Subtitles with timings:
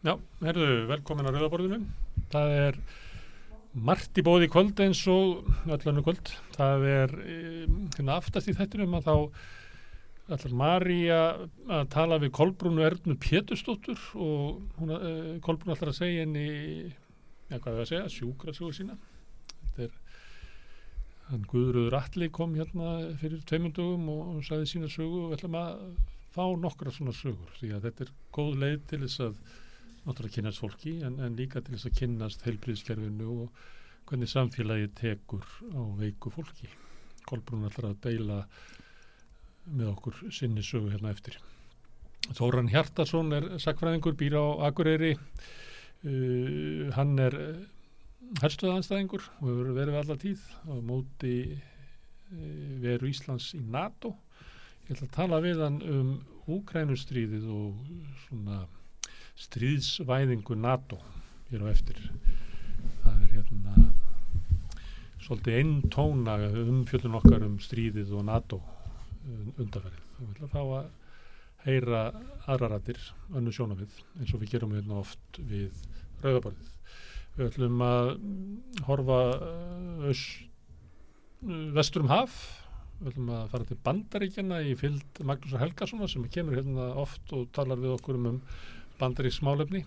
[0.00, 1.82] Já, herðu, velkomin á Rauðaborðinu.
[2.32, 2.76] Það er
[3.84, 6.30] margt í bóði kvöld eins og öllannu kvöld.
[6.54, 7.12] Það er
[7.98, 11.20] hérna aftast í þettinum að þá ætlar Maríja
[11.68, 16.48] að tala við Kolbrúnu Ernu Pétursdóttur og hún, uh, Kolbrúnu ætlar að segja henni,
[17.50, 19.00] já hvað er það að segja, sjúkrasögur sína.
[19.60, 19.96] Þetta er,
[21.28, 25.88] hann Guðröður Alli kom hérna fyrir tveimundugum og, sagði sína sögu og ætlum að
[26.32, 29.42] fá nokkra svona sögur því að þetta er góð leið til þess að
[30.04, 33.64] náttúrulega kynast fólki en, en líka til þess að kynast heilbríðskerfinu og
[34.08, 35.44] hvernig samfélagi tekur
[35.76, 36.70] á veiku fólki.
[37.28, 38.38] Kolbrún ætlar að beila
[39.70, 41.36] með okkur sinni sögu hérna eftir.
[42.36, 45.12] Þóran Hjartarsson er sakfræðingur, býr á Akureyri,
[46.04, 47.36] uh, hann er
[48.40, 54.14] helstuðanstæðingur og hefur verið við alla tíð á móti uh, veru Íslands í NATO.
[54.88, 56.12] Ég ætla að tala við hann um
[56.50, 57.80] Úkrænustríðið og
[58.24, 58.64] svona
[59.40, 60.98] stríðsvæðingu NATO
[61.50, 61.98] hér á eftir.
[63.04, 63.88] Það er hérna
[65.20, 68.60] svolítið einn tóna um fjöldun okkar um stríðið og NATO
[69.60, 70.04] undarferðið.
[70.20, 70.90] Við ætlum að fá að
[71.64, 72.02] heyra
[72.48, 73.00] aðrarættir
[73.36, 75.74] önnu sjónamið eins og við gerum hérna oft við
[76.24, 76.70] rauðaborðið.
[77.36, 78.08] Við ætlum að
[78.88, 79.20] horfa
[80.10, 80.40] öst,
[81.76, 82.40] vestur um haf
[83.00, 87.46] við ætlum að fara til bandaríkjana í fylld Magnúsar Helgarssonar sem kemur hérna oft og
[87.56, 88.42] talar við okkur um
[89.00, 89.82] bandaríks smálefni.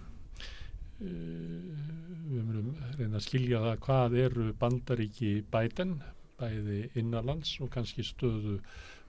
[1.03, 5.97] Við myndum reyna að skilja það hvað eru bandaríki bæten
[6.39, 8.59] bæði innanlands og kannski stöðu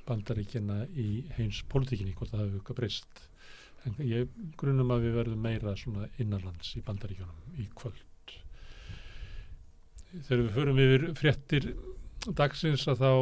[0.08, 3.22] bandaríkjana í heims politíkinni, hvort það hefur eitthvað breyst.
[3.84, 4.28] En ég
[4.60, 8.36] grunum að við verðum meira svona innanlands í bandaríkjónum í kvöld.
[10.14, 11.70] Þegar við förum yfir fréttir
[12.38, 13.12] dagsins að þá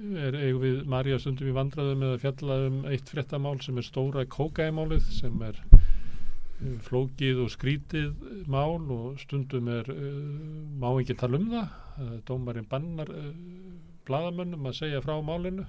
[0.00, 3.86] er eigum við Marja stundum í vandraðum með að fjalla um eitt fréttamál sem er
[3.86, 5.60] stóra kókaimálið sem er
[6.84, 8.10] flókið og skrítið
[8.52, 9.88] mál og stundum er
[10.80, 11.76] má ekki tala um það.
[12.28, 13.12] Dómarinn bannar
[14.08, 15.66] bladamönnum að segja frá málinu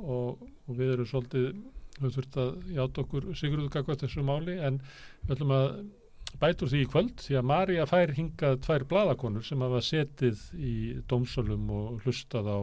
[0.00, 1.48] og, og við erum svolítið
[2.00, 4.78] við þurfum að játa okkur sigurðu kakvært þessu máli en
[5.26, 5.66] við ætlum að
[6.40, 10.74] bætur því í kvöld því að Marja fær hingað tvær bladakonur sem hafa setið í
[11.10, 12.58] dómsölum og hlustað á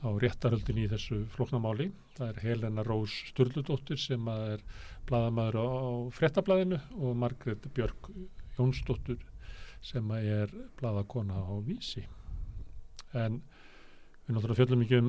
[0.00, 1.90] á réttarhöldin í þessu floknamáli.
[2.16, 4.64] Það er Helena Rós Sturldudóttir sem er
[5.08, 5.68] bladamæður á,
[6.16, 8.10] frettablaðinu og Margret Björk
[8.56, 9.20] Jónsdóttir
[9.84, 12.04] sem er bladakona á Vísi.
[13.12, 13.40] En
[14.30, 15.08] við náttúrulega fjöllum ekki um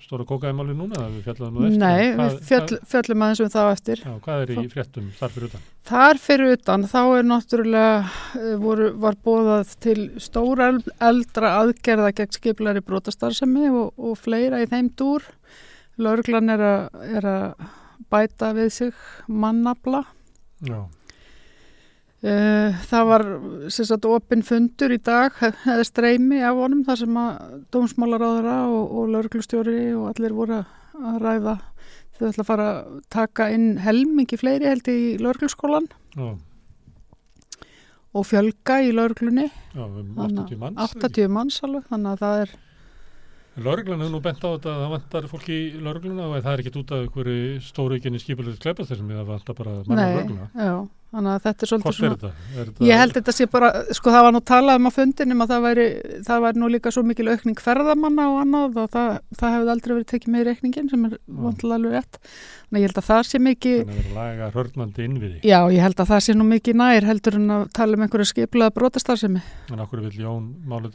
[0.00, 1.80] stóra kókaðimáli núna, við fjöllum um eftir.
[1.80, 4.02] Nei, hvað, við fjöll, fjöllum aðeins um það eftir.
[4.04, 5.66] Já, hvað er í fréttum þar fyrir utan?
[5.90, 10.70] Þar fyrir utan, þá er náttúrulega voru, var bóðað til stóra
[11.10, 15.26] eldra aðgerða gegn skiplari brotastarðsemi og, og fleira í þeim dúr.
[16.00, 16.64] Lörglan er
[17.30, 17.68] að
[18.10, 20.04] bæta við sig mannabla.
[20.66, 20.80] Já.
[22.20, 23.22] Það var
[23.72, 29.08] sérstaklega opinn fundur í dag eða streymi af honum þar sem að dómsmálaráðara og, og
[29.14, 31.56] lauruglustjóri og allir voru að ræða.
[32.18, 35.88] Þau ætla að fara að taka inn helmingi fleiri held í laurugluskólan
[38.10, 42.54] og fjölga í lauruglunni Já, um 80 manns 80 manns alveg, þannig að það er
[43.58, 46.60] Lörglan hefur nú bent á þetta að það vantar fólki í lörgluna og það er
[46.62, 50.74] ekkit út af einhverju stóru ekki skipilegt kleipast þessum það vantar bara manna lörgluna já,
[51.10, 52.30] þannig að þetta er svolítið svona er þetta?
[52.54, 53.68] Er þetta ég held þetta sé bara,
[53.98, 55.86] sko það var nú talað um á fundinum að það væri,
[56.28, 59.10] það væri nú líka svo mikil aukning ferðamanna og annað og það,
[59.42, 62.14] það hefði aldrei verið tekið með í reikningin sem er vantilega alveg rétt.
[62.70, 64.42] Þannig að ég held að það sé mikið þannig að laga
[65.98, 66.22] að það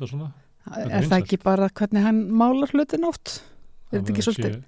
[0.08, 0.32] sé nú
[0.74, 3.42] er það ekki bara hvernig hann málar hlutin oft?
[3.92, 4.64] Er þetta ekki svolítið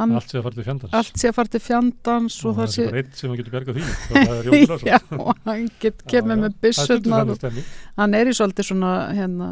[0.00, 0.96] hann, allt sé að fara til fjandans.
[0.96, 3.56] allt sé að fara til fjandans og, og það sé bara einn sem hann getur
[3.56, 7.32] bergað því já, og hann get kemur með byssurnar
[8.00, 9.50] hann er í svolítið svona hérna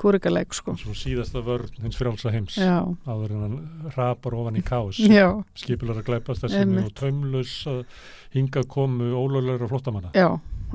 [0.00, 0.72] kúrikaleg sko.
[0.74, 2.82] Svo síðasta vörn hins frjálsa heims já.
[3.06, 4.98] áður en hann rapar ofan í kás
[5.60, 7.84] skipilar að glæpast þessum og taumlus að
[8.34, 10.28] hinga komu ólöglegur og flottamanna já,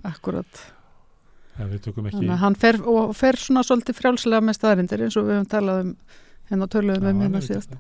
[0.08, 0.64] akkurat
[1.60, 5.50] Þannig að hann fer, og fer svona svolítið frjálslega með staðrindir eins og við hefum
[5.52, 5.96] talað um
[6.50, 7.76] hérna töluðum um hérna síðast.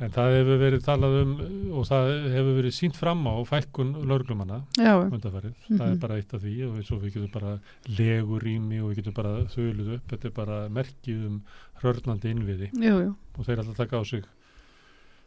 [0.00, 1.32] En það hefur verið talað um
[1.76, 5.52] og það hefur verið sínt fram á fækkun laurglumanna undanfarið.
[5.52, 5.78] Mm -hmm.
[5.78, 7.58] Það er bara eitt af því og eins og við getum bara
[7.98, 10.08] legur ími og við getum bara þöluð upp.
[10.08, 11.42] Þetta er bara merkið um
[11.82, 13.14] hörnandi innviði jú, jú.
[13.38, 14.24] og þeir alltaf taka á sig.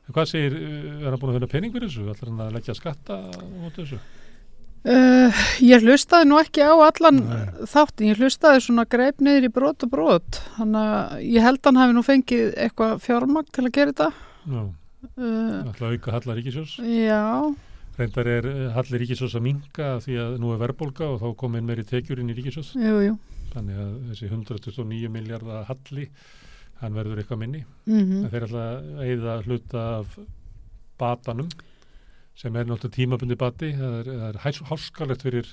[0.07, 2.09] En hvað segir, er hann búin að finna pening fyrir þessu?
[2.11, 3.99] Ætlar hann að leggja skatta á þessu?
[4.83, 5.31] Uh,
[5.63, 7.67] ég hlustaði nú ekki á allan Nei.
[7.71, 10.39] þáttin, ég hlustaði svona greip niður í brot og brot.
[10.57, 14.09] Þannig að ég held að hann hefði nú fengið eitthvað fjármagn til að gera þetta.
[14.43, 14.63] Já,
[15.07, 17.23] uh, ætla að auka hallar ríkisjós Já,
[17.95, 21.67] reyndar er eh, halli ríkisós að minga því að nú er verðbólga og þá komin
[21.69, 23.17] meiri tekjur inn í jú.
[23.53, 26.09] þannig að þessi 129 miljardar halli
[26.81, 27.63] hann verður eitthvað minni.
[27.87, 30.17] Mm en þeir ætla að eigða hluta af
[30.99, 31.47] batanum
[32.39, 35.51] sem er náttúrulega tímabundi bati það er, er háskalegt fyrir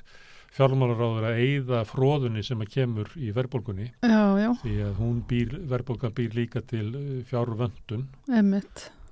[0.51, 5.53] fjármálaráður að eigða fróðunni sem að kemur í verðbólgunni Já, já, því að hún býr,
[5.71, 8.09] verðbólgan býr líka til eh, fjárvöndun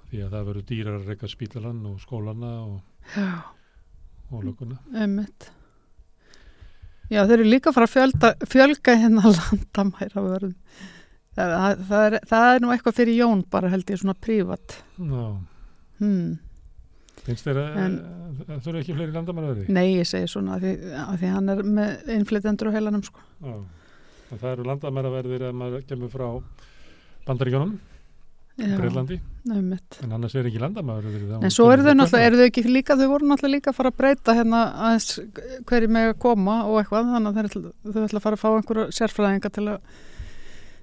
[0.08, 2.80] því að það verður dýrar að reyka spítalan og skólana og,
[3.14, 3.28] Já,
[4.32, 5.50] og löguna einmitt.
[7.08, 10.56] Já, þeir eru líka að fara að fjölda, fjölga hérna landamæra vörðum.
[11.38, 11.54] Það,
[11.88, 14.80] það, það, er, nú eitthvað fyrir Jón bara held ég svona prívat.
[14.98, 15.22] Ná,
[15.98, 16.36] Hmm.
[17.28, 17.98] Finnst þér að,
[18.46, 19.66] að þú eru ekki fleiri landamæraverði?
[19.76, 20.72] Nei, ég segi svona að því,
[21.04, 23.22] að því hann er með innflytendur á heilanum sko.
[23.44, 23.54] Já,
[24.32, 26.26] það eru landamæraverðir að maður kemur frá
[27.28, 27.78] Bandaríkjónum,
[28.58, 31.36] Breitlandi, en annars er ekki landamæraverðir.
[31.46, 33.92] En svo eru þau náttúrulega, eru þau ekki líka, þau voru náttúrulega líka að fara
[33.92, 35.10] að breyta hérna aðeins
[35.68, 38.96] hverju með að koma og eitthvað, þannig að þau ætla að fara að fá einhverja
[38.98, 39.78] sérfræðinga til að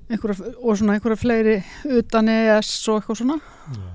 [0.09, 1.55] einhverja, og svona einhverja fleiri
[1.97, 3.37] utan ES og eitthvað svona,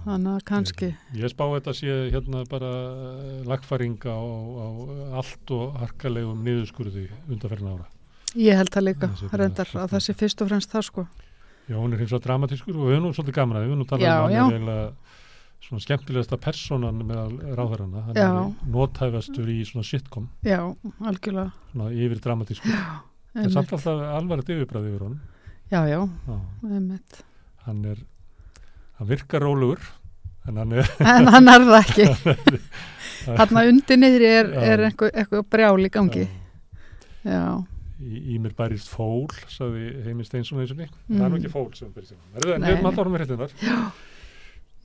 [0.06, 0.88] þannig að kannski,
[1.20, 4.66] Ég spá þetta sé hérna bara eh, lagfæring á, á
[5.22, 7.86] allt og harkalegum niðurskurði undanferðin ára.
[8.34, 11.06] ég held það líka, reyndar að það sé fyrst og fremst það sko.
[11.70, 13.82] Já, hún er hins vegar dramatískur og við erum nú svolítið gaman að við erum
[13.84, 14.42] nú talað Já, um já.
[14.50, 14.86] eiginlega
[15.60, 18.28] svona skemmtilegasta personan með ráðherrana, hann Já.
[18.32, 20.62] er nótæfastur í svona sitcom, Já,
[21.04, 21.52] algjörlega.
[21.70, 22.72] svona yfir dramatískur.
[23.38, 23.86] En samt alltaf
[24.16, 25.20] alvarlegt yfirbræði yfir honum.
[25.70, 26.36] Já, já, Já,
[26.66, 27.20] einmitt.
[27.66, 27.98] hann er,
[28.98, 29.78] hann virkar rólugur,
[30.48, 32.06] en hann er, En hann er það ekki.
[33.38, 34.62] Þarna undir niðri er, Já.
[34.72, 36.24] er eitthvað, eitthvað brjál í gangi.
[37.22, 37.42] Já,
[38.00, 40.86] í, í mér bærist fól, sagði Heimi Steinsson eins og ný.
[41.10, 41.42] Það er nú Mm.
[41.42, 42.14] ekki fól sem bærist.
[42.34, 42.88] Verðu, en Nei, við erum nei.
[42.90, 43.52] alltaf orðum með hrettinnar.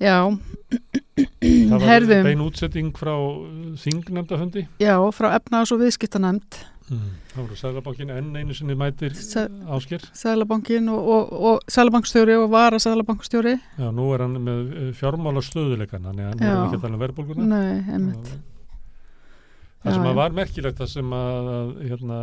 [0.03, 0.17] já,
[1.15, 3.15] Það var herðum, bein útsetting frá
[3.85, 4.65] þingnefndafundi.
[4.83, 6.59] já, frá efnaðs og viðskiptanemnd.
[6.85, 7.05] Mm.
[7.31, 10.03] Það voru Sælabankin enn einu sinni mætir Sæ- ásker.
[10.13, 16.05] Sælabankin og, og, og Sælabankstjóri og vara Sælabankstjóri Já, nú er hann með fjármála stöðuleikan,
[16.05, 17.47] þannig að hann er ekki tala um verðbólguna.
[17.49, 18.29] Nei, einmitt.
[19.81, 22.19] Það Já, sem að var merkilegt, það sem að, að hérna,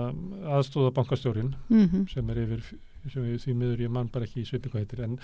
[0.59, 2.63] aðstóða bankastjórin, mm sem er yfir,
[3.13, 5.17] sem við því miður ég mann bara ekki í hvað heitir, en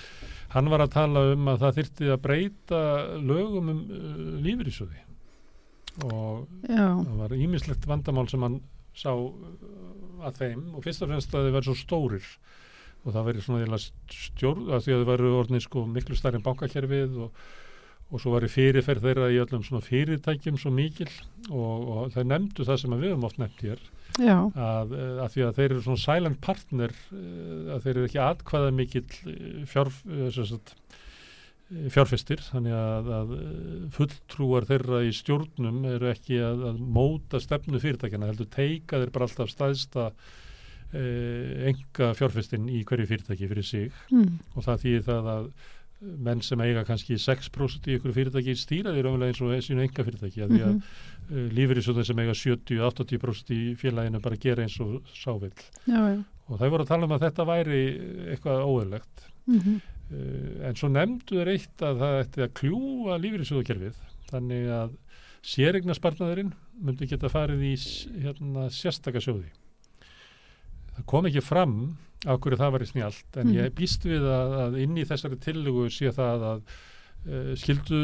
[0.55, 2.81] hann var að tala um að það þyrfti að breyta
[3.23, 5.05] lögum um uh, lífyrísöði
[6.07, 8.61] og Já, það var ímislegt vandamál sem hann
[8.99, 10.67] sá uh, að þeim.
[10.75, 12.29] Og fyrst og fremst að þau verður svo stórir.
[13.05, 16.47] Og það verður svona stjórn að því að þau verður orðin sko miklu stærri en
[16.47, 17.45] bankakerfið og,
[18.11, 21.11] og svo verður fyrirferð þeirra í öllum svona fyrirtækjum svo mikil.
[21.49, 23.87] Og, og þeir nefndu það sem við höfum oft nefnt hér
[24.57, 28.23] að, eh, að því að þeir eru svona silent partner eh, að þeir eru ekki
[28.25, 30.97] atkvæða mikill eh, fjár, eh, sem sagt, eh,
[31.69, 37.81] fjárfestir þannig að, að eh, fulltrúar þeirra í stjórnum eru ekki að, að móta stefnu
[37.83, 40.07] fyrirtækjana heldur teika þeir bara alltaf staðsta
[40.97, 43.99] eh, enga fjárfestin í hverju fyrirtæki fyrir sig.
[44.15, 45.51] Mm, og það þýðir það að
[45.99, 50.05] menn sem eiga kannski 6% í ykkur fyrirtæki stýra því raunverulega eins og sínu enga
[50.07, 50.97] fyrirtæki að því að mhm,
[51.33, 55.51] uh, lífyrísjóðin sem eiga 70-80% í félaginu bara gera eins og sávill
[56.47, 57.83] og það voru að tala um að þetta væri
[58.37, 63.99] eitthvað óeðlegt mm uh, en svo nefndu þeir eitt að það ætti að kljúa lífyrísjóðakerfið
[64.31, 64.95] þannig að
[65.49, 66.53] sérignarspartnaðurinn
[66.85, 67.75] myndi geta farið í
[68.25, 69.51] hérna, sérstaka sjóði
[70.97, 71.75] það kom ekki fram
[72.27, 73.57] á hverju það var í snjált en Mhm.
[73.61, 76.63] ég býst við að, að inn í þessari tillögu sé það að
[77.29, 78.01] uh, skildu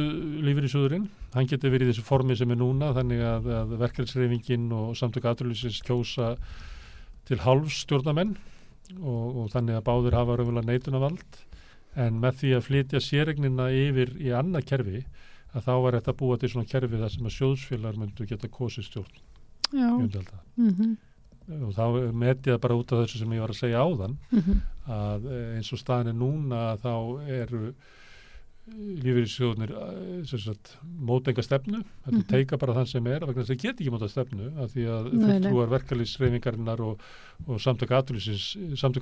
[0.46, 4.92] lífyrísjóðurinn hann geti verið í þessu formi sem er núna þannig að, að verkefnsreifingin og
[5.00, 6.37] samtök aðrúlýsins kjósa
[7.26, 8.37] til hálfstjórnamenn
[9.00, 11.42] og, og þannig að báður hafa raunverulega neitunavald
[11.96, 15.04] en með því að flytja séregnina yfir í annað kerfi
[15.54, 18.48] að þá var þetta að búa til svona kerfi þar sem að sjóðsfélagar myndu geta
[18.48, 19.18] kosið stjórn
[19.74, 20.40] að.
[20.56, 20.96] mhm,
[21.68, 21.84] og þá
[22.14, 25.26] met ég það bara út af þessu sem ég var að segja áðan mhm, að
[25.30, 26.92] eh, eins og staðin er núna þá
[27.42, 27.74] eru
[29.04, 29.72] lífyrirsjóðnir
[31.04, 31.82] móta enga stefnu.
[32.06, 32.28] Þetta Mhm.
[32.30, 34.84] teika bara þann sem er vegna þess að það get ekki móta stefnu af því
[34.88, 35.10] að
[35.42, 37.00] fulltrúar verkalýsreifingarinnar og,
[37.46, 37.90] og samtök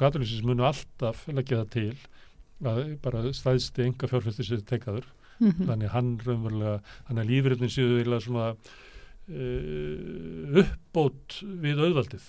[0.03, 1.97] aturlýsins munu alltaf leggja það til að
[2.63, 5.09] bara stæðsti enga fjárfæstir sér teikaður
[5.41, 6.79] mhm, þannig að hann raunverulega
[7.09, 8.49] þannig að lífyrirnin séu eiginlega svona
[9.31, 12.27] uh, uppbót við auðvaldið.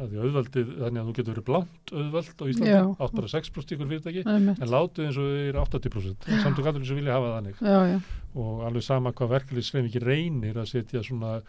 [0.00, 2.82] Að auðvaldið, þannig að þú getur verið blánt auðvald á Íslandi, Já.
[2.92, 4.62] átt bara 6% ykkur fyrirtæki, einmitt.
[4.62, 7.60] en látið eins og eru 80% samtök allir sem vilja hafa þannig.
[7.60, 7.98] Já, já,
[8.38, 11.40] og alveg sama hvað verkefli ekki reynir að setja svona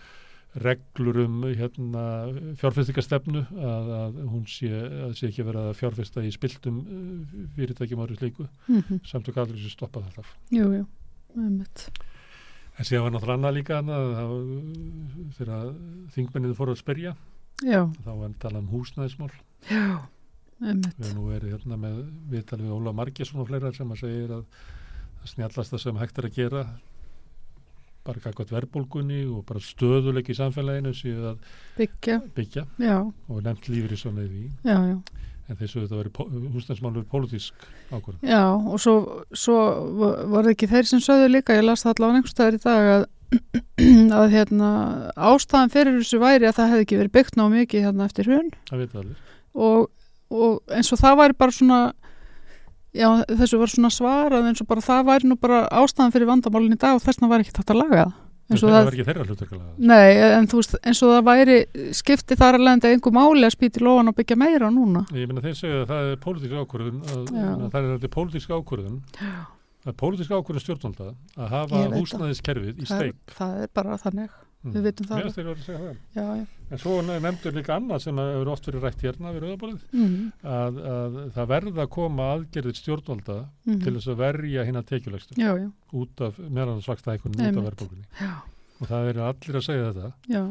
[0.62, 2.04] reglur um hérna,
[2.62, 4.70] fjárfestingastefnu að, að hún sé,
[5.08, 9.62] að sé ekki verið að fjárfesta í spiltum uh, fyrirtækjum árið slíku, mhm, samtök allir
[9.64, 10.34] sem stoppa það alltaf.
[10.54, 10.86] jú, jú,
[11.38, 11.88] einmitt.
[12.74, 13.82] En síðan var náttúrulega annað líka
[15.38, 15.74] þegar
[16.16, 17.16] þingmennið fóru að spyrja
[17.62, 19.34] já, þá var talað um húsnæðismál.
[19.70, 19.90] Já,
[20.62, 22.00] einmitt, við erum nú verið hérna með
[22.34, 24.48] viðtalið við Óla Margesson og fleira sem að segir að
[25.20, 26.66] það snjallast það sem hægt er að gera
[28.04, 32.64] bara kakvat verðbólgunni og bara stöðuleik í samfélaginu síðan að byggja, byggja
[33.32, 34.98] og nefnt lífur í svo með því já, já.
[35.48, 38.22] en þessu þetta verið húsnæðismálur pólitísk ákvörðum.
[38.28, 38.96] Já, og svo,
[39.32, 39.58] svo
[40.02, 42.92] va- var ekki þeir sem sögðu líka, ég las það allavega einhvers staðar í dag
[42.94, 43.08] að,
[44.20, 44.70] að hérna,
[45.32, 49.20] ástæðan fyrir þessu væri að það hefði ekki verið byggt ná mikið hérna eftir allir.
[49.54, 49.90] og,
[50.34, 51.82] og eins og það væri bara svona
[52.94, 56.76] já, þessu var svona svarað eins og bara það væri nú bara ástæðan fyrir vandamálinn
[56.76, 58.20] í dag og þess vegna var ekki þetta að laga það
[58.52, 59.70] En það það, var ekki þeirra hlutverkulega.
[59.88, 61.54] nei, en þú veist eins og það væri
[61.96, 65.42] skipti þar að leiðandi einhver máli að spýti lofan og byggja meira núna Ég meina
[65.46, 69.98] þeir segja að það er pólitísk ákvörðun að, að það er pólitísk ákvörðun það er
[70.04, 71.08] pólitísk ákvörðun stjórnvalda
[71.40, 71.96] að hafa það.
[72.02, 73.36] húsnæðiskerfið í það, steik.
[73.40, 74.72] það er bara þannig Mm.
[74.78, 75.96] við vitum það að það.
[76.16, 76.46] já, já.
[76.74, 80.32] En svo nefndur líka annað sem að hefur oft verið rætt hérna við rauðaborðið Mm,
[80.44, 83.36] að, að það verða að koma aðgerðið stjórnvalda
[83.68, 86.40] mm, til þess að verja hinn að tekjulegstu já, já, út af
[87.12, 87.90] hækkunum út af
[88.24, 88.32] já,
[88.82, 90.14] Og það er allir að segja þetta.
[90.34, 90.44] já,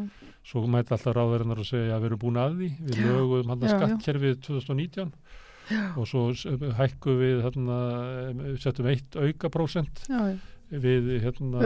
[0.42, 2.68] Svo mæti alltaf ráðverðinar að segja að við erum búin að því.
[2.86, 3.72] Við lögum hann já.
[3.78, 5.12] skattkerfið 2019
[5.70, 6.46] já, og svo s-
[6.78, 7.76] hækkum við hérna,
[8.58, 10.38] settum eitt auka prósent já, já.
[10.72, 11.60] Við hérna,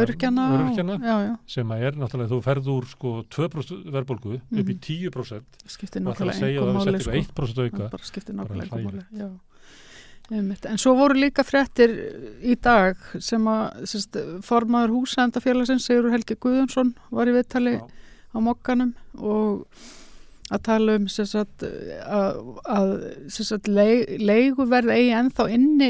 [0.99, 4.81] já, sem að er náttúrulega þú ferð úr sko 2% verðbólgu upp í Mhm.
[4.81, 7.43] 10% skiptir og ætlar að nákvæmlega segja að einhver við máli settum sko.
[7.43, 9.37] 1% auka bara skiptir.
[10.29, 10.65] Einmitt.
[10.67, 11.93] En svo voru líka fréttir
[12.43, 17.87] í dag sem að sérst, formaður húsændafélagsins Sigur Helgi Guðjónsson var í viðtali Já.
[18.35, 18.91] á mokkanum
[19.23, 19.69] og
[20.53, 21.63] að tala um sagt,
[22.07, 22.37] að,
[22.71, 22.91] að
[23.35, 25.89] sagt, leig, leiguverð eigi ennþá inni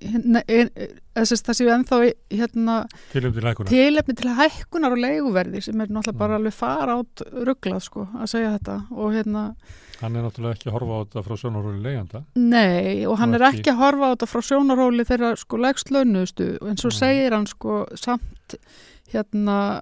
[0.00, 1.96] hérna, sem sagt, það séu ennþá
[2.32, 2.74] hérna,
[3.12, 3.68] tilum til hækkunar.
[3.72, 6.40] tilefni til hækkunar og leiguverði sem er náttúrulega bara Mm.
[6.40, 9.54] alveg fara átt rugglað sko að segja þetta og hérna
[10.00, 12.24] Hann er náttúrulega ekki að horfa á þetta frá sjónarhóli leigjanda.
[12.36, 15.90] Nei, og hann Og er ekki- að horfa á þetta frá sjónarhóli þeirra sko legst
[15.94, 16.98] launustu en svo Nei.
[16.98, 18.56] segir hann sko samt
[19.12, 19.80] hérna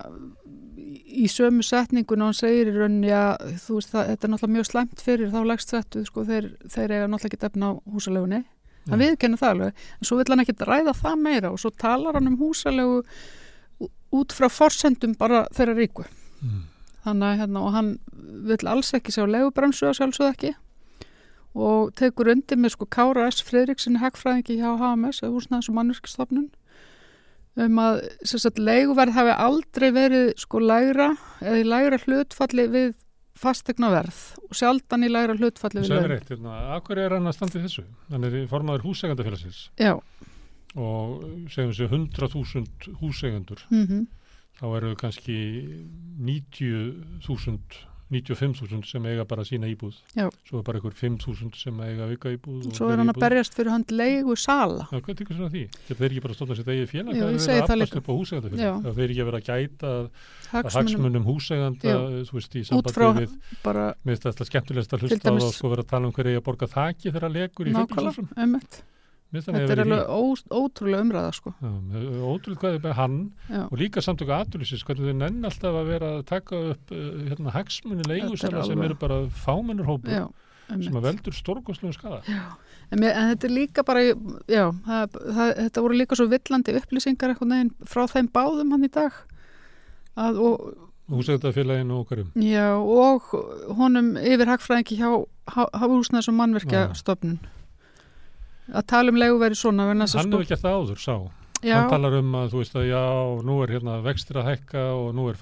[0.93, 4.57] í sömu setningun og hann segir í rauninni að þú veist það, þetta er náttúrulega
[4.57, 8.41] mjög slæmt fyrir þá legst settu sko þeir, þeir eiga náttúrulega ekki efna á húsalegunni
[8.43, 9.05] hann Nei.
[9.07, 12.27] viðkenni það alveg en svo vill hann ekki ræða það meira og svo talar hann
[12.33, 13.03] um húsalegu
[13.81, 16.05] ú- út frá forsendum bara þeirra ríku
[16.43, 16.65] Mm.
[17.05, 17.91] þannig að hérna hann
[18.51, 20.55] vill alls ekki sjá legubransu að sjálfsögð ekki
[21.55, 23.43] og tekur undir með sko Kára S.
[23.45, 26.49] Fredriksen hagfræðingi hjá HMS eða húsnæðis og mannvirkistofnun
[27.56, 31.11] um að sagt, leiguverð hafi aldrei verið sko lægra
[31.42, 32.94] eða í lægra hlutfalli við
[33.42, 36.16] fastegnaverð og sjaldan í lægra hlutfalli við Segðu mér laun.
[36.21, 37.85] eitt, hérna, akkur er hann að standa í þessu?
[38.12, 39.92] Hann er í formaður húsegandafélagsins Já,
[40.76, 43.64] og segjum sér 100.000 húsegandur.
[43.71, 44.02] mm
[44.62, 45.35] Þá eru kannski
[46.21, 47.59] 90.000
[48.12, 49.97] 95.000 sem eiga bara sína íbúð.
[50.16, 50.26] Já.
[50.49, 53.73] svo er bara einhver 5.000 sem eiga auka íbúð Svo er hann að berjast fyrir
[53.73, 55.64] hann leigu sala Já, hvað tekur það því?
[55.88, 58.14] Þeir eru ekki bara stóðan að setja eigið félag það er að aftast upp á
[58.21, 60.07] húsægandafélag það þeir eru ekki að vera að gæta að
[60.76, 61.26] hagsmunum.
[61.33, 61.97] húsæganda
[62.28, 63.37] þú veist, í sambandi við
[64.04, 67.28] með þetta skemmtilegsta hlusta og sko vera að tala um hverja að borga þakki þegar
[67.28, 68.83] að legur í 5.000
[69.33, 70.21] Þetta er alveg ó,
[70.53, 71.55] ótrúlega umræða sko.
[71.57, 72.03] því.
[72.21, 73.17] Ótrúlega hvað er með hann
[73.49, 77.07] Já, og líka samtöku aturlýsins, hvernig þau nenn alltaf að vera að taka upp uh,
[77.31, 80.27] hérna, hagsmunni leigusala sem eru bara fámennur hópur já,
[80.69, 82.21] sem að veldur stórkostlum skada.
[82.93, 86.77] En, mér, en þetta er líka bara, já, það, það, þetta voru líka svo villandi
[86.83, 89.17] upplýsingar eitthvað neginn frá þeim báðum hann í dag.
[90.21, 90.69] Að, og,
[91.12, 92.29] Húsegandafélaginu og hverjum.
[92.37, 93.33] já, og
[93.81, 95.11] honum yfir hagfræðingi hjá
[95.83, 97.41] húsnæðis og mannverkjastofnun.
[98.73, 99.87] Að tala um leiguverið svona.
[99.93, 101.17] að Hann sko, hefur gert það áður, sá.
[101.62, 103.02] já, Hann talar um að, þú veist að já,
[103.47, 105.37] nú er hérna vextir að hækka og nú er,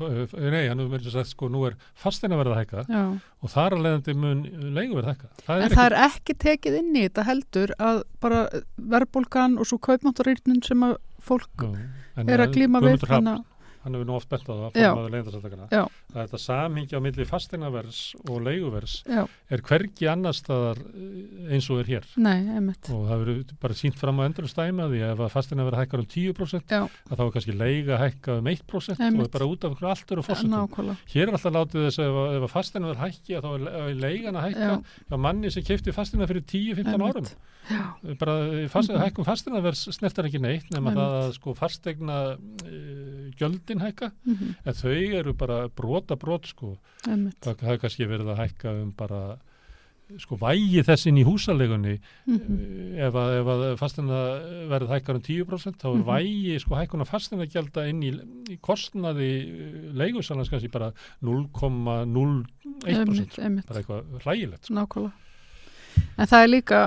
[0.51, 3.05] nei, hann hefur verið sagt, sko, nú er fastina verið að hækka já.
[3.41, 4.43] og þar að leiðandi mun
[4.77, 5.31] leiguverð hækka.
[5.47, 8.43] Það En er það er ekki tekið inn í þetta heldur að bara
[8.77, 13.01] verðbólgan og svo kaupmáttarýrnun sem að fólk Já, er að glíma við.
[13.09, 13.45] Að-
[13.85, 14.91] hann hefur nú oft bent á það, Já.
[14.93, 15.83] formaður leyndarsættakana, Já.
[16.13, 21.69] að þetta samhengi á milli fastinavers og leiguvers Já, er hvergi annar staðar eh, eins
[21.71, 22.05] og er hér.
[22.21, 22.91] nei, einmitt.
[22.93, 26.03] Og það verður bara sínt fram á endur stæma því að ef að fastinavers hækkar
[26.05, 29.29] um 10% Já, að þá er kannski leiga hækka um 1% og Einmitt.
[29.31, 30.97] er bara út af einhverju allt eru nákvæmlega.
[31.15, 33.95] Hér er alltaf látið þess að ef, að- að fastinavers hækki að þá er le-
[34.05, 34.77] leigan að hækka Já,
[35.11, 37.25] hjá manni sem kefti fastina fyrir 10-15 árum.
[37.25, 38.19] einmitt.
[38.19, 38.99] Bara fast, Mhm.
[39.05, 40.97] hækkun fastinavers snertar ekki neitt nema Einmitt.
[40.99, 46.77] það að sko fastegna uh, gjöldin hækka mhm, en þau eru bara brota brot sko
[47.07, 47.39] einmitt.
[47.45, 49.39] það er kannski verið að hækka um bara
[50.19, 51.93] sko vægi þess inn í húsalegunni
[52.27, 54.17] mhm, ef að, ef að fastina
[54.73, 56.07] verður hækkar um 10% þá er Mhm.
[56.09, 58.11] vægi sko hækkuna fastina gælda inn í,
[58.51, 59.31] í kostnaði
[59.95, 60.91] leigusalans kannski bara
[61.23, 62.47] 0,01%
[62.91, 63.67] einmitt, einmitt.
[63.69, 64.75] bara eitthvað hlægilegt sko.
[64.75, 65.13] Nákvæmlega.
[66.19, 66.81] En það er líka,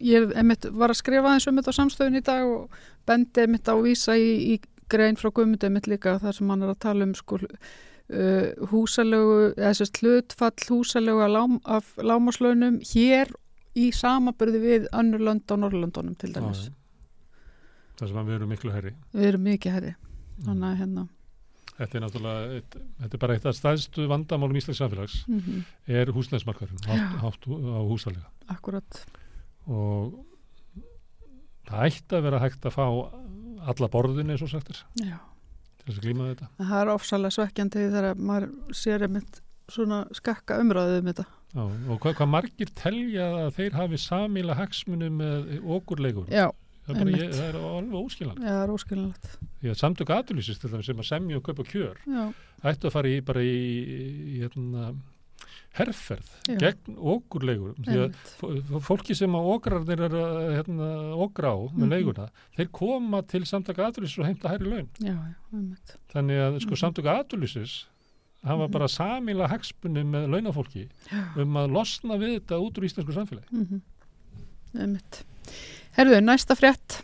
[0.00, 2.76] ég einmitt, var að skrifa aðeins um þetta á samstöðun í dag og
[3.06, 4.60] bendi einmitt á vísa í, í
[4.92, 9.52] grein frá Guðmund einmitt líka þar sem hann er að tala um sko uh, húsalögu,
[9.56, 13.32] eða þess hlutfall húsalögu lám, af lámaslaunum hér
[13.76, 16.68] í samaburði við önnur lönd á Norrlöndunum til dæmis.
[17.96, 19.92] Það sem að við erum miklu herri Við erum mikið herri,
[20.44, 21.04] þannig að hérna,
[21.76, 22.60] þetta er náttúrulega
[23.02, 27.80] þetta er bara eitt af stæðstu vandamálum íslensk samfélags mm er húsnæðismarkarinn hátt, hátt á
[27.86, 29.00] húsalega akkurat,
[29.66, 30.16] og
[31.68, 32.86] það ætti að vera hægt að fá
[33.72, 36.48] alla borðin eins og sagtir til þess að glíma við þetta.
[36.66, 41.26] Það er ofsalega svekkjandi þegar maður sér einmitt svona skakka umræðið um þetta.
[41.56, 46.50] Já, og hvað, hvað margir telja að þeir hafi samíla hagsmuni með okurleikur Já,
[46.86, 49.28] það, er ég, það er alveg óskilan já, það er óskilinlegt.
[49.62, 52.02] því að samtök aðlýsist sem að semja og kaupa kjör
[52.66, 53.56] ættu að fara í bara í,
[54.34, 54.90] í hérna,
[55.76, 56.56] herferð Já.
[56.58, 60.88] gegn okurleikur því að fólki sem að okrarnir er að hérna,
[61.26, 61.90] okra á með Mhm.
[61.90, 65.16] leiguna þeir koma til samtaka aðlýsis og heimta hærri laun Já,
[66.12, 66.80] þannig að sko Mhm.
[66.84, 67.84] samtaka aðlýsis
[68.44, 68.70] hafa Mhm.
[68.72, 70.88] bara samíla hagsmunni með launafólki
[71.36, 73.80] um að losna við þetta út úr íslensku samfélagi Mm
[74.76, 75.22] Einmitt.
[75.96, 77.00] Herðu, næsta frétt.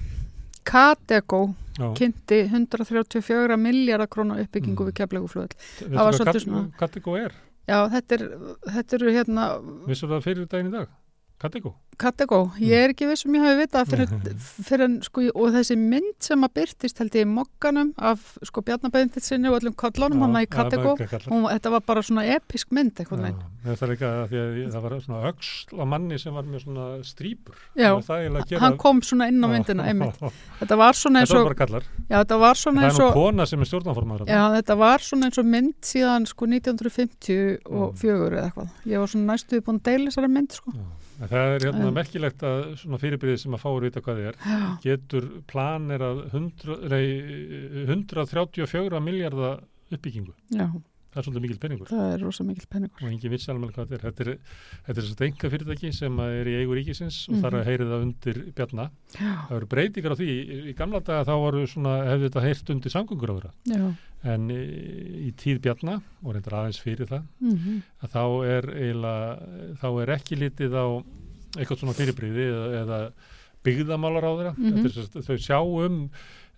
[0.63, 1.55] Katego
[1.97, 4.91] kynnti 134 miljardar krónar uppbyggingu Mm.
[4.91, 5.55] við kefleguflöð.
[5.57, 7.33] Veistu var hvað svolítið kat- svona- Katego er?
[7.69, 8.25] Já, þetta, er,
[8.99, 9.47] eru hérna
[9.87, 10.91] Vissur það fyrir daginn í dag?
[11.43, 11.73] Katego?
[11.99, 12.39] Katego.
[12.63, 14.13] Ég er ekki viss um ég hafi vitað fyrir,
[14.69, 18.63] fyrir en sko, og þessi mynd sem að byrtist held ég í mokkanum af sko
[18.69, 20.95] Bjarnabæðintitt sinni og öllum kollunum hann í Katego.
[21.27, 23.27] Hún, þetta var bara svona episk mynd eitthvað.
[23.63, 26.65] Mér það líka að því að það var svona öxl á manni sem var með
[26.65, 27.59] svona strípur.
[27.79, 30.19] Já, að gera- hann kom svona inn á myndina, einmitt.
[30.63, 31.87] Þetta var svona eins Þetta var og, bara kallar.
[32.09, 34.27] já, þetta var svona Það er eins nú og, kona sem er stjórnanformaður.
[34.33, 37.97] já, þetta var svona eins og mynd síðan sko 1950 og Mm.
[37.99, 38.69] fjögur eða eitthvað.
[38.87, 40.73] Ég var svona næstuði búin að deila þessari mynd, sko.
[41.21, 44.37] Það er hérna En- merkilegt að svona fyrirbyrðið sem að fáur vita hvað þið er
[44.49, 47.05] Já, getur planir að 100, nei,
[47.87, 49.61] 134 miljardar
[49.93, 50.33] uppbyggingu.
[50.57, 50.67] já,
[51.13, 51.89] Það er svolítið mikil penningur.
[51.93, 53.03] það er rosa mikil penningur.
[53.05, 54.05] og engin vissi alveg hvað þetta er.
[54.07, 54.39] Þetta er,
[54.87, 57.43] þetta er svona enga fyrirtæki sem er í eigu ríkisins og Mhm.
[57.43, 58.87] þar að heyri það undir bjarna.
[59.13, 60.29] Já, Það eru breytingar á því.
[60.33, 63.97] Í, í gamla daga þá svona, hefði þetta heyrt undir samgöngur á þeirra.
[64.25, 64.61] En í,
[65.29, 70.07] í tíð bjarna, og reyndar aðeins fyrir það, mhm, að þá er eiginlega, þá er
[70.17, 70.87] ekki litið á
[71.59, 73.13] eitthvað svona fyrirbreyði eða, eða
[73.65, 74.55] byggðamálar á þeirra.
[74.57, 74.85] Mhm.
[74.87, 76.11] Er sem sagt, þau sjá um,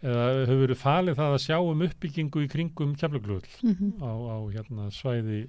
[0.05, 4.37] eða hefur verið falið það að sjá um uppbyggingu í kringum kemluglull mhm, á, á
[4.53, 5.47] hérna svæði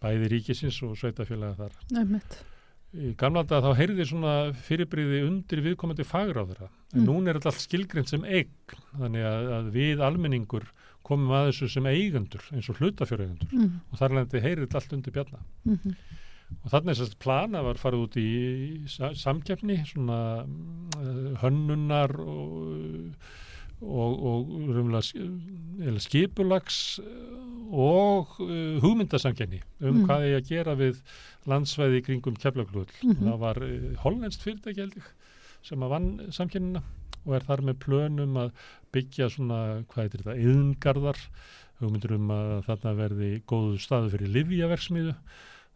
[0.00, 1.74] bæði ríkisins og sveitafélaga þar.
[2.00, 2.38] einmitt.
[2.90, 4.30] Í gamla dag þá heyrði svona
[4.66, 6.02] fyrirbriði undir viðkomandi.
[6.94, 7.06] En Mm.
[7.06, 8.48] núna er þetta allt skilgrind sem eign,
[8.98, 10.64] þannig að, að við almenningur
[11.06, 13.52] komum að þessu sem eigendur, eins og hlutafjörreigendur.
[13.52, 15.38] Mhm, Og þar lendi þetta allt undir bjarna.
[15.64, 15.94] mhm,
[16.64, 23.14] Og þannig að plana var farið út í sa- samkeppni, svona uh, hönnunar og,
[23.80, 27.36] og, og eiginlega skipulags eh,
[27.70, 30.06] og uh, hugmyndasamkeppni um Mm.
[30.08, 30.96] hvað er að gera við
[31.46, 32.88] landsvæði í kringum keflaglull.
[33.04, 33.20] Mhm.
[33.28, 35.06] Það var uh, hollenskt fyrirtæki held ég
[35.62, 36.82] sem að vann samkeppnina
[37.26, 38.50] og er þar með plönum að
[38.92, 41.18] byggja svona, hvað heitir þetta, yðngarðar
[41.80, 45.14] hugmyndur um að þarna verði góðu staðu fyrir livjaverksmiðu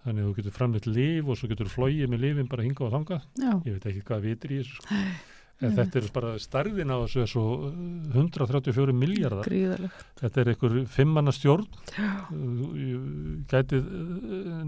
[0.05, 2.93] þannig að þú getur framleitt liv og svo getur flóið með livin bara hinga og
[2.93, 4.99] þanga já, ég veit ekki hvað vitir í þessu sko.
[5.63, 5.77] en Nei.
[5.79, 7.69] þetta er bara stærðin á þessu uh,
[8.15, 10.01] 134 miljardar gríðalegt.
[10.19, 11.67] þetta er einhver fimmanna stjórn.
[11.95, 12.09] Já,
[13.53, 14.65] gætið uh,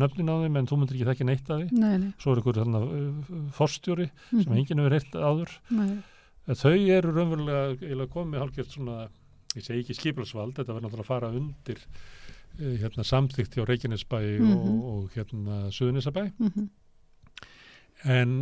[0.00, 1.80] nöfnin á þeim en þú myndir ekki þekki neitt að því.
[1.82, 5.54] Nei, nei, svo er einhver þarna uh, forstjóri sem mhm, enginn hefur heyrt áður.
[5.76, 5.92] Nei,
[6.56, 8.96] þau eru raunverulega komið með hálfgjört svona
[9.58, 14.18] ég segi ekki skipilsvald, þetta verður náttúrulega að fara undir uh, hérna samþygt hjá Reykjanesbæ
[14.40, 14.56] Mhm.
[14.56, 16.68] og, og hérna Suðunisabæ mhm,
[18.08, 18.34] en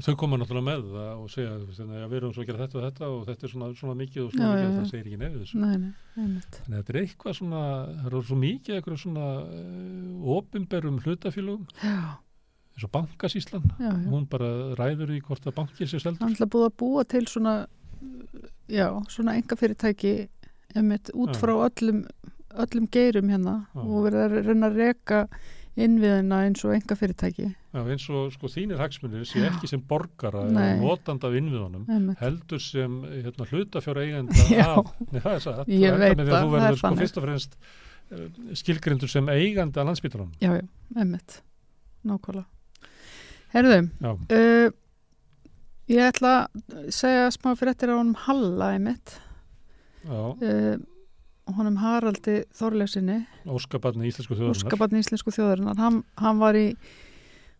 [0.00, 2.84] þau koma náttúrulega með það og segja að við erum svo að gera þetta og
[2.86, 5.20] þetta og þetta er svona, svona mikið og svona Já, mikið og það segir ekki
[5.20, 5.92] nefið þessu nei, nei.
[6.16, 11.66] Þannig að þetta er eitthvað svona, það eru svo mikið eitthvað svona uh, opinberum hlutafélugum
[12.72, 13.64] eins og bankasíslan,
[14.08, 16.24] hún bara ræður í hvort að bankir sér seldur.
[16.24, 17.56] Hann ætla búið að búa til svona,
[18.72, 20.14] já, svona enga fyrirtæki
[20.72, 22.04] einmitt út frá öllum,
[22.64, 23.82] öllum geirum hérna Já.
[23.82, 25.20] og verið að reyna að reka
[25.76, 27.52] innviðina eins og enga fyrirtæki.
[27.72, 31.86] Já, eins og sko þínir hagsmunir sé ekki sem borgara eða notanda af innviðunum,
[32.20, 36.76] heldur sem hérna, hlutafjóra eigenda af, nei það er satt, Ég veit það, það er
[36.76, 37.00] sko þannig.
[37.00, 37.56] fyrst og fremst
[38.12, 38.26] uh,
[38.60, 40.34] skilgrindur sem eigandi að landsbytarunum.
[40.44, 40.66] Já, já,
[41.00, 41.38] einmitt.
[42.04, 42.44] Nákvæmlega.
[43.54, 44.70] Herðu, Já, uh,
[45.92, 49.14] ég ætla að segja smá fyrir eftir á honum Halla einmitt,
[50.04, 50.76] já, uh,
[51.56, 53.16] honum Haraldi Þorlefsinni,
[53.48, 54.60] óskabarni íslensku þjóðarinnar.
[54.60, 56.66] óskabarni íslensku þjóðarinnar, hann, hann var í,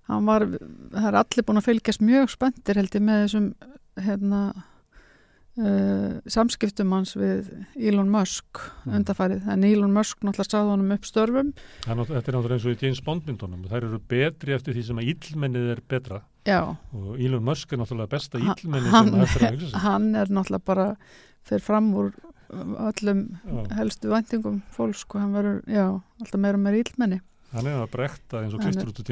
[0.08, 0.46] var,
[0.92, 3.54] það er allir búin að fylgjast mjög spenntir held ég með þessum,
[4.02, 4.42] hérna,
[5.52, 8.94] Uh, samskiptum hans við Elon Musk Mm.
[8.96, 11.50] undarfærið, en Elon Musk náttúrulega sáði honum upp störfum
[11.84, 13.66] er Þetta er náttúrulega eins og í James Bond myndunum.
[13.68, 17.82] Þær eru betri eftir því sem að íllmennið er betra já, og Elon Musk er
[17.82, 19.80] náttúrulega besta íllmennið sem hægt er að hugsa sig.
[19.84, 20.96] hann er náttúrulega bara
[21.44, 22.12] fyrir fram úr
[22.88, 23.76] öllum Já.
[23.76, 27.20] helstu væntingum fólks sko, hann verður, alltaf meira og meira ílmenni
[27.52, 29.06] Hann er að brekta eins og er- út úr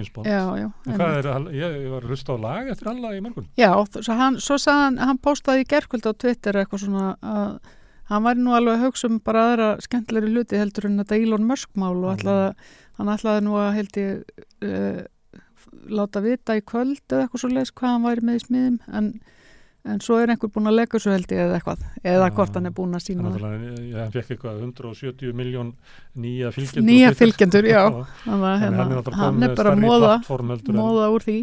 [1.18, 3.48] er, ég, ég var að hlusta á lag eftir alla í morgun.
[3.60, 7.58] já, svo hann, svo hann hann postaði í gerkvöld á Twitter eitthvað svona að
[8.10, 11.44] hann væri nú alveg að hugsa um bara aðra skemmtilegri hluti heldur en þetta Elon
[11.46, 12.54] Musk mál og ætlaði,
[12.98, 14.24] hann ætlaði nú að held ég
[14.66, 15.02] uh,
[15.90, 19.12] láta vita í kvöld eða eitthvað svo leis hvað hann væri með í smiðum en,
[19.84, 22.34] en svo er einhver búin að leggja svo held ég eða eitthvað eða Já.
[22.36, 23.44] hvort hann er búin að sína það
[23.96, 25.70] hann fekk eitthvað 170 miljón
[26.16, 26.88] nýja fylgjendur.
[26.90, 30.12] nýja fylgjendur, já hann, hérna, hann hann er með bara móða,
[30.76, 31.38] móða úr því.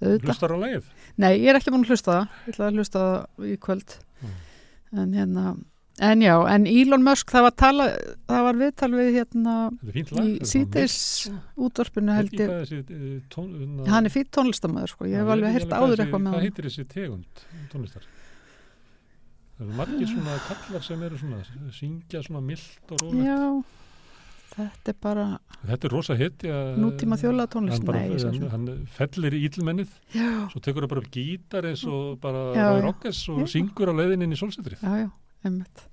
[0.00, 0.84] Hlustar á leið?
[1.20, 3.98] Nei, ég er ekki búin að hlusta það ég ætla að hlusta það í kvöld
[4.20, 5.00] Mm.
[5.00, 5.42] en hérna
[6.00, 7.86] en já, en Elon Musk, það var tala
[8.30, 9.54] það var viðtal við hérna
[10.16, 10.24] lag.
[10.24, 10.96] í síðis
[11.60, 13.26] útvarpinu held ég ég.
[13.32, 13.50] Tón,
[13.90, 16.68] hann er fýtt tónlistamöður sko, ég hef alveg heyrt áður eitthvað með Hvað hann heitir
[16.70, 18.08] þessi tegund tónlistar?
[19.60, 21.42] Það eru margir svona kallar sem eru svona
[21.76, 23.28] syngja svona mildt og rólega.
[23.28, 23.50] já,
[24.56, 25.26] þetta er bara
[25.68, 26.54] Þetta er rosa hitja.
[26.80, 31.68] nútíma þjóðlega tónlist Nei, hann, hann fellir í íllmennið, já, svo tekur það bara gítar
[31.68, 32.80] eins og bara Já, já.
[32.88, 33.50] Rockes og Já.
[33.58, 34.80] syngur á leiðin inn í solsetrið.
[34.80, 35.10] já, já,
[35.44, 35.84] einmitt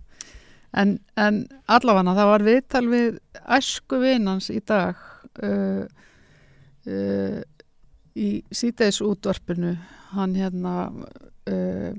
[0.73, 3.19] en, en allavega það var viðtal við
[3.57, 4.95] æsku vinans í dag
[5.43, 5.85] uh,
[6.87, 7.39] uh,
[8.17, 9.75] í síðdeis útvarpinu.
[10.15, 11.93] Hann hérna uh,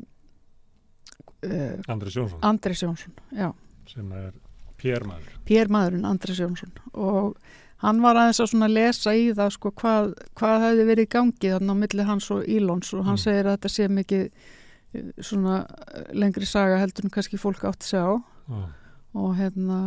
[1.45, 3.53] uh, Andris Jónsson, Andris Jónsson já,
[3.89, 4.33] sem er
[4.79, 5.33] PR-maður.
[5.49, 6.73] Pér maðurinn Andris Jónsson.
[6.95, 7.37] Og
[7.83, 11.53] hann var aðeins að svona lesa í það sko hvað, hvað hefði verið í gangi
[11.55, 13.23] þannig á milli hans og Ílons og hann Mm.
[13.25, 15.59] segir að þetta sé mikið eh, svona
[16.15, 18.65] lengri saga heldur en kannski fólk átti sig á Já.
[19.19, 19.79] og hérna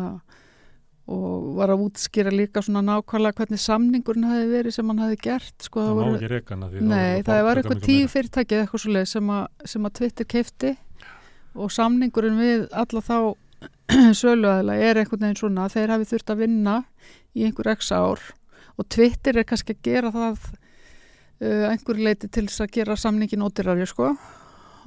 [1.12, 5.66] og var að útskýra líka svona nákvæmlega hvernig samningurinn hefði verið sem hann hefði gert
[5.66, 6.32] sko Það það má ekki
[6.76, 9.32] því nei það var eitthvað tíu fyrirtæki eða eitthvað svo leið sem,
[9.74, 10.74] sem að Twitter keifti
[11.58, 13.18] og samningurinn við alla þá
[14.22, 16.76] söluæðila er einhvern veginn svona að þeir hafi þurft að vinna
[17.36, 18.22] í einhver x ár.
[18.80, 23.44] Og Twitter er kannski að gera það uh, einhver leiti til þess að gera samningin
[23.46, 24.14] ódýrari sko.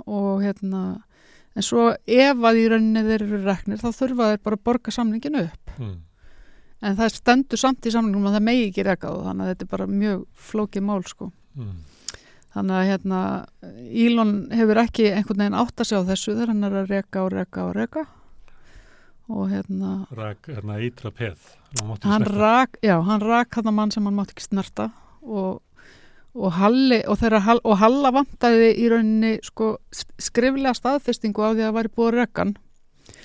[0.05, 1.05] Og hérna
[1.55, 4.95] en svo ef að í rauninni þeir eru reknir þá þurfa þeir bara að borga
[4.95, 5.97] samningin upp Mm.
[6.85, 9.65] en það stendur samt í samningum að það megi ekki reka þá þannig að þetta
[9.67, 11.77] er bara mjög flókið mál sko Mm.
[12.55, 13.21] þannig að hérna
[14.05, 17.33] Ílon hefur ekki einhvern veginn átt að sjá þessu þegar hann er að reka og
[17.35, 18.05] reka og reka
[19.29, 21.39] og hérna Rak, hérna eitra peð.
[21.81, 24.91] Hann hann rak, já, hann rak hann mann sem hann mátti ekki snerta
[25.23, 25.63] og,
[26.35, 29.77] og, Halli, og, Hall- og Halla vantaði í rauninni sko,
[30.19, 32.21] skriflega staðfestingu á því að það væri búið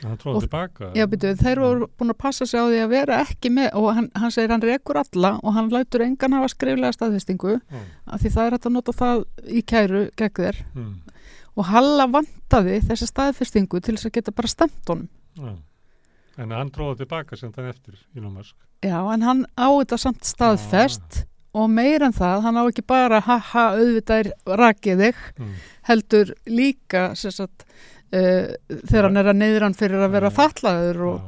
[0.10, 0.96] að tróði og-.
[0.96, 3.88] Já, byrju, þeir voru búin að passa sig á því að vera ekki með og
[3.96, 7.80] hann, hann segir hann rekur alla og hann lætur engan hafa skriflega staðfestingu Já.
[8.08, 10.94] af því það er hægt að nota það í kæru gegn þér Mm.
[11.58, 15.10] og Halla vantaði þessa staðfestingu til þess að geta bara stemt honum.
[15.36, 15.56] Já.
[16.40, 18.56] En hann tróði tilbaka sem þann eftir Elon Musk.
[18.84, 23.20] Já, en hann á þetta samt staðfest og meir en það, hann á ekki bara
[23.26, 25.54] haha, auðvitað rakið þig, Mm.
[25.90, 27.66] heldur líka sagt,
[28.14, 28.54] uh,
[28.86, 30.36] þegar hann er að neyður hann fyrir að vera Já.
[30.38, 31.22] fatlaður og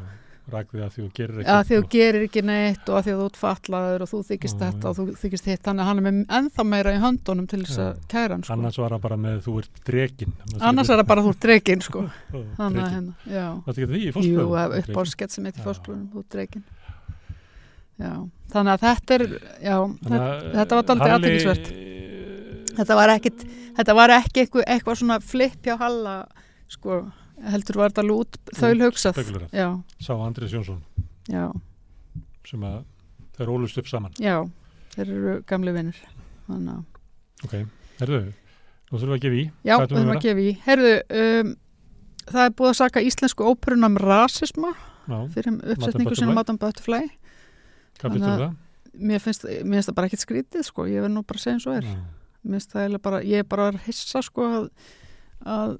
[0.51, 1.51] Rak því að því þú gerir ekki.
[1.53, 4.19] að því þú gerir ekki neitt og að því að þú ert fatlaður og þú
[4.27, 4.89] þykist Já, þetta já.
[4.89, 7.77] og þú þykist hitt þannig að hann er með ennþá meira í höndunum til þess
[7.79, 8.01] að Já.
[8.11, 8.53] kæra hann sko.
[8.57, 10.33] Annars var hann bara með þú ert drekin.
[10.59, 12.03] annars er það bara þú ert dreikin sko.
[12.59, 13.47] þannig að hérna, já
[14.27, 14.43] Jú,
[14.81, 15.67] upp á skett sem heitir Já.
[15.69, 16.63] fórsplurum þú ert dreikin
[18.01, 18.11] já,
[18.53, 19.25] þannig að þetta er
[19.63, 21.71] já, þetta, þetta var daldið aðteklisvert
[22.77, 23.43] þetta var ekkit
[23.79, 26.15] þetta var ekki eitthvað, eitthvað svona flip hjá Halla
[26.71, 27.01] sko,
[27.51, 29.21] heldur var þetta alveg út þaul hugsað
[30.01, 30.81] Sá Andris Jónsson
[31.31, 31.45] já,
[32.47, 32.81] sem að
[33.37, 34.17] þeir ólust upp saman.
[34.19, 34.41] já
[34.95, 36.01] þeir eru gamli vinnir
[37.41, 37.55] Ok,
[37.97, 38.19] herðu,
[38.91, 39.43] nú þurfum við að gefa í.
[39.65, 40.51] Já, höfum að gefa í.
[40.65, 41.51] Herðu, um,
[42.27, 46.37] það er búið að saka íslensku óperuna um rasisma Já, fyrir uppsetningu sinni Butterfly.
[46.37, 47.01] Madame Butterfly.
[48.01, 48.57] Hvað finnst þú það?
[48.91, 50.87] Mér finnst, mér finnst það bara ekkert skrítið, sko.
[50.91, 51.87] Ég verð nú bara að segja eins og er.
[51.87, 52.01] Já.
[52.41, 54.67] Mér finnst það eiginlega bara, ég er bara að hissa, sko, að,
[55.55, 55.77] að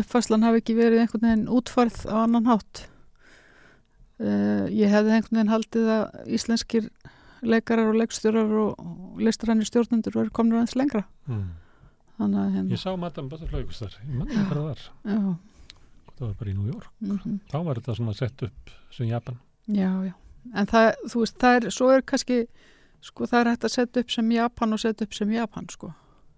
[0.00, 2.86] uppfæslan hafi ekki verið einhvern veginn útfarð á annan hátt.
[4.22, 6.88] Uh, ég hefði einhvern veginn haldið að íslenskir
[7.48, 8.80] leikarar og leikstjórar og,
[9.20, 11.44] listræni stjórnendur verður komnir aðeins lengra mm.
[12.18, 14.84] þannig að hérna, Ég sá Madame Butterfly ykkur þar, ég mann ekki hvað það var
[14.84, 15.20] já,
[16.10, 19.40] það var bara í New York, mm þá var þetta svona sett upp sem Japan
[19.66, 20.14] já, já
[20.54, 22.38] en það, þú veist, það er, svo er kannski
[23.04, 25.92] sko, það er hægt að setja upp sem Japan og setja upp sem Japan, sko.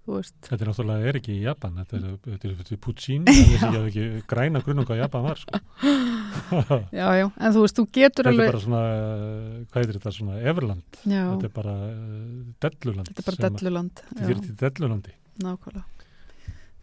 [0.07, 3.73] Þetta er náttúrulega er ekki í Japan, þetta er, þetta er, þetta er Puccini, það
[3.81, 5.59] er ekki, græna grunnum hvað Japan var sko.
[6.95, 9.99] já, já en þú veist, þú getur Þetta er alveg bara svona, uh, hvað heitir
[9.99, 11.99] þetta, svona Everland, já, þetta er bara uh,
[12.63, 15.17] Delluland þetta er bara delluland Þetta er til Dellulandi.
[15.43, 15.85] Nákvæmlega.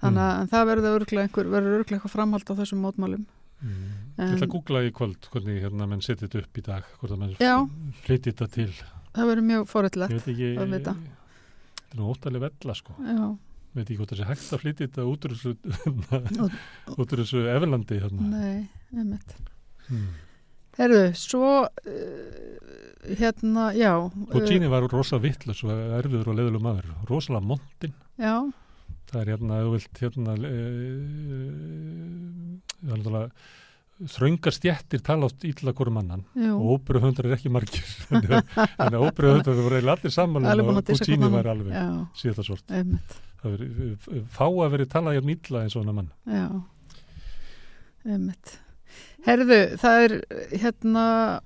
[0.03, 0.47] Þannig að Mm.
[0.51, 3.23] það verður örglega einhver, verður örglega eitthvað framhald á þessum mótmálum
[3.63, 3.93] mm.
[4.13, 6.91] En- Ég ætla að googla í kvöld hvernig hérna menn setja þetta upp í dag
[6.99, 8.69] hvort að menn flytja þetta til
[9.13, 9.65] það verður mjög
[10.33, 10.93] ekki að vita.
[10.93, 13.17] Þetta er nú óttalega vella sko já,
[13.73, 15.53] Ég veit ekki hvort það sé hægt að flytja þetta út úr þessu
[16.93, 18.29] út úr þessu Everlandi hérna.
[18.29, 19.35] nei, einmitt
[19.89, 20.07] hmm.
[20.73, 22.53] Herðu, svo uh,
[23.19, 23.91] hérna, já
[24.31, 28.35] Puccini var rosa vittlus og erfiður og leðuleg maður rosalega montin uh, já,
[29.13, 30.53] það er hérna, ef þú vilt hérna e,
[32.83, 33.25] e,
[34.13, 37.85] þröngar stjettir tala átt ítla hverju mannan jú, og óperuhundar er ekki margir.
[38.09, 41.53] Þannig að óperuhundar voru eiginlega allir saman um að að dissa Puccini var annan.
[41.53, 42.67] alveg síðan svort
[43.43, 43.95] það veri,
[44.31, 46.11] fá að veri talað jafn ítla eins og hana mann.
[46.31, 46.47] Já,
[48.07, 48.53] einmitt.
[49.23, 50.15] Herðu, það er
[50.61, 51.05] hérna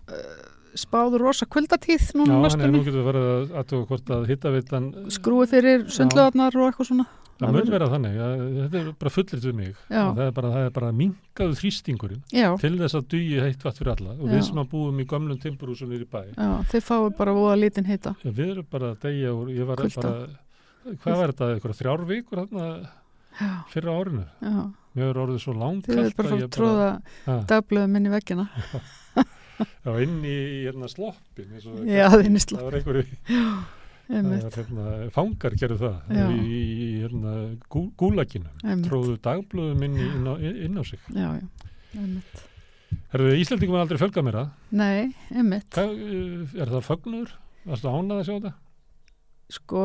[0.10, 0.47] uh,
[0.82, 4.28] spáður rosa kvöldatíð Já, núna hann er næstunni, nú getur verið að aðtöga hvort að
[4.32, 7.08] hittavitan skrúi fyrir sundlöðarnar og eitthvað svona.
[7.38, 9.74] Það það mun vera þannig að þetta er bara fullir til mig.
[9.94, 10.04] Já.
[10.18, 13.78] það er bara, það er bara mingaðu þrýstingurinn Já, til þess að dugi heitt vatn
[13.78, 14.16] fyrir alla.
[14.18, 14.32] Og Já.
[14.34, 16.22] við sem að búum í gömlum timburhúsum niður í bæ.
[16.34, 18.16] Já, þið fáið bara voða lítinn hita.
[18.24, 20.02] Já, við erum bara að deyja úr, ég var Kulda.
[20.02, 22.72] bara, hvað var þetta, eitthvað þrjár vikur þarna
[23.38, 24.26] Já, fyrra árinu?
[24.42, 24.66] já,
[24.98, 26.88] Mér er orðið svo þið langkalt er bara að að tróða
[27.52, 28.46] dagblöðum inn í veggina
[29.58, 30.36] Já, inn í
[30.68, 31.56] hérna sloppin
[31.88, 32.62] Já, inn í slopp.
[32.62, 33.06] Það var einhverju,
[34.08, 36.28] það var hérna, fangar gerðu það Já.
[36.34, 36.60] í,
[37.04, 37.34] hérna,
[37.74, 41.02] gú, gúlaginu, einmitt tróðu dagblöðum inn, inn, á, inn á sig.
[41.16, 42.46] Já, já, einmitt
[43.18, 44.54] Íslandingum er aldrei fjölgað mér að.
[44.80, 47.36] Nei, einmitt Hvað, uh, er það fögnur?
[47.68, 48.54] Varstu ánað að sjá þetta?
[49.48, 49.82] Sko,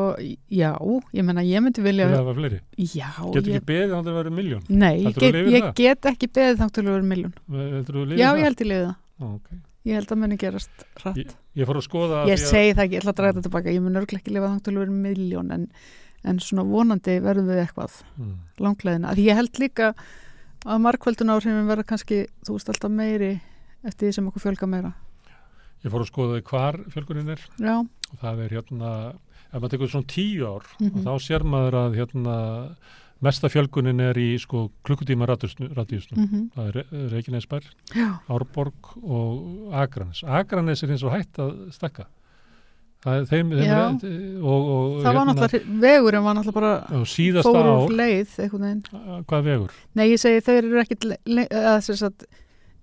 [0.51, 0.73] já,
[1.15, 2.57] ég menna ég myndi vilja það var fleiri?
[2.83, 4.63] Já, Getur ég, ekki beðið að það verið miljón?
[4.67, 5.69] nei, ég ég það?
[5.77, 7.35] get ekki beðið þá til að vera miljón
[8.19, 9.57] Já, ég held ég liðið það okay.
[9.85, 12.95] Ég held að muni gerast hratt Ég, ég fór að skoða Ég segi það ekki,
[12.95, 14.91] ég ætla að draga þetta tilbaka Ég mun örglega ekki lifa þá til að vera
[15.03, 15.65] miljón en,
[16.23, 18.35] en svona vonandi verðum við eitthvað Mm.
[18.63, 19.93] langleðina Því ég held líka
[20.63, 23.31] að markveldun áhrifin verða kannski, þú veist, alltaf meiri
[23.83, 24.93] eftir því sem okkur fjölga meira
[25.83, 28.91] Ég fór að skoða hvar fjölgunin er Já, og það er hérna,
[29.51, 30.93] ef maður tekur svona tíu ár Mhm.
[30.95, 32.37] og þá sér maður að hérna
[33.23, 36.19] mesta fjölgunin er í sko klukkutíma radíusnum.
[36.19, 37.69] mm Það er Re- Reykjanesbær,
[38.29, 40.23] Árborg og Akranes.
[40.23, 42.05] Akranes er eins og hætt að stakka.
[43.03, 47.51] Það þeim, þeim er, og, og það var náttúrulega vegurinn var náttúrulega bara og síðasta
[47.51, 49.73] fór ár, úr leið einhvern veginn hvað vegur?
[49.99, 51.49] Nei, ég segi þeir eru ekkit le-
[51.83, 52.23] sem sagt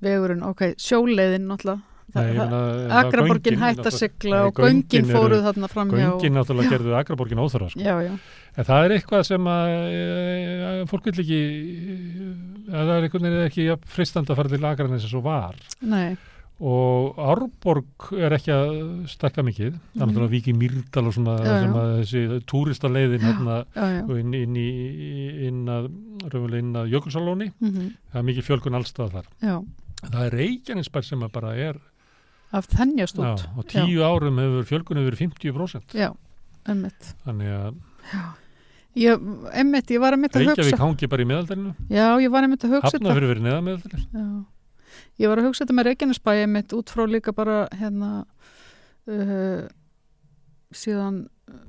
[0.04, 1.80] vegurinn, ok, sjóleiðin náttúrulega
[2.14, 6.08] Akraborgin hætt að sigla og göngin fóruð þarna framhjá.
[6.14, 7.80] Göngin náttúrulega gerðu Akraborgin óþara sko.
[7.84, 8.14] Já, já,
[8.58, 12.32] En það er eitthvað sem að e, fólk vil ekki e,
[12.72, 15.54] það er einhvern veginn ekki jafn freistandi að fara til Akranes eins og var.
[15.86, 16.16] Nei,
[16.60, 18.72] og Árborg er ekki að
[19.08, 20.10] stakka mikið, það er Mhm.
[20.10, 23.56] náttúrulega Viki Mýrdal og svona Já, sem að þessi túristaleiðin hérna
[24.18, 25.88] inn, inn, í, inn að
[26.20, 29.26] að Jökulsalóni mm það er mikið fjölkun allstað þar.
[29.40, 29.56] Já,
[30.10, 31.76] það er Reykjanesbær sem að bara er
[32.56, 36.10] af þennjast já, út og tíu árum hefur fjölkun yfir 50% Já,
[36.68, 37.80] emmitt þannig að
[38.98, 39.20] Ég,
[39.54, 42.64] emmitt, ég var emmitt að Reykjavík hugsa hangi bara í meðaldalinu Já, ég var emmitt
[42.66, 44.24] að hugsa hafna fyrir verið neða meðaldalinu Já,
[45.22, 48.08] ég var að hugsa þetta með Reykjanesbæ einmitt út frá líka bara hérna
[49.06, 49.62] uh,
[50.74, 51.60] síðan uh,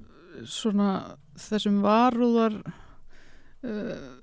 [0.50, 0.90] svona
[1.38, 4.21] þessum varúðar uh,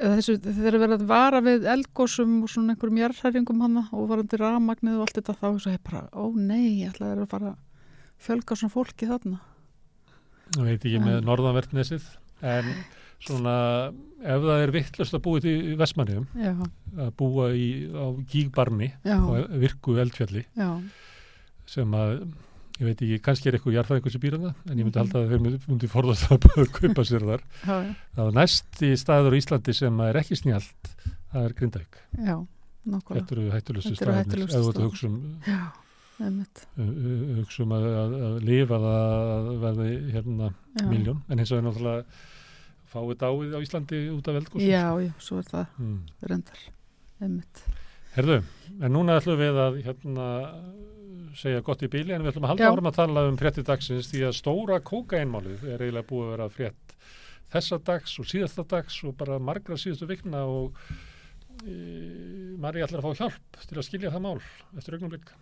[0.00, 4.96] þessu þegar verið að vara við eldgósum og svona einhverjum jarðhæringum hana og varandi rafmagnið
[4.96, 7.58] og allt þetta þá hugsa ég bara, ó nei, ég ætla að fara að
[8.20, 9.40] fjölga svona fólki þarna.
[10.56, 12.08] Ég veit ekki En- með norðanvertnesið
[12.42, 12.70] en
[13.20, 13.54] svona
[14.24, 16.54] ef það er vittlust að búa í Vestmanniðum Já,
[17.04, 18.88] að búa í, á gígbarmi
[19.20, 20.70] og virku eldfjalli já,
[21.68, 22.22] sem að
[22.80, 25.02] ég veit ekki, kannski er eitthvað jarðfæðingur sem býr að það en ég myndi Mhm.
[25.04, 27.42] halda að þeir myndi, forðast að kaupa sér þar.
[28.16, 30.94] Það er næst í staður í Íslandi sem er ekki snjált
[31.30, 32.00] það er Grindavík.
[32.90, 36.44] Þetta eru hættulegustu hættulegustu ef þú hugsa um,
[37.40, 40.50] hugsa um að, lifa að verði hérna
[40.90, 42.04] miljón en eins og er náttúrulega
[42.90, 45.98] fáið dáið á Íslandi út af eldgóðsum Já, já, svo er það mm.
[46.32, 46.64] reyndar,
[47.22, 47.62] einmitt.
[48.16, 48.38] Herðu,
[48.80, 50.26] en núna ætlum við að hérna
[51.38, 54.10] segja gott í bíli en við ætlum að halda árum að tala um frétti dagsins
[54.10, 56.96] því að stóra kókainmálið er eiginlega búið að vera frétt
[57.50, 60.80] þessa dags og síðasta dags og bara margra síðustu vikna og
[61.66, 61.74] e,
[62.60, 64.38] Mari ætlar að fá hjálp til að skilja það mál
[64.76, 65.32] eftir augnumleik.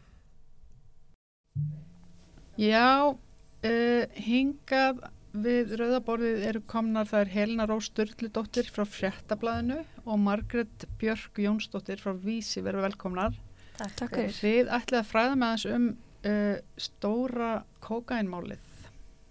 [2.59, 5.05] Já, uh, hingað
[5.38, 12.16] við rauðaborðið eru komnar er Helena Rós Sturludóttir frá Fréttablaðinu og Margret Björk Jónsdóttir frá
[12.16, 13.37] Vísi verður velkomnar.
[13.79, 14.35] Takk fyrir.
[14.35, 15.88] Þið ætlið að fræða með þess um
[16.27, 17.51] uh, stóra
[17.85, 18.64] kókainmálið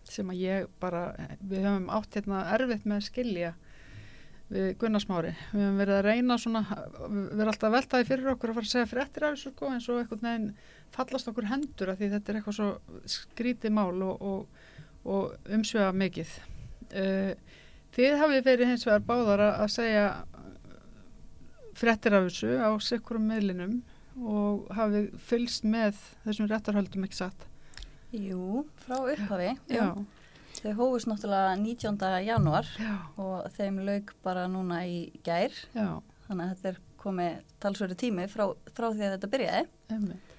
[0.07, 1.10] sem að ég bara,
[1.43, 3.49] við höfum átt hérna erfitt með að skilja
[4.47, 5.33] við Gunnarsmári.
[5.51, 6.62] Við höfum verið að reyna svona,
[7.03, 9.89] við erum alltaf veltaði fyrir okkur að fara að segja fréttir af þessu sko eins
[9.91, 10.47] og einhvern veginn
[10.95, 12.69] fallast okkur hendur af því þetta er eitthvað svo
[13.17, 14.63] skrítið mál og, og,
[15.03, 16.33] og umsvefa mikið.
[16.88, 17.36] Uh,
[17.97, 20.07] þið hafið verið hins vegar báðar að að segja
[21.77, 23.77] fréttir af þessu á sikkurum miðlinum
[24.23, 27.47] og hafið fylst með þessum réttarhöldum ekki satt.
[28.15, 29.51] Jú, frá upphafi.
[29.69, 29.91] Já,
[30.58, 32.23] Þau hófust náttúrulega 19.
[32.25, 35.53] januar já, og þeim lauk bara núna í gær.
[35.75, 39.67] já, Þannig að þetta er komið talsverðu tími frá, frá því að þetta byrjaði.
[39.93, 40.34] einmitt.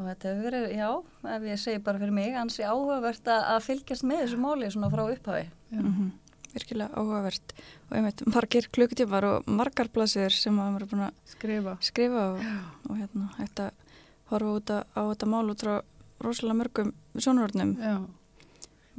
[0.00, 0.88] Og þetta hefur verið, já,
[1.36, 4.90] ef ég segi bara fyrir mig, ansi áhugavert að, að fylgjast með þessu máli svona
[4.90, 5.46] frá upphafi.
[5.70, 5.80] Já.
[5.80, 6.10] Mhm.
[6.54, 7.54] Virkilega áhugavert
[7.88, 11.76] og einmitt margir klukkutímar og margar blaðsir sem maður er búin að Skrifa.
[11.84, 12.46] skrifa og,
[12.88, 13.98] og hérna hægt að
[14.30, 15.74] horfa út að, á þetta mál út frá
[16.20, 17.76] rosalega mörgum sjónurordnum.
[17.80, 18.00] já.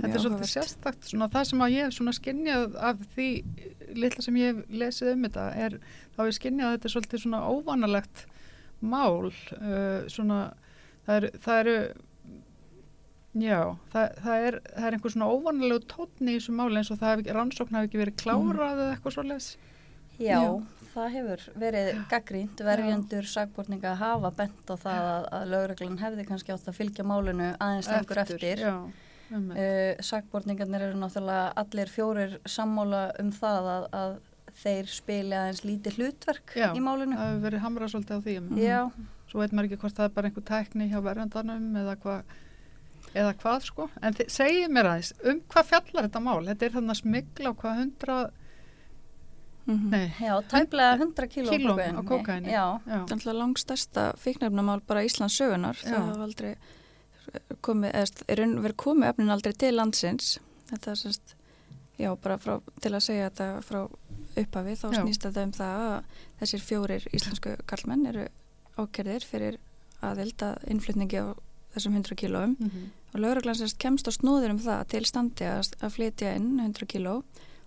[0.01, 3.27] Þetta er svolítið sérstakt, svona það sem að ég hef skinnjað af því
[4.01, 5.75] litla sem ég hef lesið um þetta er,
[6.15, 8.23] þá hef ég skinnjað að þetta er svolítið svona óvanalegt
[8.81, 10.39] mál, uh, svona,
[11.05, 11.75] það eru, það eru,
[13.39, 13.59] já,
[13.93, 17.35] það, það er, er einhver svona óvanalegu tónni í þessu máli eins og það hef
[17.37, 19.49] rannsókn hafi ekki verið klárað eða eitthvað svoleiðis.
[20.21, 20.49] Já, Já.
[20.93, 26.53] það hefur verið gaggrínt, verjendur, sagbortninga hafa bent á það að, að lögreglan hefði kannski
[26.53, 28.65] átt að fylgja málinu aðeins lengur eftir.
[28.67, 28.99] Já, um,
[29.31, 34.15] Uh, Sagbortningarnir eru náttúrulega allir fjórir sammála um það að, að
[34.59, 37.15] þeir spili aðeins lítið hlutverk Já, í málinu.
[37.15, 38.33] það hefur verið hamrað svolítið á því.
[38.59, 38.79] Já,
[39.31, 42.33] Svo veit maður ekki hvort það er bara einhver tækni hjá verjandanum eða hvað
[43.15, 43.89] eða hvað sko.
[44.01, 46.45] En þið- segið mér aðeins, um hvað fjallar þetta mál?
[46.47, 48.19] Þetta er þannig að smigla á hvað hundra,
[49.67, 51.51] Mm nei, já, tæplega 100 kíló
[53.11, 55.77] er alltaf langstærsta fíknefnamál bara Íslands sögunar.
[55.77, 55.91] Já.
[55.93, 56.55] Það hafa aldrei
[57.61, 60.39] komið, eða er verið komið efnin aldrei til landsins.
[60.71, 61.35] Þetta er sérst,
[61.99, 63.81] já, bara frá, til að segja þetta frá
[64.41, 65.01] upphafi, þá Já.
[65.03, 66.03] snýst þetta um það að
[66.41, 68.27] þessir fjórir íslensku kallmenn eru
[68.79, 69.57] ákerðir fyrir
[70.01, 71.27] aðild að innflutningi á
[71.75, 75.73] þessum 100 kílóum mhm, og lauruglan sérst kemst á snúður um það til standi að,
[75.83, 77.21] að flytja inn 100 kíló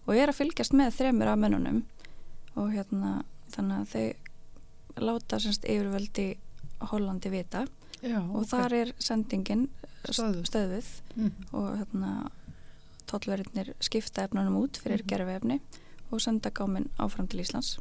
[0.04, 1.82] og er að fylgjast með þremur af mennunum
[2.54, 3.22] og hérna
[3.54, 6.28] þannig að þau láta sérst yfirvöldi
[6.84, 7.64] Hollandi vita.
[8.04, 9.68] Já, og þar er sendingin
[10.04, 10.42] Stöðvuð.
[10.50, 12.10] stöðuð mm, og hérna
[13.08, 15.60] tollverðinir skipta efnunum út fyrir mm gerfi
[16.10, 17.78] og senda gáminn áfram til Íslands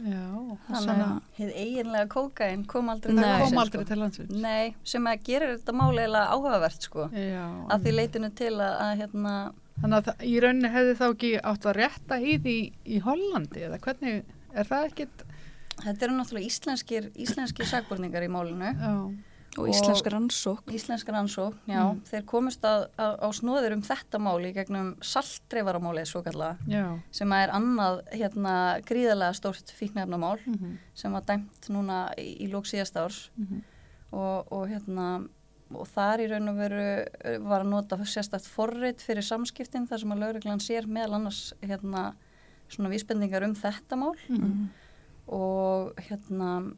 [0.00, 3.40] þannig að hið eiginlega kókain kom aldrei Nei.
[3.44, 3.88] kom aldrei sko.
[3.90, 4.34] til landsins.
[4.42, 7.08] Nei, sem að gerir þetta eiginlega áhugavert sko.
[7.14, 9.34] Já, Að því leitinu til að, að hérna,
[9.80, 13.78] Þannig að í rauninni hefði þá ekki átt að rétta í því í Hollandi eða
[13.80, 15.22] hvernig, er það ekkit,
[15.80, 18.74] þetta eru náttúrulega íslenskir, íslenskir sagborningar í málinu.
[18.76, 18.94] já,
[19.58, 22.00] og Og- íslensk rannsók Íslenskar ansók, já, Mm.
[22.06, 27.32] þeir komust að, að, á snóður um þetta máli gegnum saltdreifaramálið svo kalla já, sem
[27.32, 28.54] er annað hérna
[28.86, 33.30] gríðarlega stórt fíknefnamál mhm, sem var dæmt núna í, í lók síðast árs.
[33.36, 33.62] Mhm,
[34.12, 35.28] og, og hérna
[35.74, 36.80] og þar í raun og veru
[37.24, 41.52] eh, var að nota sérstætt forreit fyrir samskiptin þar sem að lauruglan sér meðal annars
[41.62, 42.14] hérna
[42.68, 44.14] svona vísbendingar um þetta mál.
[44.28, 44.68] Mhm,
[45.28, 46.72] og hérna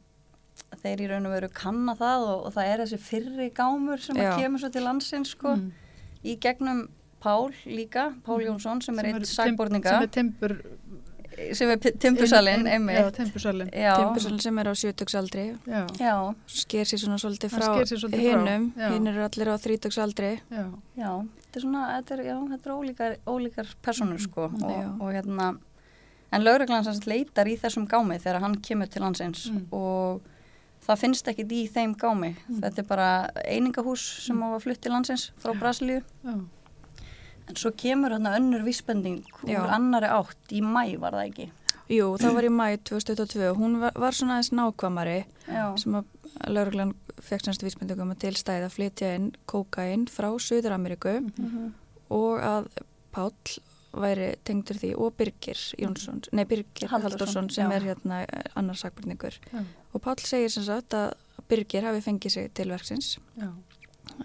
[0.83, 4.19] þeir í raun og veru kanna það og, og það er þessi fyrri gámur sem
[4.19, 5.71] kemur svo til landsins sko mhm.
[6.25, 6.89] í gegnum
[7.23, 10.55] Pál líka, Pál Jónsson sem er eitt sagborninga Sem er timbur,
[11.55, 14.41] sem er timbursalinn, Já, Timbursalinn.
[14.43, 16.17] Sem er á já,
[16.51, 17.69] sker sér svona svolítið frá
[18.19, 20.33] hinnum, hinn eru allir á þrítugsaldri.
[20.51, 20.67] Já,
[20.99, 21.13] já
[21.53, 24.89] þetta er svona, þetta er, já, þetta er ólíkar, ólíkar personur sko og, Já.
[24.89, 25.49] og hérna
[26.33, 29.67] en lauruglan sem sagt leitar í þessum gámi þegar hann kemur til landsins Mm.
[29.71, 30.23] og
[30.87, 32.33] það finnst ekkit í þeim gámi.
[32.49, 32.61] Mm.
[32.65, 33.09] þetta er bara
[33.47, 36.03] einingahús sem var flutt til landsins frá Brasilíu.
[36.25, 36.35] Já,
[37.49, 39.61] en svo kemur hérna önnur vísbending Já.
[39.63, 40.39] úr annari átt.
[40.53, 41.49] Í mæ var það ekki?
[41.93, 46.05] Jú, það var í mæ 2022 hún var, var svona aðeins nákvæmari já, sem að
[46.49, 51.73] lauruglan fekk semst vísbendingum að til stæði að flytja inn kókain frá Suður-Ameríku Mhm.
[52.11, 52.71] og að
[53.13, 53.59] Páll
[53.93, 57.77] væri tengdur því og Birgir Jónsson, nei Birgir Halldórsson, Halldórsson sem já.
[57.77, 58.23] er hérna
[58.57, 61.13] annar sakbarningur já, og Páll segir sem sagt að
[61.49, 63.51] Birgir hafi fengið sig til verksins Já,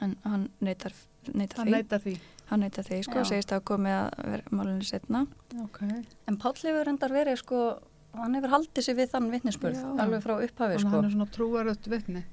[0.02, 0.94] en hann neytar,
[1.34, 2.16] neytar hann því neytar því.
[2.50, 3.28] hann neytar því, sko, Já.
[3.34, 5.26] segist að komið að vera málunni setna
[5.64, 5.82] Ok.
[6.28, 7.62] En Páll hefur endar verið sko,
[8.16, 10.02] hann hefur haldið sig við þann Já.
[10.06, 10.88] alveg frá upphafi Þannig sko.
[10.88, 12.24] að hann er svona trúarögt vitni.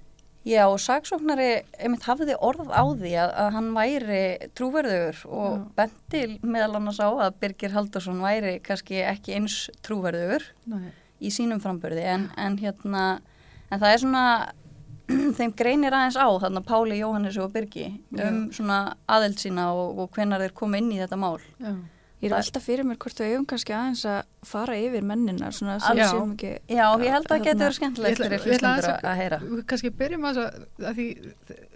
[0.44, 4.24] Já, og saksóknari einmitt hafði orð á því að, að hann væri
[4.58, 5.62] trúverðugur og Já.
[5.78, 10.90] benti meðal annars á að Birgir Haldursson væri kannski ekki eins trúverðugur Nei.
[11.24, 13.06] í sínum framburði en, en hérna,
[13.70, 14.26] en það er svona
[15.38, 20.12] þeim greinir aðeins á þarna Páli, Jóhannes og Birgi um svona aðeld sína og, og
[20.12, 21.38] hvenar þeir koma inn í þetta mál.
[21.56, 21.72] Já.
[22.24, 25.50] Ég er Það- alltaf fyrir mér hvort við eigum kannski aðeins að fara yfir mennina
[25.52, 26.04] svona sem Já.
[26.04, 29.16] við séum ekki Já, ég held að það getur verið skemmtilegt fyrir aðeins að, að
[29.20, 29.38] heyra.
[29.44, 30.40] Við kannski byrjum að,
[30.80, 31.06] að því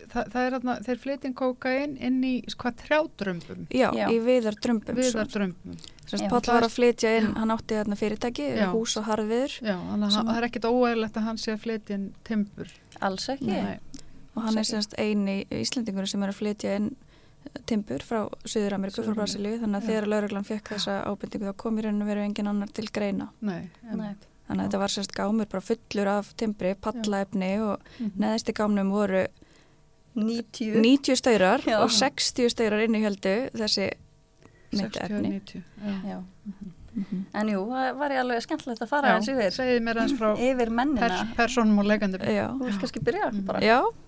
[0.09, 4.07] það, það er þarna, þeir flytjum kókain inn í hvað trjádrömbum, Já, Já.
[4.09, 5.77] í viðar drömbum viðardrömbum.
[6.09, 6.29] Sérst, Já.
[6.33, 8.71] Páll var er- að flytja inn, hann átti þarna fyrirtæki, Já.
[8.73, 11.95] hús og harfiður Já, þannig að það er ekkit óægilegt að hann sé að flytja
[11.99, 12.73] inn timbur.
[13.03, 13.53] Alls ekki.
[13.53, 13.79] Nei.
[14.39, 14.71] og hann er Sækir.
[14.79, 16.93] semst eini Íslandingur sem er að flytja inn
[17.67, 19.15] timbur frá Suður-Ameríku, frá.
[19.15, 22.69] Brasilíu þannig að þegar lauruglan fekk þessa ábendingu þá kom í rauninu verið engin annar
[22.73, 24.15] til greina Nei, Nei.
[24.49, 28.13] þannig að þetta var semst gámur bara fullur af timbri, pallaefni og Mhm.
[28.19, 29.27] neðist í gámnum voru
[30.15, 30.81] 90.
[30.81, 31.79] 90 staurar Já.
[31.83, 33.91] og 60 staurar innihjöldu þessi
[34.73, 35.63] 60 myndefni 90.
[35.85, 36.03] Já.
[36.11, 36.19] Já.
[36.99, 37.25] Mhm.
[37.35, 40.33] En jú, það var ég alveg skemmtilegt að fara eins yfir, segið mér aðeins frá
[40.35, 41.01] yfir mennina.
[41.09, 42.21] pers personum og leikandum.
[42.27, 42.49] Já.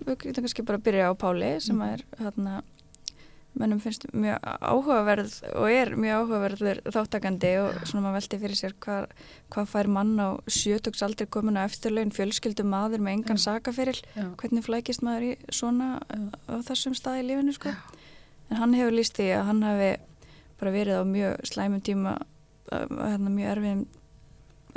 [0.03, 1.93] Við getum kannski bara að byrja á Páli sem Mhm.
[1.93, 2.61] er hérna
[3.59, 8.75] mönnum finnst mjög áhugaverð og er mjög áhugaverður þáttakandi og svona maður velti fyrir sér
[8.83, 9.09] hvað,
[9.51, 13.41] hvað fær mann á sjötugs aldrei komin á eftirlaun fjölskyldum maður með engan
[14.15, 14.29] Já.
[14.39, 17.75] hvernig flækist maður í svona á þessum stað í lífinu sko?
[18.51, 19.91] En hann hefur líst því að hann hafi
[20.61, 22.17] bara verið á mjög slæmum tíma
[22.71, 23.87] hérna, mjög erfiðum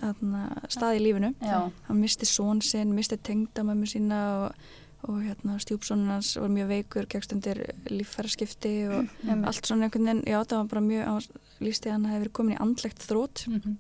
[0.00, 1.34] hérna, stað í lífinu.
[1.42, 1.70] Já.
[1.88, 4.64] hann misti són sinn, misti tengdamömmu sína og,
[5.08, 9.46] og hérna, stjúpsónun hans var mjög veikur, gegst undir líffæraskipti og Einmitt.
[9.46, 12.32] allt svona einhvern veginn, já það var bara mjög hann lísti að hann hefði verið
[12.32, 13.76] komin í andlegt þrótt Mhm.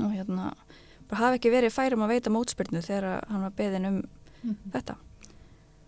[0.00, 0.54] og hérna
[1.08, 4.02] bara hafi ekki verið færum að veita mótspyrnu þegar hann var beðin um
[4.44, 4.56] Mhm.
[4.72, 4.96] þetta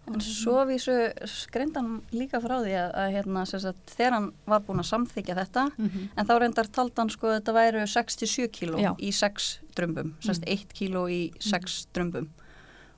[0.04, 4.80] En svo vísu skreindan líka frá því að, að hérna, sagt, þegar hann var búin
[4.82, 6.08] að samþykja þetta, Mhm.
[6.16, 8.96] en þá reyndar taldan sko að þetta væru 67 kíló Já.
[8.98, 10.52] í 6 drömbum, sem sagt Mm.
[10.52, 12.28] 1 kíló í 6 drömbum.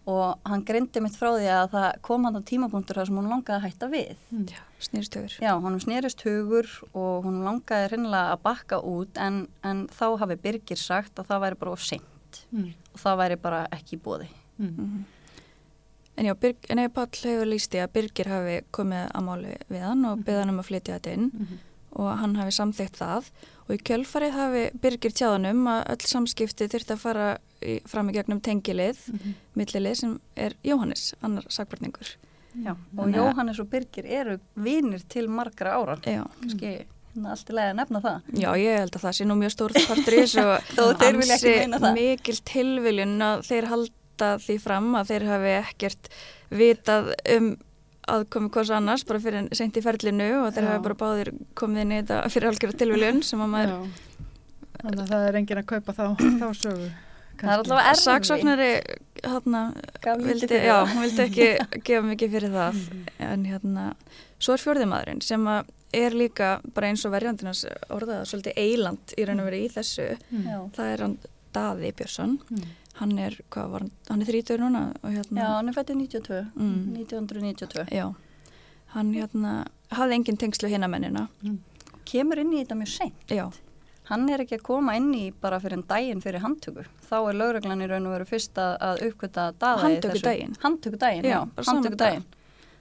[0.07, 3.29] Og hann greindi mitt frá því að það kom hann á tímapunktur þar sem hún
[3.33, 4.17] langaði að hætta við.
[4.31, 4.47] Mhm.
[4.53, 9.87] já, snýrstöður Já, honum snerist hugur og hún langaði hreinlega að bakka út en, en
[9.89, 12.75] þá hafi Birgir sagt að það væri bara of seint Mhm.
[12.95, 14.29] og það væri bara ekki í bóði.
[14.59, 15.05] Mhm.
[16.17, 20.05] en já, Birg, nei, Páll hefur lísti að Birgir hafi komið að máli við hann
[20.05, 21.59] og beðan um að flytja þetta inn Mhm.
[21.97, 23.31] og hann hafi samþygt það
[23.69, 27.29] og í kjölfarið hafi Birgir tjáðanum að öll samskipti þurfti að fara
[27.65, 29.35] í, fram í gegnum tengilið, Mhm.
[29.57, 32.17] millilið sem er Jóhannes, annar sakbarningur.
[32.62, 35.97] Já, og Þannig að- Jóhannes og Birgir eru vinir til margra ára.
[36.05, 36.23] Já.
[36.41, 36.85] Kannski
[37.17, 38.23] hérna, allt í lagi að nefna það.
[38.35, 41.17] Já, ég held að það sé nú mjög stór partur í þessu og Þó þeir
[41.19, 46.09] vilja ekki ansi mikil tilviljun að þeir halda því fram að þeir hafi ekkert
[46.53, 47.57] vitað um
[48.09, 50.71] aðkomi hvers annars bara fyrir sent í ferlinu og þeir Já.
[50.73, 53.79] hafi bara báðir komið inn í þetta fyrir algjörða tilviljun sem að maður Já.
[54.85, 56.05] Þannig að það er enginn að kaupa þá,
[56.43, 56.89] þá sögu.
[57.41, 58.03] Það er allavega erfi.
[58.05, 58.69] Saksóknari
[59.25, 59.61] hérna
[60.25, 61.47] vildi, já, hún vildi ekki
[61.89, 63.07] gefa mikið fyrir það Mhm.
[63.31, 63.85] en hérna,
[64.39, 69.25] svo er fjörðumadurinn sem að er líka bara eins og verjandinas orðaða svolítið eiland í
[69.27, 70.47] raun og verið í þessu Mhm.
[70.51, 70.59] Já.
[70.77, 71.19] það er hann
[71.55, 72.65] Daði Björnsson Mhm.
[73.01, 75.97] Hann er, hvað var hann, hann er 30 núna og hérna, Já, hann er fættið
[76.05, 76.95] 92, Mm.
[76.99, 77.86] 1992.
[77.90, 78.07] já
[78.95, 79.53] hann hérna,
[79.90, 81.28] hafði engin tengslu hinna mennina
[82.05, 83.26] Kemur inn í þetta mjög seint.
[83.32, 83.51] já,
[84.05, 86.84] Hann er ekki að koma inn í bara fyrir en daginn fyrir handtökur.
[87.09, 90.11] Þá er lögreglan í raun og veru fyrst að, að uppkvita daða í þessu.
[90.11, 90.57] Handtökudaginn?
[90.61, 92.24] Handtökudaginn, já, Já, bara sama handtökudaginn.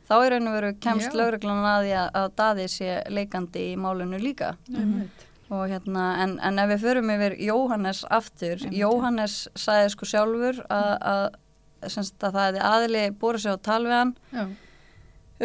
[0.09, 1.15] Þá í raun og veru kemst Já.
[1.21, 4.49] lögreglan að því að, að daði sé leikandi í málunu líka.
[4.75, 5.23] Einmitt.
[5.53, 8.77] Og hérna, en, en ef við förum yfir Jóhannes aftur, Einmitt.
[8.79, 13.81] Jóhannes sagði sko sjálfur að, að, semst, að það hefði aðili búið sér á tal
[13.85, 14.45] við hann Já.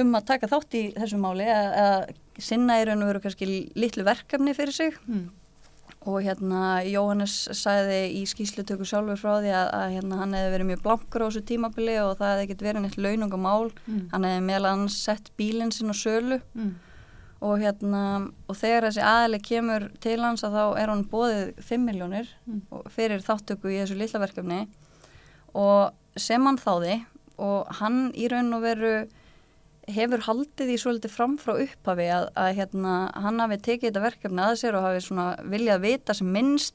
[0.03, 4.07] um að taka þátt í þessu máli að, sinna í raun og veru kannski litlu
[4.07, 5.27] verkefni fyrir sig Mhm.
[6.09, 10.69] og hérna Jóhannes sagði í skýslutöku sjálfur frá því að, að hérna, hann hefði verið
[10.71, 14.05] mjög blankur á þessu tímabili og það hefði ekkert verið neitt launungamál Mhm.
[14.15, 16.77] hann hefði meðal annars sett bílinn sinn á sölu Mhm.
[17.41, 18.03] Og hérna
[18.51, 22.63] og þegar þessi aðli kemur til hans að þá er hann bóðið 5 miljónir Mm.
[22.91, 24.61] fyrir þáttöku í þessu litla verkefni
[25.55, 26.97] og sem hann þáði
[27.39, 28.93] og hann í raun og veru
[29.89, 34.43] hefur haldið í svolítið fram frá upphafi að, að hérna, hann hafi tekið þetta verkefni
[34.45, 36.75] að sér og hafi svona viljað vita sem minnst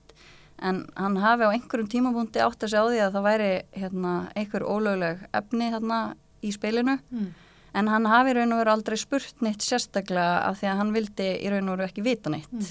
[0.64, 4.14] en hann hafi á einhverjum tímabúndi átt að segja á því að það væri hérna,
[4.40, 6.00] einhver ólögleg efni þarna
[6.42, 7.30] í speilinu Mm.
[7.74, 10.94] En hann hafi í raun og veru aldrei spurt neitt sérstaklega af því að hann
[10.94, 12.68] vildi í raun og veru ekki vita neitt Mm.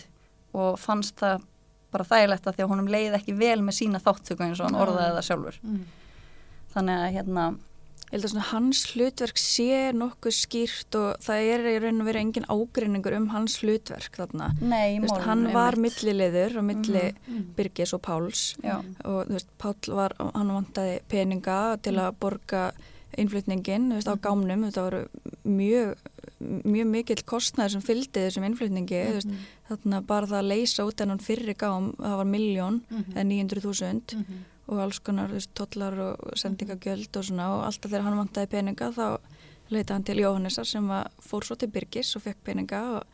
[0.54, 1.42] og fannst það
[1.92, 4.80] bara þægilegt að því að honum leið ekki vel með sína þáttöku eins og hann
[4.80, 5.84] orðaði það sjálfur Mm.
[6.74, 7.50] þannig að hérna
[8.12, 12.06] Ég held að svona hans hlutverk sé nokkuð skýrt og það er í raun og
[12.10, 14.50] verið engin ágrinningur um hans hlutverk þarna.
[14.60, 17.54] nei, í Þú Veist, hann var millileður á milli Mm.
[17.56, 18.84] Birgis og Páls Já.
[19.06, 22.72] og þú veist, Pál var, hann vantaði peninga til að borga
[23.18, 25.02] innflutningin veist, á gámnum, þetta voru
[25.44, 25.96] mjög,
[26.64, 29.34] mjög mikill kostnæður sem fylgdi þessum innflutningi, þú veist,
[29.68, 33.12] þarna bara það að leysa út enn fyrri gám, það var miljón Mhm.
[33.14, 34.38] eða 900.000 Mhm.
[34.68, 39.18] og alls konar tollar og sendingagjöld og svona og alltaf þegar hann vantaði peninga þá
[39.70, 43.04] leitaði hann til Jóhannesar sem var, fór svo til Birgis og fekk peninga og,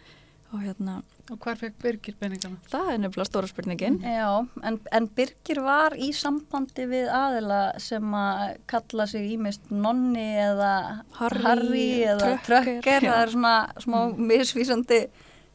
[0.52, 2.56] og hérna, Og hvar fekk Birgir peningana?
[2.72, 3.98] það er nefnilega stóra spurningin.
[4.00, 10.24] Já, en, en Birgir var í sambandi við aðila sem að kalla sig ímist nonni
[10.40, 10.72] eða
[11.18, 15.02] Harry, eða Trucker, trökker, það er svona smá misvísandi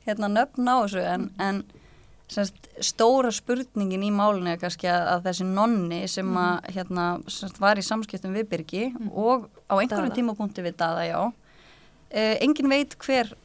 [0.05, 1.63] hérna, nöfn á þessu en, en
[2.29, 7.61] semst, stóra spurningin í málinu er kannski að, að þessi nonni sem að hérna, semst,
[7.61, 11.21] var í samskiptum við Birgi og á einhverjum tímapunkti við Daða, já.
[12.13, 13.39] Uh, engin veit hver er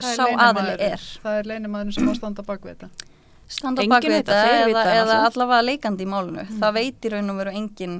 [0.00, 0.82] sá leynimaðurinn.
[0.90, 2.90] er Það er leinimæðurinn sem á standa bak við þetta.
[3.46, 6.46] standa Enginn bak við veit þetta eða, eða allavega leikandi í málinu.
[6.60, 7.98] Það veit í raun og veru engin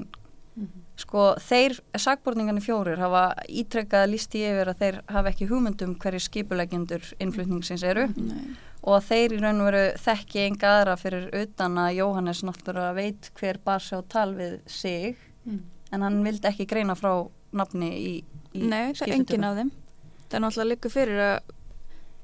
[0.97, 7.11] sko þeir sakborningarnir fjórir hafa ítrekkað lísti yfir að þeir hafa ekki hugmyndum hverju skipulegjendur
[7.21, 8.07] innflutningsins eru.
[8.17, 8.55] Nei.
[8.87, 12.95] og að þeir í raun og veru þekki enga aðra fyrir utan að Jóhannes náttúrulega
[12.97, 15.17] veit hver bar sér á tal við sig.
[15.47, 15.63] Mm.
[15.91, 17.11] en hann vildi ekki greina frá
[17.55, 18.13] nafni í,
[18.53, 19.69] í Nei, það er engin af þeim.
[20.27, 21.53] Það er náttúrulega líka fyrir að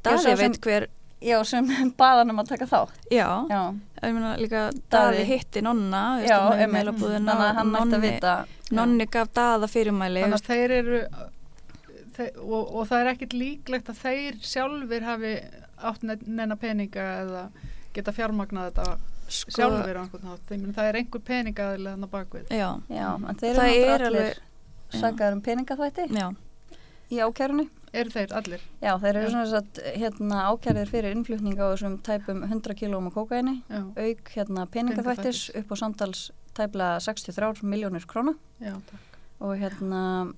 [0.04, 0.88] Daði veit hver
[1.24, 1.68] Já, sem
[2.01, 3.62] baðan um að taka þátt Já, Já,
[4.04, 5.22] ég meina líka Daði.
[5.30, 6.89] Hitti nonna Já einmitt.
[6.99, 8.34] þannig að hann ætti að vita
[8.76, 10.99] nonni gaf Daða fyrirmæli Þannig að þeir eru,
[12.18, 15.34] þeir, og, og það er ekkit líklegt að þeir sjálfur hafi
[15.84, 17.45] átt ne- neina peninga eða
[17.95, 18.97] geta fjármagnað þetta
[19.34, 20.43] sko, sjálfur á einhvern hátt.
[20.49, 22.51] Þeim, það er einhver peningaðilega þannig bak við.
[22.54, 24.38] Já, Já, en þeir Það eru er alveg-
[24.93, 24.99] já.
[25.01, 26.28] sagaður um peningaþvætti já,
[27.14, 27.68] í ákærunni.
[27.94, 28.62] Eru þeir allir?
[28.82, 33.18] Já, þeir eru svona satt, hérna, ákærðir fyrir innflutning á þessum tæpum 100 kílóum af
[33.18, 35.44] kókaini, Já, auk hérna, Peningaþvættis.
[35.62, 38.34] upp á samtals tæplega 63 miljónir króna.
[38.60, 38.74] Já,
[39.39, 40.34] og hérna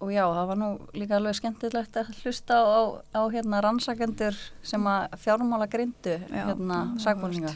[0.00, 2.80] og já, það var nú líka alveg skemmtilegt að hlusta á,
[3.12, 7.52] á, hérna rannsakendur sem að fjármála grindu Já, hérna sakbúninga.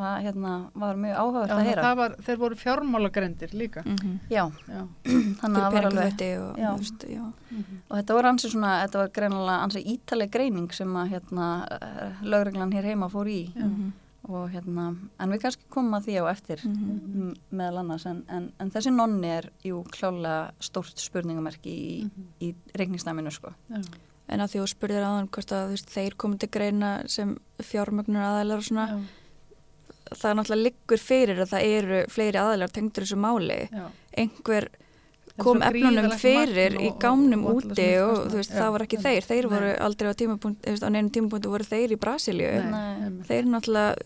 [0.00, 1.82] Það hérna var mjög áhugavert Já, að heyra.
[1.84, 3.82] það var, þeir voru fjármálagrendir líka.
[3.84, 4.82] mm Já, Já.
[5.04, 6.70] þannig að það var alveg og, Já.
[6.78, 7.24] veist, já.
[7.90, 11.48] Og þetta var ansi svona, þetta var greinilega ansi ítaleg greining sem að hérna
[12.22, 13.66] lögreglan hér heima fór í Já.
[13.66, 13.92] Mhm,
[14.30, 14.84] og hérna,
[15.18, 16.98] en við kannski komum að því á eftir mhm.
[17.14, 17.34] mm.
[17.56, 22.28] meðal annars en, en, en þessi nonni er jú klálega stórt spurningamerki í, Mhm.
[22.40, 23.52] í reikningsnæminu sko.
[23.68, 23.80] Já.
[24.30, 27.32] En að því þú spurðir aðan hvort að þú veist, þeir komið til greina sem
[27.66, 29.00] fjármögnur aðeinar og svona, Já.
[30.14, 33.58] Það náttúrulega liggur fyrir að það eru fleiri aðeinar tengdur þessu máli.
[33.70, 33.86] Já.
[34.18, 38.50] Einhver er kom efnunum fyrir í og- gámnum og- og úti og svona þú veist,
[38.50, 38.60] kostnað.
[38.60, 38.72] það Já.
[38.72, 39.22] var ekki þeir.
[39.30, 39.50] Þeir Nei.
[39.54, 42.50] voru aldrei á tímapunkt, þú veist, á neinum tímapunktu voru þeir í Brasilíu.
[42.50, 43.06] Nei, Nei.
[43.06, 43.26] einmitt.
[43.26, 43.96] Þeir náttúrulega,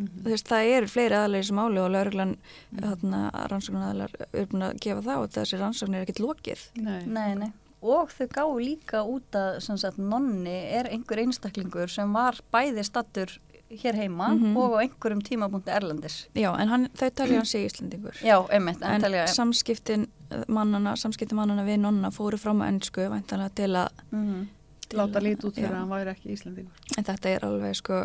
[0.00, 0.22] Mhm.
[0.24, 2.36] þú veist, það eru fleiri aðeinar í þessu máli og lauruglan,
[2.74, 6.60] þarna, rannsóknar aðeinar er búin að gefa það og þessi rannsókn er ekkit lokið.
[6.76, 7.04] Nei.
[7.06, 7.52] Nei, nei.
[7.82, 13.38] Og þau gáðu líka út að sagt, nonni er einhver einstaklingur sem var bæði stattur
[13.70, 14.56] hér heima Mhm.
[14.56, 16.26] og á einhverjum tímapunkti Erlendis.
[16.34, 18.12] Já, en hann, þau talja hann sig Íslandingur.
[18.22, 23.06] Já, einmitt, en, telja, samskiptin eh, mannana, samskiptin mannana við nonna fóru fram á ennsku,
[23.10, 24.48] væntanlega til að mm
[24.90, 26.72] til Láta lít út fyrir að hann væri ekki Íslandingur.
[26.98, 28.04] En þetta er alveg sko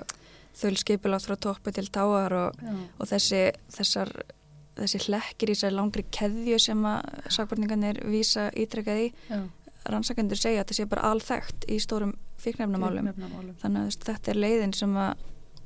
[0.55, 2.55] þöl skipulátt frá toppi til táar og,
[2.99, 4.11] og þessi, þessar,
[4.78, 9.13] þessi hlekkir í þessar langri keðju sem að sakbarningarnir vísa ítrekkað í.
[9.32, 9.41] Já.
[9.89, 13.09] Rannsakendur segja að þetta sé bara alþekkt í stórum fíknefnamálum.
[13.09, 13.55] Fíkniefnamálum.
[13.61, 15.16] Þannig að þetta er leiðin sem að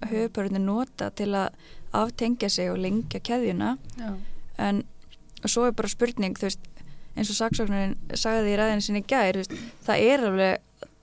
[0.05, 1.49] höfupörðinni nota til að
[1.95, 3.77] aftengja sig og lengja keðjuna.
[3.97, 4.13] Já.
[4.57, 4.83] En
[5.45, 6.59] svo er bara spurning, þú veist,
[7.17, 9.55] eins og saksóknarinn sagði í ræðinu sinni gær, veist,
[9.87, 10.59] það er alveg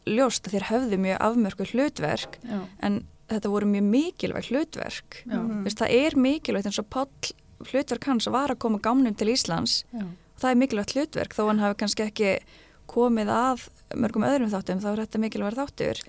[0.06, 2.60] ljóst að þér höfðu mjög afmörku hlutverk Já.
[2.86, 5.22] en þetta voru mjög mikilvæg hlutverk.
[5.26, 5.64] Mhm.
[5.66, 7.32] Veist, það er mikilvægt eins og Páll
[7.72, 10.04] hlutverk hans var að koma gámnum til Íslands Já.
[10.04, 12.32] og það er mikilvægt hlutverk þó hann hafi kannski ekki
[12.86, 16.02] komið að mörgum öðrum þáttum þá er þetta mikilvægt þáttur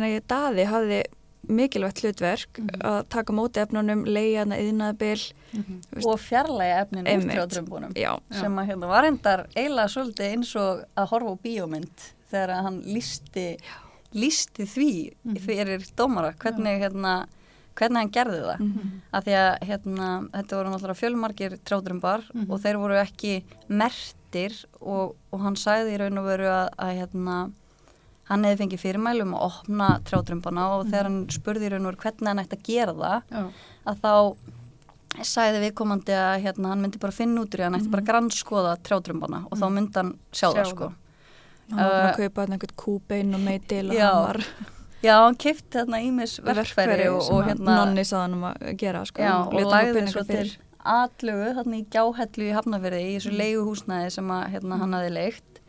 [0.00, 1.00] nei, Daði hafði
[1.48, 2.80] mikilvægt hlutverk Mhm.
[2.82, 5.80] að taka móti efnunum, leiða hana yðnaðabil Mhm.
[5.94, 7.36] veist- og fjarlæga efnin úr Einmitt.
[7.36, 12.12] trjóðrömbunum já, sem að hérna var endar eiginlega svolítið eins og að horfa á bíómynd
[12.30, 13.58] þegar að hann lísti,
[14.14, 15.36] lísti því Mhm.
[15.38, 17.26] fyrir dómara hvernig hérna
[17.76, 19.00] hvernig hann gerði það Mhm.
[19.14, 22.50] af því að hérna, þetta voru náttúrulega fjölmargir trjátrumbar Mhm.
[22.50, 26.96] og þeir voru ekki mertir og, og hann sagði í raun og veru að, að
[26.98, 27.52] hérna,
[28.28, 32.02] hann hefði fengið fyrirmælum að opna trjátrumbana og þegar hann spurði í raun og veru
[32.04, 33.42] hvernig hann ætti að gera það Já.
[33.88, 34.14] að þá
[35.28, 38.74] sagði viðkomandi að hérna, hann myndi bara finna út því hann ætti bara að grannskoða
[38.86, 40.90] trjátrumbana og þá myndi hann sjá, það sko.
[40.92, 41.04] hann var
[41.68, 44.38] Uh, að kaupa þarna einhvern kúbein og meitil og hann var
[45.04, 49.20] Já, hann kifti þarna ímis verkfæri og, og hérna nonni saðan um að gera sko,
[49.20, 50.46] Já, og hann fá lagði svo til
[50.88, 55.60] atlögu þarna í gjáhellu í Hafnafyrði í þessu leiguhúsnæði sem að, hérna, hann hafi leikt.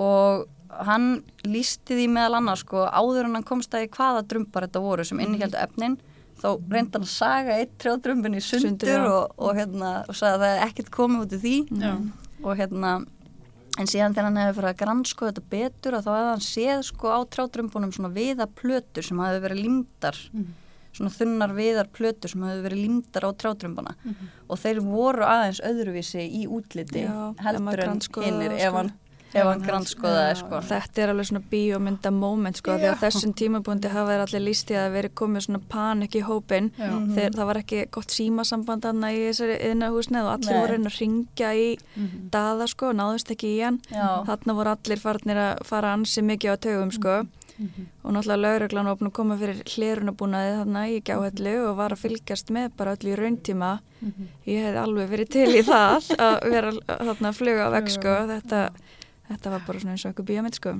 [0.00, 0.48] Og
[0.86, 4.80] hann lísti því meðal annars sko áður en hann komst að í hvaða drömbar þetta
[4.84, 5.96] voru sem innihjöldu efnin
[6.40, 10.34] þá reyndi hann að saga eitt trjáðrömbin í sundur, Sundur, og, og, hérna, og sagði
[10.36, 11.92] að það hefði ekkert komið út í því Já.
[12.44, 12.92] og hérna
[13.80, 17.12] en síðan þegar hann hefði fyrir að gransko þetta betur þá hefði hann séð sko
[17.12, 20.48] á trjátrömbunum svona viða plötur sem hefði verið límdar Mhm.
[20.92, 24.26] svona þunnar viðar plötur sem hefði verið límdar á trjátrömbuna Mhm.
[24.48, 28.76] og þeir voru aðeins öðruvísi í útliti Já, heldur en hinnir ef sko.
[28.76, 28.92] hann,
[29.32, 30.60] Ef hann hann grannskoðaði sko.
[30.66, 34.70] Þetta er alveg svona bíómynda moment sko, því að þessum tímabúndi hafa þeir allir líst
[34.70, 36.88] í að það veri komið svona panik í hópin Já.
[36.90, 37.14] Mhm.
[37.14, 40.60] þegar það var ekki gott símasamband annað í þessari yðnahúsneið og allir Nei.
[40.60, 42.30] voru að ringja í Mhm.
[42.30, 46.50] daða sko og náðust ekki í hann þarna voru allir farnir að fara ansi mikið
[46.50, 47.26] á taugum sko
[47.60, 47.86] Mhm.
[48.04, 51.98] og náttúrulega lauruglan var búin að koma fyrir hlerunabúnaði þarna í gjáhellu og var að
[52.02, 54.26] fylgjast með bara öllu í rauntíma Mhm.
[54.46, 58.70] ég hef alveg verið til í það að vera þarna að fluga vekk sko þetta,
[59.30, 60.74] þetta var bara svona eins og eitthvað bíómynd sko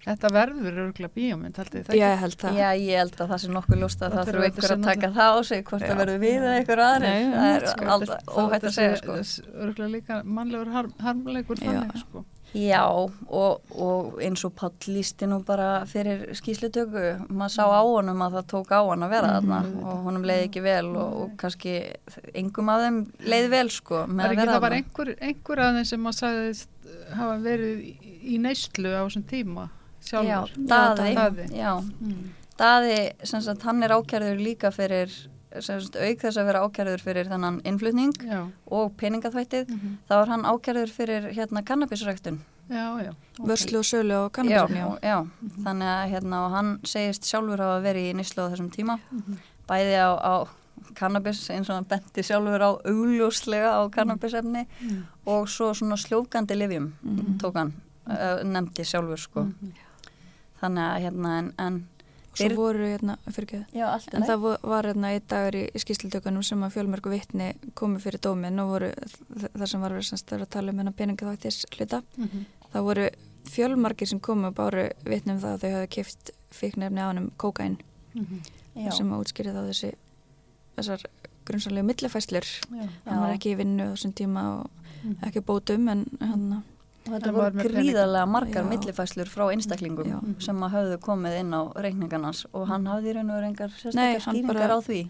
[0.00, 3.40] Þetta verður örgulega bíómynd, haldið þið það ég held það Já, ég held að það
[3.42, 5.88] sé nokkuð ljóst að Það það ykkur sem að taka það á sig hvort Já.
[5.90, 9.16] það verður við eða ykkur aðrir Nei, það er sko, alltaf óhætt að segja sko.
[9.66, 11.66] Örgulega líka mannlegur harm, harmleikur Já.
[11.68, 12.24] þannig sko.
[12.54, 18.24] Já, og, og eins og Páll lísti nú bara fyrir skýslutöku, maður sá á honum
[18.26, 19.84] að það tók á hann að vera þarna Mhm.
[19.86, 21.74] og honum leiði ekki vel og, og kannski
[22.34, 24.82] engum af þeim leiði vel sko með að vera það var þarna.
[24.82, 26.68] einhver, einhver aðeins sem að sagðist
[27.14, 27.84] hafa verið
[28.24, 29.68] í, neyslu á þessum tíma
[30.00, 30.66] Já, sjálfur.
[30.66, 31.48] Daði, Daði.
[31.54, 32.30] já, Mm.
[32.58, 35.08] Daði, sem sagt, hann er ákjærður líka fyrir,
[35.52, 38.46] auk þess að vera ákjærður fyrir þennan innflutning Já.
[38.70, 39.96] og peningaþvættið, Mhm.
[40.08, 42.38] þá er hann ákjærður fyrir hérna kannabisræktun.
[42.70, 43.10] Já, já.
[43.40, 43.46] ok.
[43.48, 44.86] vörslu og sölu á Já, kannabisefni já.
[44.86, 45.28] og- já.
[45.64, 49.36] þannig að hérna, og hann segist sjálfur hafa verið í nýslu á þessum tíma, Mhm.
[49.68, 50.48] bæði á, á
[50.94, 55.02] kannabis eins og hann benti sjálfur á augljóslega á kannabisefni Mm.
[55.26, 57.38] og svo svona sljófgandi livjum Mhm.
[57.38, 57.72] tók hann,
[58.06, 59.40] uh, nefndi sjálfur sko.
[59.44, 59.72] Mhm.
[60.62, 61.99] Þannig að hérna, en, en og
[62.34, 63.64] svo voru hérna, fyrirgeðu
[64.14, 68.20] En það var hérna einn dagur í, í skýslutökunum sem að fjölmörgu vittni komu fyrir
[68.20, 68.92] dómin og voru
[69.58, 72.02] þar sem var verið semst að tala um hennar peningaþvættis hluta.
[72.16, 72.44] Mhm.
[72.72, 73.08] Það voru
[73.50, 77.30] fjölmargir sem komu og báru vittni um það að þau hafi kift fíknefni á hennum
[77.36, 77.78] kókain
[78.14, 78.40] Mhm.
[78.76, 79.94] já, sem að útskýri þá þessi
[80.76, 81.04] þessar
[81.46, 82.46] grunnsanlegu millefæslur.
[83.06, 84.70] Hann var ekki í vinnu á þessum tíma og
[85.02, 85.16] Mhm.
[85.26, 86.62] ekki bótum en hann
[87.06, 90.18] og þetta voru gríðarlega margar millifæslur frá einstaklingum Já.
[90.46, 93.42] sem að höfðu komið inn á reikningarnas og hann hafði í raun og
[93.80, 95.00] sérstakar hann skýringar bara- á því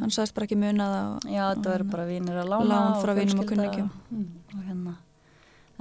[0.00, 3.00] hann sagðist bara ekki muna það og, já, þetta verður bara vinir að lána lán
[3.02, 3.90] frá vinum og.
[4.12, 4.28] Mm.
[4.54, 4.94] og hérna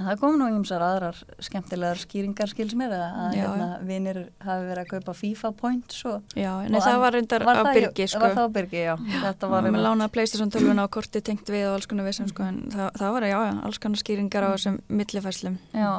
[0.02, 4.20] en það kom nú ýmsar aðrar skemmtilegar skýringar skils mér að að, Já, hérna, vinir
[4.42, 7.64] hafi verið að kaupa FIFA points og Já, en Og það var reyndar var á
[7.64, 8.20] það, byrgi sko.
[8.26, 11.22] var það á byrgi, já, þetta var og með einmitt- lánaði Playstation 12 og korti
[11.22, 13.78] tengt við og alls konar við sem sko en það, það var já, já, alls
[13.80, 15.92] konar skýringar á þessum millifæslum já,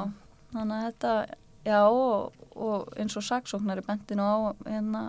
[0.52, 1.12] þannig að þetta
[1.64, 4.36] já, og, og eins og saksóknari benti nú á
[4.66, 5.02] hérna,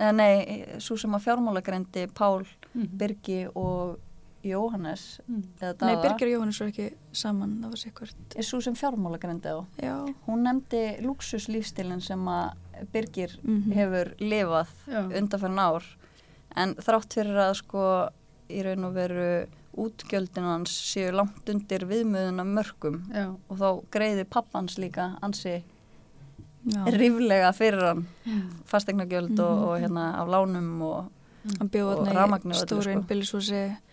[0.00, 2.86] eða nei, svo sem að fjármálagrendi Pál, Mhm.
[2.98, 3.98] Birgi og
[4.44, 5.42] Jóhannes Mm.
[5.60, 9.58] Nei, Birgir og Jóhannes var ekki saman, það var sikkert er svo sem fjármálagrendi á
[9.82, 12.52] Já, hún nefndi luxuslífstilin sem að
[12.92, 13.72] Birgir Mhm.
[13.72, 14.68] hefur lifað
[15.20, 15.84] undanferðin ár
[16.56, 18.08] en þrátt fyrir að sko
[18.50, 23.36] í raun og veru útgjöldin hans séu langt undir viðmöðuna mörgum Já.
[23.48, 25.62] og þá greiði pappans líka ansi
[26.66, 26.84] já.
[26.86, 28.50] ríflega fyrir hann Mm.
[28.66, 29.64] fastegnagjöld og, Mhm.
[29.68, 31.10] og hérna af lánum og
[31.58, 33.86] hann bjóð og í og öllu, stóru sko.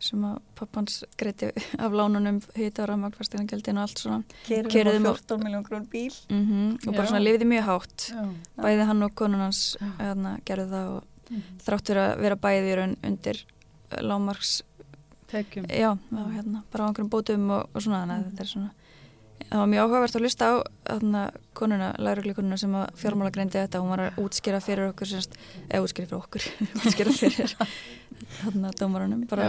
[0.00, 5.06] Sem að pappans greiti af lánunum hita og rafmagn fasteignagjaldin og allt svona kerið Keyrðum
[5.06, 7.10] um á- 14 miljón grún bíl mm og bara Já.
[7.12, 8.28] svona lifði mjög hátt Já.
[8.58, 9.90] bæði hann og konun hans Já.
[9.98, 11.40] hérna, gerðu það og Mm.
[11.64, 13.38] þráttur að vera bæði í raun undir
[13.90, 14.60] eh, lágmarks
[15.32, 15.64] Tekjum.
[15.72, 18.70] já, já, hérna, bara á einhverjum bótum og, og svona, þannig að þetta er svona
[19.48, 21.22] það var mjög áhugavert að lusta á þarna
[21.54, 25.32] konuna, læruglikonuna sem að fjármála greindi þetta, hún var að útskýra fyrir okkur semst,
[25.70, 26.42] eða útskýra fyrir okkur
[26.84, 27.56] útskýra fyrir
[28.44, 29.48] þarna dómarunum bara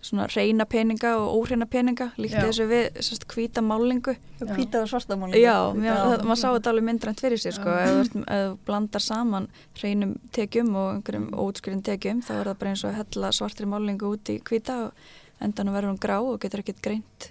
[0.00, 2.44] svona reyna peninga og óhreina peninga líkt Já.
[2.46, 4.46] þessu við sérst hvíta málingu Já.
[4.56, 5.40] Hvítað og svartamálingu.
[5.42, 7.82] Já, mér, það, maður sá þetta alveg myndrænt fyrir sér sko, Já.
[7.84, 12.48] ef þú ert- ef þú blandar saman hreinum tekjum og einhverjum óutskriðin tekjum þá er
[12.52, 14.92] það bara eins og að hella svartri málingu út í hvíta og
[15.40, 17.28] endan verður hún grá og getur ekkert greint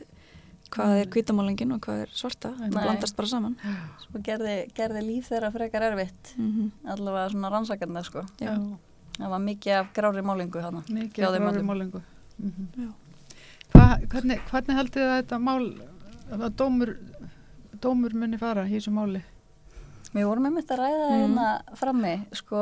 [0.70, 3.56] hvað er hvítamálingin og hvað er svarta, það blandast bara saman
[4.06, 8.22] Svo gerði, gerði líf þeirra frekar erfitt, mm allavega svona rannsakandi sko.
[8.40, 8.54] Já.
[9.18, 10.84] Það var mikið af grári málingu hana.
[10.88, 12.02] mikið þeim grári málingu
[12.40, 12.90] mm Já.
[13.74, 15.66] Hva, hvernig, hvernig haldið þið að þetta mál
[16.32, 16.96] að dómur,
[17.82, 19.22] dómur muni fara í þessu máli
[20.10, 21.20] Við vorum einmitt að ræða Mhm.
[21.22, 22.62] hérna frammi, sko,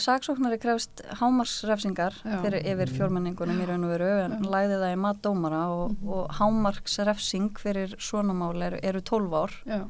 [0.00, 2.38] saksóknari krefst hámarksrefsingar Já.
[2.40, 4.48] fyrir yfir fjórmenningunum í raun og veru en Já.
[4.48, 6.08] lagði það í mat dómara og, Mhm.
[6.08, 9.84] og hámarksrefsing fyrir svona mál eru, eru 12 ár Já,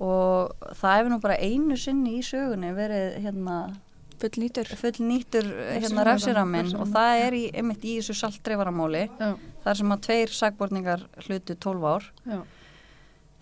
[0.00, 3.76] og það hefur nú bara einu sinni í sögunni verið hérna
[4.20, 5.48] full nýtur full nýttur
[5.78, 9.06] hérna Refsiraminn, og það er í, einmitt í þessu saltdreifaramáli
[9.64, 12.40] þar sem að tveir sagborningar hlutu 12 ár já,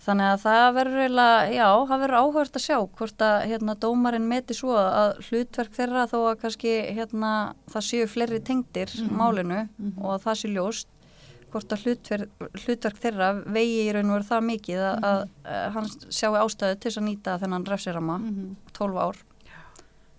[0.07, 1.15] Þannig að það verður
[1.51, 6.05] já, það verður áhört að sjá hvort að hérna, dómarinn meti svo að hlutverk þeirra
[6.07, 7.31] þó að kannski hérna,
[7.73, 9.17] það séu fleiri tengdir Mhm.
[9.17, 9.97] málinu Mhm.
[9.99, 10.87] og að það sé ljóst
[11.51, 12.29] hvort að hlutverk,
[12.63, 16.79] hlutverk þeirra vegi í raun og veru það mikið að, að, að hann sjáu ástæðu
[16.79, 18.55] til að nýta þennan refsirama mhm.
[18.73, 19.17] 12 ár.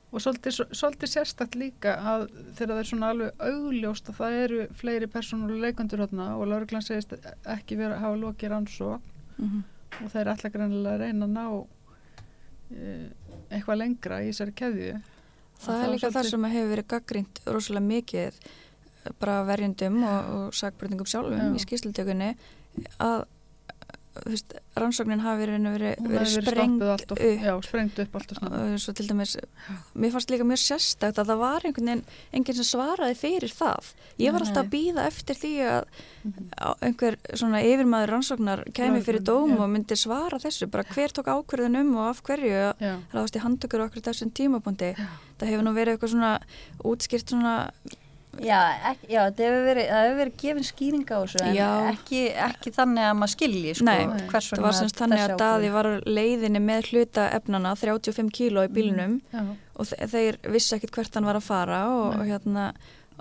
[0.09, 4.61] Og svolítið, svolítið sérstakt líka að þegar það er svona alveg augljóst að það eru
[4.81, 7.13] fleiri persónulega leikandur hérna og lauruglan segist
[7.45, 9.67] ekki vera að hafa lokið rannsók mm
[9.99, 11.45] og þeir ætla greinilega að reyna að ná
[12.71, 12.91] e,
[13.57, 14.99] eitthvað lengra í þessari keðju
[15.59, 18.41] Það er líka það svolítið- sem hefur verið gaggrínt rosalega mikið
[19.19, 21.57] bara verjendum og, og sagbreytingum sjálfum Já.
[21.57, 22.29] í skýrslutökunni
[23.03, 23.25] að
[24.27, 27.19] veist, rannsóknin hafi verið, verið, verið sprengt upp.
[27.19, 28.17] já, sprengt upp
[28.79, 29.37] svo til dæmis
[29.95, 33.93] mér fannst líka mjög sérstakt að það var einhvern veginn enginn sem svaraði fyrir það.
[34.19, 35.85] Ég var alltaf að býða eftir því að
[36.25, 36.49] Mhm.
[36.59, 39.61] á- einhver svona yfirmaður rannsóknar kemi fyrir dóm Já.
[39.63, 43.37] og myndi svara þessu bara hver tók ákverðin um og af hverju að já, ráðast
[43.37, 44.95] í handtökur okkur þessum tímapunkti.
[45.39, 46.41] Það hefur nú verið eitthvað svona
[46.85, 47.71] útskýrt svona
[48.45, 48.59] Já,
[48.93, 49.23] ekki, já
[49.67, 51.55] verið, það hefur verið gefin skýringa á þessu en
[51.93, 54.05] ekki, ekki þannig að maður skilji sko, Nei,
[54.59, 59.19] það var semst þannig að Daði var leiðinni með hluta efnana 35 kíló í bílnum
[59.33, 59.43] já,
[59.79, 62.69] og þe- þeir vissi ekkit hvert hann var að fara og, og hérna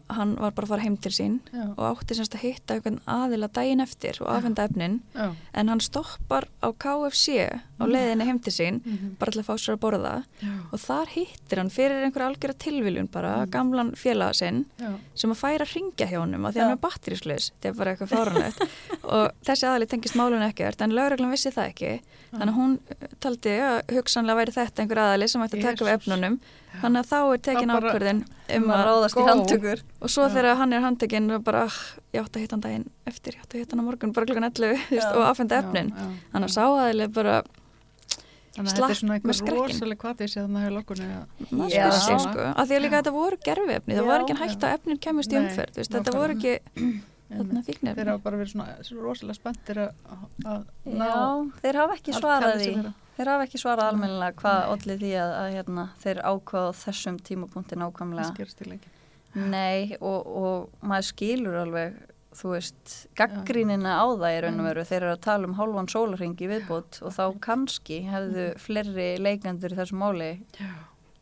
[0.09, 2.99] hann var bara að fara heim til sín já, og átti semst að hitta einhvern
[3.09, 4.99] aðila daginn eftir og afhenda efnin.
[5.15, 7.35] Já, en hann stoppar á KFC
[7.77, 10.13] á leiðinni heim til sín mhm, bara til að fá sér að borða.
[10.41, 13.49] Já, og þar hittir hann fyrir einhver algjörða tilviljun bara Mm.
[13.51, 14.65] gamlan félaga sinn
[15.13, 17.91] sem að færa að ringja hjá honum að því hann er batteríslaus, þetta er bara
[17.93, 18.61] eitthvað fáranlegt
[19.13, 21.91] og þessi aðali tengist málun ekkert en lögreglan vissi það ekki.
[22.31, 25.85] Þannig að hún eh, taldi að hugsanlega væri þetta einhver aðali sem ætti að taka
[25.87, 26.39] við efnunum
[26.81, 28.23] þannig að þá er tekin Þá ákvörðin
[28.57, 29.83] um að ráðast í handtökur.
[30.01, 31.77] Og svo þegar hann er handtekinn og bara, ah,
[32.15, 34.29] ég átti að hitta hann daginn eftir, ég átti að hitta hann á morgun, bara
[34.29, 35.13] klukkan 11 þú veist, Já.
[35.13, 35.93] og afhenda efnin,
[36.33, 36.57] þannig að já.
[36.57, 37.37] sá aðali bara
[38.57, 39.97] Þannig að slapp þetta er svona með
[40.33, 41.83] ég þannig að hefur lokkunni að maður Já.
[41.83, 44.65] spyrir sig sko, að því að líka þetta voru gerfi efni, það var ekki hægt
[44.65, 46.55] að efnin kemist í umferð, þetta voru ekki
[47.27, 49.91] þeir hafa bara verið svona, svona rosalega spenntir að
[50.47, 51.21] að ná Já,
[51.65, 52.73] þeir hafa ekki svarað því.
[53.17, 57.75] Þeir hafa ekki svarað almennilega hvað allir því að, að hérna, þeir ákvaða þessum tímapunkti
[57.75, 58.93] það nákvæmlega skerst í lengi
[59.37, 61.97] Nei, og, og maður skilur alveg
[62.37, 65.89] þú veist, gaggrínina á það í raun og veru, þeir eru að tala um hálfan
[65.91, 70.67] sólarring í viðbót og þá kannski hefðu fleiri leikandur í þessu máli Já.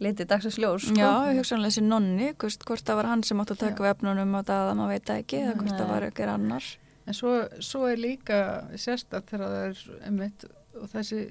[0.04, 0.98] litið dagsins ljós sko.
[1.00, 4.36] Já, hugsanlega þessi nonni, hvort, hvort það var hann sem átti að taka við efnunum
[4.36, 5.93] á það að maður veit það ekki eða hvort það Nei.
[5.93, 6.70] var ykkur annar.
[7.06, 8.39] En svo, svo er líka
[8.82, 10.48] sérstætt þegar það er einmitt
[10.80, 11.21] og þessi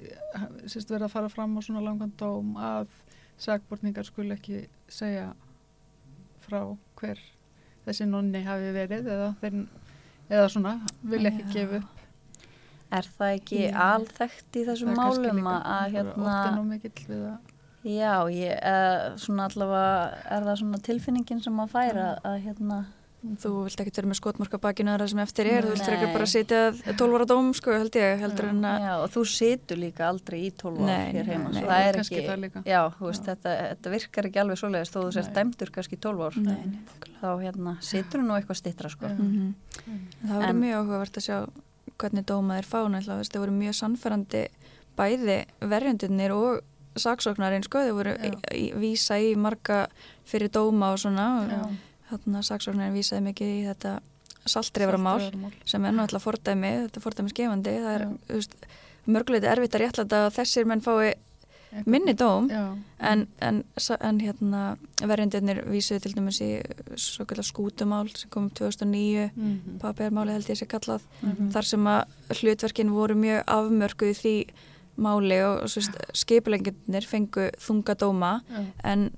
[0.65, 2.89] sérst verið að fara fram á svona langan dóm að
[3.41, 5.31] sagbortningar skul ekki segja
[6.45, 6.61] frá
[6.99, 7.19] hver
[7.85, 9.59] þessi nonni hafi verið eða, þeir,
[10.29, 12.01] eða svona vilja ekki gefa upp
[12.95, 13.71] Er það ekki Já.
[13.81, 16.35] alþekkt í þessum málum að, hérna
[17.85, 22.77] Já, ég, uh, svona allavega er það svona tilfinningin sem að færa að hérna
[23.25, 25.87] Þú vilt ekki vera með skotmarka bakinu það sem eftir er, þú vilt Nei.
[25.89, 29.23] frekar bara sitja 12 ára dóm, sko, held ég, heldur en að, Já, og þú
[29.31, 31.59] situr líka aldrei í 12 ár Nei, hér nei, heima, nei.
[31.61, 32.69] svo það er ekki það.
[32.69, 35.35] Já, þú veist, þetta, þetta virkar ekki alveg svoleiðist þó þú sért Nei.
[35.39, 39.09] dæmdur kannski í 12 ár nei, nei, þá hérna situr þú nú eitthvað stittra sko
[39.09, 39.15] Já.
[39.15, 39.55] Mhm.
[40.25, 41.37] Það voru En- mjög áhugavert að sjá
[41.97, 44.45] hvernig dómaðir fána, það voru mjög sannfærandi
[44.95, 46.61] bæði verjundunir og
[46.95, 49.87] saksóknarinn, sko, þau voru í, í, vísa í marga
[50.27, 51.25] fyrir dóma og svona,
[51.65, 51.71] og
[52.11, 53.99] þarna saksóknarinn vísaði mikið í þetta
[54.45, 55.21] Saltreifaramál.
[55.65, 58.45] sem er náttúrulega fordæmi, þetta er fordæmi skefandi, það er
[59.07, 61.13] mörguleiti erfitt að réttlæta að þessir menn fái
[61.85, 62.45] minni dóm
[62.99, 63.63] en, en,
[63.99, 66.61] en hérna verjendirnir vísuðu til dæmis í
[66.95, 69.79] skútumál sem kom upp 2009 Mhm.
[69.81, 71.51] papirmáli held ég sé kallað Mhm.
[71.51, 74.47] þar sem að hlutverkin voru mjög afmörkuð því
[74.97, 75.67] máli og,
[76.13, 78.65] skipulengjurnir fengu þunga dóma Já.
[78.83, 79.11] en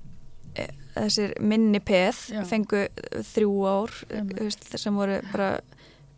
[1.06, 2.42] þessir minni peð Já.
[2.48, 2.86] fengu
[3.32, 5.60] þrjú ár þú veist, sem voru bara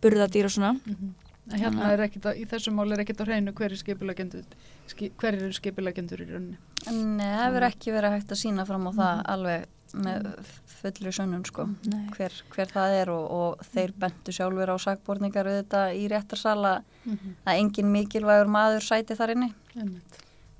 [0.02, 1.14] burðadýr og svona Mhm.
[1.52, 4.44] En hérna er ekkit að, í þessu máli er ekkit á hreinu hverju skipulegendur,
[4.86, 6.58] ski, hverju eru skipulegendur í rauninni.
[6.86, 9.26] En það hefur ekki verið hægt að sína fram á það Mhm.
[9.34, 9.64] alveg
[9.94, 10.28] með
[10.66, 11.64] fullri sönnun sko.
[11.90, 12.06] Nei.
[12.14, 17.34] hver, hver það er og, og þeir bentu sjálfur á sakborningar auðvitað í réttarsala Mhm.
[17.46, 19.52] að engin mikilvægur maður sæti þar inni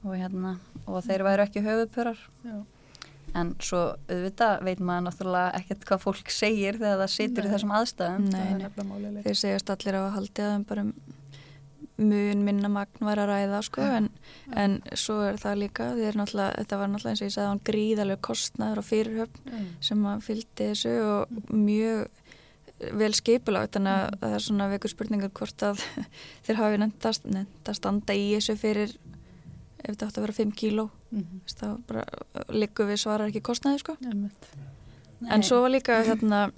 [0.04, 0.58] og, hérna,
[0.88, 2.64] og þeir væru ekki höfuðpurar Já.
[3.38, 7.54] En svo auðvitað veit maður náttúrulega ekkert hvað fólk segir þegar það situr í Nei.
[7.54, 8.28] þessum aðstæðum.
[8.34, 8.42] Nei,
[9.20, 10.94] er þeir segjast allir á að haldi að þeim bara um
[12.00, 14.08] mun minna magn var að ræða sko, en,
[14.56, 18.22] en svo er það líka náttúrulega, þetta var náttúrulega eins og ég sagði hann gríðalega
[18.24, 22.08] kostnaður og fyrirhöfn sem að fylgdi þessu og mjög
[22.96, 25.84] vel skipulagt þannig að það er svona veikur spurningar hvort að
[26.46, 28.96] þeir hafi nefnt að standa í þessu fyrir
[29.84, 30.88] ef þetta átti að vera 5 kíló.
[31.10, 31.40] Mhm.
[31.46, 32.04] þá bara
[32.48, 33.96] líku við svarar ekki kostnaði sko.
[34.04, 34.46] Einmitt.
[35.30, 36.52] en svo var líka hérna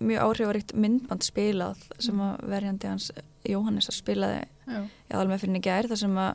[0.00, 3.10] mjög áhrifaríkt myndband spilað sem að verjandi hans
[3.48, 4.80] Jóhannesar spilaði Já.
[5.10, 6.34] í aðalmeðfyrinni gær þar sem að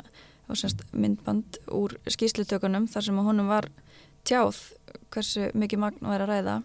[0.53, 3.69] semst myndband úr skýslutökunum þar sem að honum var
[4.27, 4.59] tjáð
[5.13, 6.55] hversu mikið magn var að ræða.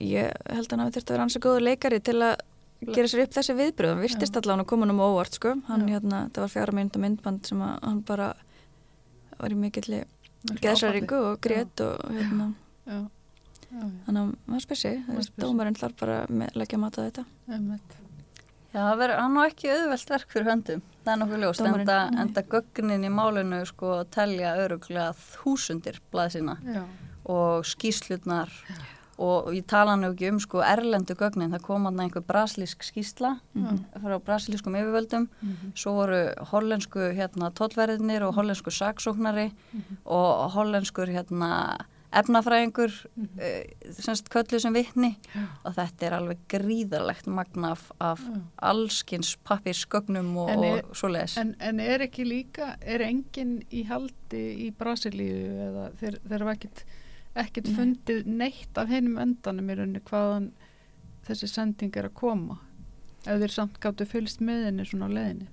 [0.00, 2.36] Ég held að hann hafi þurft að vera ansið góður leikari til að
[2.94, 5.54] gera sér upp þessi viðbröð hann virtist allavega að koma hann um óvart sko.
[5.68, 8.28] hann, hérna, það var fjara mynda myndband sem að hann bara
[9.42, 10.02] var mikilli
[10.40, 12.46] Miklu geðsæringu og grét og hérna,
[12.86, 12.94] Já.
[12.94, 13.00] Já,
[13.70, 13.88] já.
[14.06, 15.42] þannig að maður spyr sig Maður spyr sig.
[15.44, 17.24] dómarinn þarf bara að leggja mat á þetta.
[18.70, 21.80] Já, það verður, hann á ekki auðvelt verk fyrir höndum, það er nokkuð ljóst, Dómarinn,
[21.90, 26.84] enda, enda gögnin í málinu sko telja öruglega þúsundir blaðsina Já.
[27.26, 28.52] og skýslutnar
[29.20, 33.34] og ég tala nú ekki um sko erlendu gögnin, það kom hann einhver brasilísk skýsla
[33.54, 33.84] Mhm.
[34.00, 35.72] frá brasilískum yfirvöldum, Mhm.
[35.74, 36.20] svo voru
[36.52, 39.50] hollensku hérna tollverðinir og hollensku saksóknari
[40.06, 41.76] og hollenskur hérna
[42.12, 45.44] efnafræðingur uh, semst köllu sem vitni Já.
[45.64, 48.40] og þetta er alveg gríðarlegt magna af, af Já.
[48.70, 51.36] allskins pappirsgögnum og, En og svoleiðis.
[51.38, 56.56] En, en er ekki líka, er enginn í haldi í Brasilíu eða þeir, þeir hafa
[56.56, 56.84] ekkit,
[57.68, 57.76] Nei.
[57.76, 60.50] fundið neitt af heinum endanum í rauninni hvaðan
[61.28, 62.58] þessi sending er að koma
[63.26, 65.46] ef þeir samt gáttu fylgst með henni svona á leiðinni.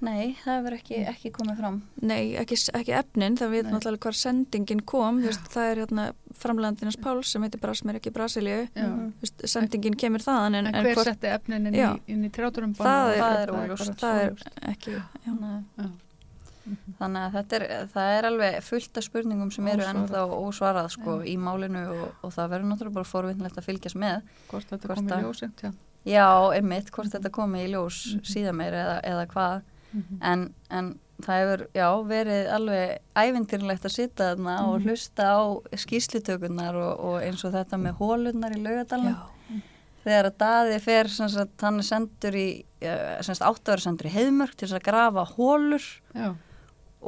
[0.00, 1.74] Nei, það hefur ekki, ekki komið fram.
[2.00, 6.04] Nei, ekki, ekki efnin, það við náttúrulega hvar sendingin kom, þú veist, það er hérna
[6.40, 8.86] framlegandinans Páls sem heitir Brasmer ekki Brasilíu, Já.
[8.88, 9.10] Mhm.
[9.18, 11.90] Þú veist, sendingin kemur þaðan en, En, en hver hvort setti efnin inn, Já.
[11.96, 13.94] í, inn í trjáturum Það er- það er óljóst.
[14.00, 14.32] það er
[14.72, 15.02] ekki, já.
[15.40, 15.64] Nei.
[15.78, 15.90] Já.
[16.98, 21.16] Þannig að þetta er, það er alveg fullt af spurningum sem eru ennþá ósvarað sko
[21.28, 24.22] í málinu og, og það verður náttúrulega bara forvinnlegt að fylgjast með.
[24.48, 25.72] Hvort þetta Hvort kom í að- ljósengt, já.
[26.04, 28.24] Já, einmitt, hvort þetta komi í ljós Mhm.
[28.24, 29.62] síðan meir eða, eða hvað.
[29.92, 30.18] Mhm.
[30.22, 34.88] En, en það hefur, já, verið alveg ævindýrlegt að sitja þarna og Mhm.
[34.88, 35.40] hlusta á
[35.72, 39.14] skýslutökunar og, og eins og þetta með hólunar í laugadalum.
[39.14, 39.30] Já,
[40.04, 42.48] Þegar að daði fer, sagt, hann er sendur í,
[42.82, 45.80] sem sagt, átt að vera sendur í heiðmörk til að grafa hólur
[46.14, 46.34] Já.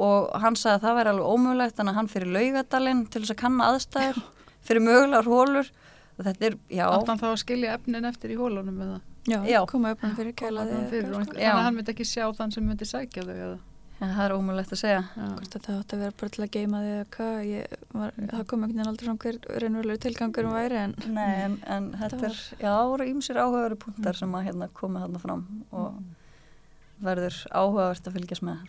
[0.03, 3.33] Og hann sagði að það væri alveg ómögulegt þannig að hann fyrir laugadalinn til þess
[3.35, 4.19] að kanna aðstæður
[4.67, 5.71] fyrir mögulegar hólur
[6.17, 8.99] og þetta er, já, hann þá að skilja efnin eftir í hólunum eða?
[9.27, 9.59] já, Já.
[9.69, 11.09] koma upp hann fyrir Koma kælaði Já.
[11.17, 13.57] Þannig að hann myndi ekki sjá þann sem myndi sækja þau eða?
[13.97, 15.27] ja, það er ómögulegt að segja Já.
[15.37, 18.11] hvort að það átti að vera bara til að geima því að hvað, ég var,
[18.17, 22.19] það kom einhvern veginn aldrei fram hver raunverulegu tilgangur væri en Nei, en, en þetta
[22.29, 26.01] er, já, það voru ímsir áhugaveru punktar sem að hérna koma þarna fram og
[27.07, 28.61] verður áhugavert að fylgjast með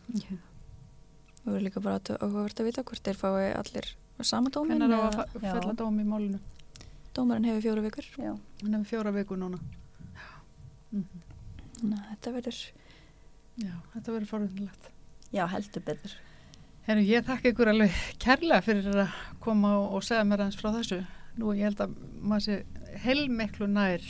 [1.49, 3.91] við verðum líka bara að áhugavert að vita hvort þeir fái allir
[4.29, 6.39] sama dómin Hvernig á að fella dóm í málinu?
[7.19, 8.33] dómarinn hefur fjóra vikur Já,
[8.63, 9.59] Hann hefur fjóra viku núna.
[10.93, 11.05] Mhm.
[11.79, 12.61] þannig að þetta verður
[13.59, 14.91] Já, þetta verður forvinnilegt.
[15.35, 16.13] já heldur betur
[16.89, 20.71] Herru, ég þakka ykkur alveg kærlega fyrir að koma og, og segja mér aðeins frá
[20.73, 21.03] þessu.
[21.37, 21.91] Nú, ég held að
[22.25, 22.55] maður sé
[23.05, 24.07] heilmiklu nær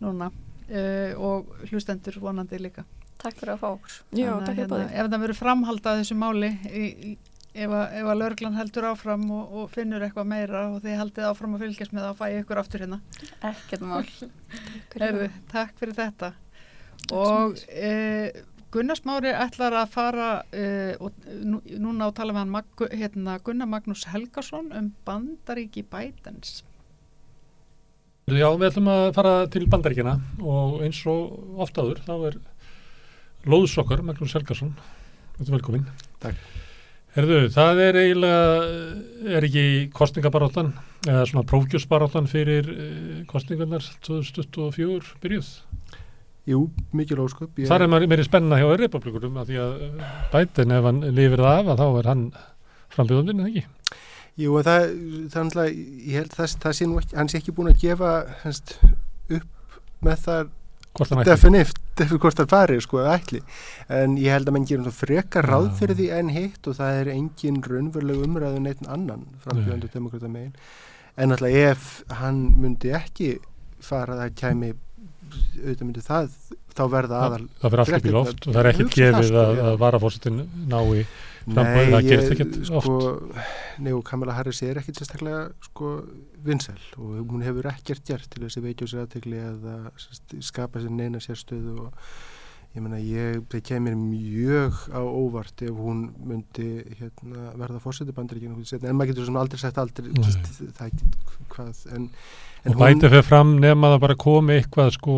[0.00, 2.86] núna uh, og hlustendur vonandi líka.
[3.20, 6.00] Takk fyrir að fá okkur já, að, takk fyrir báði Ef það verður framhald að
[6.00, 7.14] þessu máli, í, í,
[7.52, 11.28] ef, að, ef að lörglan heldur áfram og, og finnur eitthvað meira og þið haldið
[11.30, 13.00] áfram að fylgjast með það, þá fæ ég ykkur aftur hérna.
[13.50, 14.06] Ekkert mál
[15.02, 16.32] Herru, takk fyrir þetta.
[17.16, 17.92] og e,
[18.70, 20.64] Gunnar Smári ætlar að fara e,
[21.02, 26.60] og nú, núna á tala með hann Mag, hérna, Gunnar Magnús Helgason um bandaríki bætens.
[28.30, 32.38] Já, við ætlum að fara til bandaríkina og eins og oft áður þá er
[33.48, 34.44] Lóðsokkar, Magnús er
[35.48, 35.86] velkomin
[36.20, 36.36] Takk.
[37.16, 38.42] Herðu, það er eiginlega,
[39.34, 39.62] er ekki
[39.96, 40.74] kostningabaróttan
[41.08, 45.48] eða svona prófkjúsbaróttan fyrir uh, kostningarnar 2024 byrjuð.
[46.50, 46.60] Jú,
[46.94, 47.50] mikil ósköp.
[47.58, 47.66] Ég...
[47.70, 49.82] Þar er meiri spenna hjá republikurum að því að
[50.30, 52.24] bætin ef hann lifir það af að þá er hann
[52.94, 53.98] frambjöðundin, eða ekki?
[54.40, 54.86] Jú, en það,
[55.32, 57.82] það er náttúrulega, ég held það, það sé nú ekki, hann sé ekki búin að
[57.82, 58.14] gefa
[58.44, 58.62] hans,
[59.40, 60.56] upp með það
[60.98, 63.40] definitt, definitt hvort það fari, sko, ætli.
[63.92, 67.12] En ég held að mann gerum frekar ráð fyrir því en hitt og það er
[67.14, 70.54] engin raunveruleg umræðu neitt annan frambjöðundu demokrata megin.
[71.16, 71.88] En náttúrulega ef
[72.20, 73.34] hann myndi ekki
[73.84, 74.74] fara það kæmi
[75.30, 76.30] auðvitað myndi það
[76.74, 79.42] þá verða aðal það verður allt upp í loft og það er ekkert gefið sko,
[79.42, 81.04] að, að varafórsetin nái
[81.54, 83.38] framboð, það gerist ekkert sko, oft.
[83.84, 85.94] Nei og Kamala Harris er ekkert sérstaklega sko
[86.46, 89.70] vinsel og hún hefur ekkert gert til þessi veitjósir aðtegli að
[90.44, 92.12] skapa sér neina sérstöðu og
[92.70, 96.68] ég menna ég, það kemur mjög á óvart ef hún myndi
[97.00, 100.12] hérna, verða fórseti bandaríkinu en maður getur svona aldrei sett aldrei
[100.78, 101.02] það,
[101.50, 102.06] hvað en
[102.60, 105.14] En og bætið fyrir fram nefn að það bara komi eitthvað sko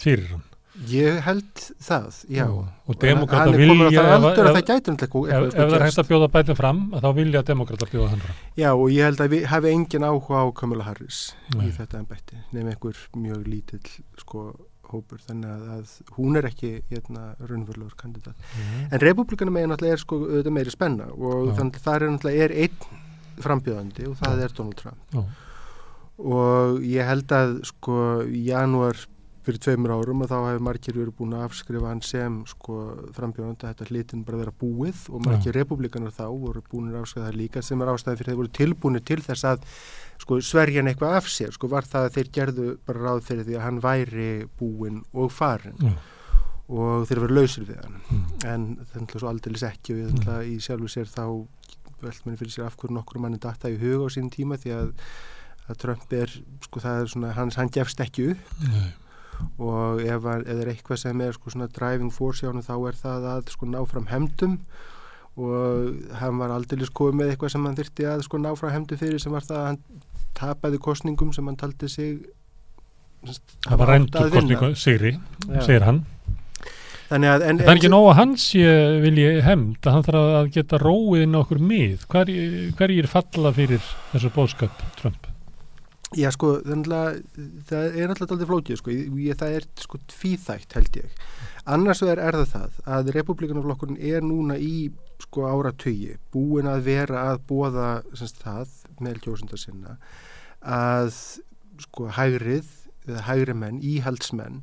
[0.00, 0.44] fyrir hann.
[0.90, 2.46] Ég held það, já.
[2.90, 7.08] Og demokrata vilja, ef, ef, ef, ef það er hægt að bjóða bætið fram, þá
[7.16, 8.40] vilja demokrata bjóða hann fram.
[8.58, 11.20] Já, og ég held að við hafi engin áhuga á Kamala Harris
[11.54, 11.68] Nei.
[11.68, 14.48] í þetta ennbætti, nefn einhver mjög lítill sko
[14.92, 18.36] hópur, þannig að, að hún er ekki hérna raunverulegur kandidat.
[18.58, 18.82] Mm.
[18.90, 20.18] En republikanum meginn alltaf er sko
[20.52, 21.54] meiri spenna og já.
[21.60, 23.00] þannig að það er alltaf er einn
[23.42, 24.44] frambjöðandi og það já.
[24.44, 25.16] er Donald Trump.
[25.16, 25.24] Já
[26.22, 27.96] og ég held að sko
[28.28, 28.98] í janúar
[29.42, 32.76] fyrir tveimur árum og þá hefur margir verið búin að afskrifa hann sem sko
[33.16, 35.56] frambjóðandi að þetta hlitin bara vera búið og margir ja.
[35.58, 39.04] republikanar þá voru búin að afskrifa það líka sem er ástæði fyrir þeir voru tilbúinir
[39.10, 39.66] til þess að
[40.22, 43.58] sko sverjan eitthvað af sér sko var það að þeir gerðu bara ráð fyrir því
[43.58, 44.30] að hann væri
[44.60, 45.96] búin og farin ja.
[46.70, 48.24] og þeir verið lausir við hann mm.
[48.54, 50.48] en það er svo aldrei ekki og ég ætla mm.
[50.54, 51.24] í sjálfu sér þá
[52.02, 54.78] veld manni fyrir sér af hverju nokkur manni datta í huga á sín tíma því
[54.78, 54.92] að
[55.70, 56.32] að Trump er,
[56.64, 58.88] sko það er svona, hans, hann gefst ekki upp Nei.
[59.58, 62.98] Og ef það er eitthvað sem er sko svona driving force hjá hann þá er
[63.02, 64.58] það að sko ná fram hemdum
[65.40, 68.98] og hann var aldrei skoðið með eitthvað sem hann þurfti að sko ná fram hemdu
[69.00, 69.82] fyrir sem var það að hann
[70.36, 72.22] tapaði kostningum sem hann taldi sig
[73.66, 75.14] það var reyndur kostningu, Sigri,
[75.62, 76.02] segir hann.
[77.12, 80.46] Að, en, það er ekki nóg að hans ég vilji hemd að hann þarf að
[80.54, 82.06] geta róið inn okkur mið?
[82.08, 85.31] Hverjir hver er falla fyrir þessu bóðskap Trump?
[86.18, 91.22] Já sko, það er alltaf aldrei flókið sko, ég, það er sko tvíþægt held ég.
[91.72, 94.90] Annars er, er það það að republikanaflokkurinn er núna í
[95.22, 97.88] sko áratögi búin að vera að bóða
[98.18, 99.96] semst það með kjósundar sinna
[100.62, 101.12] að
[101.82, 102.68] sko hægrið
[103.08, 104.62] eða hægri menn, íhaldsmenn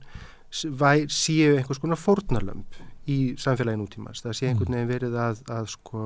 [0.50, 2.78] séu einhvers konar fórnalömp
[3.10, 4.26] í samfélagin útímast.
[4.26, 6.04] Það sé einhvern veginn verið að, að sko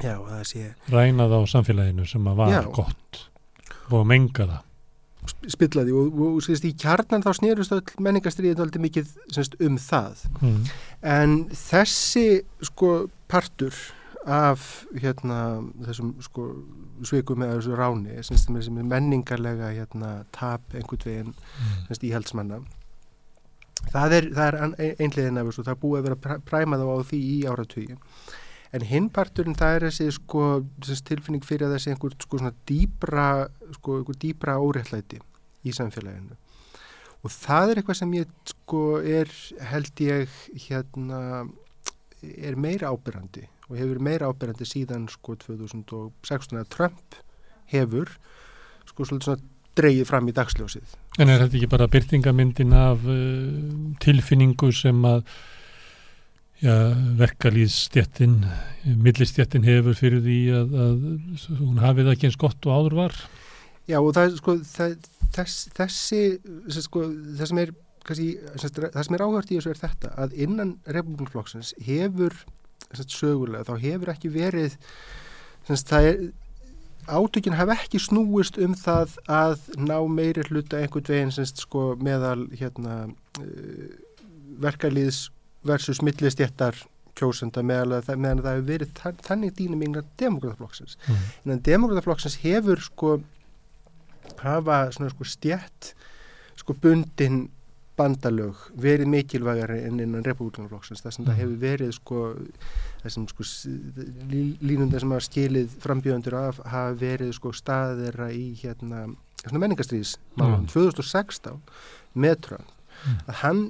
[0.00, 3.24] já, það sé Rænað á samfélaginu sem að var já, gott
[3.96, 4.66] og menga það
[5.52, 9.78] spillaði og, og, og sérst, í kjarnan þá snýrust öll menningastriðin aldrei mikið sérst, um
[9.80, 10.60] það mm.
[11.12, 12.26] en þessi
[12.66, 12.92] sko
[13.30, 13.76] partur
[14.30, 16.48] af hérna þessum sko
[17.06, 22.04] sveikum eða þessu ráni sérst, sem er menningarlega hérna tap einhvern veginn mm.
[22.10, 22.60] íhaldsmanna
[23.92, 24.60] það er, er
[25.00, 28.00] einliðin af þessu, það búið að vera præmað á því í áratöyu
[28.76, 30.44] en hinnparturinn það er þessi sko
[31.08, 33.26] tilfinning fyrir að þessi einhver sko dýbra
[33.78, 35.20] sko dýbra óréttlæti
[35.66, 36.38] í samfélaginu
[37.20, 39.32] og það er eitthvað sem ég sko er
[39.72, 41.22] held ég hérna
[42.22, 47.18] er meira ábyrrandi og hefur meira ábyrrandi síðan sko 2016 að Trump
[47.70, 48.12] hefur
[48.88, 49.48] sko svolítið svona
[49.78, 50.96] dreyið fram í dagsljósið.
[51.22, 53.20] En er þetta ekki bara byrtingamyndin af uh,
[54.02, 55.22] tilfinningu sem að
[56.60, 58.40] verkalýðstjettin
[59.00, 61.06] millistjettin hefur fyrir því að, að
[61.60, 63.16] hún hafi það ekki eins gott og áður var.
[63.88, 64.96] Já og það, sko, það,
[65.36, 66.20] þess, þessi
[66.76, 67.06] sko,
[67.38, 67.72] það sem er
[68.06, 68.28] kannski,
[68.60, 72.36] það sem er áhört í þessu er þetta að innan republikanflokksins hefur
[73.06, 74.76] sögulega þá hefur ekki verið
[75.68, 76.22] það er
[77.10, 82.46] átökinn hafa ekki snúist um það að ná meiri hluta einhvern veginn semst, sko, meðal
[82.56, 83.02] hérna,
[83.40, 83.90] uh,
[84.60, 85.28] verkalýðs
[85.66, 86.78] versus millistjættar
[87.18, 91.22] kjósenda meðan það, meðan það hefur verið þann, þannig dýnum yngre demokrataflokksins mm.
[91.52, 93.14] en demokrataflokksins hefur sko
[94.40, 95.94] hafa svona sko stjætt
[96.60, 97.48] sko bundin
[98.00, 101.30] bandalög verið mikilvægari enn innan republikanaflokksins þess að mm.
[101.30, 102.24] það hefur verið sko
[103.02, 103.48] þessum sko
[104.70, 109.08] línundar sem hafa skilið frambjöðundur af hafa verið sko staðira í hérna
[109.52, 110.68] menningastrís mm.
[110.72, 111.60] 2016
[112.20, 112.76] með Trump
[113.26, 113.60] að hann,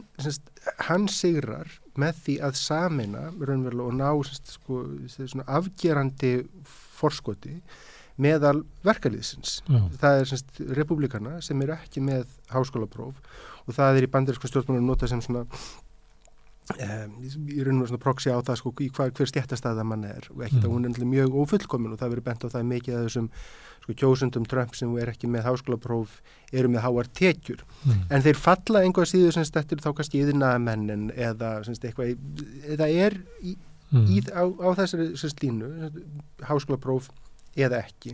[0.88, 4.10] hann sigrar með því að samina raunverulega og ná
[4.46, 4.82] sko,
[5.46, 6.34] afgerandi
[7.00, 7.56] forskoti
[8.20, 9.60] meðal verkalýðsins.
[9.64, 9.80] Já.
[10.00, 13.20] Það er semst republikana sem eru ekki með háskólapróf
[13.66, 15.46] og það er í bandarísku stjórnmálum nota sem svona
[16.76, 17.16] um,
[17.50, 20.42] í raun og svona proxy á það sko í hva, hver stjættastæða mann er og
[20.46, 20.62] ekki Mm.
[20.62, 23.28] það hún er mjög ófullkomin og það verður bent á það mikið að þessum
[23.80, 26.20] sko kjósundum Trump sem er ekki með háskólapróf
[26.52, 28.04] eru með háar tekjur Mm.
[28.10, 32.16] en þeir falla einhvað síður sem er þá kannski yðnaðamennin eða semst eitthvað
[32.68, 33.56] eða er í,
[33.90, 34.06] Mm.
[34.06, 35.90] í, á, á þessari semst línu
[36.46, 37.08] háskólapróf
[37.56, 38.12] eða ekki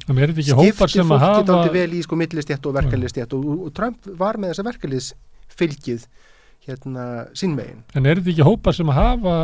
[1.12, 4.64] að fólki dálítið vel í sko millistjætt og verkalistjætt og, og Trump var með þessa
[4.70, 6.06] verkalisfylgið
[6.66, 7.06] hérna
[7.36, 9.36] sín megin En er þetta ekki hópar sem að hafa,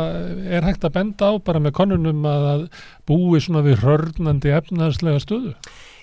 [0.57, 2.67] er hægt að benda á bara með konunum að
[3.09, 5.55] búi svona við hörnandi efnaðslega stöðu?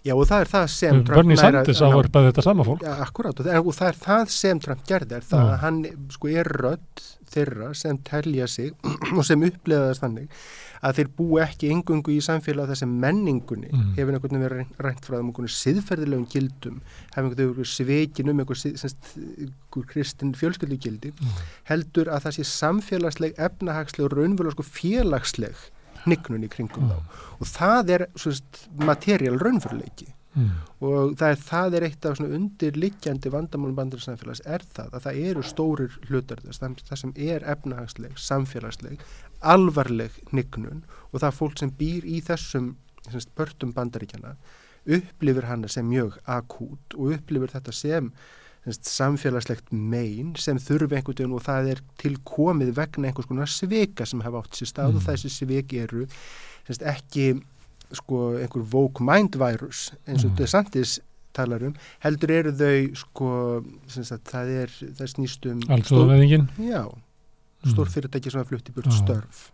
[0.05, 2.83] Já og það er það sem Bernie að- Sanders að ávarpaði þetta sama fólk.
[2.83, 5.53] Ja, akkurát, og, það- og það er það sem Trump gerði, er það Já.
[5.55, 8.73] að hann sko er rödd þeirra sem telja sig
[9.17, 10.29] og sem upplegaðast þannig
[10.83, 13.91] að þeir búi ekki engungu í samfélag þessum menningunni Mm.
[13.99, 16.79] hefur einhvern veginn verið rænt frá þeim einhvern siðferðilegum gildum,
[17.15, 21.37] hefur einhvern veginn sveikin um einhver, sið- semst, einhver kristin fjölskyldugildi, Mm.
[21.69, 25.55] heldur að það sé samfélagsleg, efnahagsleg og raunverulega sko félagsleg
[26.05, 27.21] hnignun í kringum þá.
[27.39, 28.07] Og það er
[28.81, 30.15] materiál raunveruleiki.
[30.31, 30.51] Mm.
[30.87, 35.17] og það er, það er eitt af undirliggjandi vandamálum bandur samfélags er það að það
[35.27, 39.03] eru stórir hlutar þess, það, það sem er efnahagsleg, samfélagsleg
[39.43, 42.77] alvarleg nignun og það er fólk sem býr í þessum
[43.35, 44.37] börtum bandaríkjana
[45.01, 48.13] upplifir hana sem mjög akút og upplifir þetta sem
[48.69, 54.21] samfélagslegt mein sem þurfi einhvern veginn og það er tilkomið vegna einhvers konar svika sem
[54.21, 54.97] hafa átt sér stað Mm.
[54.97, 56.07] og þessi svik eru
[56.69, 57.41] semst, ekki
[57.93, 60.37] sko einhver woke mind virus eins og Mm.
[60.37, 60.99] DeSantis
[61.33, 66.85] talar um heldur eru þau sko sem sagt, það er, það snýst um Alþjóðaveðingin, já,
[67.65, 67.73] Mm.
[67.73, 68.99] stór fyrirtæki sem að flutti burt Já.
[69.05, 69.51] störf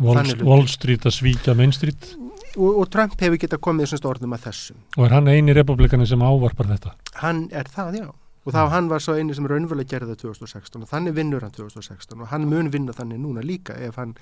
[0.00, 0.44] Wall.
[0.44, 2.14] Wall Street að svíkja Main Street
[2.56, 6.18] og, og Trump hefur getað komið orðum að þessum og er hann eini republikani sem
[6.20, 6.92] ávarpar þetta.
[7.14, 8.12] hann er það, já
[8.46, 8.70] og þá Mm.
[8.70, 12.28] hann var svo eini sem raunverulega gerði það 2016 og þannig vinnur hann 2016 og
[12.28, 14.14] hann mun vinna þannig núna líka ef hann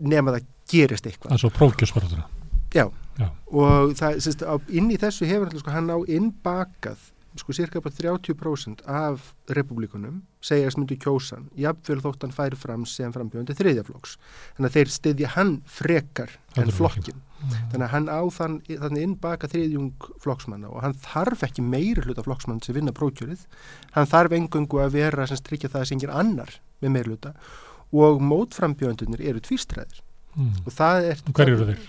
[0.00, 2.22] nema það gerist eitthvað Það er svo prófkjörspartur.
[2.74, 2.84] Já,
[3.18, 3.28] Já.
[3.52, 6.98] og það, sérst, á, inn í þessu hefur hann, sko, hann á innbakað
[7.38, 13.12] sko cirka bara 30% af republikunum segjast myndu kjósan jafnvel þótt hann færi fram sem
[13.14, 14.16] frambjöndi þriðjaflokks.
[14.56, 17.22] Þannig að þeir styðja hann frekar en flokkin.
[17.70, 22.26] Þannig að hann á þann, þannig innbaka þriðjung flokksmanna og hann þarf ekki meiri hluta
[22.26, 23.46] flokksmann sem vinna prókjörið.
[23.94, 27.34] Hann þarf engungu að vera sem strykja það sem engin annar með meiri hluta
[27.90, 30.02] og mótframbjöndunir eru tvístræðir
[30.40, 30.64] Mm.
[30.64, 31.22] og það er...
[31.36, 31.88] Hverju eru þeir?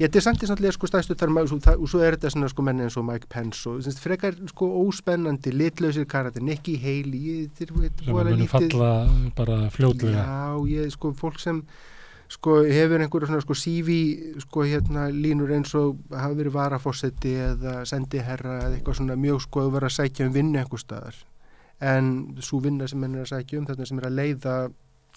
[0.00, 2.50] Ég, þetta er samt í samtlega sko stæstu þar og, og svo er þetta svona
[2.50, 7.46] sko menn eins og Mike Pence og semst, frekar sko óspennandi litlausir karakter, Nikki Haley
[7.54, 8.92] Sem voðalega munu falla
[9.38, 10.24] bara fljótlega.
[10.26, 11.62] Já, ég sko fólk sem
[12.32, 13.96] sko hefur einhverju svona sko CV
[14.42, 19.66] sko hérna línur eins og hafa verið varafossetti eða sendiherra eða eitthvað svona mjög sko
[19.66, 21.18] að vera að sækja um vinnu einhver staðar
[21.92, 24.56] en svo vinna sem henn er að sækja um þetta sem er að leiða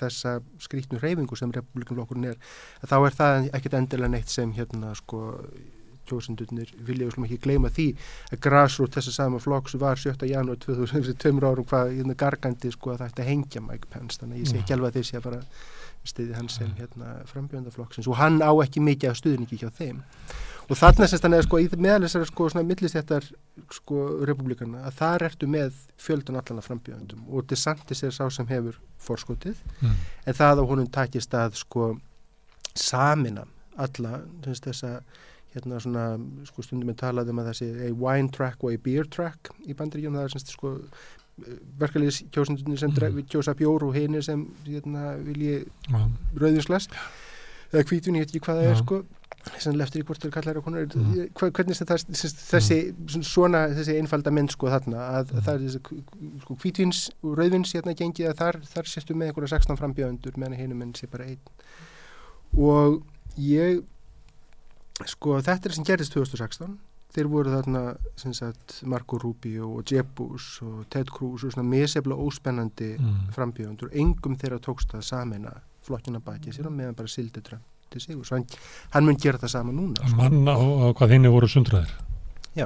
[0.02, 2.38] þessa skrítnu hreyfingu sem republikanflokkurinn er
[2.84, 5.24] þá er það ekkert endilega neitt sem hérna sko
[6.10, 7.88] kjósendurnir vilja við slum ekki gleyma því
[8.32, 10.28] að grassroot þessa sama flokks var 7.
[10.30, 14.22] janúar 2000, tveimur árum hvað hérna gargandi sko að það ætti að hengja Mike Pence
[14.22, 15.42] þannig að ég sé ekki alveg sé að fara
[16.06, 20.02] stiði hann sem hérna frambjöndaflokksins og hann á ekki mikið af stuðningi hjá þeim
[20.70, 23.28] og þarna semst hann er sko í meðal þessari sko svona millistjættar
[23.74, 28.48] sko republikana að þar ertu með fjöldan allan af frambjöndum og DeSantis er sá sem
[28.50, 29.96] hefur forskotið Mm.
[30.26, 31.92] en það að honum takist að sko
[32.76, 33.46] samina
[33.78, 34.92] alla semst, þessa
[35.56, 36.06] hérna svona
[36.50, 39.76] sko stundum við talað um að þessi a wine track og a beer track í
[39.78, 40.74] bandaríkjum það er semst sko
[41.80, 43.26] verkefliðis kjósundunni sem Mm.
[43.28, 46.10] kjósa bjór og hinir sem hérna vilji Já.
[46.36, 46.88] rauðinsglas
[47.74, 48.72] eða hvítun, ég veit ekki hvað það Já.
[48.72, 49.06] er sko
[49.60, 51.28] sem leftir í hvort þeir kallar og konar Mm.
[51.36, 55.38] hvernig sem það, þessi svona, þessi einfalda mynd sko þarna að, Mm.
[55.38, 55.80] að það er þessi
[56.42, 60.58] sko hvítvins og rauðvins hérna gengið að þar, þar sérstu með einhverja 16 frambjöðundur meðan
[60.58, 61.40] hinum enn sé bara einn
[62.58, 63.04] og
[63.38, 63.84] ég
[65.06, 66.78] sko þetta er sem gerðist 2016
[67.16, 67.82] þeir voru þarna
[68.20, 73.32] sem sagt Marco Rubio og Jeb Bush og Ted Cruz og svona misefla óspennandi Mm.
[73.36, 75.52] frambjöðundur, engum þeirra tókst að samina
[75.86, 78.46] flokkina baki sér og meðan bara sildi Trump til sig og svo hann,
[78.92, 81.92] hann mun gera það sama núna Að manna á, hvað hinni voru sundraðir.
[82.56, 82.66] Já,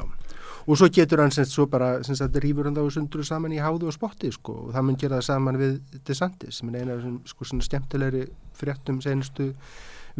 [0.67, 3.59] og svo getur hann semst svo bara, semst að rýfur hann þá sundur saman í
[3.59, 6.93] háðu og spotti sko og það mun gera það saman við DeSantis sem er eina
[6.93, 9.53] af þessum sko svona skemmtilegri fréttum senustu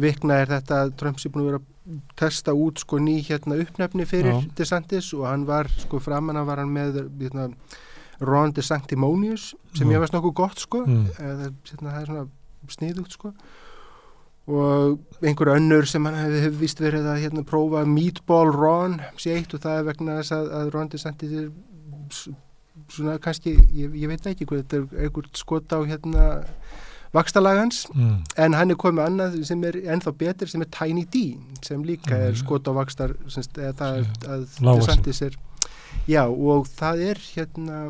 [0.02, 3.56] vikna er þetta að Trump sé búin að vera að testa út sko ný hérna
[3.62, 4.42] uppnefni fyrir Já.
[4.60, 7.48] DeSantis og hann var sko framan að var hann með hérna
[8.20, 9.96] Ron DeSanctimonious sem Já.
[9.96, 11.06] ég veist nokkuð gott sko Mm.
[11.18, 12.28] eða hérna það er svona
[12.76, 13.32] sniðugt sko
[14.50, 19.34] og einhver önnur sem hann hefði hef vist verið að hérna prófa Meatball Ron sé
[19.36, 21.50] eitt og það er vegna þess að, að Ron DeSantis er
[22.90, 26.24] svona kannski, ég, ég veit ekki hvað þetta er einhver skot á hérna
[27.12, 28.16] vakstalagans mm.
[28.44, 31.22] en hann er komið annað sem er ennþá betur sem er Tiny D
[31.66, 32.40] sem líka er Mhm.
[32.44, 33.14] skot á vakstar
[33.58, 33.72] er
[35.26, 35.36] er
[36.08, 37.80] já og það er hérna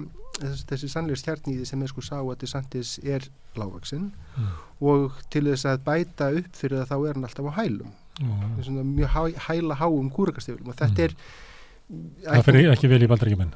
[0.41, 3.21] þessi, þessi sannlega stjarníði sem er sko sá að DeSantis er
[3.57, 4.47] lágvaksinn Mm.
[4.81, 8.59] og til þess að bæta upp fyrir það þá er hann alltaf á hælum Mm.
[8.59, 11.15] Er mjög hæ, hæla háum kúrakastiflum og þetta er
[12.27, 13.55] það fyrir ekki vel í að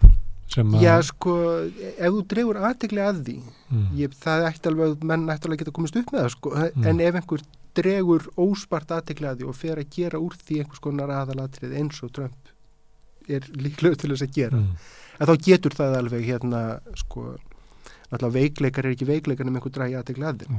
[0.83, 1.35] Já, sko,
[1.99, 3.37] ef þú dregur aðtegli að því,
[3.71, 3.85] mm.
[3.99, 6.87] ég, það ætti alveg, menn ætti alveg að geta komist upp með það, sko, Mm.
[6.91, 7.43] en ef einhver
[7.75, 12.03] dregur óspart aðtegli að því og fer að gera úr því einhvers konar aðalatrið eins
[12.07, 12.53] og Trump
[13.29, 14.77] er líklegur til þess að gera, Mm.
[15.21, 17.37] en þá getur það alveg hérna, sko,
[18.13, 20.59] náttúrulega veikleikar er ekki veikleikar en einhver dragi aðtegli að því.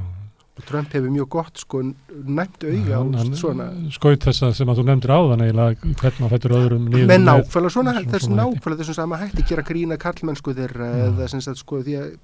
[0.56, 0.64] Mm.
[0.66, 5.42] Trump hefur mjög gott, sko, næmt hann svona, skaut þessa sem að þú nefndir áðan
[5.44, 8.30] eiginlega hvernig hann fættur öðrum með með- nákvæmlega svona, svona- hætti.
[8.40, 11.04] nákvæmlega þessum sama hætti, gera grína karlmennsku þeirra Já.
[11.10, 12.16] eða sem sagt, sko, því að,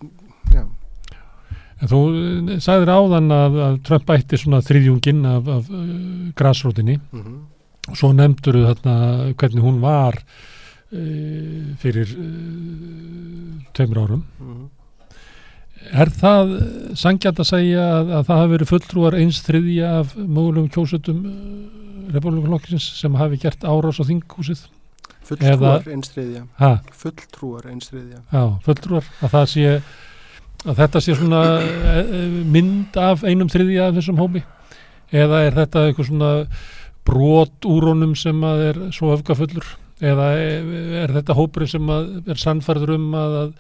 [0.55, 0.65] já.
[1.83, 7.01] En þú eh, sagðir áðan að, að Trump ætti svona þriðjunginn af, af uh, grasrótinni
[7.13, 7.41] Mm
[7.91, 14.23] og svo nefndur þarna hvernig hún var uh, fyrir uh, tveimur árum.
[14.39, 14.69] -hmm.
[15.91, 16.53] Er það
[16.99, 21.35] sangjant að segja að, að það hafi verið fulltrúar eins þriðja af mögulegum kjósutum uh,
[22.15, 24.63] republikanlokkisins sem hafi gert árás á þinghúsið?
[25.27, 29.07] fulltrúar einstriðja Ha, fulltrúar einstriðja já, fulltrúar.
[29.23, 29.67] Að það sé
[30.63, 31.69] að þetta sé svona e,
[32.03, 32.23] e,
[32.55, 34.43] mynd af einum þriðja af þessum hópi?
[35.13, 36.33] Eða er þetta eitthvað svona
[37.07, 39.67] brot úr honum sem að er svo öfgafullur?
[40.03, 40.69] Eða er,
[41.05, 43.51] er þetta hópurinn sem að er sannfærður um að, að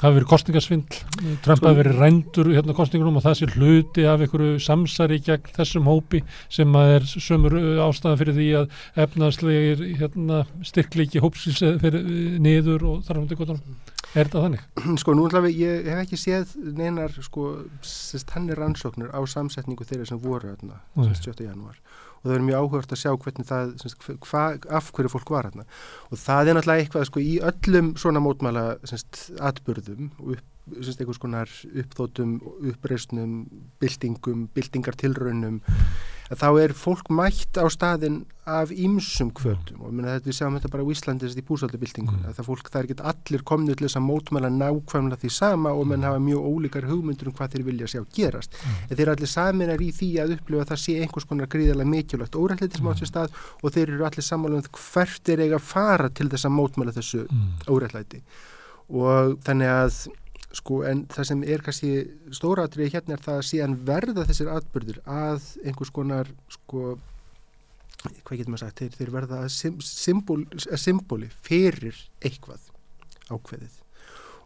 [0.00, 1.00] hafi verið kostningasvindl
[1.44, 5.88] Trump hafi verið rændur hérna kostningunum og það sé hluti af einhverju samsari gegn þessum
[5.90, 6.22] hópi
[6.52, 7.56] sem að er sömur
[7.86, 13.40] ástæða fyrir því að efnaðslegir hérna, styrkleiki hópsins fyrir eh, niður og þar á hundi
[13.40, 14.62] gotunum er þetta þannig?
[15.02, 17.50] sko nú ætla við, ég hef ekki séð neinar sko,
[17.86, 21.10] sérst hann er rannsóknir á samsetningu þeirra sem voru þarna Nei.
[21.10, 21.44] sérst 7.
[21.46, 21.76] janúar
[22.20, 24.44] og það er mjög áhugast að sjá hvernig það sérst, hva,
[24.78, 25.66] af hverju fólk var þarna.
[26.10, 30.46] Og það er náttúrulega eitthvað sko í öllum svona mótmæla sérst atbyrðum og upp,
[30.80, 32.36] sérst einhvers konar uppþótum,
[32.72, 33.36] uppreisnum
[33.80, 38.20] byltingum, byltingartilraunum að þá er fólk mætt á staðin
[38.50, 42.18] af ýmsum kvötum og þetta, við sjáum þetta bara á Íslandi þess að í búsaldabyltingun
[42.20, 42.28] Mm.
[42.30, 45.70] að það fólk, það er ekki allir komnið til þess að mótmæla nákvæmlega því sama
[45.74, 48.54] og menn hafa mjög ólíkar hugmyndur um hvað þeir vilja sjá gerast.
[48.90, 51.90] En þeir eru allir saminar í því að upplifa að það sé einhvers konar gríðarlega
[51.94, 53.30] mikilvægt órættleiti sem átt sér stað
[53.62, 56.92] og þeir eru allir sammála um hvert er eiga að fara til þess að mótmæla
[56.96, 57.54] þessu Mm.
[57.70, 58.22] órættlæti
[58.90, 60.08] og þannig að
[60.56, 61.92] sko en það sem er kannski
[62.34, 66.96] stóra atriði hérna er það að síðan verða þessir atbyrðir að einhvers konar sko
[68.00, 69.50] hvað getur maður sagt, þeir, þeir verða að
[70.72, 72.70] að symboli fyrir eitthvað
[73.30, 73.74] ákveðið.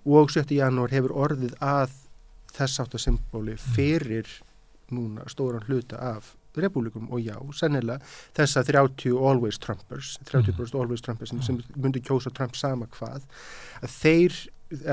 [0.05, 0.57] Og 7.
[0.59, 1.95] janúar hefur orðið að
[2.55, 4.29] þess átt að symboli fyrir
[4.95, 7.99] núna stóran hluta af republikum og já, sennilega
[8.37, 13.25] þessa 30 always Trumpers 30% always Trumpers sem, sem myndi kjósa Trump sama hvað
[13.83, 14.37] að þeir,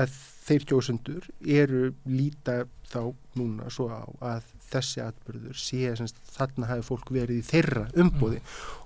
[0.02, 3.00] að þeir kjósundur eru líta þá
[3.38, 8.38] núna svo á að þessi atbyrður sé semst, þarna hafi fólk verið í þeirra umbóði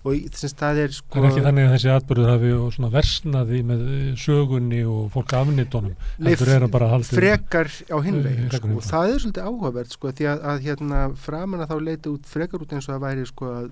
[0.03, 2.73] og í- semst, það er Það sko er ekki þannig að þessi atbyrður hafi og
[2.75, 5.95] svona versnaði með eh, sögunni og fólk afnittunum.
[6.19, 10.43] Nei, að frekar á veginn frekar sko, og það er svolítið áhugavert sko, því að,
[10.55, 13.71] að hérna, framan að þá leita út frekar út eins og það væri sko, að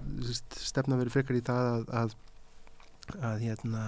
[0.63, 2.15] stefna verið frekar í það að, að,
[3.33, 3.85] að hérna,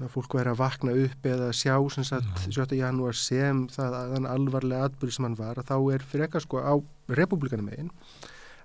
[0.00, 2.72] svona, fólk væri að vakna upp eða sjá sem sagt, 7.
[2.80, 6.74] janúar sem það þann alvarlega atbyrð sem hann var að þá er frekar sko á
[7.20, 7.90] republikanum megin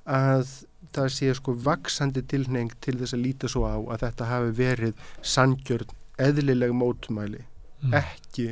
[0.06, 0.48] að
[0.96, 4.94] það sé sko vaksandi tilneng til þess að líta svo á að þetta hafi verið
[5.22, 5.92] sanngjörn
[6.24, 7.44] eðlileg mótumæli
[7.86, 7.92] Mm.
[8.00, 8.46] ekki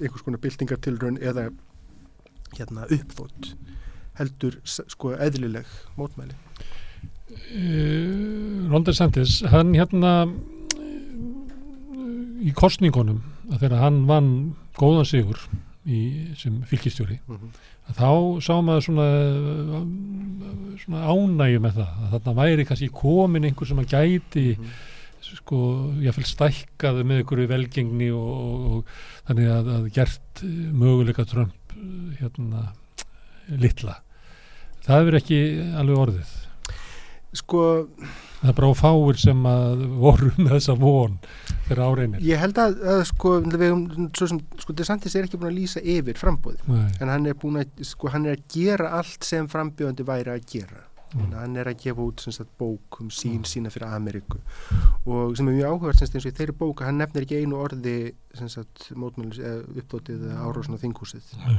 [0.00, 1.42] einhvers konar byltingartilraun eða
[2.56, 3.50] hérna uppþótt
[4.18, 5.68] heldur sko eðlileg
[6.00, 6.34] mótmæli
[7.52, 10.26] Uh, Ron DeSantis, hann hérna
[12.42, 13.20] í kostningunum
[13.50, 14.32] að þegar hann vann
[14.78, 15.38] góðan sigur
[15.86, 16.00] í,
[16.38, 17.52] sem fylgistjóri mm -hmm.
[17.98, 18.10] þá
[18.44, 19.08] sá maður svona,
[20.84, 24.74] svona ánægju með það að þarna væri kannski komin einhver sem að gæti Mhm.
[25.32, 25.58] sko,
[26.02, 28.84] jáfnvel stækkaði með einhverju velgengni og, og, og
[29.28, 30.42] þannig að, að gert
[30.72, 31.76] möguleika Trump
[32.20, 32.72] hérna
[33.48, 34.02] litla.
[34.82, 35.38] Það hefur ekki
[35.78, 36.32] alveg orðið.
[37.32, 37.88] sko
[38.42, 41.18] Það er bara fáir sem að voru með þessa von
[41.68, 43.34] þegar áreinir Ég held að, að sko,
[44.64, 46.62] sko, DeSantis er ekki búin að lýsa yfir frambóði,
[46.98, 50.82] en hann er að, sko, hann er að gera allt sem frambjóðandi væri að gera.
[51.12, 51.32] Mm.
[51.36, 53.48] Hann er að gefa út sagt, bók um sín mm.
[53.48, 54.38] sína fyrir Ameríku
[55.04, 57.96] og sem er mjög áhugað eins og í þeirri bóka, hann nefnir ekki einu orði
[58.40, 61.58] uppdótið eða árásun á þingúsið mm.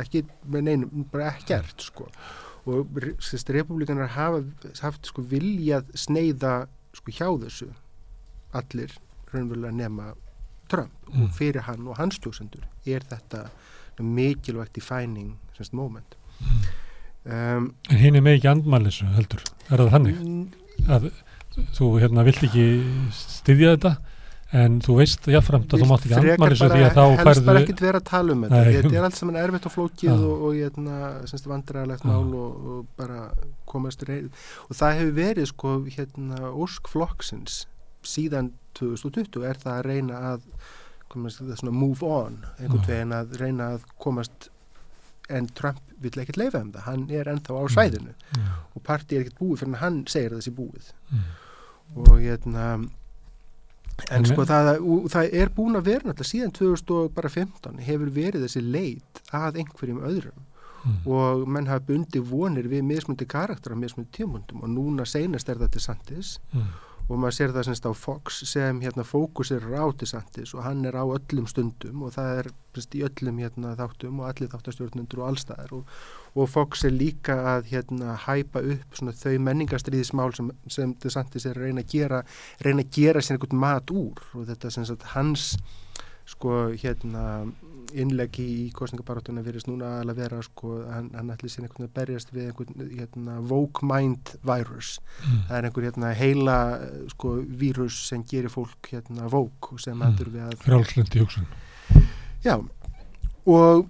[0.00, 2.08] ekki með neinu, bara ekkert sko.
[2.64, 3.00] Og
[3.52, 4.42] republikanar hafa
[4.82, 6.66] haft sko, viljað sneiða
[6.96, 7.70] sko, hjá þessu
[8.54, 8.94] allir
[9.32, 10.12] raunverulega nema
[10.70, 11.32] Trump og mm.
[11.36, 13.48] fyrir hann og hans tjósendur er þetta
[14.00, 15.36] mikilvægt defining
[15.72, 16.64] moment mm.
[17.24, 19.40] Um, en hinn er með ekki andmælisu heldur,
[19.72, 20.18] er það þannig
[20.92, 21.06] að
[21.72, 22.64] þú hérna vilt ekki
[23.16, 23.92] styðja þetta
[24.54, 27.62] en þú veist jáfnframt að þú mátt ekki andmælisu því að þá færðu helst bara
[27.64, 30.14] ekkit vera að tala um þetta þetta er allt saman erfitt og flókið ja.
[30.14, 30.98] og, og hérna,
[31.50, 33.26] vandræðilegt mál og, og bara
[33.70, 34.30] komast reyð
[34.68, 37.64] og það hefur verið sko hérna óskflokksins
[38.06, 40.48] síðan 2020 er það að reyna að
[41.10, 44.50] komast, move on einhvern veginn að reyna að komast
[45.32, 47.72] en Trump vill ekkert leifa um það hann er ennþá á mm.
[47.74, 48.50] svæðinu mm.
[48.76, 51.30] og partí er ekkert búið fyrir hann segir þessi búið mm.
[52.04, 52.66] og hérna
[54.10, 54.72] en sko það,
[55.12, 60.50] það er búin að vera náttúrulega síðan 2015 hefur verið þessi leit að einhverjum öðrum.
[60.84, 61.06] Mm.
[61.08, 65.56] og menn hafa bundi vonir við mismundi karakter á mismundi tímundum og núna seinast er
[65.62, 66.66] þetta Santis mm
[67.04, 70.96] og maður sér það semst á Fox sem hérna fókusir á DeSantis og hann er
[70.96, 75.32] á öllum stundum og það er semst í öllum hérna þáttum og allir þáttastjórnundur og
[75.32, 75.98] allstæðar og,
[76.34, 81.58] og Fox er líka að hérna hæpa upp svona þau menningastriðismál sem, sem DeSantis er
[81.58, 82.24] að reyna að gera
[82.64, 85.52] reyna að gera sér einhvern mat úr og þetta semst að hans
[86.24, 87.44] sko hérna
[87.94, 92.32] innleggi í kostningabarátunum verist núna að vera sko, hann, hann ætli sér einhvern að berjast
[92.34, 95.42] við einhvern hérna, woke mind virus mm.
[95.50, 96.58] það er einhver hérna, heila
[97.12, 100.06] sko, vírus sem gerir fólk hérna, woke sem mm.
[100.08, 101.46] að þurfi að frálslendi hugsun
[102.44, 102.56] já
[103.44, 103.86] og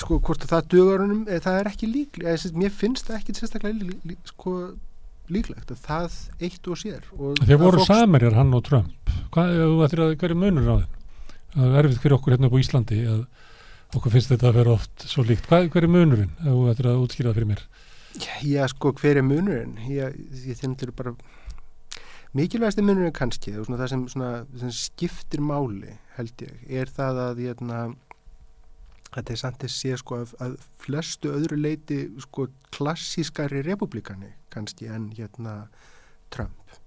[0.00, 4.18] sko hvort það dögarunum það er ekki líklegt, mér finnst það ekki sérstaklega lí, lí,
[4.28, 4.56] sko
[5.32, 7.92] líklegt að það eitt og sér og Þeir voru fólks...
[7.92, 11.00] samerjar hann og Trump hvað er munur á þeim?
[11.54, 13.20] Það er erfitt fyrir okkur hérna upp á Íslandi að
[13.98, 15.46] okkur finnst þetta að vera oft svo líkt.
[15.50, 16.34] Hvað, er munurinn?
[16.42, 17.64] Þú ættir að útskýra það fyrir mér.
[18.46, 19.74] Já, sko, hver er munurinn?
[19.90, 20.18] Ég,
[20.48, 21.14] ég þyndir bara
[22.34, 27.20] mikilvægast er munurinn kannski og það sem, svona, sem skiptir máli held ég, er það
[27.28, 27.94] að hérna, að
[29.22, 34.88] það er samt að sé sko að, að flestu öðru leiti sko klassískari republikani kannski
[34.90, 35.68] en hérna
[36.34, 36.80] Trump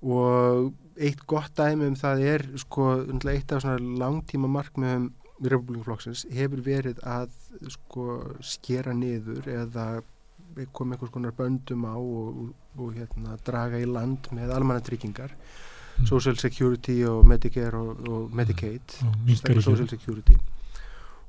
[0.00, 0.70] og
[1.00, 2.92] eitt gott dæmi um það er sko
[3.32, 5.10] eitt af svona langtíma markmiðum
[5.40, 7.34] republikaflokksins hefur verið að
[7.72, 8.06] sko
[8.44, 9.86] skera niður eða
[10.72, 16.08] koma einhvers konar böndum á og, og, og hérna draga í land með almannatryggingar mm.
[16.10, 19.60] Social Security og Medicare og, og Medicaid mm.
[19.60, 20.36] Social Security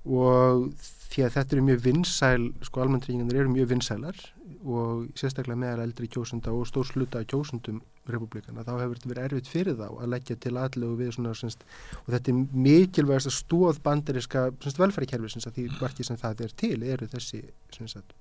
[0.06, 0.70] og
[1.12, 4.22] því að þetta eru mjög vinsæl sko almannatryggingarnir eru mjög vinsælar
[4.62, 9.50] og sérstaklega meðal eldri kjósunda og stór sluta kjósundum republikana, þá hefur þetta verið erfitt
[9.50, 11.66] fyrir þá að leggja til aðlögu við svona semst,
[12.04, 14.46] og þetta er mikilvægast að stóð bandariska
[14.82, 17.44] velfærikerfi að því varkið sem það er til eru þessi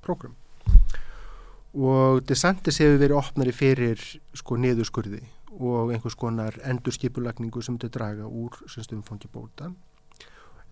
[0.04, 0.36] program
[1.70, 4.00] og DeSantis hefur verið opnari fyrir
[4.34, 5.22] sko niðurskurði
[5.60, 8.56] og einhvers konar endurskipulagningu sem þetta draga úr
[8.96, 9.70] umfangi bóta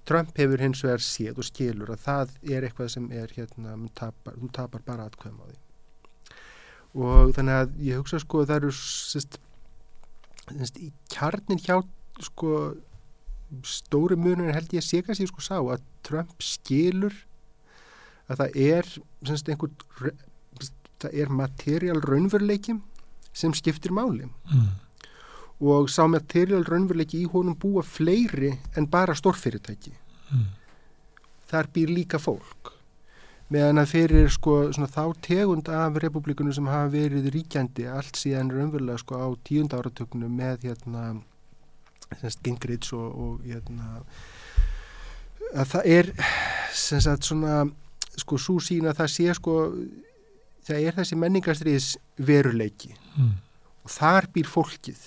[0.08, 4.38] Trump hefur hins vegar séð og skilur að það er eitthvað sem er hérna, tapar,
[4.40, 5.58] þú tapar bara atkvæm á því
[6.98, 9.38] og þannig að ég hugsa sko það eru sest,
[10.48, 11.82] sest, í kjarnin hjá
[12.24, 12.54] sko
[13.68, 17.14] stóri munur held ég að sé kannski sko sá að Trump skilur
[18.28, 18.90] að það er
[19.28, 19.72] semst einhver
[20.98, 22.74] það er materiál raunveruleiki
[23.36, 24.68] sem skiptir máli mm.
[25.58, 30.44] Og sá materiál raunveruleiki í honum búa fleiri en bara stórfyrirtæki mm.
[31.50, 32.74] þar býr líka fólk
[33.52, 38.52] meðan að fyrir sko svona þá tegund af republikunum sem hafa verið ríkjandi allt síðan
[38.52, 41.08] raunverulega sko á tíund áratöknu með hérna
[42.44, 43.98] Gingrich og, og hérna
[45.54, 46.12] að það er
[46.76, 47.64] sem sagt svona
[48.18, 49.58] sko svo sína að það sé sko
[50.68, 53.32] það er þessi menningastriðis veruleiki mm.
[53.84, 55.06] og þar býr fólkið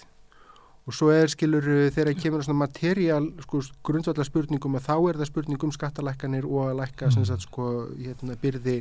[0.88, 5.30] og svo er skilur þegar kemur svona materiál sko, grundvallar spurningum að þá er það
[5.30, 7.28] spurningum skattalækkanir og að lækka mm.
[7.30, 7.68] sagt, sko,
[7.99, 8.80] hérna, byrði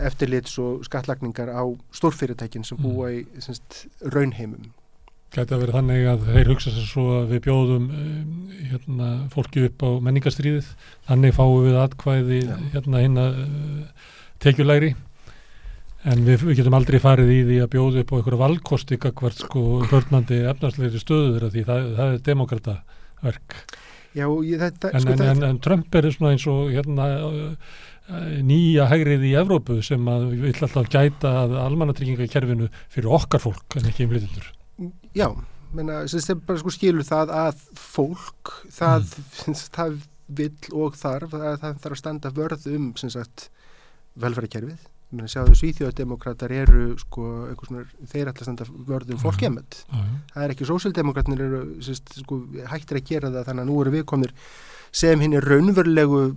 [0.00, 1.64] eftirlits og skattlagningar á
[1.96, 4.70] stórfyrirtækin sem búa í sagt, raunheimum.
[5.30, 7.84] Gæti að vera þannig að þeir hugsa sér svo að við bjóðum
[8.72, 10.72] hérna, fólki upp á menningastriðið,
[11.06, 12.40] þannig fáum við atkvæði
[12.74, 14.08] hérna hinn að uh,
[14.42, 14.96] tekjulæri
[16.08, 19.42] En við, við getum aldrei farið í því að bjóða upp á einhverju valkosti gagvart
[19.42, 22.76] sko hörnandi efnarslegri stöðu þeirra því það, það er demokrata
[23.20, 23.56] verk.
[24.16, 27.74] Já, ég, þetta, En, sko, en, en, en Trump er svona eins og hérna uh,
[28.42, 33.76] nýja hægrið í Evrópu sem að við vill alltaf gæta að almannatryggingakerfinu fyrir okkar fólk
[33.78, 34.48] en ekki umlitundur.
[35.14, 35.28] já,
[35.76, 39.12] menna, sem bara sko skilur það að fólk, það,
[39.44, 39.60] Mm.
[39.76, 40.00] það
[40.40, 42.88] vill og þarf, það, það þarf að standa vörð um,
[44.20, 44.88] velferðarkerfið.
[45.10, 47.22] Sjáðu svíþjóðdemokrater eru, sko,
[47.66, 49.22] svona, þeir ætla að standa vörð um Mhm.
[49.24, 49.78] fólkjæmmet.
[49.90, 50.04] Já, já.
[50.34, 51.40] það er ekki sósildemokratnir
[51.82, 52.38] sko,
[52.70, 54.30] hættir að gera það þannig að nú eru við komnir
[54.92, 56.36] sem hinn er raunverulegu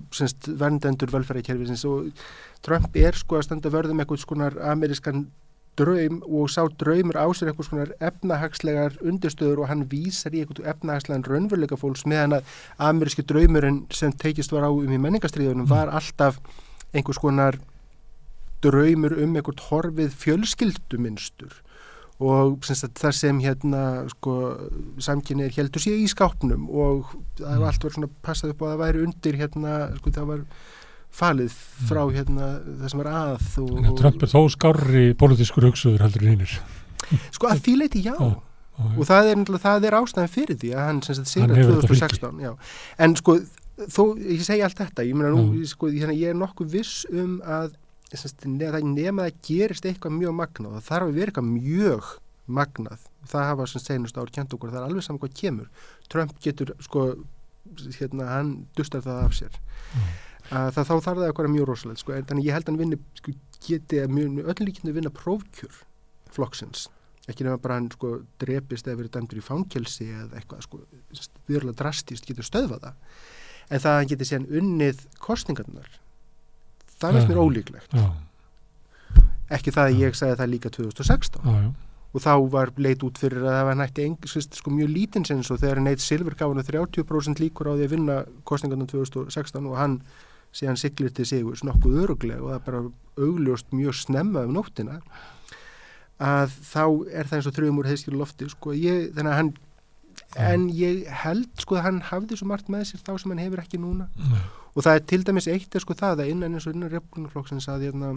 [0.57, 2.11] verndendur velferðarkerfisins og
[2.63, 5.27] Trump er sko að standa vörðum eitthvað skonar amerískan
[5.75, 10.67] draum og sá draumur á sér eitthvað skonar efnahagslegar undirstöður og hann vísar í eitthvað
[10.69, 12.43] efnahagslegan raunverulega fólks meðan að
[12.79, 16.37] ameríski draumurinn sem teikist var á um í menningastriðunum var alltaf
[16.93, 17.57] einhvers konar
[18.63, 21.59] draumur um eitthvað horfið fjölskylduminstur
[22.23, 23.79] og sagt, þar sem hérna
[24.13, 24.33] sko,
[25.01, 27.09] samkynni er heldur sér í skápnum og
[27.39, 27.59] það Mm.
[27.59, 30.43] var allt verið svona passað upp á að það væri undir hérna, sko það var
[31.13, 31.55] falið
[31.89, 32.47] frá hérna
[32.79, 36.53] það sem var að og, að Trump er þó skárri pólitískur hugsuður heldur hinnir.
[37.33, 38.15] sko að því leiti já
[38.73, 41.75] Já, og það er, það er ástæðan fyrir því að hann sem sagt sigur hefur
[41.75, 42.51] þetta 2016 já.
[43.05, 43.35] en sko
[43.93, 47.75] þó, ég segi allt þetta ég, nú, sko, ég, ég er nokkuð viss um að
[48.13, 52.11] það nema að það gerist eitthvað mjög magnað það þarf að vera eitthvað mjög
[52.45, 53.05] magnað.
[53.29, 55.69] Það hafa sem senust ár kjent okkur það er alveg saman hvað kemur.
[56.11, 57.05] Trump getur sko
[57.97, 59.59] hérna, hann dustar það af sér.
[60.51, 62.73] Að það, þá þarf það að vera mjög rosalegt sko, en þannig ég held að
[62.73, 65.79] hann vinni sko, geti mjög, með öllum líkinu vinna prófkjör
[66.35, 66.89] flokksins.
[67.31, 70.81] Ekki nefna bara hann sko drepist eða verið dæmdur í fangelsi eða eitthvað sko
[71.47, 72.97] virðulega drastist getur stöðvað það.
[73.69, 75.93] En það að hann geti síðan unnið kostningarnar
[77.03, 77.95] það veist mér ólíklegt.
[77.97, 78.05] Já,
[79.57, 81.71] ekki það að ég sagði það líka 2016 já,
[82.13, 85.49] og þá var leit út fyrir að það var nætti eng, sko, mjög lítinn sens
[85.53, 88.17] og þegar Nate Silver gaf hann 30% líkur á því að vinna
[88.49, 89.99] kostningarnar 2016 og hann
[90.53, 92.81] síðan siglir til sigur nokkuð öruglega og það bara
[93.17, 94.99] augljóst mjög snemma um nóttina
[96.21, 99.53] að þá er það eins og þrjum úr heiðskjölu lofti sko, ég, þannig að hann
[100.37, 103.61] en ég held sko að hann hafði svo margt með sér þá sem hann hefur
[103.63, 104.07] ekki núna.
[104.17, 104.43] Nei.
[104.73, 107.69] Og það er til dæmis eitt er sko það að innan eins og innan republikaflokksins
[107.71, 108.13] að hérna,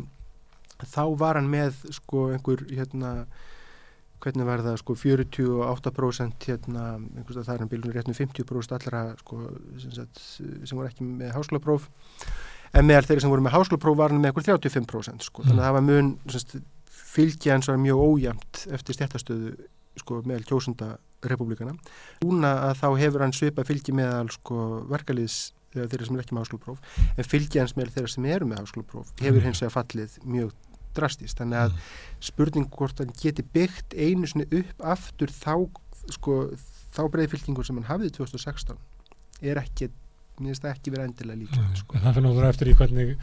[0.84, 3.12] þá var hann með sko einhver hérna
[4.24, 6.84] hvernig var það sko 48% hérna,
[7.18, 9.40] einhvers að það er hann bílunum réttum 50% allra sko
[9.82, 11.90] sem, sagt, sem voru ekki með háskólapróf
[12.76, 15.68] en meðal þeirri sem voru með háskólapróf var hann með einhver 35% sko, þannig að
[15.68, 16.56] það var mun semst,
[17.16, 19.52] fylgja hans var mjög ójæmt eftir stjættastöðu
[20.00, 20.96] sko meðal kjósunda
[21.26, 21.74] republikana.
[22.24, 25.38] Núna að þá hefur hann svipa fylgi meðal sko verkaliðs
[25.82, 26.78] eða þeirra sem er ekki með háskólapróf
[27.16, 27.28] en
[27.76, 29.46] meðal þeirra sem eru með háskólapróf hefur Mm.
[29.46, 30.52] hins vegar fallið mjög
[30.96, 31.36] drastist.
[31.38, 31.72] Þannig að
[32.20, 35.68] spurning hvort hann geti byggt einu sinni upp aftur þá
[36.16, 36.36] sko
[36.96, 38.78] þá breiði fylkingur sem hann hafið 2016
[39.42, 39.90] er ekki,
[40.40, 41.96] mér finnst það ekki verið endilega líka sko.
[41.96, 43.16] En það fyrir náttúrulega eftir í hvernig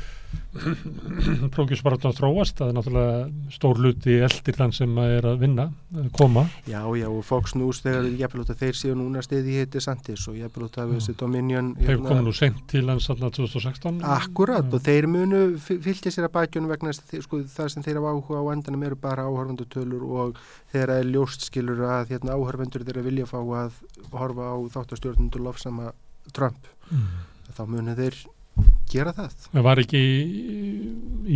[1.56, 5.66] prókjusbaráttan þróast, það er náttúrulega stór hluti eldir þann sem er að vinna,
[5.98, 6.44] að koma.
[6.70, 10.26] Já, já, og Fox News þegar ég vil að þeir séu núna stiði hitti Santis
[10.32, 10.88] og ég vil að Já.
[10.96, 14.02] þessi Dominion Þeir komu nú sent til hans þarna 2016.
[14.18, 14.74] Akkurat Já.
[14.78, 18.42] og þeir munu fy- fylgja sér að bakjónu vegna sko, það sem þeir hafa áhuga
[18.42, 20.40] á endanum eru bara áhörfendutölur og
[20.74, 23.82] þegar það er ljóst skilur að hérna, áhörfendur þeirra vilja fá að
[24.14, 25.92] horfa á þáttastjórnundur lofsama
[26.34, 26.56] Trump,
[26.92, 27.06] Mm.
[27.54, 28.18] þá munu þeir
[28.92, 29.32] gera það.
[29.54, 30.02] Það var ekki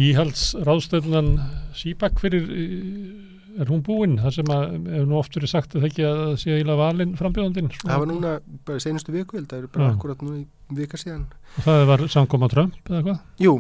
[0.08, 1.32] íhalds ráðstöðunan
[1.78, 4.20] síbak fyrir, eh, er hún búinn?
[4.22, 7.16] Það sem að, ef nú oft verið sagt að það ekki að sé eiginlega valinn
[7.18, 7.72] frambjóðandinn.
[7.82, 8.34] Það var núna
[8.68, 9.96] bara senustu viku, það eru bara Já.
[9.96, 10.44] akkurat nú í
[10.78, 11.26] vika síðan.
[11.58, 13.20] Og það var samkoma Trump eða hvað?
[13.42, 13.56] Jú,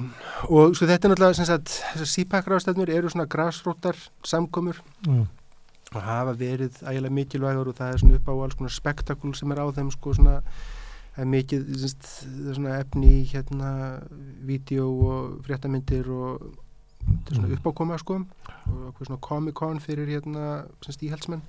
[0.49, 3.97] og svo þetta er náttúrulega sem sagt, þessar sípakráðstæðnur eru svona grásrótar
[4.27, 5.25] samkomur Já,
[5.95, 9.51] og hafa verið ægilega mikilvægur og það er svona upp á alls konar spektakul sem
[9.55, 10.41] er á þeim sko svona
[11.17, 13.71] það er mikið er svona efni í hérna
[14.45, 16.43] vídeo og fréttamyndir og
[17.07, 17.55] þetta er svona Mm.
[17.57, 18.15] uppákoma sko.
[18.67, 21.41] Og svona Comic-Con fyrir hérna semst íhaldsmenn.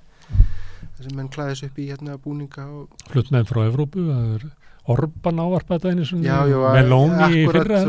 [0.97, 4.49] Þessum menn klæðis upp í hérna búninga og Flutmenn frá Evrópu, það er
[4.89, 7.83] Orban ávarpa þetta einu svona, já, já, Meloni fyrra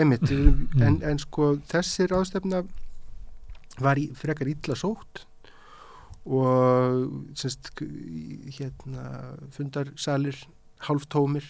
[0.00, 0.30] einmitt,
[0.80, 2.62] en, en sko þessi ráðstefna
[3.82, 5.26] var í, frekar illa sótt
[6.24, 7.72] og semst,
[8.56, 10.38] hérna fundarsalir
[10.88, 11.46] hálftómir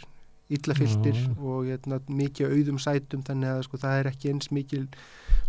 [0.53, 1.35] illa fylltir Já, já.
[1.41, 4.85] og hérna, mikið auðum sætum þannig að sko, það er ekki eins mikil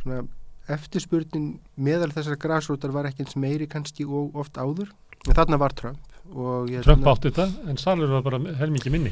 [0.01, 0.23] svona,
[0.71, 4.89] eftirspurnin meðal þessar grásrótar var ekki eins meiri kannski og oft áður
[5.27, 5.99] en þarna var Trump
[6.31, 9.11] og, hérna, Trump átti þetta, en Salur var bara helmingi minni.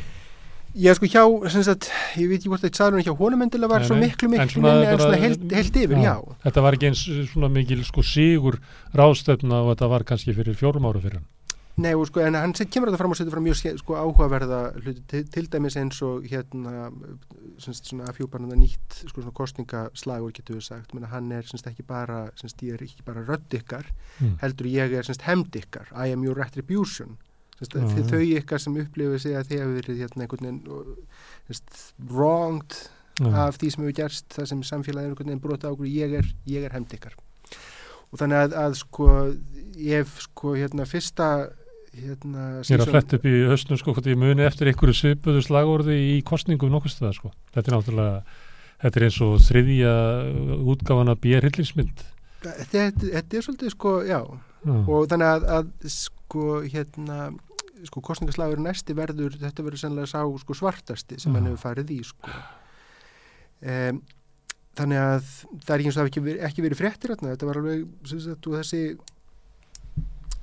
[0.74, 1.22] Já, sko, hjá,
[1.62, 4.08] sagt, ég veit ekki hvort þetta sagði hún hjá honum endilega var Nei, svo nei.
[4.08, 6.16] miklu, En miklu svona minni en svona heilt, heilt yfir, já.
[6.48, 8.58] Þetta var ekki eins svona mikil sko sigur
[8.98, 11.28] ráðstöfna og þetta var kannski fyrir fjórum ára fyrir hann.
[11.82, 14.58] Nei, og sko, en hann sem kemur þetta fram og setur fram mjög sko, áhugaverða
[14.78, 16.92] hluti, til, til dæmis eins og hérna,
[17.64, 21.82] semst, svona afhjúparnanda nýtt, sko, svona kostningaslagur getur við sagt, menna hann er, semst, ekki
[21.90, 23.90] bara, semst, ég er ekki bara rödd ykkar,
[24.20, 24.36] Mm.
[24.44, 27.18] heldur ég er, semst, hemd ykkar, I am your retribution,
[27.58, 28.06] semst, já.
[28.12, 31.02] þau ykkar sem upplifið sig að þið hefur verið, hérna, einhvern veginn,
[31.50, 32.78] semst, wronged
[33.18, 33.30] Já.
[33.48, 36.14] af því sem hefur gerst, það sem samfélagið er einhvern veginn brota á okkur, ég
[36.22, 37.18] er, ég er hemd ykkar.
[38.14, 39.10] Og þannig að, að sko,
[39.82, 41.28] hef, sko, hérna, fyrsta,
[41.94, 45.44] hérna, Ég er að fletta upp í höstnum sko hvort ég muni eftir einhverju svipuðu
[45.46, 47.32] slagorði í kostningum nokkuð stæða sko.
[47.54, 48.24] Þetta er náttúrulega,
[48.84, 49.94] þetta er eins og þriðja
[50.74, 52.04] útgáfana bérhyllingsmynd.
[52.44, 54.20] Þetta, þetta, þetta er svolítið sko, já,
[54.64, 54.74] Já.
[54.88, 57.20] og þannig að, að sko, hérna,
[57.88, 61.38] sko, kostningaslagur næsti verður, þetta verður sennilega sá sko svartasti sem Já.
[61.40, 62.34] hann hefur farið í, sko.
[63.64, 64.02] Um,
[64.76, 65.26] þannig að
[65.64, 67.60] það er ekki eins og það hafi ekki, verið- ekki verið fréttir þarna, þetta var
[67.62, 68.82] alveg, þessi,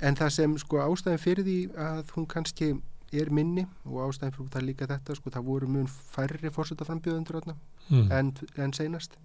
[0.00, 2.70] en það sem sko ástæðin fyrir því að hún kannski
[3.12, 7.42] er minni og ástæðin fyrir það líka þetta, sko, það voru mun færri fórsetaframbjöðundur
[7.90, 8.12] Mm.
[8.12, 9.16] en, en seinast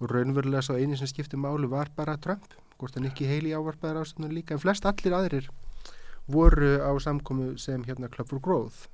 [0.00, 4.00] og raunverulega svo eini sem skipti málu var bara Trump, hvort hann ekki heili ávarpaðar
[4.02, 5.46] ástöndun líka, en flest allir aðrir
[6.26, 8.88] voru á samkomu sem hérna Club for Growth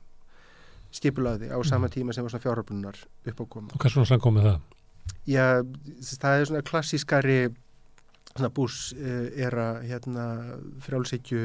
[0.94, 3.72] stipulaði á sama tíma sem var svona fjáröflunar upp á koma.
[3.72, 4.60] Og hvað svona samkomið það?
[5.26, 5.46] Já,
[6.20, 7.38] það er svona klassískari
[8.54, 10.24] bús era hérna
[10.82, 11.42] frjálsíkju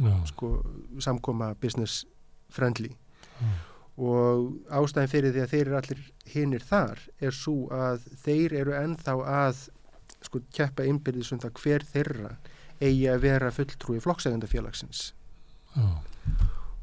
[0.00, 0.14] Já.
[0.26, 0.48] sko
[0.98, 2.04] samkoma business
[2.50, 2.90] friendly
[3.38, 3.50] Já.
[3.96, 8.74] og ástæðin fyrir því að þeir eru allir hinnir þar er svo að þeir eru
[8.74, 9.62] ennþá að
[10.26, 12.34] sko keppa innbyrðis um það hver þeirra
[12.80, 15.12] eigi að vera fulltrúi flokksegundafélagsins
[15.76, 15.86] Já.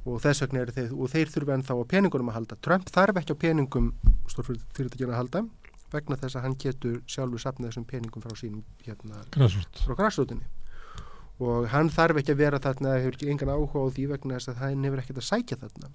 [0.07, 3.19] og þess vegna eru þeir og þeir þurfa ennþá á peningunum að halda Trump þarf
[3.19, 3.91] ekki á peningum
[4.31, 5.43] stórfyrirtækjana að halda
[5.93, 9.83] vegna þess að hann getur sjálfur safnað þessum peningum frá sínum hérna Græsvort.
[9.85, 10.47] frá græsrótinni
[11.39, 14.37] og hann þarf ekki að vera þarna eða hefur ekki engan áhuga á því vegna
[14.39, 15.91] þess að hann hefur ekkert að sækja þarna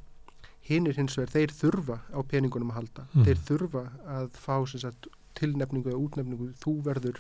[0.69, 3.25] hinn er hins vegar, þeir þurfa á peningunum að halda Mm.
[3.27, 7.19] þeir þurfa að fá sagt, tilnefningu eða útnefningu þú verður,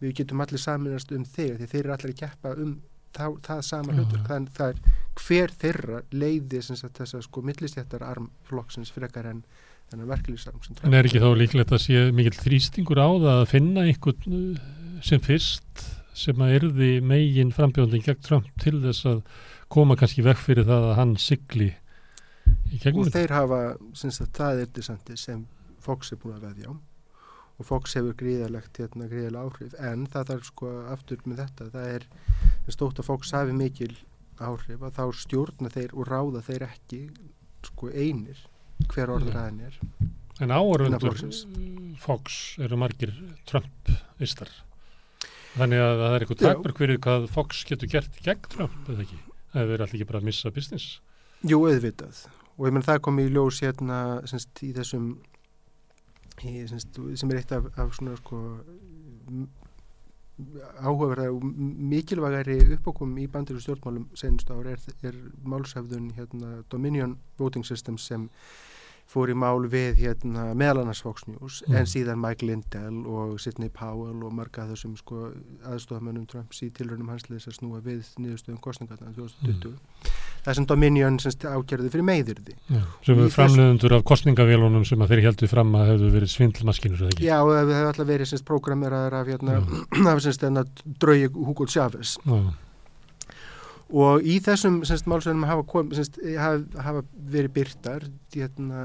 [0.00, 2.76] við getum allir saminast um þig því þeir eru allir að keppa um
[3.16, 4.26] það, það sama Já, hlutur já.
[4.28, 4.78] þannig það er
[5.26, 9.42] hver þeirra leiði sagt, þessa sko millistjættar armflokksins frekar en
[9.90, 13.50] þennan verkefliðsarm sem En er ekki þá líklegt að sé mikill þrýstingur á það að
[13.52, 14.66] finna einhvern uh,
[15.04, 15.84] sem fyrst
[16.18, 19.20] sem að erði megin frambjóðandi gegn Trump til þess að
[19.70, 21.70] koma kannski vekk fyrir það að hann sigli
[22.72, 23.60] í gegnum og þeir hafa,
[23.96, 25.46] sem sagt, það er disandi sem
[25.84, 26.74] Fox er búin að veðja á.
[27.58, 31.88] Og Fox hefur gríðalegt hérna gríðalega áhrif, en það þarf sko aftur með þetta, það
[31.94, 32.06] er
[32.74, 33.94] stótt að Fox hafi mikil
[34.38, 37.00] áhrif að þá stjórna þeir og ráða þeir ekki
[37.66, 38.44] sko einir
[38.86, 39.80] hver orður aðein er
[40.38, 40.52] En
[41.02, 41.42] flokksins.
[41.98, 43.10] Fox eru margir
[43.50, 44.50] Trump-istar.
[45.58, 49.18] Þannig að það er eitthvað takmörk fyrir hvað Fox getur gert gegn Trump, eða ekki?
[49.50, 51.00] Það hefur alltaf ekki bara að missa business.
[51.42, 52.26] Jú, auðvitað
[52.58, 55.12] og ég menn það kom í ljós hérna semst, í þessum
[56.42, 58.40] í, semst, sem er eitt af, af svona sko
[60.78, 61.42] áhugaverða og
[61.92, 68.28] mikilvægari uppákum í bandiru stjórnmálum senust ár er, er málsæfðun hérna, Dominion Voting System sem
[69.08, 71.76] fór í mál við hérna, meðal annars Fox News Mm.
[71.78, 75.30] en síðan Mike Lindell og Sidney Powell og marga þessum sko,
[75.64, 79.78] aðstofamönnum Trumps í tilraunum hans liðs að snúa við niðurstöðum kostningarna 2020
[80.44, 81.18] það sem Dominion
[81.48, 82.82] ágerði fyrir meðyrði Já.
[83.06, 86.34] Sem eru framleiðundur af kostningavélunum sem að þeir heldur fram að hefðu verið
[87.08, 87.24] ekki?
[87.26, 89.58] Já, það hefur alltaf verið semst prógrameraðar af hérna,
[90.12, 90.68] af semst þennan
[91.00, 92.40] draugi Hugo Chavez Já.
[93.88, 97.02] Og í þessum semst málsveinum hafa, kom, semst, hafa, hafa
[97.32, 98.82] verið byrtar hérna,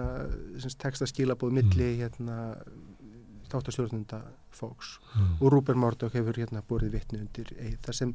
[0.83, 2.55] textaskilabóð milli hérna
[3.51, 4.21] þáttastjórnunda
[4.53, 5.41] Fox Mm.
[5.41, 7.77] og Rúber Murdoch hefur hérna borðið vittni undir eið.
[7.85, 8.13] Það sem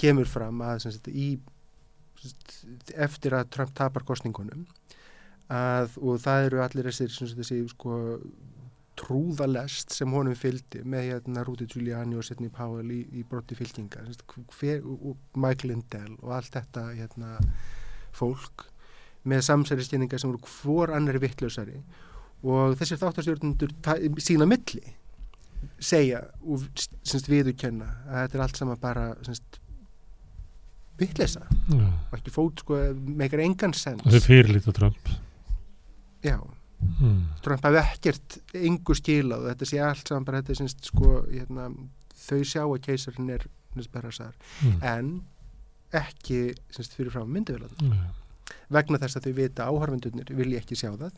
[0.00, 1.38] kemur fram að semst, í,
[2.16, 2.54] semst,
[2.96, 4.66] eftir að Trump tapar kostningunum
[5.48, 7.98] að, og það eru allir þessir sko
[8.98, 14.04] trúðalest sem honum fylgdi með hérna Rúti Giuliani og Sidney Powell í, í brotti fylkinga
[14.58, 14.82] hver,
[15.38, 17.36] Mike Lindell og allt þetta hérna
[18.16, 18.66] fólk
[19.28, 21.78] með samsæriskenningar sem voru hvor annari vittlausari
[22.46, 23.74] og þessir þáttastjórnundur
[24.22, 24.82] sína milli
[25.82, 29.58] segja og semst, viðurkenna að þetta er allt saman bara semst,
[30.98, 31.88] vittleysa Já.
[31.88, 34.02] og ekki fót sko meikar engan sens.
[34.04, 35.10] Og þeir fyrirlíta Trump.
[36.22, 36.38] já,
[36.78, 37.22] Mm.
[37.42, 41.68] Trump hafi ekkert engu skilað og þetta sé allt saman bara þetta semst sko hérna,
[42.14, 44.82] þau sjá að keisarinn er semst, bara sær Mm.
[44.82, 45.10] en
[45.92, 48.10] ekki semst, fyrir frá myndivélarn Já.
[48.70, 51.12] vegna þess að þau vita að áhörfendunir vilja ekki sjá það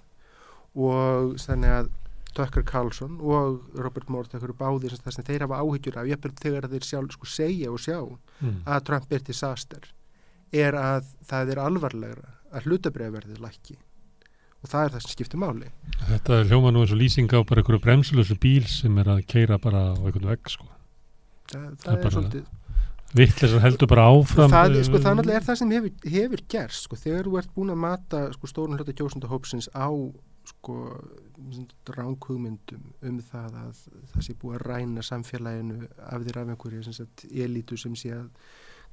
[0.76, 1.90] og þannig að
[2.32, 6.68] Tucker Carlson og Robert Murdoch eru báðir þess að þeir hafa áhyggjur af jafnvel þegar
[6.70, 7.98] þeir sjálf sko segja og sjá
[8.40, 8.62] Mm.
[8.64, 9.88] að Trump er disaster
[10.52, 13.76] er að það er alvarlegra að hlutabreyðverðið lækki
[14.62, 15.68] og það er það sem skiptir máli
[16.10, 19.26] Þetta er hljóma nú eins og lýsing á bara einhverju bremsulösu bíl sem er að
[19.26, 20.66] keira bara á einhvern vegg sko.
[21.50, 22.44] það, Það það er bara- svolítið
[23.10, 24.50] Vittlisar heldur bara áfram.
[24.54, 27.54] það, eh, sko, það náttúrulega er það sem hefur, hefur gerst sko, þegar þú ert
[27.56, 29.88] búin að mata sko, stórun hluta kjósundahópsins á
[30.46, 30.76] sko,
[31.96, 33.80] ránkugmyndum um það að
[34.12, 37.06] það sé búið að ræna samfélaginu af því af einhverju
[37.44, 38.28] elítu sem sé að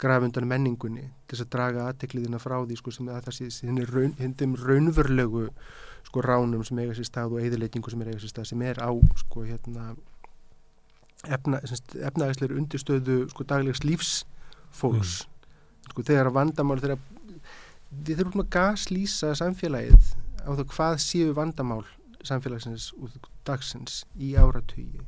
[0.02, 3.68] grafa undan menningunni til þess að draga aðtekliðina frá því sko, sem að það sé
[3.68, 5.48] hinn raun, hindum raunverulegu
[6.07, 8.82] sko, ránum sem eiga sér stað og eðileitingu sem er eiga sér stað sem er
[8.82, 8.91] á
[9.24, 9.90] sko, hérna,
[11.26, 11.61] efna,
[12.11, 14.14] efnaðisleir undirstöðu sko, daglegs lífs
[14.76, 15.24] fólks
[15.90, 17.03] sko, þegar að vandamál þegar
[18.06, 20.14] þið þurfum að gaslýsa samfélagið
[20.45, 21.84] á það hvað séu vandamál
[22.28, 23.14] samfélagsins og
[23.48, 25.06] dagsins í áratugi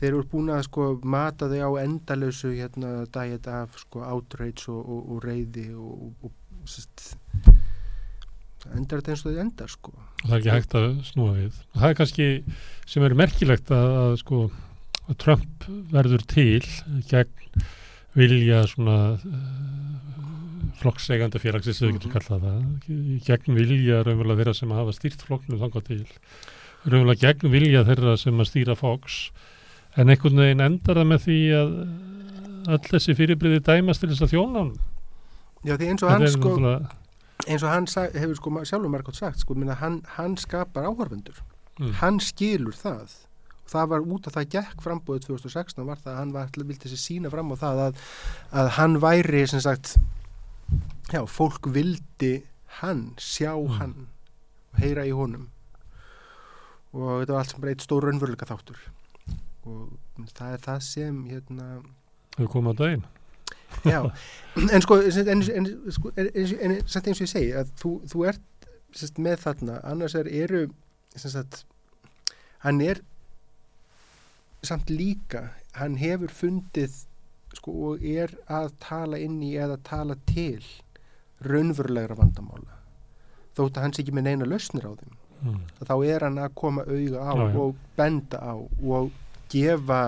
[0.00, 4.82] þeir eru búin að sko mata þau á endalösu hérna dæget af sko outrage og,
[4.82, 6.34] og, og reyði og, og,
[6.68, 7.12] sest,
[8.74, 9.94] endar þetta eins og þau endar sko.
[9.96, 11.58] Og það er ekki hægt að snúa við.
[11.76, 12.28] Það er kannski
[12.86, 14.42] sem er merkilegt að, að sko
[15.06, 16.62] að Trump verður til
[17.06, 17.64] gegn
[18.16, 19.96] vilja svona uh,
[20.80, 22.86] flokkseganda félagsins kallað það
[23.26, 26.02] gegn vilja raunverulega þeirra sem hafa stýrt flokknum þangað til.
[26.86, 29.28] Raunverulega gegn vilja þeirra sem að stýra Fox
[29.96, 31.74] en einhvern veginn endar það með því að
[32.76, 34.72] öll þessi fyrirbriði dæmast til þess að þjóna hann
[35.66, 36.54] Já því eins og hann sko
[37.46, 41.40] eins og hann hefur sko sjálfur margótt sagt sko minna hann, hann skapar áhörfundur
[41.80, 41.96] mm.
[42.00, 43.14] hann skilur það.
[43.66, 46.90] Og það var út af það gekk frambúið 2016 var það að hann var, vildi
[46.92, 48.04] sér sína fram á það að,
[48.62, 49.96] að hann væri sem sagt
[51.10, 52.34] já, fólk vildi
[52.80, 53.78] hann, sjá Mm.
[53.80, 53.96] hann
[54.72, 55.48] og heyra í honum.
[56.94, 58.78] Og þetta var allt sem bara eitt stór raunveruleika þáttur
[59.66, 61.68] og það er það sem hérna
[62.36, 63.04] þau koma á daginn.
[63.84, 64.00] Já,
[64.56, 65.42] en sko, en,
[65.92, 70.30] sko, samt eins og ég segi að þú, þú ert sest, með þarna, annars er,
[70.30, 70.62] eru
[71.16, 71.64] sagt,
[72.64, 73.02] hann er
[74.66, 76.94] samt líka hann hefur fundið
[77.56, 80.64] sko, og er að tala inn í eða tala til
[81.44, 82.80] raunverulegra vandamála.
[83.56, 85.14] Þótt að hann sé ekki með neina lausnir á þeim.
[85.36, 85.58] Mm.
[85.84, 87.56] þá er hann að koma auga á Já, já.
[87.60, 89.10] og benda á og
[89.52, 90.00] gefa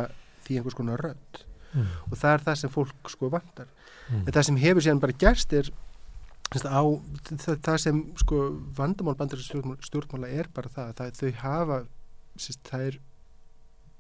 [0.45, 1.45] því einhvers konar rödd
[1.75, 1.85] Mm.
[2.11, 3.67] og það er það sem fólk sko vantar
[4.09, 4.23] Mm.
[4.27, 5.69] en það sem hefur síðan bara gerst er
[6.65, 6.81] á,
[7.29, 8.39] það, það sem sko
[8.75, 11.87] vandamál bandar stjórnmála, stjórnmála er bara það, það þau hafa
[12.37, 12.99] sagt, það er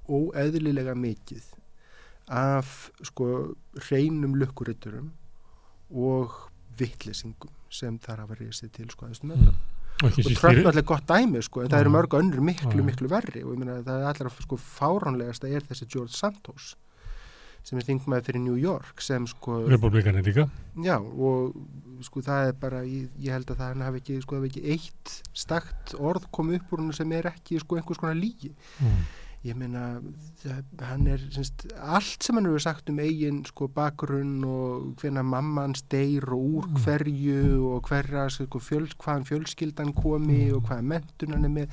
[0.08, 1.44] óeðlilega mikið
[2.28, 3.28] af sko
[3.88, 5.12] hreinum lukkuriturum
[5.92, 6.32] og
[6.78, 9.52] vittlesingum sem þar hafa reysið til sko aðeins Mm.
[9.98, 13.42] Og og er alltaf gott dæmi sko en það eru mörg önnur miklu miklu verri.
[13.44, 16.76] Og ég meina það er allra sko fáránlegasta er þessi George Santos
[17.66, 20.46] sem er þingmaður fyrir New York sem sko republikanir líka.
[20.84, 21.56] Já og
[22.06, 25.16] sko það er bara ég, ég held að það hafi ekki sko hafi ekki eitt
[25.36, 29.02] stakt orð komið upp úr hann sem er ekki sko einhvers konar lígi mm.
[29.46, 30.00] Ég meina
[30.82, 35.62] hann er semst, allt sem hann hefur sagt um eigin sko bakgrunn og hvenna mamma
[35.68, 36.80] hans deyr og úr Mm.
[36.84, 40.56] hverju og hverja sko, fjöl, hvaðan fjölskyldan komi Mm.
[40.56, 41.68] og hvaða mentun hann er með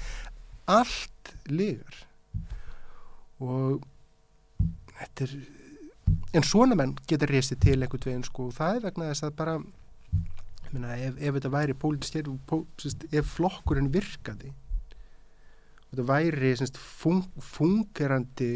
[0.68, 2.06] allt ligar
[3.40, 3.82] og
[5.00, 5.36] þetta er
[6.36, 9.58] en svona menn geta reysið til einhvern veginn sko það er vegna þess að bara
[10.72, 14.54] meina, ef, ef þetta væri pólitísk ef, flokkurinn virkaði
[15.96, 18.52] þetta væri sérst, fung, fungerandi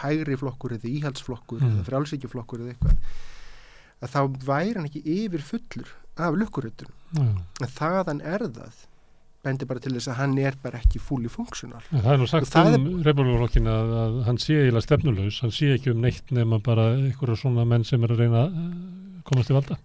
[0.00, 1.70] hægri flokkur eða íhaldsflokkur Mm.
[1.76, 2.96] eða frálsíkjuflokkur eða eitthvað
[4.02, 7.22] að þá væri hann ekki yfir fullur af lukkurutun Já.
[7.62, 8.84] en þaðan er það
[9.46, 12.26] bendir bara til þess að hann er bara ekki fully functional En Það er nú
[12.28, 16.32] sagt það um republikaflokkin að, að hann sé eiginlega stefnulegs, hann sé ekki um neitt
[16.34, 18.56] nema bara einhverja svona menn sem er að reyna að
[19.28, 19.78] komast til valda.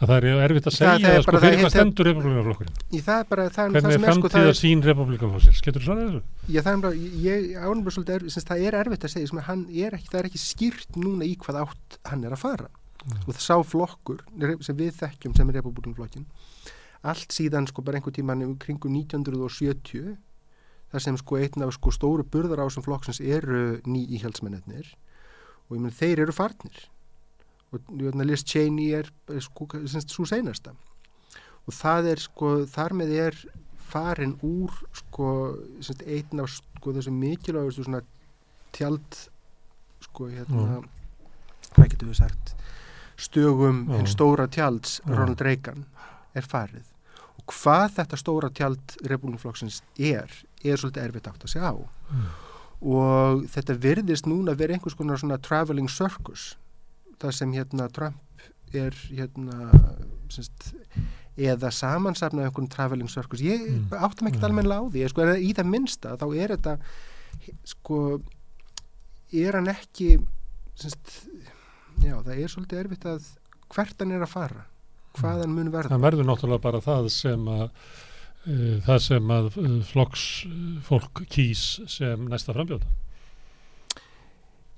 [0.00, 2.76] Að það er erfitt að segja það það, sko, fyrir hvað stendur republikaflokkurinn.
[2.90, 5.62] í það er bara það, er Hvernig er sem sko framtíða sín republikaflokksins?
[5.66, 6.22] Getur þú svarað þessu?
[6.48, 6.94] já, það er bara,
[7.26, 9.40] ég ánum bara svolítið erfitt, það er erfitt að segja sem
[9.84, 13.16] er ekki, það er ekki skýrt núna í hvað átt hann er að fara Mm.
[13.24, 14.18] og það sá flokkur
[14.60, 16.26] sem við þekkjum sem er republikanflokkin
[17.08, 20.18] allt síðan sko bara einhver tíman kringum 1970
[20.92, 24.90] þar sem sko einn af sko stóru burðar ásum flokksins eru ný íhjaldsmennir
[25.70, 26.82] og ég menn þeir eru farnir
[27.70, 27.80] og
[28.10, 29.66] að Liz Cheney er er sko
[30.06, 30.72] svo seinasta
[31.66, 33.36] og það er sko þar með er
[33.90, 35.28] farin úr sko
[36.06, 38.02] einn af sko þessu mikilvægustu svona
[38.74, 39.20] tjald
[40.06, 40.80] sko hérna
[41.74, 42.54] hvað getur við sagt
[43.20, 43.96] stögum Já.
[43.98, 45.10] hinn stóra tjalds Já.
[45.14, 45.84] Ronald Reagan
[46.34, 46.86] er farið
[47.40, 50.30] og hvað þetta stóra tjald republikaflokksins er,
[50.64, 51.78] er svolítið erfitt átt að segja á
[52.10, 52.24] Mm.
[52.90, 56.56] og þetta virðist núna vera einhvers konar svona traveling circus
[57.20, 58.44] það sem hérna Trump
[58.76, 59.70] er hérna
[60.30, 60.70] semst,
[61.40, 63.88] eða samansafna einhvern traveling circus ég Mm.
[63.90, 63.96] mm.
[63.98, 64.50] áttum ekkert Nei.
[64.50, 66.76] almennilega á því sko, en í það minnsta þá er þetta
[67.64, 67.98] sko
[69.32, 70.10] er hann ekki
[70.78, 71.26] semst,
[72.02, 73.26] já það er svolítið erfitt að
[73.70, 74.64] hvert hann er að fara
[75.18, 77.66] hvað hann mun verða Það verður náttúrulega bara það sem að
[78.46, 82.86] uh, það sem að uh, flokks uh, kýs sem næsta frambjóta.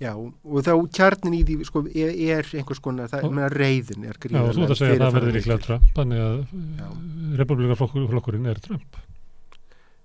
[0.02, 4.04] Já, og þá kjarnin í því sko, er, er einhvers konar, það, Og- meina, reyðin
[4.08, 6.36] er Já, gríðarlega þú ert að segja að það verður líklega Trump, þannig að
[6.82, 6.86] Já.
[6.90, 9.00] uh, republikaflokkurinn er Trump.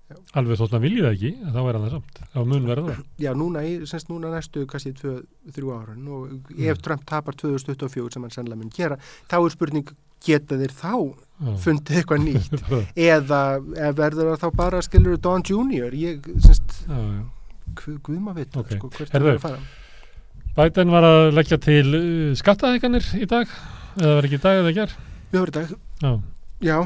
[0.08, 0.16] Já.
[0.40, 2.20] Alveg þótt að vilja það ekki, en þá er hann það samt.
[2.32, 3.00] Það mun verða það.
[3.24, 6.62] Já, núna, semst núna næstu kannski þrjú árun og Mm.
[6.72, 8.96] ef Trump tapar 2024 sem hann sannlega mun gera,
[9.28, 9.90] þá er spurning
[10.24, 10.94] geta þeir þá
[11.44, 11.52] Já.
[11.64, 12.54] fundið eitthvað nýtt
[13.08, 13.42] eða,
[13.76, 15.92] eða verður það þá bara skilur Don Jr.
[15.94, 17.20] ég, semst, Já, já.
[17.78, 18.72] guð, maður veit Ok.
[18.78, 19.28] sko, hvert Herðu.
[19.28, 19.60] það er að fara
[20.56, 23.50] Biden var að leggja til uh, skattaðinganir í dag,
[23.98, 24.94] eða var ekki í dag eða ekki er.
[25.28, 26.10] Við höfum þetta, Já,
[26.64, 26.76] já,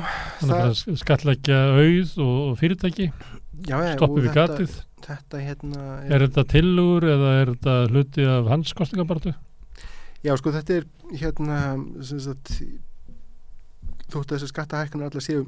[0.40, 3.06] þannig það, að skattleggja auð og, fyrirtæki,
[3.68, 4.76] já, og stoppið við gatið.
[5.06, 9.32] þetta hérna Er þetta tilugur eða er þetta hluti af hans kostningabartu?
[10.22, 11.58] Já, sko, þetta er hérna
[12.06, 12.52] sem sagt
[14.12, 15.46] þótt að þessi skattahækkunar allar séu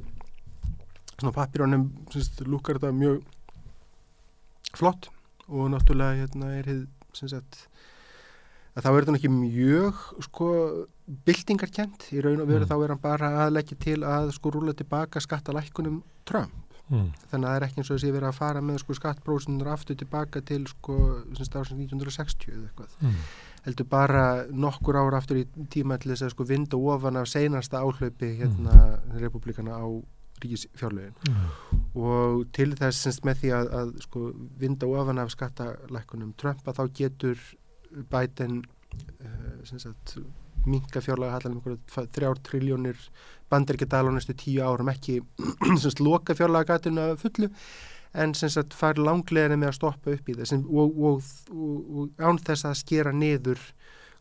[1.15, 3.21] svona pappiránum sem sagt lúkar þetta mjög
[4.75, 5.07] flott
[5.47, 6.81] og náttúrulega hérna er hið
[7.15, 7.65] sem sagt
[8.75, 10.47] að þá er þetta ekki mjög sko
[11.25, 12.69] byltingarkent í raun og veru Mm.
[12.69, 16.51] þá er hann bara að leggja til að sko rúla tilbaka skattalækkunum Trump
[16.89, 17.11] Mm.
[17.31, 19.95] þannig að það er ekki eins og þessi verið að fara með sko skattbrósunur aftur
[19.97, 20.97] tilbaka til sko
[21.33, 23.15] sem sagt ásins 1960 eða eitthvað Mm.
[23.65, 27.79] heldur bara nokkur ára aftur í tíma til þess að sko vinda ofan af seinasta
[27.81, 29.17] áhlaupi hérna mm.
[29.19, 29.85] republikana á
[30.41, 31.95] ríkisfjárlögin Mm.
[31.95, 36.91] og til þess semst með því að, að sko vinda ofan af skattalækkunum Trumpa þá
[36.93, 37.37] getur
[39.65, 40.17] Sem sagt
[40.65, 41.79] minka fjárlega hallar um
[42.15, 43.01] þrjár triljónir
[43.51, 45.19] bandaríkjadal á næstu tíu árum ekki
[45.65, 47.51] sem sagt loka fjárlega gatinu að fullu
[48.15, 52.23] en sem sagt fær langlegri með að stoppa upp í þess og, og, og, og
[52.23, 53.61] án þess að skera niður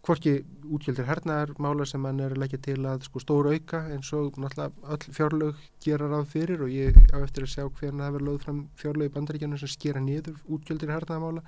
[0.05, 0.35] hvorki
[0.69, 4.93] útgjöldir hernaðarmála sem hann er að leggja til að sko stóra auka eins og náttúrulega
[4.97, 8.45] öll fjárlög gera ráð fyrir og ég á eftir að sjá hvernig það verður lögð
[8.45, 11.45] fram fjárlög í bandaríkjanu sem skera niður útgjöldir hernaðarmála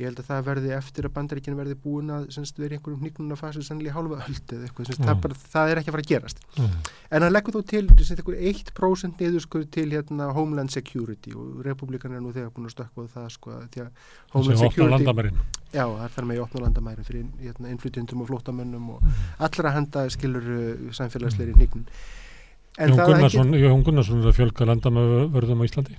[0.00, 3.36] ég held að það verði eftir að bandaríkjanu verði búin að semst verið einhverjum hnignuna
[3.38, 4.98] fasi sannlega hálfa öld eða eitthvað, Já.
[5.04, 6.72] það, bara, það er ekki að fara að gerast Mm.
[7.10, 12.14] en hann leggur þó til einhver 1% niður sko til hérna Homeland Security og republikan
[12.16, 14.70] er nú þegar búin að stökkva á það sko að því að Þessi Homeland opna
[14.70, 15.38] Security landamærin.
[15.70, 19.02] Já, það er þar með í opna landamæri fyrir hérna, innflytjendum og flóttamönnum og
[19.38, 21.86] allra henda skilur uh, samfélagsleiri hnignun.
[22.78, 25.96] En Jón það Gunnarsson, er að fjölka landamæverðum á Íslandi.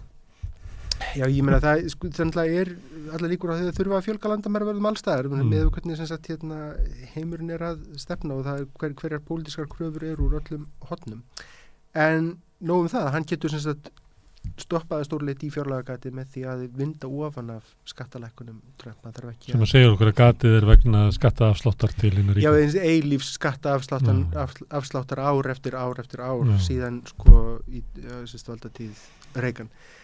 [1.17, 2.73] Já, ég meina það, sko, þannig er
[3.11, 5.49] allar líkur á því að þurfa að fjölga landamæri verðum allstæðar, mm.
[5.51, 6.59] Með hvernig sem sagt hérna,
[7.15, 11.23] heimurinn er að stefna og það er hver, hverjar pólitískar kröfur eru úr öllum hotnum.
[11.97, 13.91] En nógum það, hann getur sem sagt
[14.59, 19.53] stoppaði stórleit í fjárlagagati með því að vinda ofan af skattalækkunum Trump, það þarf ekki
[19.53, 23.75] sem að segja okkur að gatið er vegna skattaafsláttar til hinnar Já, eins eilífs skatta
[23.77, 24.43] afsláttar, Já.
[24.43, 24.91] af,
[25.21, 26.57] ár eftir ár eftir ár Já.
[26.67, 27.83] síðan sko í
[28.29, 29.05] sérst valdatíð
[29.37, 29.69] Reagan.
[29.69, 30.00] Þannig að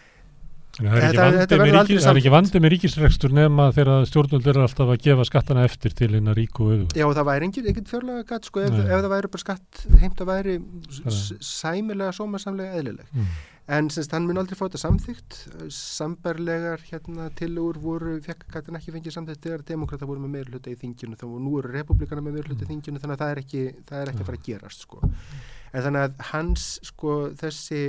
[0.78, 4.04] Það er ekki Þetta- vandi þetta ríkis- það er ekki vandi með ríkisrekstur nema þegar
[4.06, 6.94] stjórnvöld eru alltaf að gefa skattana eftir til hinnar ríku auðvöld.
[6.94, 10.22] Já, það væri engin, engin fjárlega gatt sko ef, ef það væri bara skatt heimt
[10.22, 10.54] að væri
[11.42, 13.10] sæmilega sómasamlega eðlileg.
[13.14, 13.30] Mm.
[13.68, 15.34] En semst hann mun aldrei fá þetta samþygt
[15.76, 20.72] sambarlegar hérna tillögur voru fekk gattin ekki fengið samþygt þegar demokrata voru með meira hluta
[20.72, 23.42] í þinginu þá nú eru republikana með meira hluta í þinginu þannig að það er
[23.42, 25.02] ekki, það er ekki að fara að gerast sko.
[25.72, 27.80] En þannig að hans sko þessi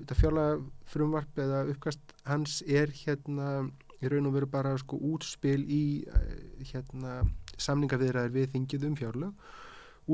[0.00, 0.60] þetta fjárlega
[0.94, 3.70] frumvarp eða uppkast hans er hérna
[4.04, 7.22] í raun og veru bara sko útspil í eh, hérna
[7.58, 9.52] samningaviðræðir við þingið um fjárlög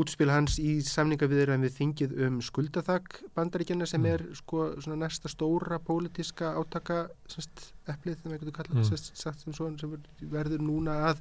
[0.00, 4.06] útspil hans í samningaviðræðin við þingið um skuldathag bandaríkjana sem Mm.
[4.12, 8.98] er sko svona næsta stóra pólitíska átaka semst eplið þegar maður getur kallað Mm.
[9.14, 11.18] sem sem verður núna að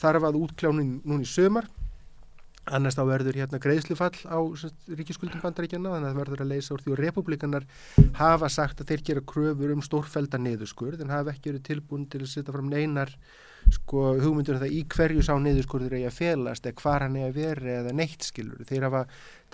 [0.00, 1.68] þarf að útklánin núna í sömar
[2.66, 4.38] annars þá verður hérna greiðslufall á
[4.98, 7.66] ríkiskuldum bandaríkjana þannig að það verður að leysa úr því og republikanar
[8.18, 12.24] hafa sagt að þeir gera kröfur um stórfelda neðurskurð en hafa ekki verið tilbúin til
[12.24, 13.12] að setja fram neinar
[13.76, 17.28] sko hugmyndur um það í hverju sá neðurskurður eigi að felast eða hvar hann eigi
[17.28, 19.04] að vera eða neitt skilur þeir hafa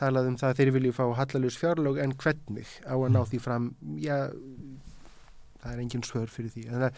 [0.01, 3.41] talað um það að þeir vilju fá hallalus fjárlög en hvernig á að ná því
[3.45, 3.71] fram?
[4.01, 4.19] Já
[5.63, 6.91] það er engin svör fyrir því.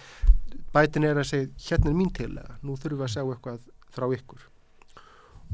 [0.75, 4.07] Bætin er að segja hérna er mín tilega nú þurfum við að sjá eitthvað frá
[4.17, 4.47] ykkur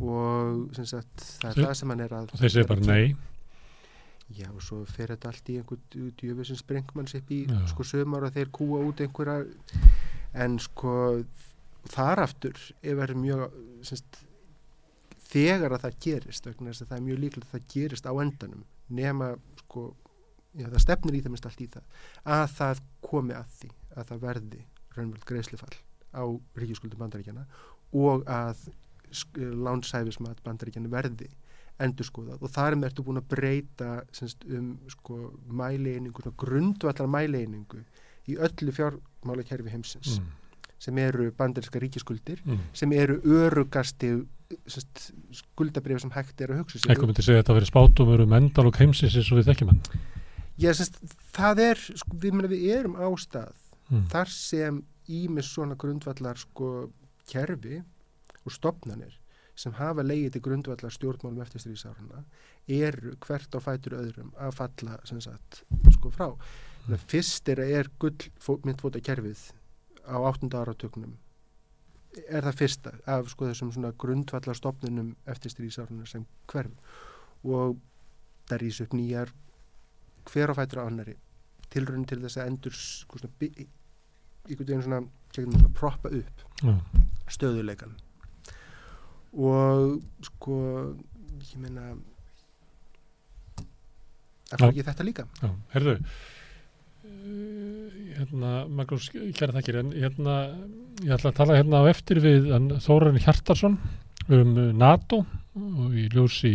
[0.01, 3.17] og sagt það er Þeir- það sem hann er að þeir segja bara nei.
[4.31, 7.67] Já, og svo fer þetta allt í einhvern djöfi sem sprengmanns upp í Já.
[7.67, 9.47] sko sömur og þeir kúa út einhverja
[10.39, 11.25] en sko
[11.91, 14.21] þar aftur er verið mjög semst,
[15.31, 18.13] þegar að það gerist vegna þess að það er mjög líklegt að það gerist á
[18.23, 19.33] endanum nema
[19.65, 19.85] sko
[20.59, 21.83] já, það stefnir í það minnst allt í það
[22.37, 24.63] að það komi að því að það verði
[24.97, 25.77] raunvöld greiðslifall
[26.15, 26.23] á
[26.59, 27.45] ríkjuskuldum bandaríkjana
[27.99, 28.65] og að
[29.37, 31.29] lánsæfismat bandaríkjana verði
[31.81, 35.17] endur skoðað og þar með ertu búin að breyta semst, um sko,
[35.49, 37.81] mæleiningu, grundvallar mæleiningu
[38.29, 40.27] í öllu fjármálakerfi heimsins mm.
[40.79, 42.61] sem eru bandaríska ríkiskuldir Mm.
[42.77, 44.13] sem eru örugasti
[44.67, 46.91] semst, skuldabrif sem hægt er að hugsa sér.
[46.93, 49.83] Eitthvað myndi segja að þetta verið spátumur um endalok heimsins eins og við þekkjum hann.
[50.61, 51.01] Já, semst,
[51.33, 53.53] það er, sko, við, meina, við erum ástað
[53.91, 54.05] Mm.
[54.07, 54.77] þar sem
[55.11, 56.91] ímis svona grundvallar sko
[57.27, 57.81] kerfi
[58.45, 59.19] og stopnanir
[59.61, 62.23] sem hafa leigið til grundvallar stjórnmálum eftir stríðsáruna
[62.71, 65.63] eru hvert á fætur öðrum að falla sem sagt
[65.97, 66.31] sko frá.
[66.87, 67.01] Mm.
[67.11, 68.31] Fyrst er er gull
[68.65, 69.51] myndfóta kerfið
[70.09, 70.49] á 8.
[70.49, 71.19] áratöknum
[72.27, 76.73] er það fyrsta af sko þessum svona grundvallar stopnunum eftir stríðsáruna sem hverf
[77.45, 77.79] og
[78.51, 79.35] það rýs upp nýjar
[80.31, 81.17] hver á fætur á annari
[81.71, 85.03] tilrönd til þess að endur sko svona einhvern veginn svona,
[85.35, 86.75] svona proppa upp Já.
[87.31, 87.95] stöðuleikan
[89.37, 90.59] og sko
[91.41, 91.93] ég meina
[94.51, 95.25] að fara ekki þetta líka?
[95.41, 96.05] Já, herðu uh,
[98.19, 100.37] hérna, Magnús kæra þakkir en hérna,
[101.05, 102.51] ég ætla að tala hérna á eftir við
[102.85, 103.79] Þóran Hjartarsson
[104.31, 105.25] um uh, NATO
[105.61, 106.53] og í ljósi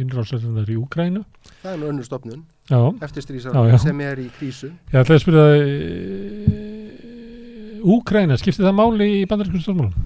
[0.00, 1.22] innrásælunar í Úkrænu
[1.60, 3.78] það er nú önnur stopnun Já, eftir já.
[3.82, 4.68] sem er í krísu.
[4.92, 6.70] Ég ætla að spyrja það uh,
[7.96, 10.04] Úkræna, skiptir það máli í bandarískum stjórnmálum?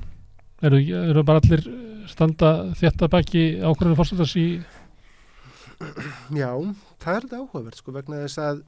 [0.64, 0.78] Eru,
[1.10, 1.66] eru bara allir
[2.10, 4.46] standa þetta baki ákvörðinu fórstættas í
[6.34, 6.50] já,
[7.02, 8.62] það er þetta áhugavert sko vegna þess að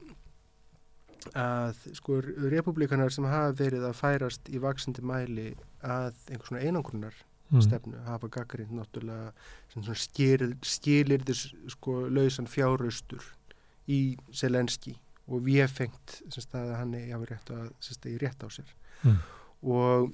[1.37, 2.19] að sko
[2.51, 5.47] republikanar sem hafa verið að færast í vaksandi mæli
[5.83, 7.17] að einhvers svona einangrunar
[7.51, 9.33] mm, stefnu hafa gaggrind náttúrulega
[9.99, 13.25] skil, skilirðis sko lausan fjáraustur
[13.91, 14.95] í Selenski
[15.27, 16.21] og við fengt
[16.55, 19.17] að hann er rétt, að, stað, rétt á sér Mm.
[19.61, 20.07] og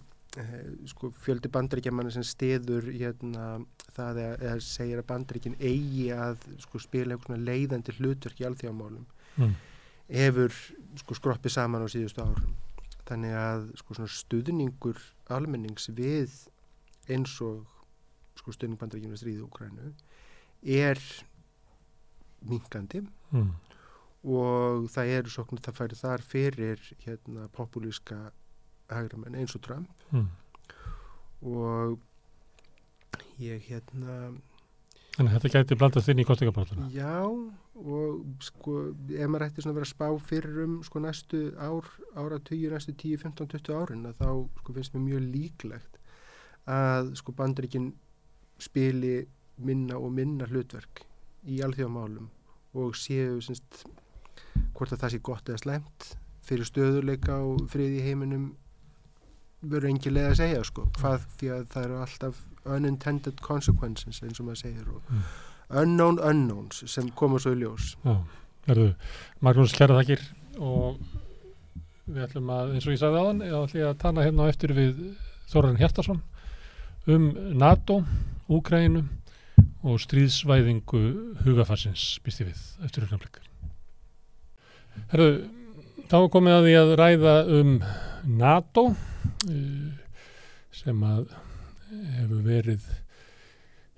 [0.90, 3.60] sko fjöldi bandaríkjamanna sem stiður hérna,
[3.94, 9.06] það eða, segir að bandaríkin eigi að sko spila svona leiðandi hlutverk í alþjóðamálum
[9.38, 9.54] mm,
[10.10, 10.56] hefur
[11.04, 12.56] sko skroppið saman á síðustu árum.
[13.06, 15.02] Þannig að sko stuðningur
[15.34, 16.34] almennings við
[17.12, 17.68] eins og
[18.40, 19.92] sko stuðning bandaríkjum við stríði Úkrænu
[20.64, 21.02] er
[22.48, 23.04] minkandi
[23.36, 23.52] mm,
[24.34, 28.32] og það svona það færi þar fyrir hérna populíska
[28.98, 30.28] hægramenn eins og Trump mm.
[31.52, 32.00] og
[33.42, 34.34] ég hérna
[35.14, 38.78] Þannig að þetta gæti blandast inn í kostingabartuna Já, og sko,
[39.14, 42.96] ef maður ætti svona að vera spá fyrir um sko næstu ár, ára tugir, næstu
[42.98, 44.30] 10, 15, 20 árin þá
[44.62, 46.00] sko finnst mér mjög líklegt
[46.70, 47.92] að sko bandaríkin
[48.62, 49.20] spili
[49.62, 51.04] minna og minna hlutverk
[51.46, 52.30] í alþjóðamálum
[52.80, 53.84] og séu semst
[54.74, 56.10] hvort að það sé gott eða slemt
[56.44, 58.52] fyrir stöðuleika og friði í heiminum
[59.64, 62.42] verður engilega að segja sko, hvað því að það eru alltaf
[62.76, 65.24] unintended consequences eins og maður segir og Mm.
[65.82, 67.96] unknown unknowns sem koma svo í ljós.
[69.42, 70.22] Magnús kæra þakkir
[70.60, 71.00] og
[72.08, 75.02] við ætlum að, eins og ég sagði aðan ég ætlum að tala hérna eftir við
[75.52, 76.22] Þorran Hjartarsson
[77.08, 78.04] um NATO,
[78.50, 79.04] Úkrænu
[79.84, 81.02] og stríðsvæðingu
[81.44, 83.40] hugafarsins, býst ég við eftir augnablik.
[85.12, 85.50] Herðu,
[86.08, 87.74] þá er komið að því að ræða um
[88.24, 88.90] NATO
[89.50, 89.94] eh,
[90.74, 91.32] sem að
[91.94, 92.86] hefur verið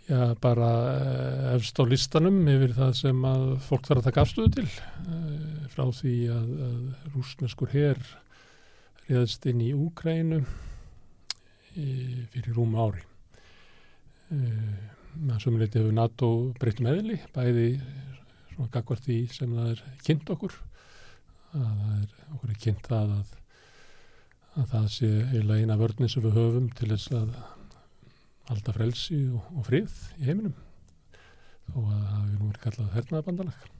[0.07, 4.53] já, bara eh, efst á listanum yfir það sem að fólk þarf að taka afstöðu
[4.57, 8.01] til eh, frá því að, að rúsneskur her
[9.05, 10.41] réðst inn í Úkrænu
[11.75, 13.01] fyrir rúma ári.
[14.31, 17.67] Það sumuleiti hefur NATO breytt meðli, bæði
[18.55, 20.55] svona gagvart því sem það er kynnt okkur,
[21.51, 23.35] að það er, okkur er kynnt það að,
[24.55, 27.37] að það sé eiginlega eina vörninn sem við höfum til þess að
[28.49, 30.55] halda frelsi og, og frið í heiminum.
[31.65, 33.71] Þó að það hefur nú verið kallað hernaðabandalag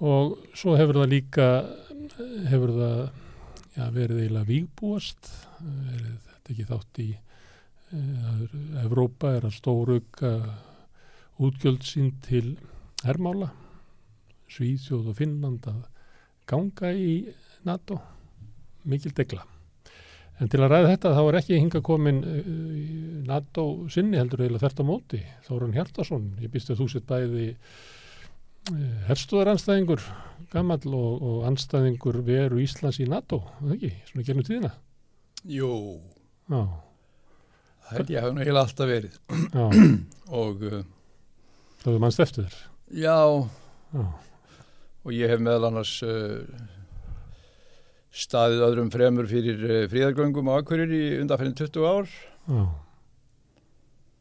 [0.00, 1.46] og svo hefur það líka
[2.48, 3.00] hefur það
[3.76, 8.44] já, verið eiginlega vígbúast verið þetta ekki þátt í eh,
[8.84, 10.30] Evrópa er að stórauka
[11.40, 12.54] útgjöld sín til
[13.04, 13.50] hermála.
[14.50, 15.84] Svíþjóð og Finnland að
[16.48, 17.12] ganga í
[17.68, 18.00] NATO
[18.88, 19.46] mikil degla.
[20.40, 22.42] En til að ræða þetta þá er ekki hinga komin uh,
[23.28, 25.22] NATO sinni heldur eiginlega þert á móti.
[25.48, 27.50] Þóran Hjartarsson, ég býst að þú sett bæði
[29.08, 30.02] herstuðar anstæðingur
[30.52, 34.72] gammal og, og anstæðingur veru Íslands í NATO, eða ekki, svona gernum tíðina?
[35.48, 35.70] Jú,
[36.50, 36.64] Já,
[37.86, 39.20] það held ég hafa nú eiginlega alltaf verið.
[40.40, 40.82] Og uh,
[41.84, 42.58] það er mannst eftir þér?
[43.00, 43.20] Já,
[43.94, 44.04] Já,
[45.00, 46.42] og ég hef meðal annars uh,
[48.10, 52.10] staðið öðrum fremur fyrir uh, fríðargöngum á Akureyri í undanferðin 20 ár.
[52.50, 52.62] Já,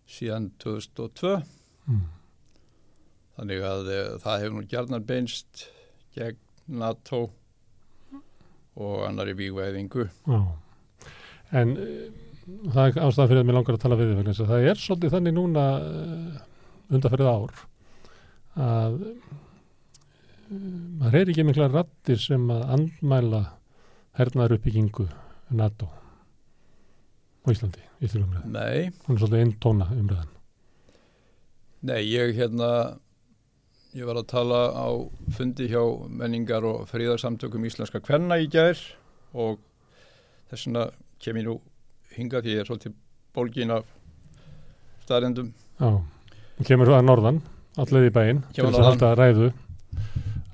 [0.09, 1.35] síðan 2002
[1.89, 2.05] mm,
[3.37, 5.65] þannig að uh, það hefur nú gjarnar beinst
[6.17, 6.39] gegn
[6.69, 7.23] NATO
[8.79, 10.05] og annari vígvæðingu.
[10.29, 10.39] Já.
[11.57, 12.11] En eh,
[12.69, 15.15] það er ástæða fyrir að mér langar að tala við þig vegna það er svolítið
[15.15, 15.63] þannig núna
[16.93, 17.63] undanferðið ár
[18.59, 18.99] að
[20.99, 23.41] maður er ekki mikla rattir sem að andmæla
[24.19, 25.07] hernaðar uppbyggingu
[25.55, 25.87] NATO
[27.43, 28.51] á Íslandi í því umræðan.
[28.53, 30.33] Nei, Hún er svolítið einn tóna umræðan.
[31.81, 32.69] nei, ég hérna
[33.95, 34.87] ég var að tala á
[35.33, 35.81] fundi hjá
[36.11, 38.77] menningar og fríðarsamtökum íslenska kvenna í gær
[39.33, 39.57] og
[40.51, 40.83] þess vegna
[41.23, 41.55] kem ég nú
[42.17, 42.93] hingað því ég er svolítið
[43.33, 43.87] bólgin af
[45.05, 45.89] staðrendum Já,
[46.59, 47.41] hún kemur að norðan,
[47.79, 49.49] allir í bæinn, til þess að halda ræðu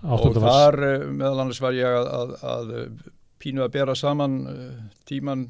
[0.06, 0.40] og 8.
[0.40, 0.46] mars.
[0.46, 2.74] þar eh, meðal annars var ég að, að, að
[3.46, 4.60] pínu að bera saman uh,
[5.08, 5.48] tíman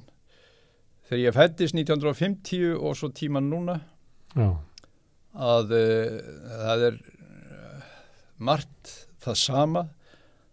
[1.08, 3.80] þegar ég fættist 1950 og svo tíman núna.
[4.36, 4.50] Já,
[5.36, 6.20] að uh,
[6.66, 7.88] það er uh,
[8.52, 8.94] margt
[9.26, 9.86] það sama.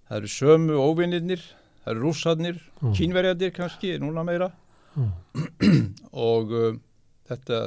[0.08, 1.42] Það eru sömu óvinnirnir
[1.82, 4.50] það eru rússarnir, já, kínverjarnir kannski, núna meira.
[4.94, 5.06] Já.
[6.30, 6.74] og uh,
[7.30, 7.62] þetta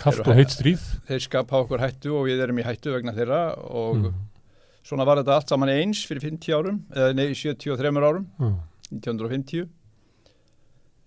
[0.00, 0.80] Eru og heitt stríð.
[1.10, 4.14] þeir skapa okkur hættu og við erum í hættu vegna þeirra og Mm,
[4.86, 8.24] svona var þetta allt saman eins fyrir 50 árum, eða nei 73 árum
[8.90, 9.68] 1950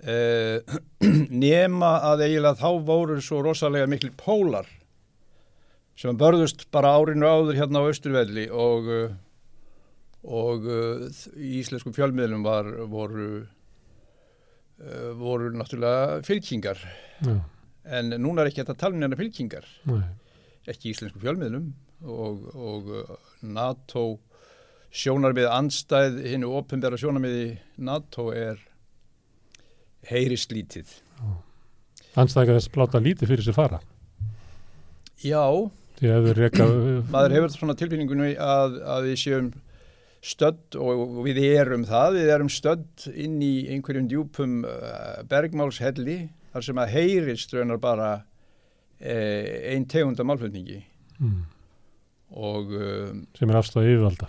[0.03, 0.59] eh,
[1.45, 4.69] nema að eiginlega þá voru svo rosalega mikil pólar
[5.99, 9.13] sem börðust bara árinu áður hérna á Östurvelli og eh,
[10.23, 16.79] og uh, í íslenskum fjölmiðlum var, voru uh, voru náttúrulega fylkingar.
[17.23, 17.35] Já,
[17.99, 19.67] en núna er ekki þetta tala um neina fylkingar.
[19.89, 19.99] Nei,
[20.71, 21.73] ekki í íslenskum fjölmiðlum
[22.07, 22.93] og, og
[23.43, 24.05] NATO
[24.93, 28.59] sjónarmið andstæð hinnu ofinbæra sjónarmiði NATO er
[30.09, 30.89] heyrist lítið.
[32.13, 33.79] anstæðingar þess að láta lítið fyrir sér fara.
[35.23, 35.43] Já,
[36.03, 36.67] reyka...
[37.13, 39.49] maður hefur svona tilfinningunni að, að við séum
[40.23, 46.21] stödd og við erum það, við erum stödd inn í einhverjum djúpum uh, bergmálshelli
[46.53, 50.83] þar sem að heyrist raunar bara uh, ein tegunda málflutningi
[51.21, 51.43] Mm,
[52.41, 54.27] og uh, sem er afstæði yfirvalda.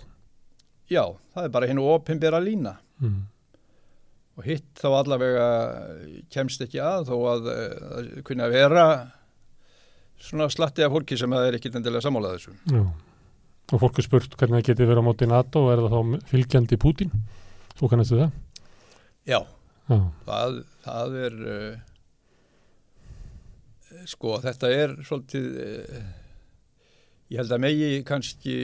[0.90, 1.04] Já,
[1.34, 2.76] það er bara hennu ofinbæra lína.
[3.02, 3.22] Mm,
[4.34, 5.48] og hitt þá allavega
[6.34, 8.86] kemst ekki að þó að það kunna vera
[10.24, 12.56] svona slatti af fólki sem það er ekkit endilega sammálað þessu.
[12.72, 12.84] já.
[13.72, 16.26] Og fólk er spurt hvernig það geti verið á móti NATO og er það þá
[16.28, 17.14] fylgjandi Pútín?
[17.78, 18.34] Svo kannastu það?
[19.24, 19.38] Já,
[19.88, 19.96] Já,
[20.26, 21.78] það, það er uh,
[24.08, 26.04] sko þetta er svolítið uh,
[27.32, 28.54] ég held að megi kannski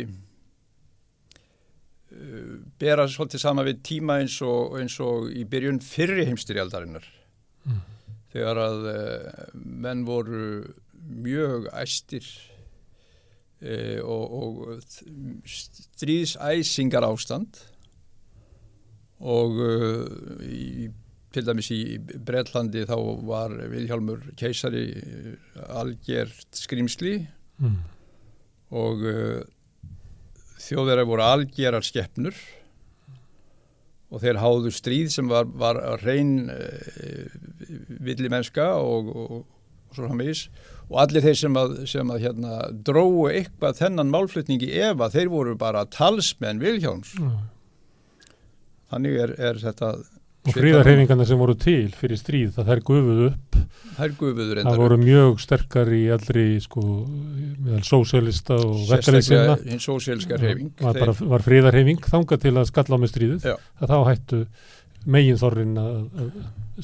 [2.81, 7.07] bera svolítið sama við tíma eins og, eins og í byrjun fyrri heimstyrjaldarinnar
[7.69, 7.81] Mm.
[8.33, 10.45] þegar að uh, menn voru
[11.01, 12.25] mjög æstir
[13.61, 14.55] uh, og, og
[15.45, 17.61] stríðsæsingar ástand
[19.21, 20.89] og uh, í,
[21.35, 22.97] til dæmis í Bretlandi þá
[23.29, 24.87] var Vilhjálmur keisari
[25.69, 27.19] algjert skrimsli
[27.61, 27.81] mm,
[28.81, 29.41] og uh,
[30.61, 32.37] þjóðverðar voru algjerar skeppnur
[34.11, 37.31] og þeir háðu stríð sem var, var reyn uh,
[38.03, 39.49] villi mennska og, og, og
[40.91, 45.33] og allir þeir sem að, sem að hérna, dróu eitthvað þennan málflutningi ef að þeir
[45.33, 47.31] voru bara talsmenn Vilhjálms já.
[48.93, 49.93] þannig er, er þetta
[50.41, 53.59] Og fríðarhefingarna sem voru til fyrir stríð, það þær gufuðu upp.
[54.01, 56.85] Það voru mjög sterkar í eldri, sko,
[57.61, 59.59] meðal sósélista og verkefliðsina.
[60.81, 63.51] Var, var fríðarhefing þangað til að skalla á með stríðið.
[63.85, 64.41] Þá hættu
[65.11, 66.33] megin þorrin að,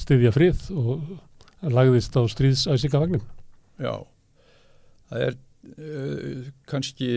[0.05, 3.25] styðja frið og lagðist á stríðsæsingavagnin.
[3.81, 3.95] Já,
[5.09, 5.39] það er
[5.77, 7.11] uh, kannski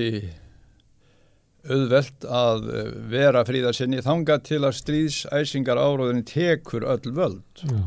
[1.67, 2.81] auðvelt að uh,
[3.11, 7.79] vera fríðarsinni þangað til að stríðsæsingar áróðin tekur öll völd Já,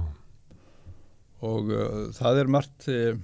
[1.42, 3.14] og uh, það er margt uh,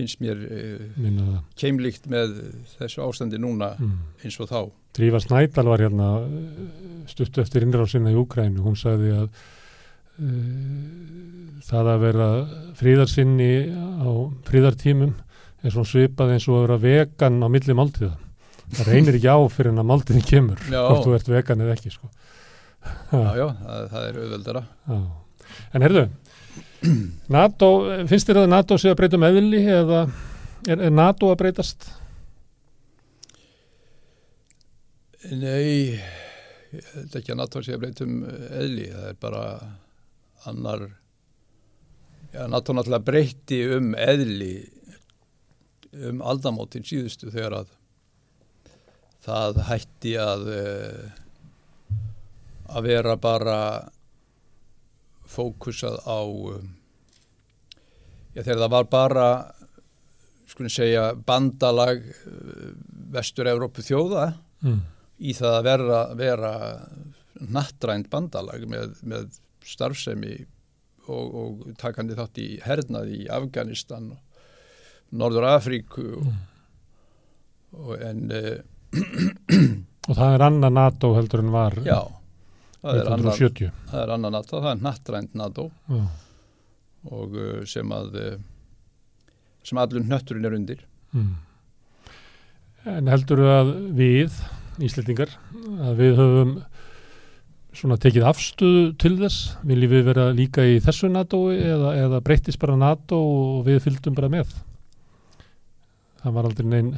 [0.00, 2.36] finnst mér uh, keimlíkt með
[2.78, 3.96] þessu ástandi núna Mm.
[4.24, 4.60] eins og þá.
[4.96, 6.06] Drífa Snædal var hérna
[7.08, 8.60] stuttu eftir innrásinna í Úkrænu.
[8.64, 9.28] Hún sagði að
[11.64, 12.26] það að vera
[12.76, 13.52] fríðarsinni
[14.02, 14.10] á
[14.48, 15.14] fríðartímum
[15.62, 18.16] er svona svipað eins og að vera vegan á milli máltíða.
[18.76, 20.80] Það reynir ekki á fyrir en að máltiðin kemur Já.
[20.86, 22.10] hvort þú ert vegan eða ekki sko.
[23.12, 25.00] já, já, það, það er auðveldara Já.
[25.74, 26.04] En heyrðu,
[27.34, 27.68] NATO,
[28.08, 30.02] finnst þér að NATO sé að breyta um eðli eða
[30.70, 31.88] er, er NATO að breytast?
[35.30, 35.98] Nei,
[36.72, 39.42] ég held ekki að NATO sé að breyta um eðli, það er bara
[40.48, 40.86] annar,
[42.32, 44.54] já, NATO náttúrulega breyti um eðli
[46.06, 47.74] um aldamótin síðustu þegar að
[49.30, 51.08] það hætti að eh,
[52.70, 53.56] að vera bara
[55.30, 56.68] fókusað á um,
[58.34, 59.26] já, þegar það var bara
[60.50, 62.02] skulum segja bandalag
[63.14, 64.80] vestur-Európu þjóða Mm.
[65.24, 66.48] í það að vera, vera
[67.48, 70.34] nattrænt bandalag með, með starfsemi
[71.08, 74.42] og, og takandi þátt í hernað í Afganistan og
[75.16, 76.28] Norður Afríku og,
[77.72, 78.60] og en uh,
[80.10, 81.98] Og það er annað NATO heldur en var já,
[82.80, 83.70] það er, 1970.
[83.92, 86.00] það er annan NATO, það er nattrænt NATO Já.
[87.10, 88.32] og uh, sem að uh,
[89.66, 91.32] sem allur hnötturinn er undir Mm.
[92.86, 94.36] En heldur að við,
[94.78, 95.32] Íslendingar,
[95.82, 96.52] að við höfum
[97.74, 99.56] svona tekið afstöðu til þess?
[99.66, 104.14] Viljum við vera líka í þessu NATO eða, eða breytist bara NATO og við fylgdum
[104.14, 104.54] bara með?
[106.22, 106.92] Það var aldrei neinn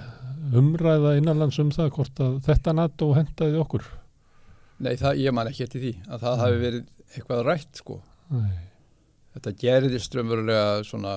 [0.58, 3.86] umræða innanlands um það hvort að þetta NATO hendaði okkur.
[4.82, 8.00] Nei, það, ég man ekki eftir því að það hafi verið eitthvað rætt sko
[8.32, 8.58] Nei.
[9.36, 11.14] þetta gerðist raunverulega svona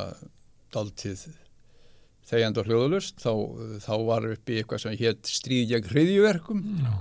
[0.76, 1.26] dáltið
[2.26, 3.32] þegjand og hljóðulust þá,
[3.86, 6.96] þá var uppi eitthvað sem hétt stríð gegn hriðjuverkum Já.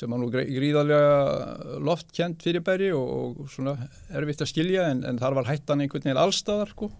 [0.00, 3.76] sem var nú gríðarlega loftkjent fyrirbæri og, og svona
[4.08, 6.90] erfitt að skilja en, en þar var hættan einhvern veginn allstaðar sko.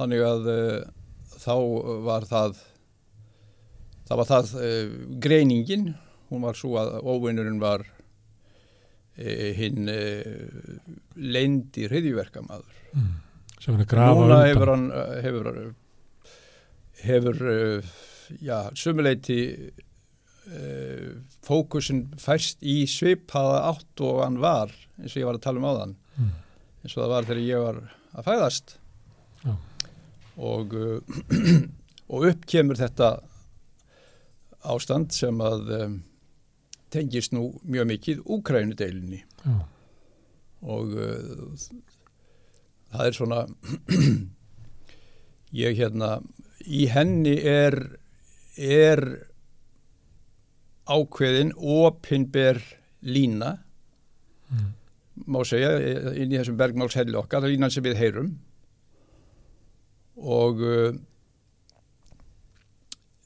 [0.00, 0.76] þannig að uh,
[1.38, 1.54] þá
[2.08, 2.60] var það
[4.12, 4.94] það var það uh,
[5.24, 5.88] greiningin
[6.32, 10.80] hún var svo að óvinnurinn var uh, hinn uh,
[11.16, 12.80] leindi hriðjuverkamaður
[13.62, 14.48] Sem er að grafa Núna undan.
[14.50, 14.86] hefur hann
[15.22, 15.48] hefur,
[17.06, 17.42] hefur
[18.42, 19.36] já, sumuleiti
[21.46, 25.68] fókusin færst í svipaða átt og hann var eins og ég var að tala um
[25.70, 26.32] áðan Mm.
[26.84, 27.76] eins og það var þegar ég var
[28.18, 28.72] að fæðast
[29.46, 29.52] Já.
[30.44, 30.74] og
[32.12, 33.08] og upp kemur þetta
[34.62, 35.94] ástand sem að um,
[36.92, 39.56] tengist nú mjög mikið Úkrænudeilinni Já.
[40.62, 41.66] og uh,
[42.92, 43.40] það er svona
[45.64, 46.12] ég hérna
[46.62, 47.78] í henni er
[48.62, 49.02] er
[50.92, 52.60] ákveðin opinber
[53.02, 53.58] lína
[54.52, 54.72] Mm.
[55.32, 55.70] má segja
[56.12, 58.26] inn í þessum bergmálshelli okkar, línan sem við heyrum
[60.20, 60.90] og uh,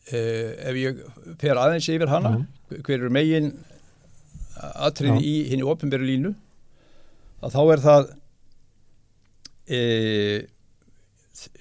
[0.07, 1.01] ef ég
[1.41, 2.79] fer aðeins yfir hana Já.
[2.87, 3.53] hver eru megin
[4.57, 5.27] atriði Já.
[5.27, 6.35] í henni opinberu línu
[7.45, 8.07] að þá er það
[9.67, 9.81] e,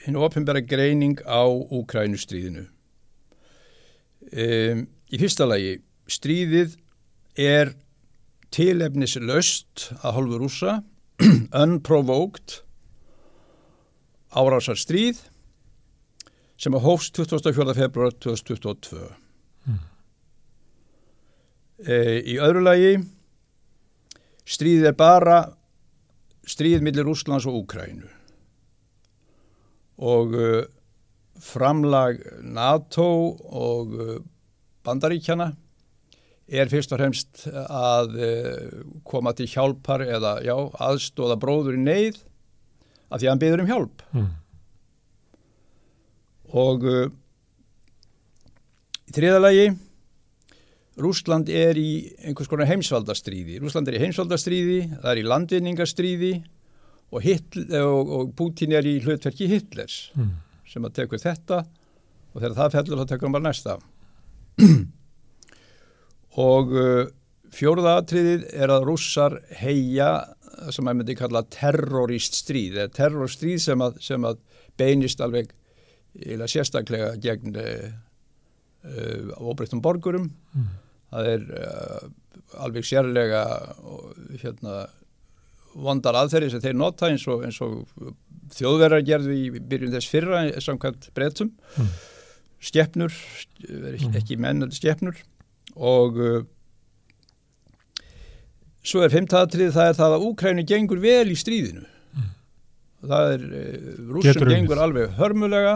[0.06, 2.68] henni opinbera greining á Úkrænustríðinu
[4.32, 4.46] e,
[4.86, 6.78] í fyrsta lagi stríðið
[7.42, 7.74] er
[8.56, 10.78] tilefnislaust að hálfu rúsa
[11.64, 12.62] unprovoked
[14.36, 15.26] árásar stríð
[16.58, 17.74] sem að hófst 24.
[17.76, 19.02] februar 2022
[21.84, 22.94] e, í öðru lagi
[24.46, 25.40] stríðið er bara
[26.46, 28.12] stríð millir Úslands og Úkrænu
[30.06, 30.64] og uh,
[31.40, 33.06] framlag NATO
[33.40, 34.18] og uh,
[34.86, 35.54] bandaríkjana
[36.46, 42.20] er fyrst og fremst að uh, koma til hjálpar eða já, aðstóða bróður í neyð
[43.10, 44.34] af því að hann byður um hjálp Mm.
[46.54, 47.08] Og uh,
[49.10, 49.68] í þriðalagi
[51.02, 51.90] Rúsland er í
[52.24, 56.34] einhvers konar heimsvaldastríði Rúsland er í heimsvaldastríði það er í landvinningastríði
[57.16, 60.32] og, og, og Putin er í hlutverki Hitlers Mm.
[60.68, 61.64] sem að tekur þetta
[62.34, 63.78] og þegar það fellur þá tekur hann bara næsta
[66.46, 67.06] og uh,
[67.56, 70.10] fjórða atriðið er að rússar heia
[70.72, 74.40] sem að myndi kalla terrorist stríð eða terrorstríð sem að, sem að
[74.80, 75.52] beinist alveg
[76.24, 77.88] eða sérstaklega gegn uh,
[78.88, 80.30] uh, óbreyttum borgurum.
[80.56, 80.70] Mm.
[81.16, 82.08] það er uh,
[82.66, 83.42] alveg sérlega
[84.42, 84.86] hérna
[85.76, 88.12] vondar aðferði sem þeir nota eins og, og
[88.56, 91.90] þjóðverðar gerðu í byrjun þess fyrra samkvæmt breytum Mm.
[92.64, 93.12] skeppnur
[93.92, 95.18] ekki, ekki menn, þetta skepnur.
[95.76, 96.16] Og
[98.86, 101.84] svo er fimmtaðatrið það er það að Úkræni gengur vel í stríðinu.
[103.06, 103.44] Það er
[104.46, 104.54] unnið.
[104.56, 105.76] gengur alveg hörmulega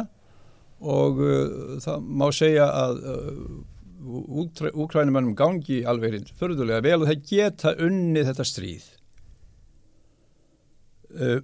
[0.79, 3.49] og uh, það má segja að uh,
[4.79, 8.85] úkrænumannum gangi alveg förðulega vel og það geta unni þetta stríð
[11.19, 11.39] uh,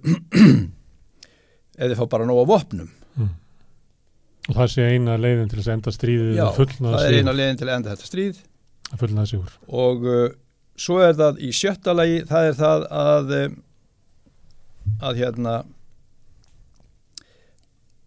[1.82, 3.30] eða fá bara nóga vopnum Mm.
[4.50, 7.68] Og það sé eina leiðin til að enda stríðið Já, það er eina leiðin til
[7.70, 8.40] að enda þetta stríð
[8.92, 9.54] Að fullnaða sigur.
[9.72, 10.26] og uh,
[10.76, 13.56] svo er það í sjötta lagi það er það að um,
[15.08, 15.54] að hérna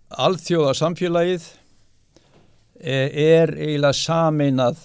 [0.09, 1.43] alþjóða samfélagið
[2.81, 4.79] eh, er eiginlega sameinað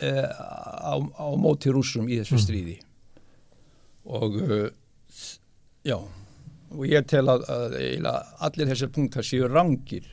[0.00, 2.44] eh, á, á móti rússum í þessu Mm.
[2.46, 2.78] stríði
[4.08, 4.70] og uh,
[5.86, 5.96] já
[6.72, 10.08] og ég tel að, að eiginlega allir þessar punktar séu rangir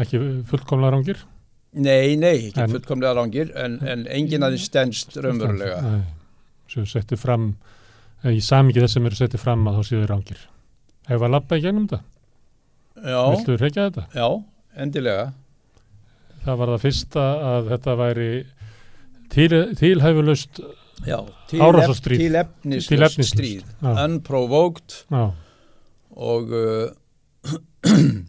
[0.00, 0.18] Ekki
[0.50, 1.20] fullkomlega rangir.
[1.78, 6.00] nei, nei, ekki En- fullkomlega rangir en, en enginn aðeins stendst raunverulega Nei,
[6.72, 7.52] sem setti fram,
[8.26, 10.40] í samikið þess sem eru setti fram að þá séu rangir.
[11.06, 12.00] Hefur að lappa í gegnum þetta?
[13.04, 14.04] Já, Viltu reykja þetta?
[14.16, 14.28] já,
[14.84, 15.26] endilega
[16.44, 18.30] Það var það fyrsta að þetta væri
[19.32, 19.50] til,
[19.80, 20.60] tilhæfulust
[21.04, 21.18] Já,
[21.52, 22.20] Árásarstríð.
[22.22, 23.34] tilefnislust Tilefnislaust.
[23.34, 24.04] stríð, Já.
[24.04, 25.24] unprovoked Já,
[26.14, 26.92] og uh,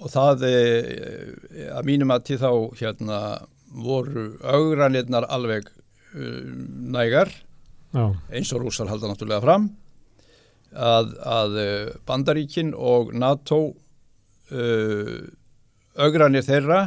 [0.00, 2.50] og það uh, að mínum að til þá
[2.80, 3.20] hérna
[3.70, 6.40] voru augranirnar alveg uh,
[6.96, 7.30] nægar
[7.94, 9.68] já, eins og rússar halda náttúrulega fram
[10.74, 13.60] að, að uh, Bandaríkin og NATO
[14.52, 15.18] uh,
[16.00, 16.80] augranir þeirra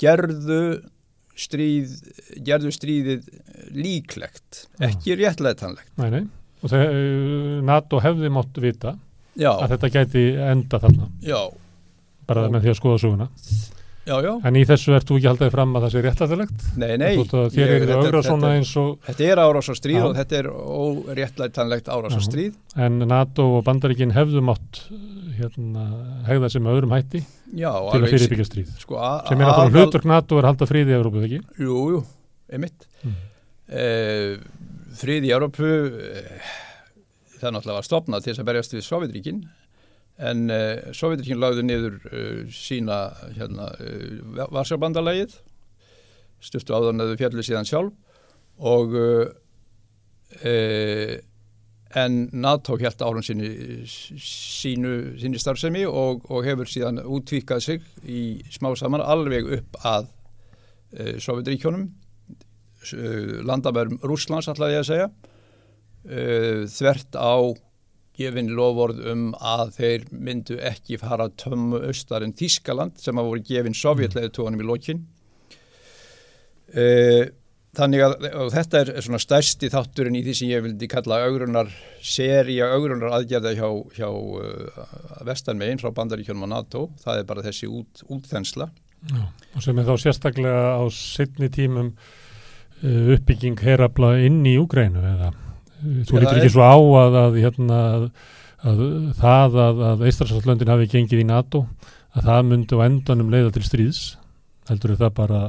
[0.00, 0.60] gerðu
[1.40, 1.92] stríð
[2.44, 3.28] gerðu stríðið
[3.76, 5.92] líklegt, ekki réttlætanlegt.
[6.00, 6.22] Nei, nei.
[6.60, 8.94] Og þegar NATO hefði mátt vita
[9.40, 11.38] já, að þetta gæti enda þarna, já,
[12.28, 13.28] bara Og- með því að skoða söguna.
[13.30, 13.79] já,
[14.24, 16.64] já En í þessu ert þú ekki haldaði fram að það sé réttlætilegt?
[16.82, 20.04] nei, nei, að þér eru þetta- augra svona eins og, Þetta er árásastríð Já.
[20.08, 22.54] og þetta er óréttlætanlegt árásastríð.
[22.76, 24.82] en NATO og Bandaríkin hefðu mátt
[25.38, 25.84] hérna,
[26.28, 27.22] hegða sem öðrum hætti
[27.54, 28.72] Já, til að fyrirbyggja stríð.
[28.82, 31.40] Sko, a- Sem er aðal- hlutverk NATO er að halda fríði í Európu, ekki?
[31.58, 32.04] Jú, jú,
[32.52, 32.86] einmitt.
[33.04, 33.14] Mm.
[33.70, 34.36] Eh,
[35.00, 36.40] frið í Európu, eh,
[37.40, 39.40] það náttúrulega var stopnað til þess að berjast við Sovjetríkin,
[40.20, 43.00] en eh, Sovjetríkin lagði niður eh, sína
[43.36, 44.20] hérna, eh,
[44.52, 45.38] Varsjabandalagið,
[46.44, 47.96] stuftu áðan að þau fjallu síðan sjálf
[48.60, 48.96] og
[51.96, 53.48] en NATO hjælt árum sinni
[53.86, 58.22] sínu, sínu starfsemi og, og hefur síðan útvíkað sig í
[58.52, 66.62] smá saman alveg upp að uh, Sovjetríkjónum uh, landamærum Rússlands ætlaði ég að segja uh,
[66.70, 67.34] þvert á
[68.20, 73.44] gefin loford um að þeir myndu ekki fara tömmu austar en Þískaland sem að voru
[73.50, 75.04] gefin sovjetlega tónum í lokin
[76.76, 77.26] uh,
[77.70, 81.68] Þannig að þetta er svona stærsti þátturinn í því sem ég vildi kalla augrunar,
[82.02, 84.96] seria augrunar aðgerða hjá, hjá uh,
[85.28, 86.82] vestanmegin frá bandaríkjónum og NATO.
[87.04, 88.66] Það er bara þessi út, útþensla.
[89.12, 89.22] Já.
[89.54, 95.30] Og sem er þá sérstaklega á setni tímum uh, uppbygging herabla inn í Úgrænu eða
[95.80, 98.04] þú Já, lítur ekki svo á að, að, hérna, að,
[98.70, 98.82] að
[99.20, 101.64] það að, að Eistræsalslöndin hafi gengið í NATO
[102.16, 104.02] að það myndi á endanum leiða til stríðs?
[104.70, 105.40] Heldur það bara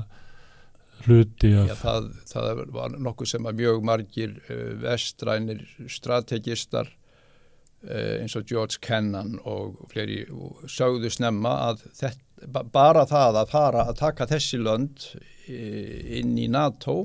[1.06, 8.20] hluti Já, af það, það var nokkuð sem að mjög margir uh, vestrænir strategistar uh,
[8.22, 10.24] eins og George Kennan og fleiri
[10.70, 16.38] sögðu snemma að þetta, ba- bara það að fara að taka þessi lönd uh, inn
[16.38, 17.04] í NATO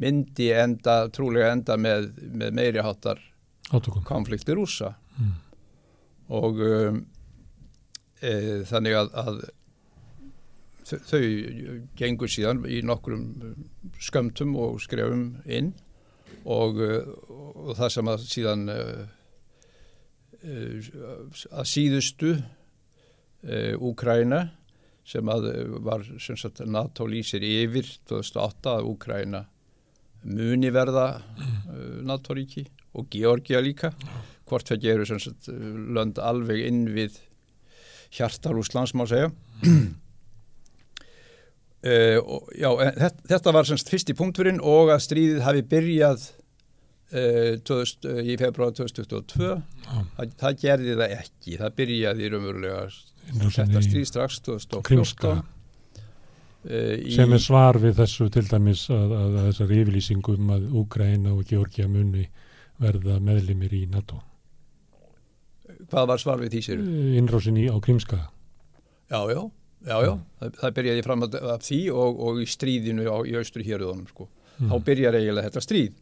[0.00, 2.82] myndi enda, trúlega enda með, með meiri
[3.70, 4.04] átökum.
[4.04, 5.34] konflikti rúsa Mm.
[6.34, 6.96] og um,
[8.18, 8.30] e,
[8.66, 9.36] þannig að, að
[10.82, 11.20] þau, þau
[11.94, 13.28] gengur síðan í nokkrum
[14.02, 15.70] skömmtum og skrefum inn
[16.44, 17.06] og, uh,
[17.54, 19.06] og það sem að síðan uh,
[21.54, 24.42] að síðustu uh, Úkræna
[25.06, 25.50] sem að
[25.84, 29.46] var sem sagt, NATO lýsir yfir 2008 að Úkræna
[30.24, 33.92] muni verða uh, NATO-ríki og Georgia líka.
[34.48, 37.18] Hvort það gerur sem sagt, lönd alveg inn við
[38.14, 39.32] hjartar Úslands má segja.
[41.84, 46.22] Uh, og, já, þetta, þetta var sem sagt fyrsti punkturinn og að stríðið hafi byrjað
[47.12, 49.50] uh, 2000, uh, í februar 2022
[49.84, 51.58] það, það gerði það ekki.
[51.60, 52.78] Það byrjaði raunverulega
[53.58, 55.44] þetta í stríð strax 2014 Krímska uh,
[56.64, 61.34] í, sem er svar við þessu til dæmis að, að, að þessar yfirlýsingum að Úgræna
[61.34, 62.28] og Georgia muni
[62.82, 64.22] verða meðlimir í NATO
[65.90, 66.86] hvað var svar við því sér?
[67.20, 68.22] innrásin í á Krímska
[69.14, 69.40] Já, já,
[69.84, 70.12] já, já.
[70.40, 74.08] Það, það byrjaði fram að, af því og, og í stríðinu á, í austur héröðunum
[74.08, 74.28] sko.
[74.56, 74.70] Mm.
[74.70, 75.98] Þá byrjar eiginlega þetta stríð.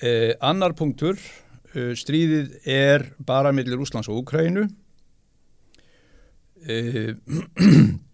[0.00, 1.18] Eh, annar punktur,
[1.74, 4.68] eh, stríðið er bara millir Úslands og Úkrænu
[6.64, 6.78] e,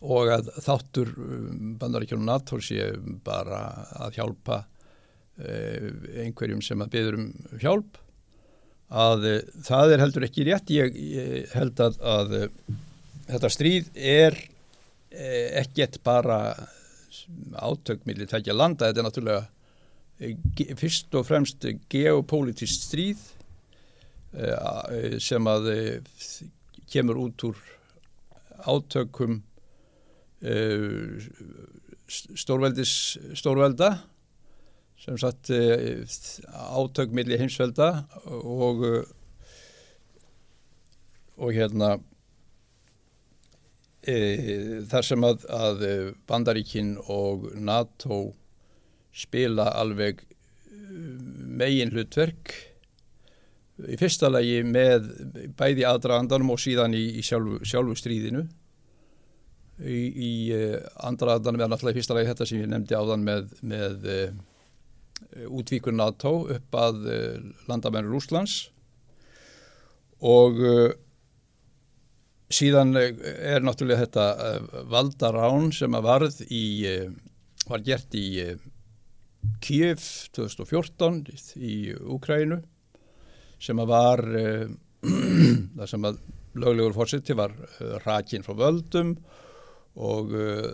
[0.00, 2.92] og að þáttur um, bandaríkjónum NATO sé
[3.24, 3.60] bara
[4.00, 4.62] að hjálpa
[5.36, 5.90] e,
[6.24, 7.26] einhverjum sem að byður um
[7.60, 7.98] hjálp
[8.88, 9.34] að e,
[9.66, 10.72] það er heldur ekki rétt.
[10.72, 12.42] Ég, ég held að, að e,
[13.28, 14.38] þetta stríð er
[15.10, 16.54] ekkert bara
[17.58, 23.24] átökmilið tækja landa, þetta er náttúrulega fyrst og fremst geopolítist stríð
[25.18, 25.66] sem að
[26.94, 27.58] kemur út úr
[28.70, 29.40] átökum
[32.10, 32.92] stórveldis
[33.36, 33.90] stórvelda
[35.00, 36.04] sem sagt uh,
[36.52, 38.04] átök milli heimsvelda
[38.44, 39.04] og uh,
[41.40, 42.02] og hérna uh,
[44.90, 45.86] þar sem að, að
[46.28, 48.34] Bandaríkin og NATO
[49.12, 50.20] spila alveg
[50.90, 52.52] megin hlutverk
[53.88, 55.08] í fyrsta lagi með
[55.56, 58.44] bæði aðdraðandanum og síðan í, í sjálfu, sjálfu stríðinu
[59.80, 60.78] í, í uh,
[61.08, 65.94] aðdraðandanum er náttúrulega í fyrsta lagi þetta sem ég nefndi áðan með, með uh, útvíkur
[65.96, 67.38] NATO upp að uh,
[67.70, 68.58] landamennu Rúslands
[70.20, 70.90] og uh,
[72.50, 76.64] síðan er náttúrulega þetta valdarán sem að varð í,
[77.70, 78.26] var gert í
[79.62, 80.02] Kiev
[80.34, 81.20] 2014
[81.62, 81.76] í
[82.10, 82.58] Úkrænu
[83.62, 84.24] sem að var
[85.78, 86.18] það sem að
[86.58, 87.54] löglegur fórseti var
[88.02, 89.40] rakin frá völdum og
[89.96, 90.70] uh,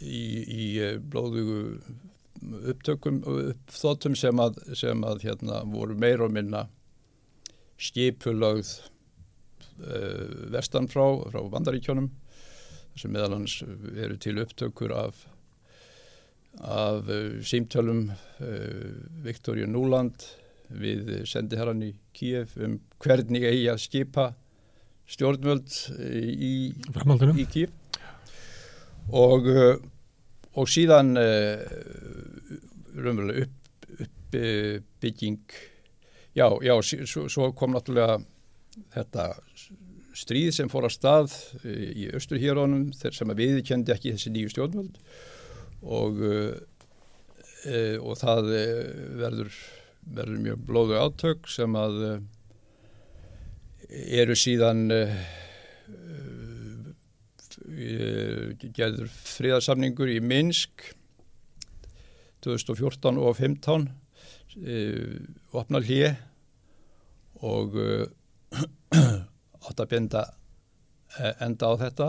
[0.00, 1.62] í, í uh, blóðugu
[2.70, 6.66] upptökum og uppþóttum sem að, sem að hérna voru meir og minna
[7.78, 8.70] skipulögð
[9.82, 12.10] uh, vestan frá, frá Bandaríkjónum
[12.98, 13.60] sem meðal hans
[13.94, 15.26] eru til upptökur af
[16.58, 20.26] af uh, símtölum uh, Viktoríu Núland
[20.68, 24.24] við sendiherran í Kíef um hvernig eigi að skipa
[25.08, 25.70] stjórnvöld
[26.02, 27.72] í, í Kíef
[29.12, 29.76] og, uh,
[30.58, 31.62] og síðan uh,
[32.98, 34.38] raunverulega upp, upp
[35.02, 35.42] bygging.
[36.36, 38.20] Já, já, svo, svo kom náttúrulega
[38.94, 39.30] þetta
[40.18, 41.34] stríð sem fór að stað
[41.66, 45.00] í Östurhérónum sem að viðkendi ekki þessi nýju stjórnvöld.
[45.82, 46.56] Og uh,
[47.98, 48.46] og það
[49.18, 49.56] verður
[50.14, 51.98] verður mjög blóðu átök sem að
[53.88, 55.18] eru síðan uh,
[58.74, 60.86] gerður friðarsamningur í Minsk
[62.44, 65.18] 2014 og 15 uh,
[65.58, 66.14] opnar hlje
[67.46, 68.06] og uh,
[69.68, 70.24] átt að benda
[71.18, 72.06] eh, enda á þetta.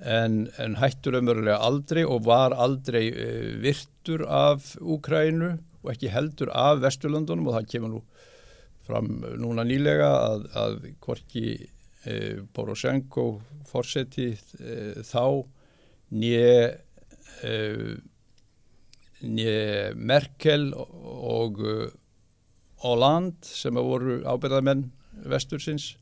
[0.00, 3.10] En, en hættur umverulega aldrei og var aldrei
[3.60, 5.50] virtur af Úkrænu
[5.82, 7.50] og ekki heldur af Vesturlöndunum.
[7.50, 8.00] Og það kemur nú
[8.86, 9.10] fram
[9.42, 11.44] núna nýlega að, að hvorki
[12.06, 13.26] uh, Poroshenko
[13.70, 15.24] fórseti uh, þá
[16.10, 16.54] nýje
[17.44, 17.96] uh,
[19.20, 21.60] nýje Merkel og
[22.80, 24.86] Hollande sem voru ábyrðamenn
[25.28, 25.94] vestursins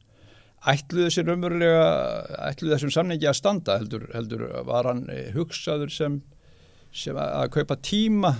[0.67, 1.87] ætluðu sér umverulega
[2.49, 6.21] ætluðu þessum samningi að standa heldur, heldur var hann eh, hugsaður sem,
[6.91, 8.35] sem að, kaupa tíma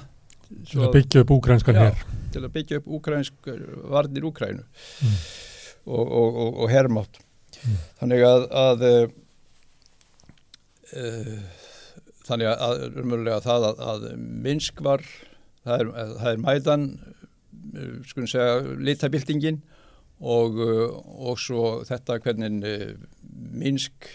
[0.49, 1.83] Til að byggja upp úgrænskan Já.
[1.85, 2.05] hér.
[2.33, 3.51] til að byggja upp úkrænsk
[3.93, 4.65] varnir Úkrænu
[4.99, 5.19] Mm.
[5.87, 7.79] og, og, og, og hermátt Mm.
[8.01, 8.85] þannig að, að
[10.99, 11.33] uh,
[12.29, 14.07] þannig að, umverulega það að, að
[14.47, 15.05] Minsk var
[15.65, 19.61] það er, það er mædan uh, skulum segja litabildingin
[20.19, 22.97] og, og svo þetta hvernig
[23.59, 24.09] Minsk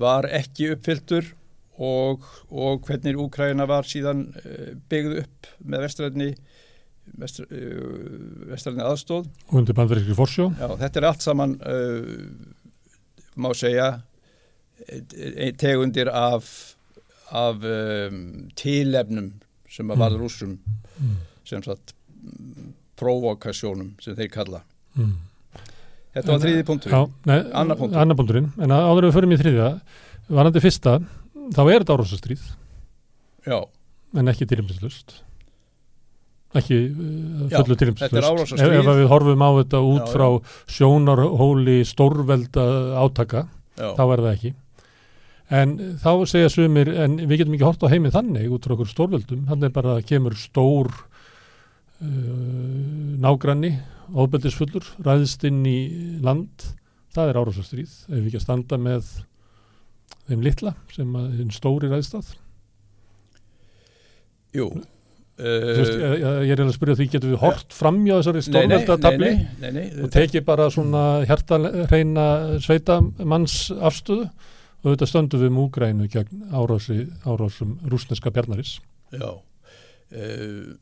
[0.00, 1.26] var ekki uppfylltur
[1.76, 4.22] og, og hvernig Úkræna var síðan
[4.90, 6.28] byggð upp með vestræðni
[7.20, 10.48] vestra, uh, vestræðni aðstóð Og undir bandarískri forsjó.
[10.58, 12.12] Já, þetta er allt saman uh,
[13.36, 13.88] má segja
[14.88, 16.46] e- tegundir af,
[17.34, 19.32] af um, tilefnum
[19.74, 20.58] sem að varða rússum
[20.94, 21.14] Mm.
[21.42, 21.90] sem sagt
[22.22, 22.68] mm,
[23.00, 24.60] provokasjónum sem þeir kalla.
[24.94, 25.16] Mm.
[26.14, 26.92] Þetta var þriði punktur.
[26.94, 27.98] Annar punktur.
[27.98, 28.46] annar punkturinn.
[28.62, 29.66] En áður við förum í þriðja,
[30.30, 30.92] varandi fyrsta,
[31.50, 32.44] þá er þetta árásastríð,
[33.42, 33.58] Já,
[34.14, 35.16] en ekki tilumslust.
[36.54, 38.62] Ekki uh, fullu er árásarstríð.
[38.62, 40.26] Ef, ef við horfum á þetta út Já, frá
[40.70, 42.66] sjónarhóli stórvelda
[43.02, 44.52] átaka, já, þá er það ekki.
[45.54, 48.92] En þá segja sumir, en við getum ekki hort á heiminn þannig út frá okkur
[48.92, 52.06] stórveldum, þannig er bara að kemur stór uh,
[53.26, 53.74] nágranni,
[54.14, 55.78] ofbeldisfullur, ræðst inn í
[56.24, 56.70] land,
[57.14, 59.12] það er árásastríð, ef við ekki að standa með
[60.30, 62.34] þeim litla sem að hinn stóri ræðst að.
[64.54, 64.70] jú,
[65.34, 68.44] Þú veist, uh, ég, ég er að spyrja því, getum við hort framjá þessari nei,
[68.44, 72.26] nei, stórvelda tabli nei, nei, nei, og tekið bara svona hjartarreina
[72.62, 74.28] sveitamanns afstöðu
[74.84, 78.76] og þetta stöndum við múgrænu gegn árási, árásum rúsneska bjarnaris.
[79.10, 79.30] Já.
[80.14, 80.74] Uh,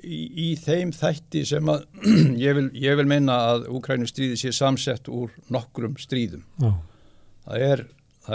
[0.00, 1.84] í, í þeim þætti sem að
[2.46, 6.46] ég vil, ég vil meina að Úkrænustríði sé samsett úr nokkrum stríðum.
[6.62, 6.72] Já,
[7.46, 7.84] Það er,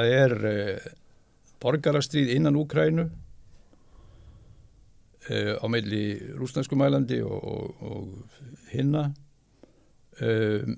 [0.06, 0.92] er uh,
[1.64, 3.10] borgarastríð innan Úkrænu
[5.30, 6.04] uh, á meili
[6.40, 9.10] rúsnarskumælandi og, og, og hinna.
[10.22, 10.78] Um,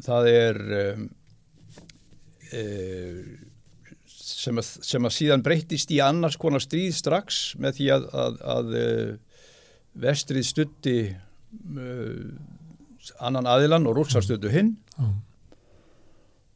[0.00, 1.06] það er um,
[2.54, 3.24] uh,
[4.10, 8.38] sem, að, sem að síðan breyttist í annars konar stríð strax með því að, að,
[8.56, 8.70] að
[10.00, 11.00] vestrið stutti
[13.20, 14.76] annan aðilan og rússar stuttu hinn.
[14.94, 15.10] já,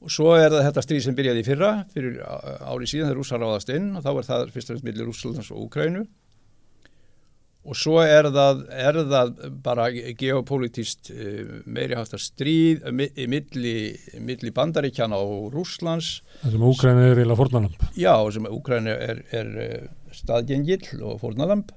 [0.05, 3.41] Og svo er það þetta stríð sem byrjaði í fyrra, fyrir ári síðan þegar rússar
[3.41, 6.03] ráðast inn og þá er það fyrst og fremst millir Rússlands og Úkrænu.
[7.65, 9.31] Og svo er það, er það
[9.65, 9.87] bara
[10.21, 11.09] geopolítist
[11.65, 13.77] meiri haftar stríð í milli,
[14.21, 16.19] milli bandaríkjana og Rússlands.
[16.43, 17.87] það sem úgrænu er eiginlega fórnalamp.
[17.97, 21.73] Já, sem Úkrænu er, er eh, staðgengill og fórnalamb.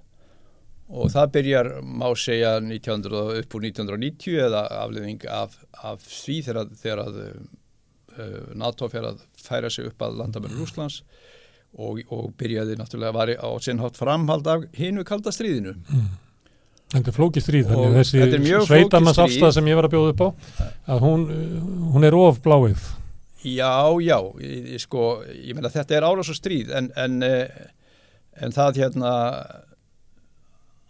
[0.88, 6.70] Og það byrjar, má segja, 1900, upp úr 1990 eða afleðing af, af því þegar,
[6.80, 11.02] þegar að uh, NATO fer að færa sig upp að landamennu Rúslands
[11.76, 15.76] og, og byrjaði náttúrulega var á sinnhátt framhald af hinu kalda stríðinu.
[16.94, 20.24] Þetta er flókið stríð, Og þannig þessi sveitamanns afstæð sem ég var að bjóða upp
[20.24, 20.30] á,
[20.96, 21.26] að hún,
[21.92, 22.86] hún er of bláið.
[23.44, 27.68] Já, já, ég, ég sko, ég meina þetta er árás og stríð en, en, eh,
[28.40, 29.12] en það hérna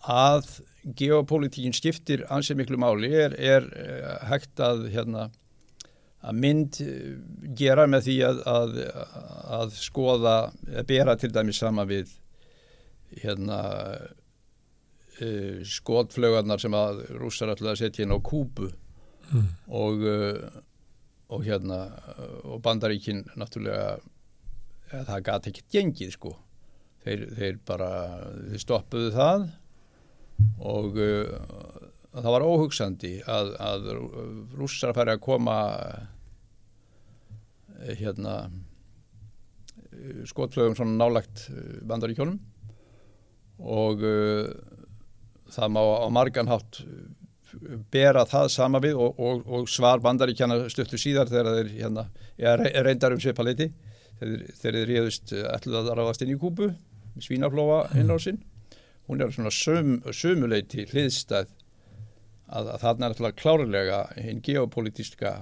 [0.07, 0.47] að
[0.97, 5.27] geopolítíkin skiptir ansið miklu máli er, er eh, hægt að hérna
[6.25, 7.17] að mynd eh,
[7.57, 8.77] gera með því að, að,
[9.59, 10.37] að skoða,
[10.73, 12.15] að bera til dæmis sama við
[13.21, 13.59] hérna
[15.21, 18.71] uh, skotflögarnar sem að rússar ætlaði að setja inn á Kúbu.
[19.27, 19.47] Mm.
[19.75, 20.59] og, uh,
[21.35, 21.77] og hérna
[22.47, 26.31] og bandaríkin náttúrulega ja, það gati ekki gengið sko.
[27.03, 27.89] Þeir, þeir bara
[28.51, 29.47] þeir stoppuðu það.
[30.75, 31.86] Og uh,
[32.23, 33.89] það var óhugsandi að, að
[34.57, 36.05] rússar færi að koma uh,
[37.99, 42.39] hérna uh, skotflögum svona nálagt uh, bandaríkjónum
[43.57, 44.49] og uh,
[45.53, 46.81] það má á margan hátt
[47.91, 52.03] bera það sama við og, og, og svar bandaríkjana stuttu síðar þegar þeir hérna,
[52.85, 53.71] reyndar um svipaleiti
[54.19, 56.67] þegar þeir reyðust ætluð að ráðast inn í kúpu
[57.23, 58.41] svínaflóa innrásinn
[59.07, 61.53] hún er svona söm, sömuleiti hliðstæð
[62.47, 65.35] að, að þarna er alltaf klárlega hinn geopolítiska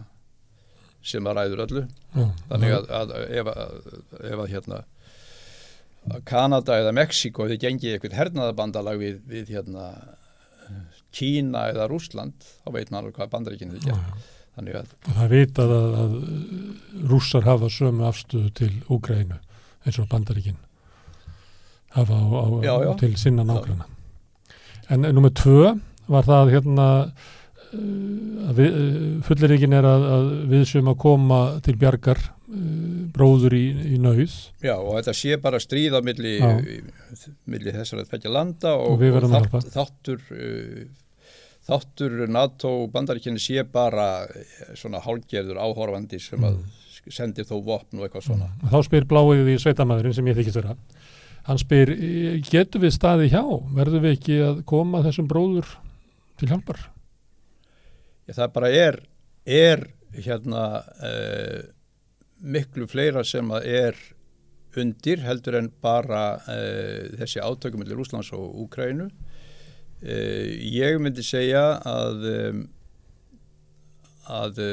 [1.05, 1.85] sem að ræður öllu.
[2.15, 4.83] Já, þannig að, að ef, að, hérna
[6.25, 9.87] Kanada eða Mexiko þau gengið eitthvað hernaðabandalag við, við hérna
[11.15, 14.17] Kína eða Rúsland þá veit maður hvað bandaríkinu þau gera
[14.55, 16.13] þannig að það vitað að, að
[17.11, 19.39] rússar hafa sömu afstöðu til Úgrænu
[19.85, 20.61] eins og bandaríkin
[21.95, 22.91] hafa á, á, Já, já.
[22.99, 23.85] til sinna nágrana.
[24.89, 25.75] En nummer tvö
[26.11, 26.87] var það hérna
[27.75, 32.59] að við, uh, fulliríkin er að, að við sem að koma til bjargar uh,
[33.15, 33.63] bróður í,
[33.95, 36.53] í nauð Já, og þetta sé bara stríða milli, Já.
[37.51, 40.23] milli þessar að fekkja landa og, Og að þátt, þáttur
[41.65, 46.59] þáttur NATO bandaríkinu sé bara eh, svona hálgerður áhorfandi sem að
[47.05, 47.11] Mm.
[47.13, 48.47] sendir þó vopn og eitthvað svona.
[48.65, 50.71] og þá spyr bláið í sveitamæðurinn sem ég þykist vera
[51.45, 51.91] hann spyr,
[52.49, 53.43] getur við staði hjá
[53.77, 55.69] verðum við ekki að koma þessum bróður
[56.39, 56.81] til hjálpar
[58.25, 58.95] Já, það bara er,
[59.45, 59.83] er
[60.15, 61.61] hérna uh,
[62.41, 63.99] miklu fleira sem að er
[64.81, 69.11] undir heldur en bara uh, þessi átökum millir Úslands og Úkrænu.
[70.01, 72.65] Uh, ég myndi segja að um,
[74.25, 74.65] að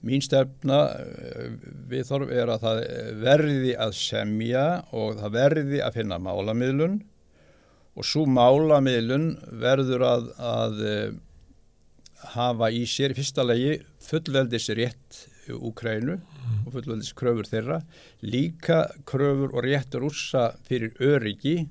[0.00, 1.48] mín stefna uh,
[1.92, 2.84] viðþorf er að það
[3.20, 7.02] verði að semja og það verði að finna málamiðlun
[7.92, 9.26] og svo málamiðlun
[9.60, 11.12] verður að, að uh,
[12.32, 16.20] hafa í sér fyrsta lagi fullveldis rétt Úkrænu
[16.66, 17.80] og fullveldis kröfur þeirra,
[18.22, 21.66] líka kröfur og rétt rússa fyrir öryggi,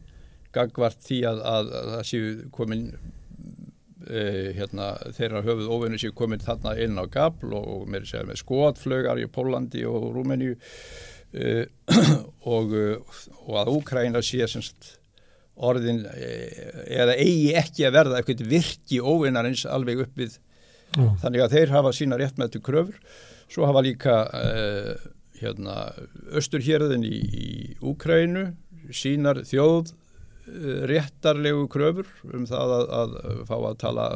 [0.51, 6.43] gagvart því að, að, að það séu komin uh, hérna, þeirra höfuð óvinni séu komin
[6.43, 11.63] þarna inn á gabl og, og með, segja, með skotflögar í Pólandi og Rúmeníu uh,
[12.57, 12.75] og,
[13.47, 14.97] og að Úkræna sé semst
[15.61, 16.71] orðin eh,
[17.01, 20.39] eða eigi ekki að verða eitthvað virki óvinnarins alveg upp við.
[20.91, 21.07] Já.
[21.21, 22.99] þannig að þeir hafa sína rétt með til kröfur.
[23.51, 25.07] Svo hafa líka uh,
[25.39, 25.77] hérna,
[26.35, 27.49] austurhjörðin í, í
[27.83, 28.49] Úkrænu
[28.95, 33.17] sínar þjóð uh, réttarlegu kröfur um það að, að
[33.47, 34.07] fá að tala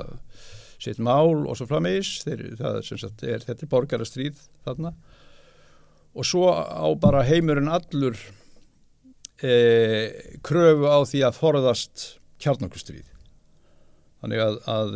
[0.84, 2.17] sitt mál og svo framvegis.
[2.27, 4.95] Þeir, það sem sagt er, þetta er borgarastríð þarna.
[6.15, 8.19] Og svo á bara heimurinn allur
[9.41, 9.57] e,
[10.45, 12.07] kröfu á því að forðast
[12.44, 13.12] kjarnokustríð
[14.26, 14.95] þannig að, að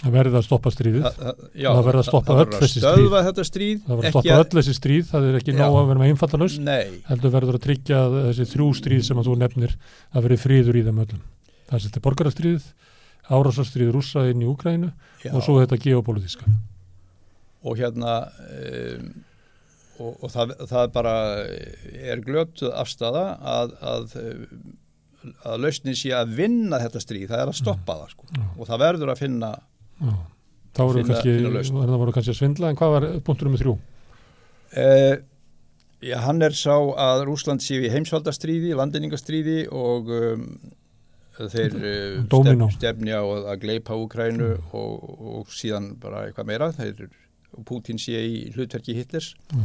[0.00, 1.04] það verður að stoppa stríðið.
[1.06, 3.82] að, að, það verður að stoppa öll þessi stríð.
[3.84, 6.96] það verður að stoppa öll þessi stríð það er ekki nóg að vera með nei,
[7.10, 9.76] heldur verður að tryggja að þessi þrjú stríð sem að þú nefnir
[10.10, 11.22] að verður friður í þeim öllum.
[11.68, 12.66] Það er þetta borgarastríð
[13.24, 14.90] árásastríð rússa inn í Úkrænu
[15.30, 16.50] og svo þetta geopolítiska
[17.64, 19.06] og hérna um,
[19.98, 21.14] og, og það, það bara
[22.14, 24.16] er glötuð afstafa að, að
[25.44, 28.26] að lausnin sé að vinna þetta stríð, það er að stoppa það sko.
[28.58, 29.50] Og það verður að finna
[30.00, 30.14] Já.
[30.76, 31.36] þá voru kannski,
[31.94, 33.74] voru kannski að svindla en hvað var punktur um þrjú?
[34.74, 35.16] eh,
[36.04, 40.46] já, hann er sá að Rúsland sé í heimsvaldastríði landiningastríði og um,
[41.38, 42.68] þeir uh, Dóminó.
[42.74, 45.08] stefnja og að gleipa Úkrænu og,
[45.40, 47.06] og síðan bara eitthvað meira þeir,
[47.54, 49.34] og Pútín sé í hlutverki Hitlers.
[49.52, 49.64] Já.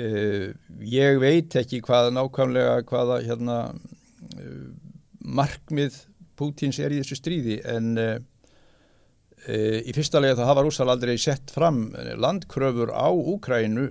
[0.00, 0.46] uh,
[0.86, 4.66] ég veit ekki hvað nákvæmlega hvaða hérna uh,
[5.20, 6.04] markmið
[6.38, 8.18] Pútíns er í þessu stríði en uh,
[9.50, 13.88] í fyrsta lega það hafa rússar aldrei sett fram landkröfur á Úkrænu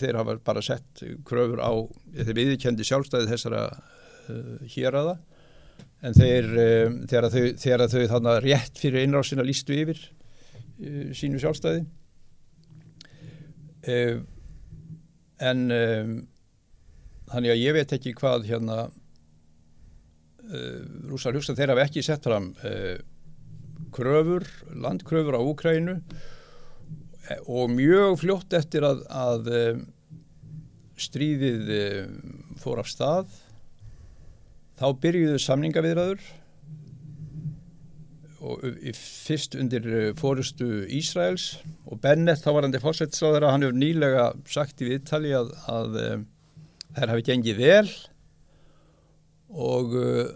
[0.00, 1.72] þeir hafa bara sett kröfur á
[2.10, 5.18] þeir viðkendi sjálfstæði þessara uh, héraða.
[6.04, 6.46] En þeir
[7.08, 9.98] þegar þau, þau þannig rétt fyrir innrásina lístu yfir
[11.16, 11.82] sínu sjálfstæði
[13.88, 14.16] uh,
[15.40, 16.10] en um,
[17.30, 18.78] þannig að ég veit ekki hvað hérna
[20.50, 20.80] uh,
[21.10, 22.98] rússar hugsa þeir hafa ekki sett fram uh,
[23.94, 24.44] kröfur,
[24.76, 25.96] landkröfur á Úkrænu
[27.30, 29.80] eh, og mjög fljótt eftir að, að um,
[31.00, 32.12] stríðið um,
[32.60, 33.26] fór af stað
[34.80, 36.28] þá byrjuðu í-
[38.96, 44.88] fyrst undir uh, fórustu Ísraels og Bennett þá varandi fórsettsráður hann hefur nýlega sagt í
[44.88, 46.22] viðtali að, að um,
[46.96, 47.90] þær hafi gengið vel
[49.50, 50.30] og uh,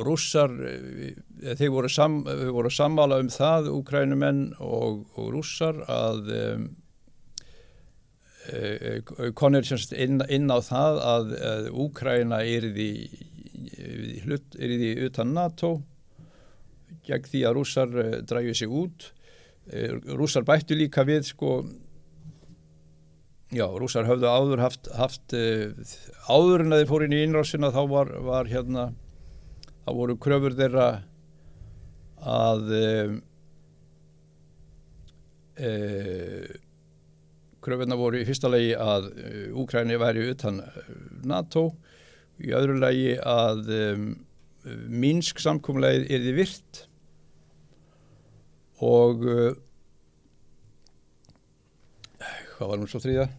[0.00, 0.50] rússar
[1.58, 6.30] þeir voru, sam, voru sammála um það úkrænumenn og, og rússar að
[9.66, 12.76] semst inn, inn á það að, að Úkræna er er
[14.78, 15.82] því utan NATO
[17.06, 19.10] gegn því að rússar uh, dræju sig út.
[19.70, 21.60] Uh, rússar bættu líka við sko
[23.50, 25.70] já, rússar höfðu áður haft, haft uh,
[26.30, 28.90] áður en að þeir fóru inn í innrásina þá var, var hérna
[29.84, 30.88] þá voru kröfur þeirra
[32.20, 33.14] að uh,
[37.60, 39.10] kröfurna voru í fyrsta lagi að
[39.60, 40.62] Úkræni væri utan
[41.28, 41.66] NATO
[42.40, 44.06] í öðru lagi að um,
[44.88, 46.80] Minsk samkomlegið er því virt
[48.80, 49.52] og uh,
[52.56, 53.30] hvað var nú svo þrýða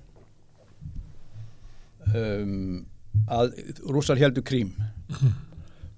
[2.16, 2.82] um,
[3.30, 3.56] að
[3.92, 4.74] rússar heldur krím.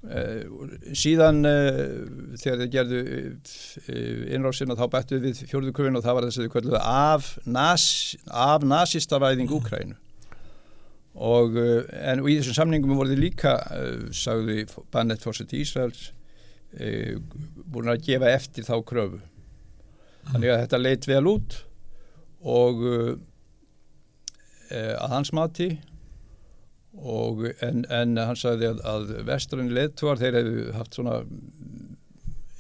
[0.03, 0.44] Uh,
[0.91, 1.94] síðan uh,
[2.36, 3.03] þegar þeir gerðu
[4.36, 7.86] innrásina þá bættu við fjórðu kröfin og það var þess að þau kvölduðu af, nas,
[8.28, 9.95] af nasistavæðing Úkrænu
[11.14, 13.56] og uh, en og í þessum samningum voru þið líka
[14.11, 16.10] sagði Bannett fórsett í Ísraels
[16.74, 19.22] búin að gefa eftir þá kröfu
[20.31, 21.57] þannig að þetta leit vel út
[22.43, 23.15] og uh,
[24.73, 25.73] að hans mati
[26.93, 31.15] og en, en hann sagði að, að vestræn leðtúar þeir hefðu haft svona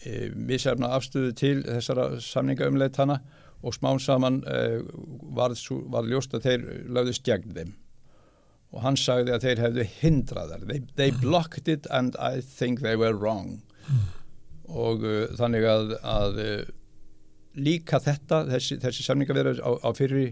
[0.03, 3.19] e, misjafna afstöðu til þessara samninga umleitana
[3.63, 4.81] og smán saman e,
[5.37, 5.53] var,
[5.93, 7.75] var ljóst að þeir lögðust gegn þeim.
[8.73, 12.81] Og hann sagði að þeir hefðu hindrað þar they, they blocked it and I think
[12.81, 13.61] they were wrong.
[14.65, 16.39] Og uh, þannig að, að
[17.55, 20.29] líka þetta þessi, þessi samninga verður á, á fyrri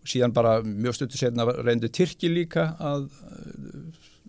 [0.00, 3.06] og síðan bara mjög stundu setna reyndu Tyrki líka að,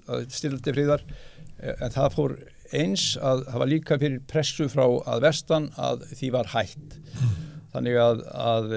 [0.08, 1.04] að stildi friðar.
[1.60, 2.36] En það fór
[2.76, 7.00] eins að það var líka fyrir pressu frá að vestan að því var hætt.
[7.76, 8.76] Þannig að, að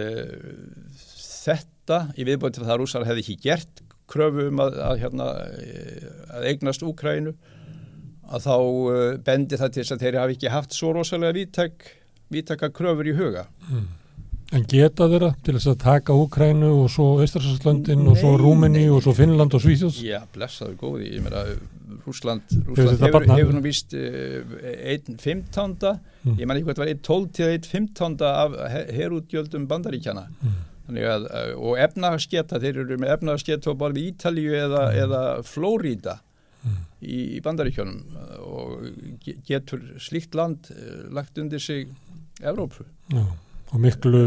[1.49, 5.29] þetta í viðbúin til það að rússar hefði ekki gert kröfu um að, að, hérna,
[6.35, 7.35] að eignast Úkrænu
[8.29, 8.57] að þá
[9.25, 11.87] bendi það til þess að þeir hafi ekki haft svo rosalega víttak,
[12.31, 13.87] víttakka kröfur í huga Mm.
[14.51, 19.03] En geta þeirra til þess að taka Úkrænu og svo Östrasalslöndin og svo Rúmeni og
[19.05, 19.99] svo Finnland og Svíþjóð?
[20.01, 21.43] Já, blessaður góði, ég meina
[22.07, 23.61] Rúsland, Rúsland þetta hefur, hefur nú
[24.89, 26.37] einn fimmtánda, Mm.
[26.41, 30.27] ég man ekki hvað það var einn tólti eða einn fimmtánda af he- herútgjöldum bandaríkjana
[30.43, 30.65] Mm.
[30.89, 35.05] Að, uh, og efnahagsgeta, þeir eru með efnahagsgeta á bara við Ítalíu eða, Mm.
[35.05, 36.21] eða Flórída
[36.65, 36.77] Mm.
[37.03, 38.03] í, í bandaríkjónum
[38.41, 38.81] og
[39.23, 41.89] ge- getur slíkt land uh, lagt undir sig
[42.43, 42.85] Evrópu.
[43.13, 43.23] Já,
[43.69, 44.21] og miklu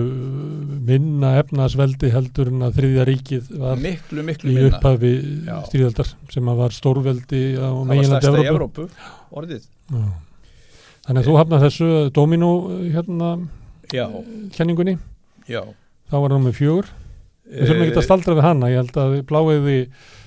[0.88, 5.14] minna efnaðsveldi heldur en að þriðja ríkið var Miklu, miklu í upphafi
[5.70, 8.44] stríðaldar sem að var stórveldi á í Evrópu.
[8.52, 8.88] Evrópu,
[9.32, 9.66] orðið.
[9.90, 10.06] Já.
[11.02, 12.52] Þannig að þú hafnað þessu domino
[12.94, 13.32] hérna
[13.92, 14.06] Já,
[14.56, 14.98] kenningunni,
[15.50, 15.64] já.
[16.12, 16.92] þá var hann með fjögur
[17.52, 19.78] við þurfum ekki að staldra við hana ég held að bláiði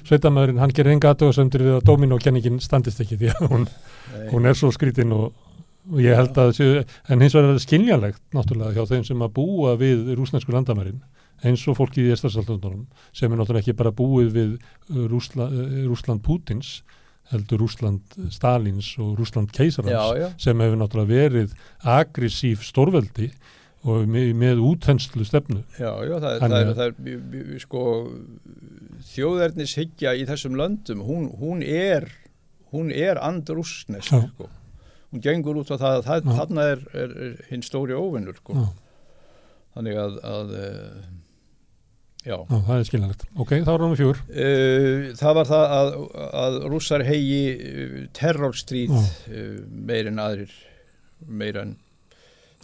[0.05, 3.65] sveitamæðurinn hann gerir enga aðtöðasemdir við að domino kenningin standist ekki því að hún,
[4.35, 5.31] hún er svo skrítin og,
[5.93, 9.35] og ég held að en hins vegar er það skiljanlegt náttúrulega hjá þeim sem að
[9.37, 11.03] búa við rúsnesku landamærin
[11.45, 15.75] eins og fólkið í Estarsaldundunum sem er náttúrulega ekki bara búið við uh, Rúsla, uh,
[15.91, 16.79] Rúsland Pútins
[17.33, 21.55] heldur Rúsland Stalins og Rúsland keisarans sem hefur náttúrulega verið
[21.85, 23.31] aggressív stórveldi
[23.85, 25.59] og með, með úthenslu stefnu.
[25.77, 27.83] Já, já, það, Þannig það, er, að- það er, b- b- sko,
[29.15, 32.07] þjóðernishyggja í þessum löndum, hún, hún er,
[32.73, 34.49] hún er andrúsnesk, sko.
[35.15, 38.57] Hún gengur út á það að það, þarna er, er, er hinn stóri óvinnur, sko.
[39.77, 41.05] Þannig að, að uh,
[42.25, 42.35] já.
[42.35, 43.25] Já, það er skiljanlegt.
[43.45, 44.23] Ok, þá erum við fjögur.
[44.35, 45.95] Uh, það var það að,
[46.43, 50.59] að rússar hegi uh, terrorstríð uh, meir en aðrir,
[51.31, 51.77] meir en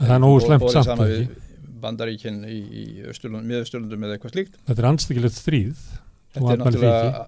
[0.01, 1.47] Það er nógu slemt samt saman ekki.
[1.81, 4.56] Bandaríkinn í, í miðausturlundum eða eitthvað slíkt.
[4.66, 5.85] Þetta er anstíkilegt stríð.
[6.35, 7.22] Þetta er náttúrulega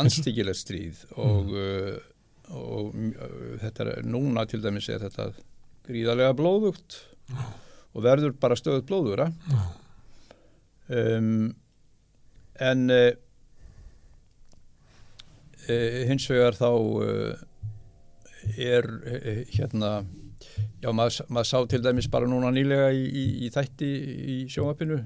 [0.00, 1.98] anstíkilegt stríð og, uh,
[2.50, 5.30] og uh, þetta er núna til dæmis er þetta
[5.86, 7.00] gríðarlega blóðugt
[7.94, 9.30] og verður bara stöðut blóðura
[10.90, 11.50] um,
[12.60, 13.10] en uh,
[15.68, 17.44] uh, hins vegar þá uh,
[18.56, 19.92] er uh, hérna
[20.80, 23.90] já maður, maður sá til dæmis bara núna nýlega í, í, í þætti
[24.34, 25.00] í sjónvapinu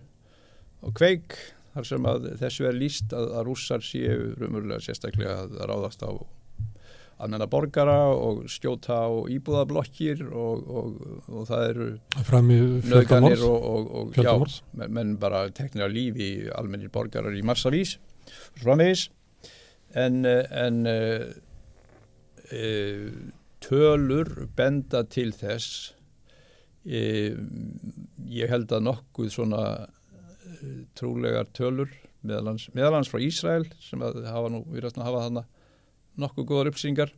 [0.85, 1.37] og kveik
[1.75, 6.13] þar sem að þessu er líst að, að rússar séu raunverulega sérstaklega að ráðast á
[7.23, 10.97] annana borgara og skjóta á íbúðablokkir og, og,
[11.31, 11.89] og það eru
[12.91, 14.33] nöðganir og, og, og já,
[14.89, 17.97] menn, bara teknir að lífi almennir borgarar í massavís
[18.59, 19.09] framvegis.
[19.95, 21.29] En, en uh,
[22.51, 23.11] uh,
[23.63, 25.93] tölur benda til þess
[26.89, 27.37] uh,
[28.27, 29.63] ég held að nokkuð svona
[30.99, 31.93] trúlegar tölur
[32.25, 35.45] meðalans, meðalans frá Ísrael sem að hafa nú virðast nú hafa þarna
[36.21, 37.13] nokkuð góðar uppsýningar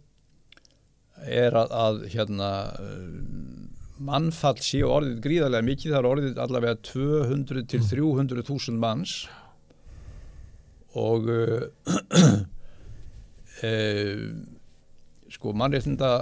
[1.25, 2.51] er að, að hérna
[2.81, 3.07] uh,
[3.97, 9.15] mannfall sé orðið gríðarlega mikið, það er orðið allavega 200 til 300 þúsund manns.
[10.97, 11.65] Og uh,
[13.65, 14.27] uh,
[15.37, 16.13] sko mannréttinda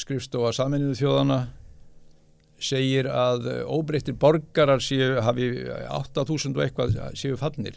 [0.00, 1.40] skrifstofa saminuðu þjóðana
[2.64, 5.50] segir að óbreyttir borgarar séu hafi
[5.92, 7.76] 8000 og eitthvað séu fannir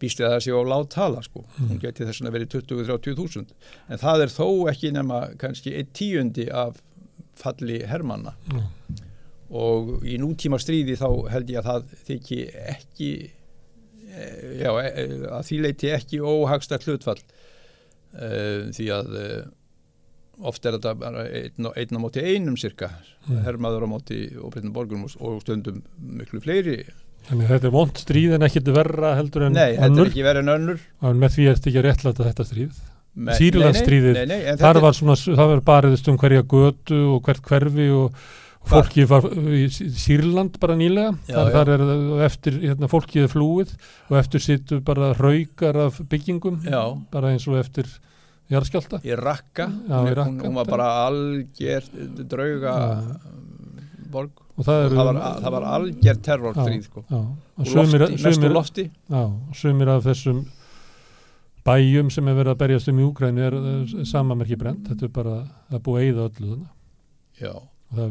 [0.00, 3.16] býst við að það séu á lág tala sko hún geti þess að verið 20-30
[3.20, 3.54] þúsund
[3.88, 6.82] en það er þó ekki nema kannski einn tíundi af
[7.36, 8.62] falli hermanna Já.
[9.50, 12.38] og í nútíma stríði þá held ég að það þykki
[12.76, 13.10] ekki
[14.10, 17.20] eh, já, eh, að því leiti ekki óhagsta hlutfall
[18.16, 19.44] uh, því að uh,
[20.48, 22.90] oft er þetta bara einn, einn á móti einum cirka,
[23.26, 23.40] Mm.
[23.42, 26.84] hermaður á móti óbreytnum borgurum og- og stundum miklu fleiri.
[27.26, 30.10] Þannig að þetta er vond stríð en ekkit verra heldur en Nei, þetta er önnur.
[30.12, 30.82] ekki verið en önnur.
[31.02, 32.80] En með því er þetta ekki að réttlæta þetta stríð.
[33.16, 34.18] Sýrlandsstríðið,
[34.60, 38.18] Þar var svona, það var bariðist um hverja götu og hvert hverfi og
[38.66, 41.14] fólkið var í Sýrland bara nýlega.
[41.24, 41.54] Já, þar, já.
[41.56, 43.72] þar er eftir, hérna, fólkið er flúið
[44.10, 46.82] og eftir sittu bara raukar af byggingum, Já.
[47.12, 47.88] bara eins og eftir
[48.52, 49.00] jarðskjálta.
[49.02, 51.88] í Rakka, hún, hún, var bara algjör
[52.28, 52.74] drauga
[54.12, 57.02] borg Og það, eru, það var, það var algjör terrorstríð sko.
[57.68, 58.84] Sumir, lofti, sumir, lofti.
[59.12, 59.22] Já,
[59.60, 60.44] sumir af þessum
[61.66, 65.12] bæjum sem er verið að berjast um í Úgræni er uh, samamerki brent, þetta er
[65.12, 65.36] bara
[65.72, 66.60] að búa eigða öllu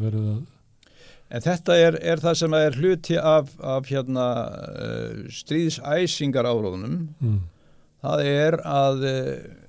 [0.09, 0.43] er að
[1.35, 4.25] En þetta er, er það sem er hluti af, af hérna,
[4.77, 6.99] uh, stríðsæsingar áróðunum.
[7.17, 7.39] mm,
[8.05, 9.64] Það er að, uh,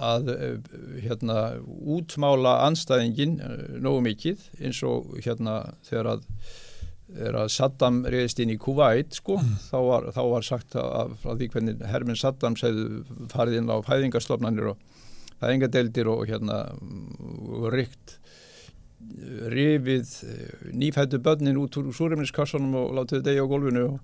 [0.00, 1.38] að uh, hérna,
[1.68, 6.52] útmála anstæðingin uh, nógu mikið eins og hérna, þegar, að,
[7.30, 9.38] að Saddam reyðist inn í Kuwait sko,
[9.68, 13.76] þá, var, þá var sagt að, frá því hvernig Hermin Saddams hefðu farið inn á
[13.86, 14.86] fæðingastofnanir og
[15.40, 16.64] fæðingadeildir og hérna
[17.48, 18.18] og rykt
[19.50, 24.00] rifið eh, nýfættu börnin út úr súrefniskassanum og látið degja á gólfinu og,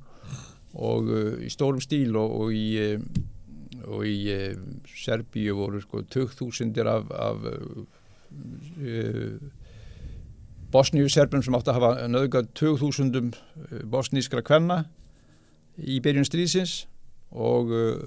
[0.75, 1.11] og
[1.45, 2.97] í stórum stíl og, og í,
[3.87, 4.59] og í uh,
[4.91, 9.39] Serbíu voru sko 2000 af, af uh,
[10.75, 13.37] Bosníu-serbum sem átti að hafa nöðgat 2000
[13.89, 14.83] bosnískra kvenna
[15.79, 16.83] í byrjun stríðsins.
[17.31, 18.03] Og uh,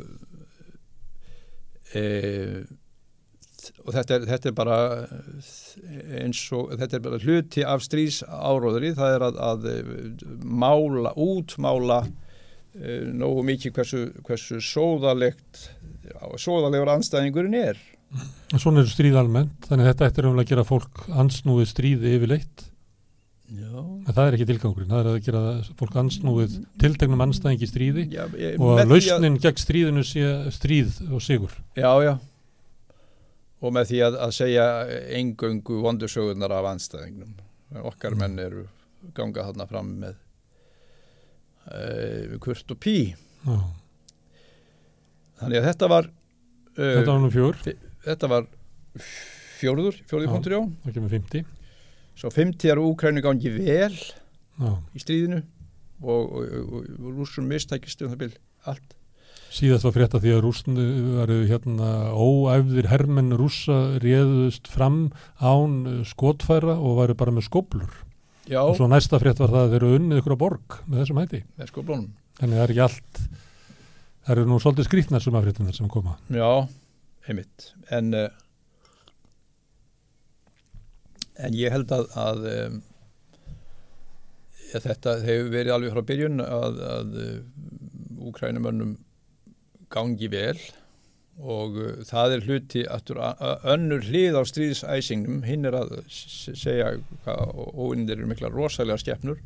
[3.85, 4.77] og þetta er, þetta er bara
[6.19, 9.67] eins og þetta er bara hluti af stríðs áróðri það er að, að
[10.43, 12.03] mála, útmála
[13.19, 15.65] nógu mikið hversu, hversu sóðalegt
[16.39, 17.79] sóðalegur anstæðingurinn er.
[18.57, 22.65] Svona eru stríð almennt, þannig að þetta eftir að gera fólk ansnúið stríði yfirleitt.
[23.49, 25.43] Já, en það er ekki tilgangurinn, það er að gera
[25.79, 31.23] fólk ansnúið tiltegnum anstæðingi stríði já ég, og að lausnin gegn stríðinu sé stríð og
[31.25, 31.55] sigur.
[31.77, 32.11] Já, já.
[33.59, 34.65] Og með því að, að segja
[35.17, 37.33] engöngu vondursögurnar af anstæðingnum
[37.89, 38.21] okkar Mm.
[38.21, 38.67] menn eru
[39.17, 40.15] ganga þarna fram með
[41.69, 42.95] uh, Kurt og Pí
[43.45, 43.57] Já.
[45.39, 47.61] þannig að þetta var uh, Þetta var nú fjör,
[48.05, 48.49] þetta var
[49.59, 50.33] fjórður, fjórði Já.
[50.33, 51.47] punktur já það kemur 50
[52.19, 54.71] svo 50 er Úkrænu gangi vel Já.
[54.95, 55.43] í stríðinu
[55.99, 58.33] og, og, og, og rússum mistækist um það bil
[58.69, 58.95] allt
[59.49, 60.83] Síðast var frétta því að rússnu
[61.15, 65.07] varu hérna óæfðir hermenn rússa réðust fram
[65.41, 67.95] án skotfæra og varu bara með skoblur
[68.49, 71.03] já, og svo næsta frétt var það að þeir eru unnið ykkur á borg með
[71.03, 71.41] þessum hætti.
[72.39, 73.23] Þannig það er ekki allt,
[74.25, 76.17] það eru nú svolítið skrýtnar sem að fréttunar sem koma.
[76.33, 76.51] Já,
[77.29, 78.29] einmitt en uh,
[81.39, 82.79] en ég held að, að um,
[84.71, 88.97] ja, þetta hefur verið alveg frá byrjun að, að uh, úkrænumönnum
[89.93, 90.57] gangi vel
[91.39, 92.81] og uh, það er hluti
[93.73, 95.41] önnur hlið á stríðsæsingnum.
[95.47, 96.93] Hinn er að s- segja
[97.25, 99.39] hvað óindir eru mikla rosalega skeppnur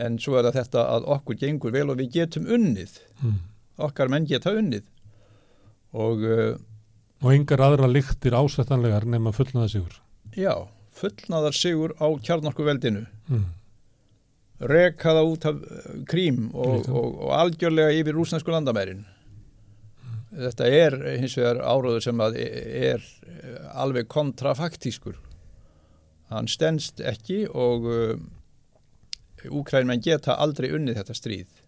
[0.00, 2.98] en svo er þetta að okkur gengur vel og við getum unnið.
[3.22, 3.40] Mm.
[3.82, 4.84] okkar menn geta unnið.
[5.92, 6.54] Og uh,
[7.22, 9.98] Og engar aðra lyktir ásettanlegar nema fullnaða sigur.
[10.36, 10.54] já,
[10.96, 13.04] fullnaðar sigur á kjarnorkuveldinu.
[13.28, 13.44] Mm.
[14.72, 19.04] rekaða út af uh, krím og, og, og algjörlega yfir rúsnesku landamærin
[20.32, 25.18] þetta er hins vegar áróður sem að er uh, alveg kontrafaktískur.
[26.32, 28.14] Hann stendst ekki og uh,
[29.50, 31.60] úkrænmenn geta aldrei unnið þetta stríð.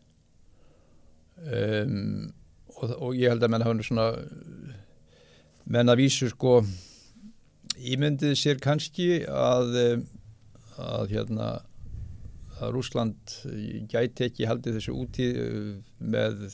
[1.44, 2.32] Um,
[2.78, 4.08] og, og ég held að menn hafa svona
[5.64, 6.60] menn að vísu sko
[7.74, 10.04] ímyndið sér kannski að um,
[10.80, 11.48] að hérna
[12.62, 13.34] að Rúsland
[13.90, 15.26] gæti ekki haldið þessu úti
[15.98, 16.46] með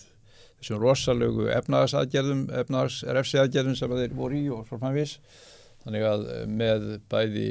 [0.60, 5.16] þessum rosalögu efnagsaðgerðum, efnagsrefsiaðgerðum sem þeir voru í og svo framvis.
[5.84, 7.48] Þannig að uh, með bæði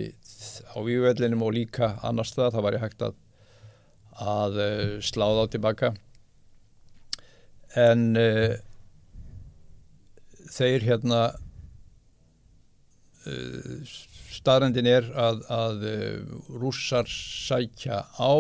[0.70, 3.20] á vývellinum og líka annars það, það var ég hægt að,
[4.22, 5.94] að uh, slá þá tilbaka.
[7.78, 8.54] En uh,
[10.54, 11.22] þeir hérna
[13.26, 13.98] uh,
[14.34, 16.18] staðrendin er að, að uh,
[16.62, 18.34] rússar sækja á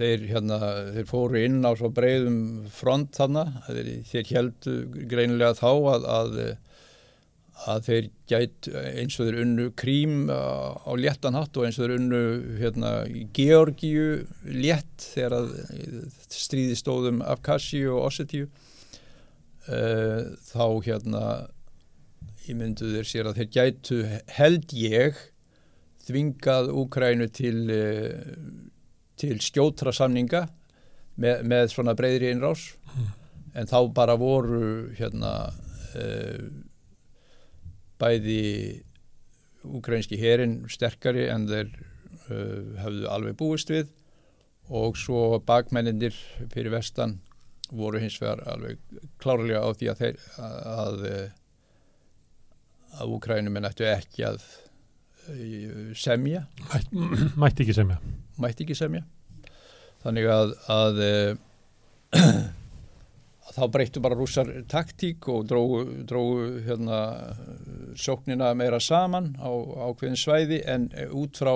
[0.00, 0.58] þeir, hérna,
[0.94, 2.40] þeir fóru inn á svo breiðum
[2.72, 4.74] front þarna þeir, þeir heldu
[5.10, 6.40] greinilega þá að, að,
[7.74, 11.86] að þeir gæt eins og þeir unnu krím á, á léttan hatt og eins og
[11.86, 12.24] þeir unnu
[12.62, 12.94] hérna,
[13.36, 14.08] Georgiu
[14.48, 15.52] létt þegar
[16.30, 18.50] stríði stóðum Afkasíu og Ossetíu.
[19.70, 21.24] Uh, þá hérna
[22.50, 23.98] ímyndu þeir sér að þeir gætu
[24.38, 25.18] held ég
[26.06, 28.20] þvingað Úkrænu til, eh,
[29.20, 30.46] til skjótra samninga
[31.20, 32.70] með, með svona breyðri innrás
[33.54, 36.44] en þá bara voru hérna uh,
[38.00, 38.42] bæði
[39.66, 43.90] úkrænski herin sterkari en þeir uh, hafðu alveg búist við
[44.70, 46.14] og svo bakmennindir
[46.52, 47.18] fyrir vestan
[47.70, 48.80] voru hins vegar alveg
[49.22, 51.04] klárlega á því að þeir að, að
[52.98, 54.40] að Úkrænuminn ættu ekki að
[55.30, 56.90] uh, semja, Mætt,
[57.38, 58.00] mætti ekki semja.
[58.42, 59.04] Mætti ekki semja.
[60.04, 62.22] Þannig að, að, uh,
[63.50, 67.00] að þá breyttu bara rússar taktík og drógu, drógu hérna,
[68.00, 69.50] sóknina meira saman á
[69.90, 71.54] ákveðin svæði en út frá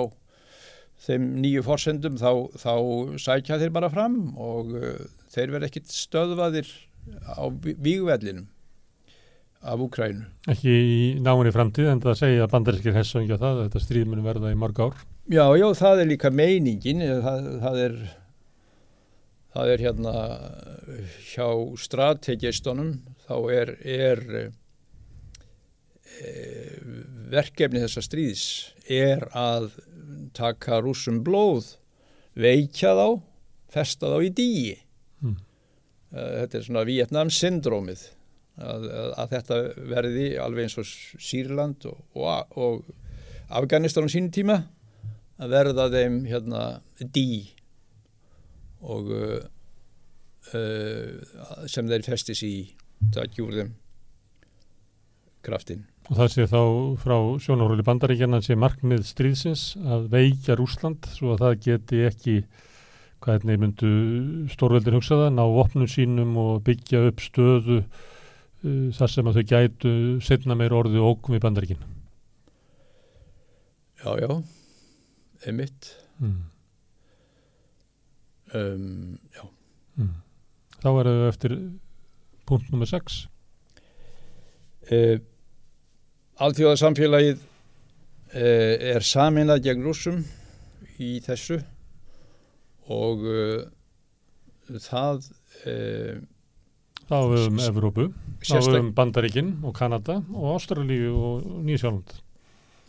[1.05, 2.73] þeim nýju forsendum þá, þá
[3.19, 4.99] sækja þeir bara fram og uh,
[5.33, 6.69] þeir verða ekkit stöðvaðir
[7.25, 8.47] á vígvellinum
[9.65, 10.25] af Úkrænu.
[10.51, 14.53] Ekki í náinni framtíð en það segja bandarískir hessöngja það að þetta stríð muni verða
[14.53, 14.99] í mörg ár.
[15.25, 17.93] Já, já, það er líka meiningin, það, það er
[19.55, 20.13] það er hérna
[21.23, 21.47] hjá
[21.79, 22.91] strategistunum
[23.25, 24.23] þá er, er
[26.19, 26.33] e,
[27.31, 28.43] verkefni þessa stríðs
[28.91, 29.71] er að
[30.35, 31.71] taka rúsum blóð,
[32.35, 33.07] veikja þá,
[33.71, 34.75] festa þá í dýi.
[35.23, 35.39] Mm.
[36.11, 38.05] Þetta er svona Vietnam syndrómið
[38.59, 39.61] að, að, að þetta
[39.95, 40.91] verði alveg eins og
[41.23, 44.61] Sýrland og, og, og Afganistan á sínum tíma
[45.41, 46.61] að verða þeim hérna
[47.15, 47.27] dý
[48.85, 49.41] og uh,
[50.53, 52.53] uh, sem þeir festis í
[53.15, 53.73] það gjúr þeim
[55.45, 55.83] kraftin.
[56.09, 56.61] Og það sé þá
[57.01, 62.35] frá sjónarhóli bandaríkjana sé markmið stríðsins að veikja Rúsland svo að það geti ekki
[63.25, 63.91] hvernig myndu
[64.53, 69.47] stórveldin hugsa það, ná vopnum sínum og byggja upp stöðu uh, þar sem að þau
[69.53, 71.81] gætu setna meir orði og ógum í bandaríkin.
[74.03, 74.29] Já, já,
[75.47, 75.93] einmitt.
[76.19, 76.41] Mm.
[78.55, 79.45] Um, já,
[79.95, 80.11] Mm.
[80.83, 81.53] Þá er þau eftir
[82.45, 83.19] punkt nummer 6.
[84.91, 85.21] uh,
[86.43, 90.19] alþjóða samfélagið uh, er saminað gegn rússum
[90.99, 91.61] í þessu
[92.91, 93.63] og uh,
[94.75, 95.29] það
[95.63, 96.19] uh,
[97.05, 98.09] Þá höfum Evrópu,
[98.41, 102.17] þá sérstak, höfum Bandaríkin og Kanada og Ástralíu og Nýsjáland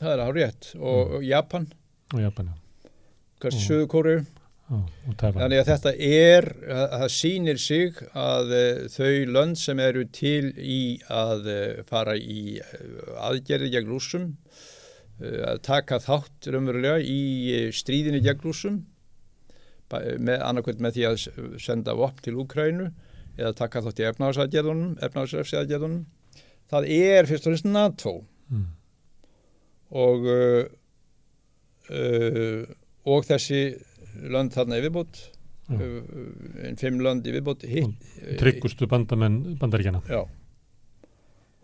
[0.00, 1.70] það er á rétt og, og Japan,
[2.14, 2.56] og Japana
[3.42, 3.62] kannski.
[3.62, 4.16] Suðu Kóru
[4.66, 10.50] þannig að þetta er að það sýnir sig að uh, þau lönd sem eru til
[10.58, 10.80] í
[11.12, 18.22] að uh, fara í uh, aðgerði gegn rússum uh, að taka þátt raunverulega í stríðinni
[18.26, 18.42] gegn
[20.18, 22.88] með annarkvöld með því að senda vopn til Úkrænu
[23.38, 26.02] eða taka þátt í efnahagsaðgerðunum efnahagsrefsiaðgerðunum.
[26.66, 28.16] Það er fyrst og fremst NATO.
[28.50, 28.66] Mm.
[29.90, 30.26] og
[31.90, 32.64] uh,
[33.06, 33.60] og þessi
[34.32, 35.20] lönd þarna í viðbót
[35.74, 36.00] uh,
[36.66, 37.66] en fimm lönd í viðbót
[38.40, 40.02] Tryggustu bandamenn Bandaríkjana.
[40.08, 40.24] já.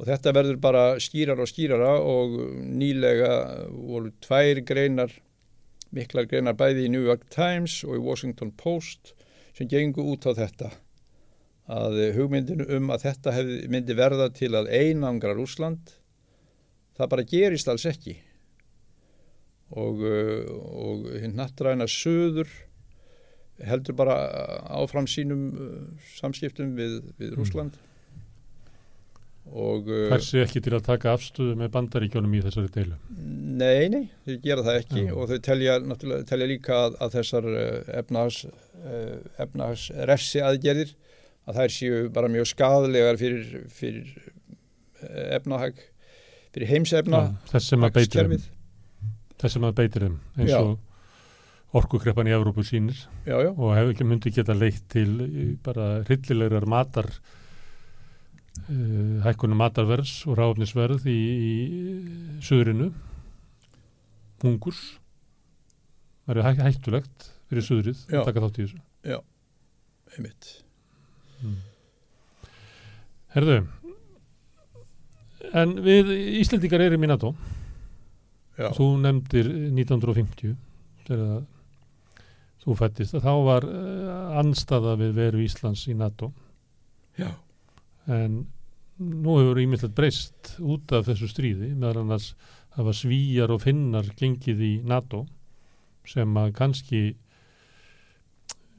[0.01, 3.33] Og þetta verður bara skýrar og skýrara og nýlega
[3.71, 5.13] voru tvær greinar
[5.93, 9.13] miklar greinar bæði í New York Times og í Washington Post
[9.53, 10.73] sem gengu út á þetta.
[11.73, 15.93] Að hugmyndinu um að þetta hefði, myndi verða til að einangra Rúsland
[16.99, 18.17] það bara gerist alls ekki
[19.73, 20.51] og, uh,
[20.87, 22.51] og hinn nattræna söður
[23.63, 24.17] heldur bara
[24.81, 25.81] áfram sínum uh,
[26.19, 27.39] samskiptum við, við Mm.
[27.41, 27.81] Rúsland
[29.53, 32.99] og Fær sig ekki til að taka afstöðu með Bandaríkjónum í þessari deilu.
[33.59, 35.15] nei, nei, þau gera það ekki Já.
[35.19, 35.75] og þau telja,
[36.31, 37.49] telja líka að, að þessar
[38.01, 38.39] efnahags,
[39.43, 40.95] efnahags refsi aðgerðir
[41.51, 44.15] að þær séu bara mjög skadlegar fyrir, fyrir
[45.35, 45.83] efnahag
[46.55, 48.47] fyrir heimsefna þess sem að kerfið.
[49.43, 50.17] Þess að beitir þeim.
[50.39, 50.59] Eins Já.
[50.63, 50.79] og
[51.73, 52.99] orkukreppan í Evrópu sínir.
[53.25, 57.09] já, já, og hefur ekki myndi geta leitt til uh, bara hryllilegar matar
[58.69, 61.55] uh, hækkunum matarverðs og ráfnisverð í, í
[62.45, 62.91] söðrinu
[64.43, 64.83] hungurs
[66.27, 68.21] það er hæ hættulegt fyrir söðrið Já.
[68.21, 69.21] að taka þátt í þessu
[70.13, 70.51] einmitt
[73.33, 73.63] Herðu
[75.57, 76.13] en við
[76.43, 77.33] Íslendingar erum í NATO
[78.59, 80.57] já, þú nefndir 1950
[81.07, 81.45] þegar
[82.63, 86.31] þú fættist að þá var uh, anstaða við veru Íslands í NATO.
[87.19, 87.31] Já,
[88.07, 88.45] en
[89.03, 92.33] nú hefur ímyndilegt breyst út af þessu stríði meðal annars
[92.77, 95.25] hafa svíjar og finnar gengið í NATO
[96.09, 97.03] sem að kannski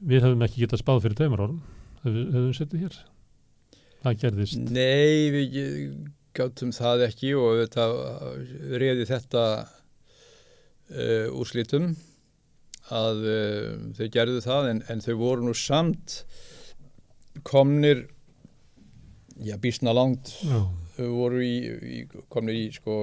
[0.04, 1.60] við hefum ekki getað spáð fyrir tveimur árum
[2.04, 2.98] hefur, hefum setið hér.
[4.04, 4.72] Það gerðist.
[4.74, 5.58] Nei við
[6.34, 7.86] gátum það ekki og þetta
[8.80, 11.92] reyði þetta uh, úrslitum
[12.92, 16.24] að uh, þau gerðu það en, en þau voru nú samt
[17.46, 18.06] komnir
[19.42, 20.32] já, bísna langt.
[20.44, 20.58] Já,
[20.96, 21.54] þau voru í,
[21.98, 22.00] í,
[22.32, 22.96] komnir í sko,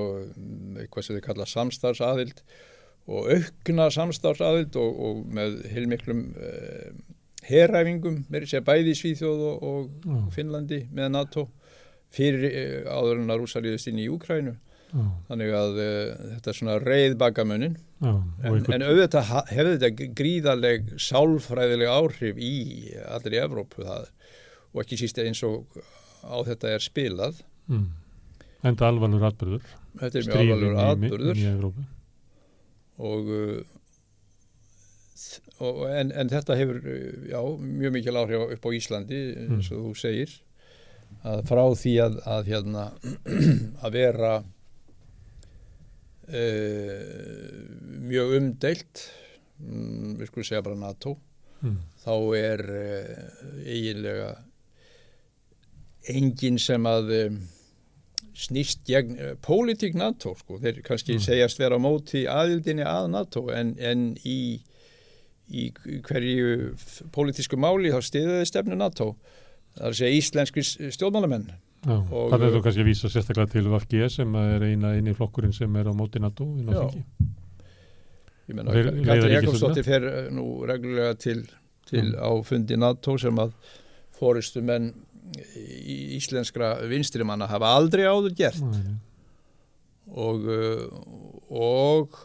[0.79, 2.43] eitthvað sem þau kalla samstarfsaðild
[3.11, 6.91] og aukna samstarfsaðild og, og með heilmiklum uh,
[7.47, 11.47] heræfingum, með sér bæði Svíþjóð og, og já, Finnlandi með NATO
[12.11, 14.55] fyrir uh, áður en að rúsa liðist inn í Úkrænu
[14.91, 17.17] já, þannig að uh, þetta er svona reið
[18.01, 22.53] og en, en auðvitað hefði þetta gríðarleg sálfræðileg áhrif í
[23.05, 24.07] allir í Evrópu það
[24.71, 25.67] og ekki síst eins og
[26.23, 27.41] á þetta er spilað.
[27.71, 27.89] Mm,
[28.67, 29.67] enda alvarlegur atbyrður
[29.99, 31.87] þetta er mjög alvarlegur atbyrður Evrópu.
[33.01, 33.29] Og,
[35.61, 36.79] og en, en þetta hefur
[37.29, 40.35] já, mjög mikil áhrif upp á Íslandi eins og þú segir
[41.27, 42.85] að frá því að, að hérna
[43.85, 44.31] að vera
[46.31, 47.35] uh,
[48.09, 49.03] mjög umdeilt
[49.61, 51.15] mm, við skulum segja bara NATO
[51.61, 53.25] mm, þá er uh,
[53.65, 54.31] eiginlega
[56.11, 57.41] enginn sem að um,
[58.41, 61.25] snýst gegn uh, pólitík NATO sko, þeir kannski Mm.
[61.27, 64.61] segjast vera á móti aðildinni að NATO en, en í,
[65.51, 65.69] í
[66.07, 66.73] hverju
[67.13, 69.11] pólitísku máli þá stiðuði stefnu NATO
[69.75, 70.63] það er að segja íslenski
[70.95, 71.45] stjórnmálamenn.
[71.81, 75.13] Já, Og- það er þú kannski að vísa sérstaklega til VFG sem er eina eini
[75.17, 76.69] flokkurinn sem er á móti NATO í Já.
[76.69, 77.29] náttúrulega
[78.51, 78.71] ég menna,
[79.05, 79.31] Katri?
[79.37, 81.45] Jakobsdóttir fer uh, nú reglulega til,
[81.89, 83.53] til á fundi NATO sem að
[84.19, 84.91] fóristu menn
[85.55, 88.59] í- íslenskra vinstrimanna hafa aldrei áður gert.
[88.61, 88.97] Nei,
[90.11, 90.85] og, uh,
[91.49, 92.17] og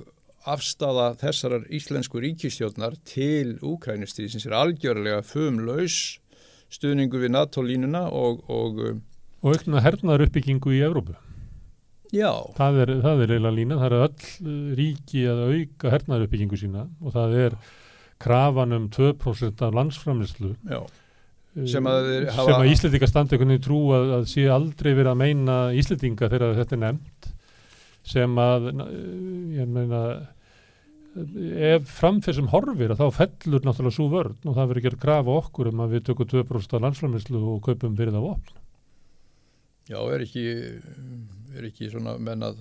[0.47, 6.19] afstafa þessarar íslensku ríkistjórnar til Úkrænustríðsins er algjörlega fumlaus
[6.73, 8.99] stuðningu við NATO-línuna og, og uh,
[9.47, 11.15] og aukna hernaðar uppbyggingu í Evrópu.
[12.15, 14.13] já, Það er, það er eiginlega lína, það er öll
[14.51, 17.59] uh, ríki að auka hernaðar uppbyggingu sína og það er
[18.23, 22.11] krafan um 2% af landsframlislu já, uh, Sem að
[23.31, 26.83] að einhvern veginn trú að, að sé aldrei verið að meina Íslendinga þegar þetta er
[26.87, 27.31] nefnt
[28.07, 28.71] sem að
[29.57, 30.03] ég meina
[31.17, 35.03] ef framfyrir sem horfir að þá fellur náttúrulega svo vörn og það verður að gera
[35.07, 38.57] krafa okkur um að við tökum 2% af landsframlislu og kaupum fyrir það vopn.
[39.89, 40.47] já, er ekki
[41.57, 42.59] er ekki svona menn að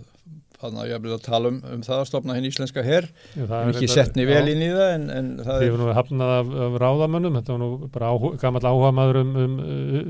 [0.56, 3.50] þannig að ég vil að tala um, um það að stopna hinn íslenska herr, er
[3.58, 6.54] er ekki settni vel inn í það en, en það er var nú hafnað af,
[6.68, 9.58] af ráðamönnum, þetta var nú bara áhu, gammal áhuga maður um, um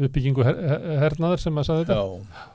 [0.06, 1.98] uppbyggingu her, her- hernaðar sem að sagði þetta.
[1.98, 2.46] já,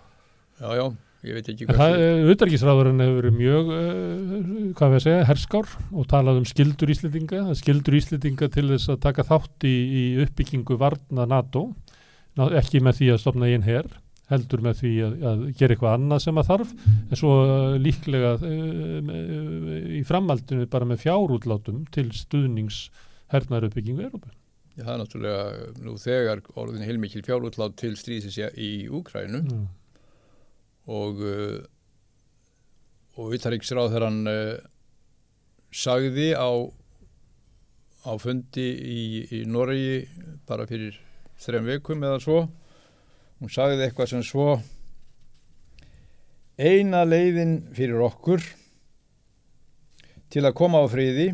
[0.63, 0.87] já, já,
[1.25, 1.95] ég veit ekki En Það,
[2.33, 4.45] utarkisráðurinn hefur verið mjög, uh,
[4.79, 9.27] hvað segja, herskár og talað um skildur Íslendinga, að skildur Íslendinga til þess að taka
[9.29, 11.71] þátt í, í uppbyggingu varna NATO,
[12.39, 13.87] Ná, ekki með því að stopna einn her,
[14.31, 16.75] heldur með því að, að gera eitthvað annað sem að þarf,
[17.11, 22.85] en svo uh, líklega uh, í framhaldinu bara með fjárútlátum til stuðnings
[23.35, 24.31] hernaðar uppbyggingu Európa.
[24.79, 25.43] Já, það er náttúrulega
[25.85, 29.67] nú þegar orðin heilmikil fjárútlát til stríðsins í- í Úkrænu Mm.
[30.91, 31.61] Og uh,
[33.21, 34.61] og Uttaríksráð þegar hann uh,
[35.71, 36.51] sagði á
[38.01, 40.01] á fundi í, í Noregi
[40.49, 40.97] bara fyrir
[41.41, 42.39] þrem vikum eða svo.
[43.41, 44.55] Hún sagði eitthvað sem svo
[46.61, 48.43] eina leiðin fyrir okkur
[50.33, 51.31] til að koma á friði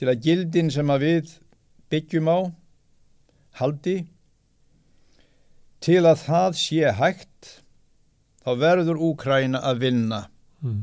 [0.00, 1.32] til að gildin sem að við
[1.92, 2.38] byggjum á
[3.60, 3.96] haldi
[5.80, 7.29] til að það sé hægt
[8.44, 10.22] þá verður Úkræna að vinna
[10.60, 10.82] Mm.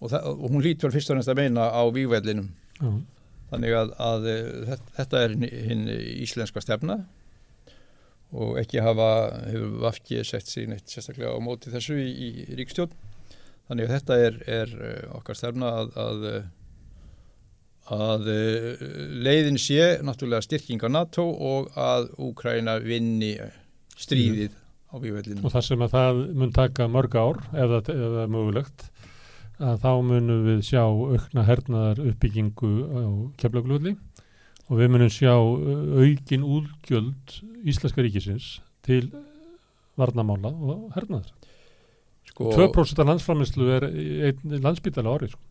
[0.00, 2.46] og, það, og hún lítur fyrst og næst að meina á vývellinum
[2.80, 2.90] Já.
[3.50, 5.82] þannig að, að eh, þetta- er hinn- hinn
[6.24, 6.96] íslenska stefna
[8.32, 9.08] og ekki hafa
[9.48, 12.92] hefur Vafki sett sig neitt sérstaklega á móti þessu í, í ríkstjórn
[13.68, 16.46] þannig að þetta er, er eh, okkar stefna að, að, eh,
[17.98, 18.30] að
[19.24, 23.34] leiðin sé náttúrulega styrking á NATO og að Úkræna vinni
[23.96, 24.56] stríðið
[24.88, 28.20] á vývellinu og það sem að það mun taka mörg ár ef það, ef það
[28.22, 28.86] er mögulegt
[29.58, 33.02] að þá munum við sjá aukna hernaðar uppbyggingu á
[33.42, 33.96] keflaglúðli
[34.68, 39.08] og við munum sjá uh, aukin útgjöld Íslenska ríkisins til
[39.98, 41.32] varnamála og hernaðar.
[42.28, 43.88] sko, 2% af landsframislu er
[44.28, 45.42] einn landsbytala ári sko,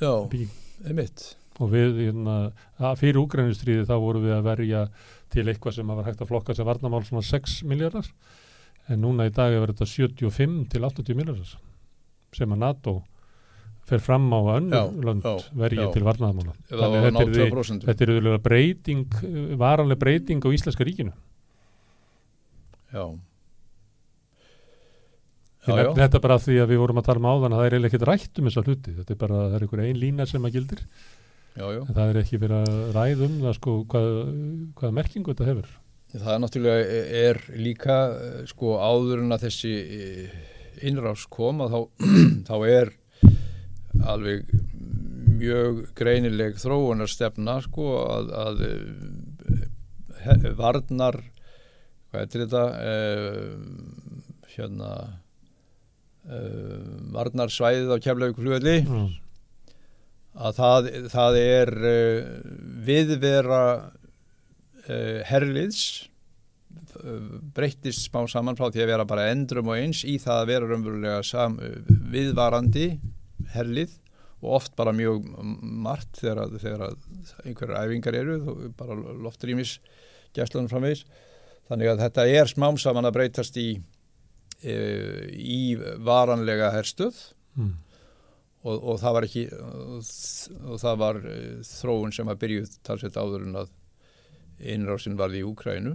[0.00, 0.54] já, bygging.
[0.86, 1.34] einmitt.
[1.58, 2.52] Og við hérna,
[2.96, 4.82] fyrir úgrænustriði þá vorum við að verja
[5.34, 8.06] til eitthvað sem var hægt að flokka sem varnamál svona 6 miljardar
[8.88, 11.54] en núna í dag er þetta 75 til 80 miljardar
[12.36, 12.94] sem að NATO
[13.88, 15.92] fer fram á að Já, önnur lönd já, verja já.
[15.94, 19.16] til varnamála ef það var að ná 2% þetta er auðvitað breyting,
[19.60, 21.14] varanlega breyting á Íslenska ríkinu.
[22.92, 23.04] Já.
[25.68, 25.90] Já, já.
[25.96, 27.90] þetta bara af því að við vorum að tala um áðan að það er eiginlega
[27.92, 28.94] ekkert rætt um þessa hluti.
[28.96, 30.84] Þetta er bara, það er einhver ein lína sem að gildir.
[31.58, 31.80] Já, já.
[31.82, 34.08] en það er ekki verið að ræða um það sko hvað,
[34.78, 35.72] hvaða merkingu þetta hefur
[36.08, 40.38] Það er náttúrulega er líka eh, sko áður en að þessi eh,
[40.88, 41.80] innrás kom að þá,
[42.48, 42.92] þá er
[44.08, 44.46] alveg
[45.38, 49.66] mjög greinileg þróunarstefna sko að, að eh,
[50.24, 51.20] he- varnar
[52.08, 53.50] hvað er þetta uh,
[54.54, 54.90] hérna
[56.24, 59.02] uh, varnarsvæðið á keflavík flugvelli Já.
[60.48, 62.32] að það, það er uh,
[62.88, 63.60] viðvera
[64.88, 66.08] uh, herliðs
[67.02, 70.50] uh, breyttist smá saman frá því að vera bara endrum og eins í það að
[70.52, 71.58] vera raunverulega sam,
[72.12, 72.88] viðvarandi
[73.54, 73.96] herlið
[74.38, 75.24] og oft bara mjög
[75.62, 76.92] margt þegar, þegar
[77.44, 79.78] einhverjar æfingar eru bara loftrýmis
[80.36, 81.06] gæslanum framvegis
[81.68, 85.74] þannig að þetta er smám saman að breytast í uh, í
[86.06, 87.18] varanlega herstöð
[87.58, 87.72] Mm.
[88.62, 91.16] og, og það var ekki og, það var
[91.66, 93.72] þróun sem að byrjuð talsveit áður en að
[94.60, 95.94] innrásin varði í Úkrænu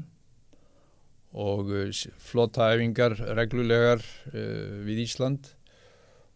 [1.34, 5.52] og uh, flottaæfingar reglulegar uh, við Ísland.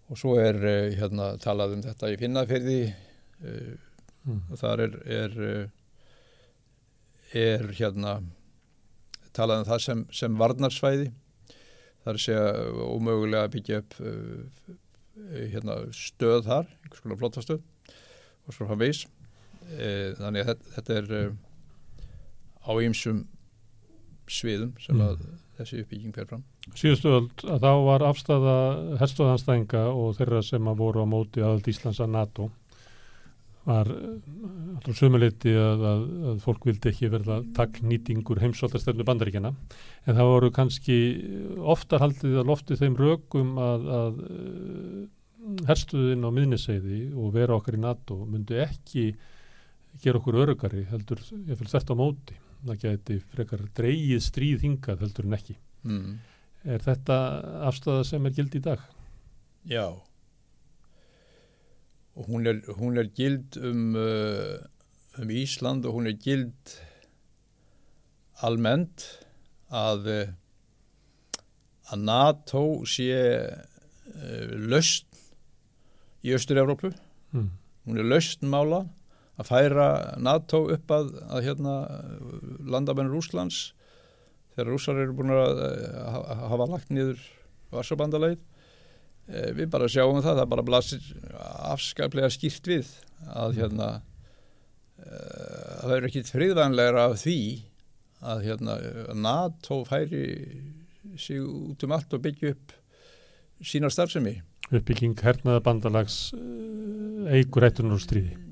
[0.08, 3.76] Og svo er uh, hérna talað um þetta í Finnafyrði uh,
[4.28, 4.42] Mm.
[4.52, 5.36] og þar er er,
[7.32, 8.18] er hérna
[9.36, 11.12] talað um það sem, sem varnarsvæði.
[12.04, 13.96] Það er að ómögulega byggja upp
[15.54, 17.62] hérna, stöð þar, einhvers konar flottastöð
[18.48, 19.06] og svo framvegis.
[19.76, 19.88] E,
[20.20, 21.10] þannig að þetta, þetta er
[22.68, 23.24] á ýmsum
[24.28, 25.08] sviðum sem Mm.
[25.08, 25.26] að
[25.58, 26.44] þessi uppbygging fer fram.
[26.76, 28.56] Síðustu öld að þá var afstæða
[29.00, 32.50] herstöðanstæðinga og þeirra sem að voru á móti aðald Íslands að NATO
[33.68, 40.30] var uh, sumuleiti að, að, að fólk vildi ekki verða takknýtingur heimsóttastöfnu bandaríkjana en það
[40.32, 40.98] voru kannski
[41.74, 45.02] oftar haldið að lofti þeim rökum að, að uh,
[45.68, 49.10] herstuðin á miðniseiði og vera okkar í NATO myndi ekki
[50.04, 55.06] gera okkur örugari heldur, ég fyrir þetta á móti það geti frekar dreigið stríð hingað
[55.06, 56.18] heldur en ekki Mm.
[56.68, 57.18] Er þetta
[57.70, 58.82] afstæða sem er gild í dag?
[59.68, 59.86] Já.
[62.18, 64.58] Og hún er, hún er gild um, uh,
[65.22, 66.74] um Ísland og hún er gild
[68.44, 69.06] almennt
[69.70, 71.42] að, uh,
[71.94, 75.06] að NATO sé uh, löst
[76.26, 76.92] í Östur-Európu.
[77.32, 77.52] Mm.
[77.88, 78.88] Hún er löst mála
[79.38, 79.88] að færa
[80.22, 81.74] NATO upp að, að hérna,
[82.66, 83.72] landamenn Rúslands
[84.58, 86.16] þegar rússar eru búin að uh,
[86.50, 87.22] hafa lagt niður
[87.74, 88.40] varsabandaleið.
[89.28, 91.10] Uh, við bara sjáum það, það bara blasir
[91.70, 92.90] afskaplega skýrt við
[93.30, 97.40] að hérna uh, það er ekki friðvænlegra af því
[98.26, 98.80] að hérna
[99.14, 100.26] NATO færi
[101.22, 102.74] sig út um allt og byggja upp
[103.62, 104.40] sína starfsemi.
[104.74, 108.47] Uppbygging hernaða bandalags uh, eigur hættunar og stríði.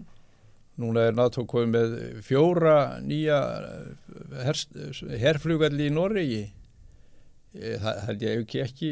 [0.82, 1.94] Núna er NATO komið með
[2.28, 3.38] fjóra nýja
[5.22, 6.42] herflugvelli í Noregi.
[7.56, 8.90] Það held ég ekki ekki,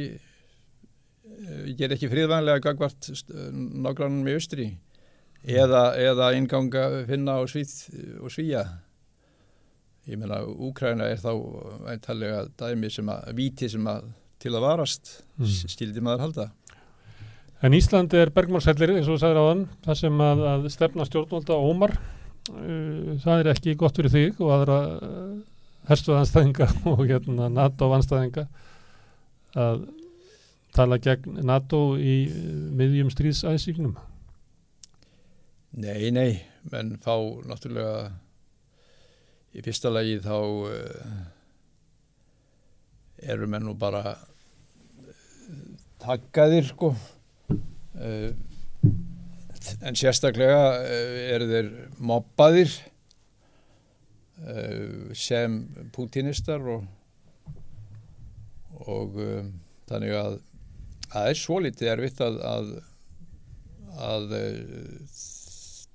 [1.68, 3.10] ég ger ekki friðvænlega gagvart
[3.52, 4.70] nágrannum í austri
[5.44, 7.74] eða, eða inganga finna og, svíð,
[8.24, 8.64] og svíja.
[10.08, 11.32] Ég meina, Úkræna er þá
[11.92, 14.08] eintalega dæmi sem að, víti sem að
[14.44, 15.48] til að varast, Mm.
[15.72, 16.44] stildi maður halda.
[17.64, 21.06] En Ísland er bergmálshellir eins og þú sagðir á þann, það sem að, að stefna
[21.08, 21.94] stjórnvalda ómar,
[22.52, 25.30] uh, það er ekki gott fyrir þig og aðra uh,
[25.88, 28.44] herstuðanstæðinga og hérna NATO anstæðinga
[29.64, 29.86] að
[30.76, 32.52] tala gegn NATO í uh,
[32.82, 33.96] miðjum stríðsæðsíknum.
[35.80, 37.16] Nei, nei, menn fá
[37.48, 38.12] náttúrulega
[39.56, 41.18] í fyrsta lagi þá uh,
[43.24, 44.18] eru menn nú bara
[46.04, 47.04] takkaðir sko uh,
[49.84, 51.70] en sérstaklega uh, eru þeir
[52.04, 52.72] mobbaðir
[54.44, 55.60] uh, sem
[55.96, 56.90] pútinistar og
[58.84, 59.14] og
[59.88, 60.34] þannig að
[61.14, 62.72] það er svo litið erfitt að að,
[64.10, 64.34] að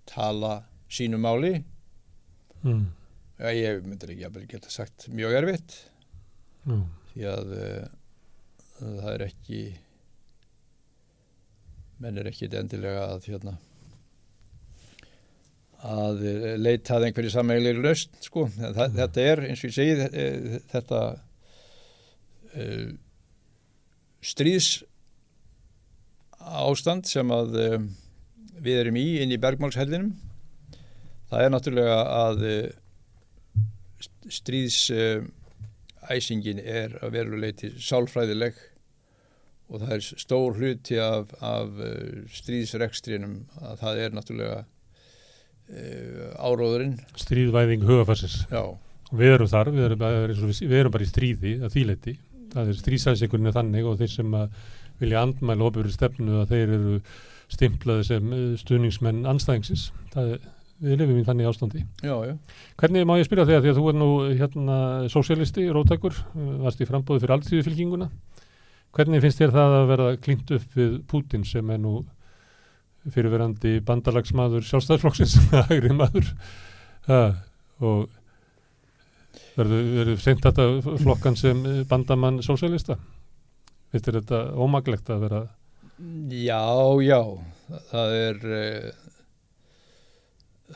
[0.08, 0.54] tala
[0.92, 1.58] sínu máli
[2.58, 2.88] Mm.
[3.38, 5.74] Já, ég myndir ekki að geta sagt mjög erfitt
[6.66, 6.80] Mm.
[7.12, 7.52] því að
[8.80, 9.60] það er ekki
[12.02, 13.56] menn er ekki endilega að hérna
[15.88, 19.96] að uh, leita að einhverju sammeiglir löst sko, Þa, þetta er eins og ég segi
[20.00, 21.00] þe- þetta
[22.58, 22.88] uh,
[24.32, 24.70] stríðs
[26.38, 27.78] ástand sem að uh,
[28.58, 30.10] við erum í inn í bergmálshellinum
[31.30, 32.64] það er náttúrulega að uh,
[34.28, 34.80] stríðs
[36.12, 38.58] æsingin er að veruleiti sálfræðileg
[39.68, 46.98] og það er stór hluti af, af uh, stríðsrekstrinum að það er náttúrulega uh, áróðurinn
[47.20, 48.42] Stríðvæðing hugafarsins.
[49.08, 52.18] Við erum þar, við erum, við, við erum bara í stríði að þýleiti.
[52.52, 54.36] Það er stríðsæðsíkurinn þannig og þeir sem
[54.98, 56.94] vilja andmæla ofur stefnu að þeir eru
[57.52, 59.88] stimplaði sem eh, stuðningsmenn anstæðingsins.
[60.12, 60.48] Það er,
[60.84, 61.84] við lifum í þannig ástandi.
[62.02, 62.34] já, já
[62.78, 64.76] Hvernig má ég spyrja þig að því að þú er nú hérna
[65.10, 66.18] sósialisti, rótækur,
[66.64, 68.10] varst í frambóði fyrir alltíðufylkinguna.
[68.96, 71.96] Hvernig finnst þér það að vera klínt upp við Putin sem er nú
[73.08, 75.36] fyrirverandi bandalagsmaður sjálfstæðsflokksins,
[75.70, 76.32] hægri maður?
[77.08, 77.20] Ha,
[77.80, 78.08] og
[79.56, 80.66] verður, verður seint þetta
[81.04, 82.98] flokkan sem eh, bandamann sósialista?
[83.92, 85.44] Finnst þér þetta ómaglegt að vera
[86.30, 86.62] Já,
[87.02, 87.22] já,
[87.90, 89.06] það er uh,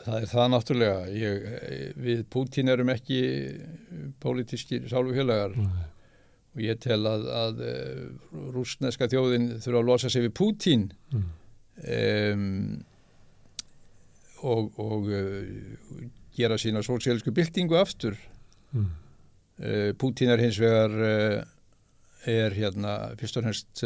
[0.01, 0.99] það er það náttúrulega.
[1.15, 3.19] Ég, eh, við Pútín erum ekki
[4.23, 5.55] pólitískir sálfélagar
[6.53, 10.83] og ég tel að, að uh, rúsneska þjóðin þurfa að losa sig við Pútín.
[11.13, 11.29] Mm,
[11.93, 12.83] um,
[14.43, 16.03] og, og uh,
[16.37, 18.19] gera sína sósialsku byltingu aftur.
[18.75, 18.91] Mm,
[19.65, 21.39] uh, Pútín er hins vegar uh,
[22.29, 23.83] er hérna fyrst og hennst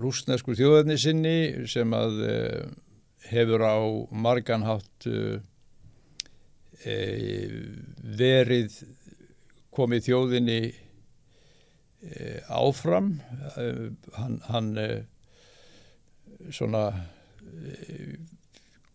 [0.00, 2.18] rúsneskur þjóðarni sinni sem að
[3.28, 3.76] hefur á
[4.12, 5.06] marganhátt
[8.20, 8.76] verið
[9.72, 13.14] komið þjóðinni uh, áfram
[13.56, 15.00] uh, hann, hann uh,
[16.50, 16.90] svona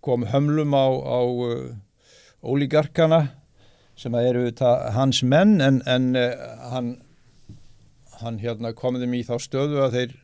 [0.04, 1.20] kom hömlum á, á
[2.44, 3.22] ólígarkana
[3.98, 4.44] sem að eru
[4.96, 6.16] hans menn en, en
[6.72, 6.90] hann,
[8.22, 10.16] hann hérna, kom þeim í þá stöðu að þeir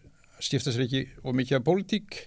[0.43, 2.19] skipta sér ekki og mikið af pólitík.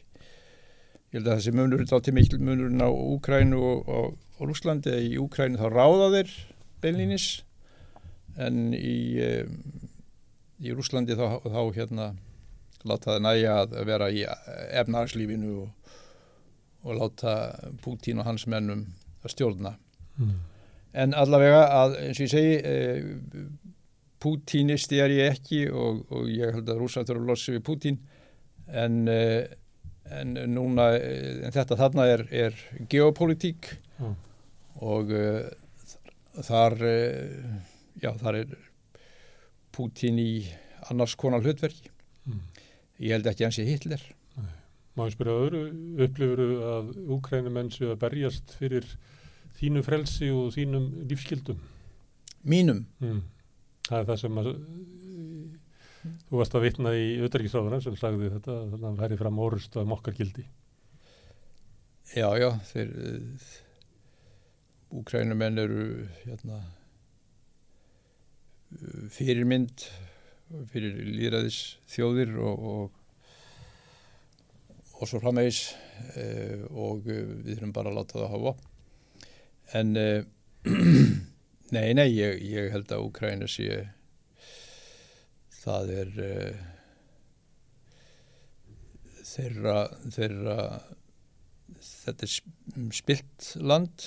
[1.13, 4.93] Ég held að þessi munurinn þá til mikil munurinn á Úkrænu og, og, og Rúslandi
[4.93, 6.33] eða í Úkrænu þá ráða þeir
[6.83, 7.29] beinlínis
[8.37, 9.57] en í um,
[10.61, 12.07] í Rúslandi þá, þá hérna
[12.87, 14.23] láta það næja að vera í
[14.81, 15.95] efnarslífinu og,
[16.87, 17.33] og láta
[17.85, 18.87] Pútín og hans mennum
[19.25, 19.77] að stjórna
[20.17, 20.31] Mm.
[20.97, 23.03] en allavega að eins og ég segi eh,
[24.25, 27.99] Pútínisti er ég ekki og, og ég held að Rúsa þurfa að losa við Pútín
[28.73, 29.45] en, eh,
[30.09, 32.57] en núna eh, en þetta þarna er, er
[32.89, 33.69] geopolítík
[34.01, 34.09] Já.
[34.89, 35.51] og eh,
[36.49, 37.61] þar eh,
[38.03, 38.57] já þar er
[39.77, 40.47] Pútín í
[40.91, 41.91] annars konar hlutverki
[42.27, 42.41] Mm.
[42.99, 44.01] ég held ekki hans í Hitler
[44.97, 45.61] Má ég spyrja öðru,
[46.01, 46.41] upplifur
[46.73, 48.87] að úkrænumenn séu að berjast fyrir
[49.61, 51.61] þínu frelsi og þínum lífskildum?
[52.45, 53.21] mínum Mm.
[53.87, 54.49] Það er það sem að
[56.31, 59.77] þú varst að vitna í auðverkisráðuna sem sagði þetta, þannig að hann færi fram orust
[59.77, 60.45] af mokkar gildi.
[62.15, 62.91] Já, já, þeir
[64.91, 65.87] úkrænumenn eru
[66.25, 66.61] hérna
[69.15, 69.87] fyrirmynd
[70.71, 73.03] fyrir líðræðis þjóðir og, og
[74.97, 75.75] og svo framvegis
[76.17, 78.53] uh, og uh, við þurfum bara að láta það hafa.
[79.77, 80.23] En uh,
[81.77, 83.83] nei, nei, ég, ég held að Úkræna sé
[85.61, 86.65] það er uh,
[89.27, 89.79] þeirra
[90.15, 90.59] þeirra
[91.77, 94.05] þetta er sp- spilt land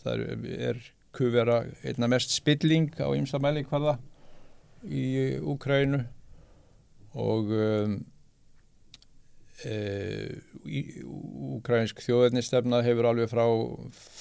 [0.00, 0.84] það er, er
[1.14, 3.98] kuvera einna mest spilling á ymsa mæli hvaða
[4.84, 5.04] í
[5.40, 6.02] Úkrænu
[7.14, 7.94] og um,
[9.64, 9.76] e,
[11.54, 13.44] Úkrænsk þjóðernistefna hefur alveg frá,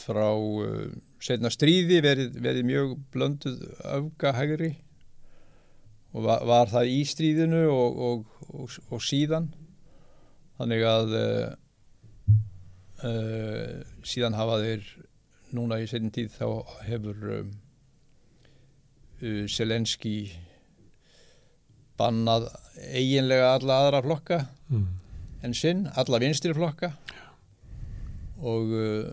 [0.03, 0.91] frá uh,
[1.23, 3.63] setna stríði verið, verið mjög blönduð
[3.95, 4.73] öfgahægri
[6.13, 9.49] og var, var það í stríðinu og, og, og, og síðan.
[10.59, 11.47] Þannig að uh,
[13.07, 14.85] uh, síðan hafa þeir
[15.55, 16.47] núna í setjum tíð þá
[16.87, 17.51] hefur um,
[19.21, 20.15] uh, Selenski
[21.99, 22.47] bannað
[22.93, 24.39] eiginlega alla aðra flokka
[24.73, 24.85] Mm.
[25.43, 26.87] en sinn, alla vinstri flokka
[28.41, 29.09] og uh,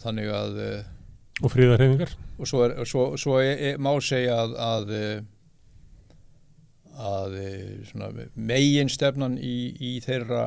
[0.00, 0.84] þannig að uh,
[1.44, 2.14] Og fríðarhefingar?
[2.38, 5.18] og svo, er, svo, svo er, er, má segja að að, uh,
[7.10, 10.44] að uh, megin stefnan í, í þeirra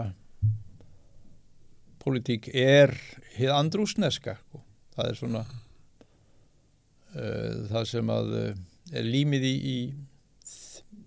[2.01, 2.95] politík er
[3.37, 4.63] hið andrúsneska sko.
[4.97, 5.43] Það er svona
[7.13, 8.51] uh, það sem að uh,
[8.97, 9.77] er límið í, í,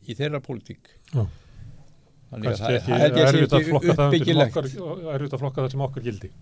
[0.07, 1.25] í þeirra politík Já.
[2.31, 4.71] þannig að það, er erfitt að flokka það sem okkar,
[5.17, 6.33] erfitt að flokka það sem okkar gildi.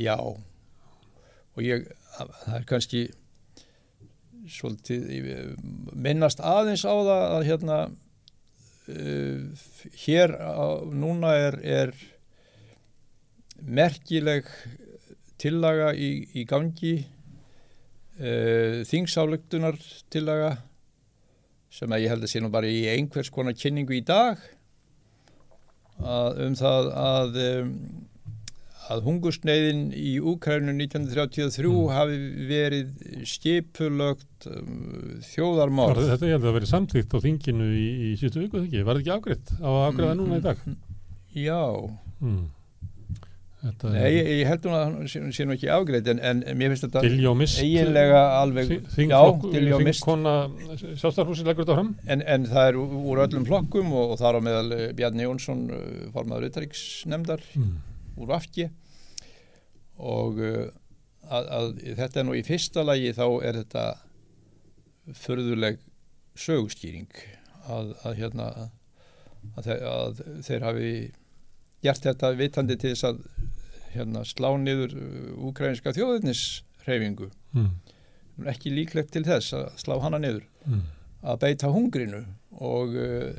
[0.00, 3.02] Já, og ég, það er kannski
[4.50, 5.02] svolítið,
[5.94, 7.80] minnast aðeins á það að hérna,
[8.90, 9.66] uh,
[10.06, 11.94] hér á, núna er, er
[13.60, 14.48] merkileg
[15.40, 16.94] tillaga í, í gangi,
[18.20, 19.78] uh, þingsálegtunar
[20.12, 20.54] tillaga
[21.70, 24.40] sem að ég held að sé nú bara í einhvers konar kynningu í dag
[26.00, 27.74] að, um það að um,
[28.90, 31.90] að hungursneiðin í Úkrænu 1933 Mm.
[31.94, 32.16] hafi
[32.48, 32.88] verið
[33.30, 35.92] skipulögt um, þjóðarmál.
[35.94, 38.82] Var, þetta ég held að vera samþýtt á þinginu í, í síðustu viku, þegar ekki?
[38.88, 40.64] Var þetta ekki ágreitt á að ágreiða núna í dag?
[41.38, 41.60] Já,
[42.20, 42.40] Mm.
[43.60, 46.38] Þetta nei, ég, ég held hún að hann sé, sé nú ekki afgreitt en, en,
[46.56, 47.02] mér finnst þetta
[47.60, 50.34] eiginlega alveg, Þingkona
[50.80, 51.90] sjálfstæðarhúsi leggur þetta fram?
[52.08, 55.66] En, en það er úr öllum flokkum og, og þar á meðal eh, Bjarni Jónsson,
[55.76, 57.76] eh, formaður utarriksnemndar mm.
[58.16, 58.70] úr Vafki.
[60.00, 60.64] Og uh,
[61.28, 63.86] að, að þetta er nú í fyrsta lagi þá er þetta
[65.20, 65.80] förðuleg
[66.38, 67.10] sögustýring
[67.68, 70.92] að, að hérna að, þeir, að þeir hafi
[71.84, 73.20] gert þetta vitandi til þess að
[73.94, 74.92] hérna, slá niður
[75.50, 77.70] úkrænska þjóðinnishreyfingu Mm.
[78.46, 80.82] ekki líklegt til þess að slá hana niður Mm.
[81.26, 82.20] að beita hungrinu
[82.60, 83.32] og uh,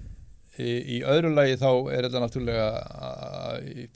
[0.60, 2.66] í, í öðru lagi þá er þetta náttúrulega
[3.08, 3.88] uh, í,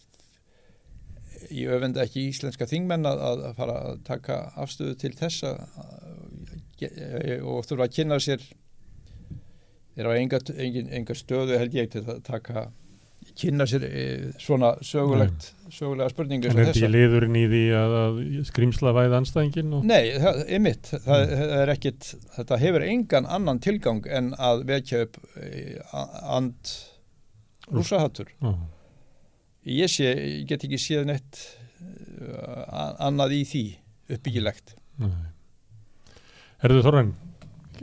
[1.51, 5.51] í öfenda ekki íslenska þingmenn að, að fara að taka afstöðu til þessa
[7.45, 8.41] og þurfa að kynna sér
[9.95, 12.65] þeir hafa enga, engin, enga stöðu held ég til að taka
[13.35, 14.03] kynna sér e,
[14.41, 19.19] svona sögulegt sögulega spurningu En er þetta ekki liðurinn í því að, að skrýmsla væða
[19.21, 19.73] anstæðingin?
[19.75, 19.85] Og...
[19.89, 20.91] Nei, það er mitt.
[20.93, 25.95] Það, það er ekkit, þetta hefur engan annan tilgang en að vekja upp eh,
[26.35, 26.73] and
[27.73, 28.31] rúsahattur.
[28.39, 28.51] Já.
[29.65, 31.39] Ég, sé, ég get ekki séð neitt
[32.21, 33.63] uh, annað í því
[34.15, 34.75] uppbyggilegt.
[35.01, 35.31] Nei.
[36.61, 37.09] Herðu Þorren,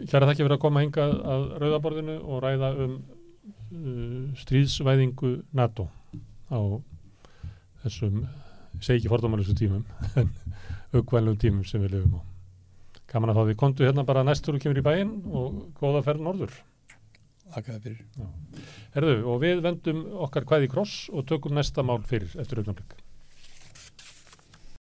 [0.06, 3.18] kæra þakki fyrir að koma hingað að rauðaborðinu og ræða um uh,
[4.42, 5.88] stríðsvæðingu NATO
[6.52, 6.60] á
[7.82, 8.26] þessum,
[8.80, 9.86] segi ekki fordómalustu tímum,
[10.20, 10.30] en
[10.92, 12.22] aukvælum tímum sem við lifum á.
[13.12, 16.24] Gaman að fá því, kontu hérna bara næstur og kemur í bæinn og góða ferð
[16.24, 16.54] norður.
[17.52, 18.04] Þakka fyrir.
[18.94, 23.01] Herðu, og við vendum okkar hvaði kross og tökum næsta mál fyrir eftir augnablik.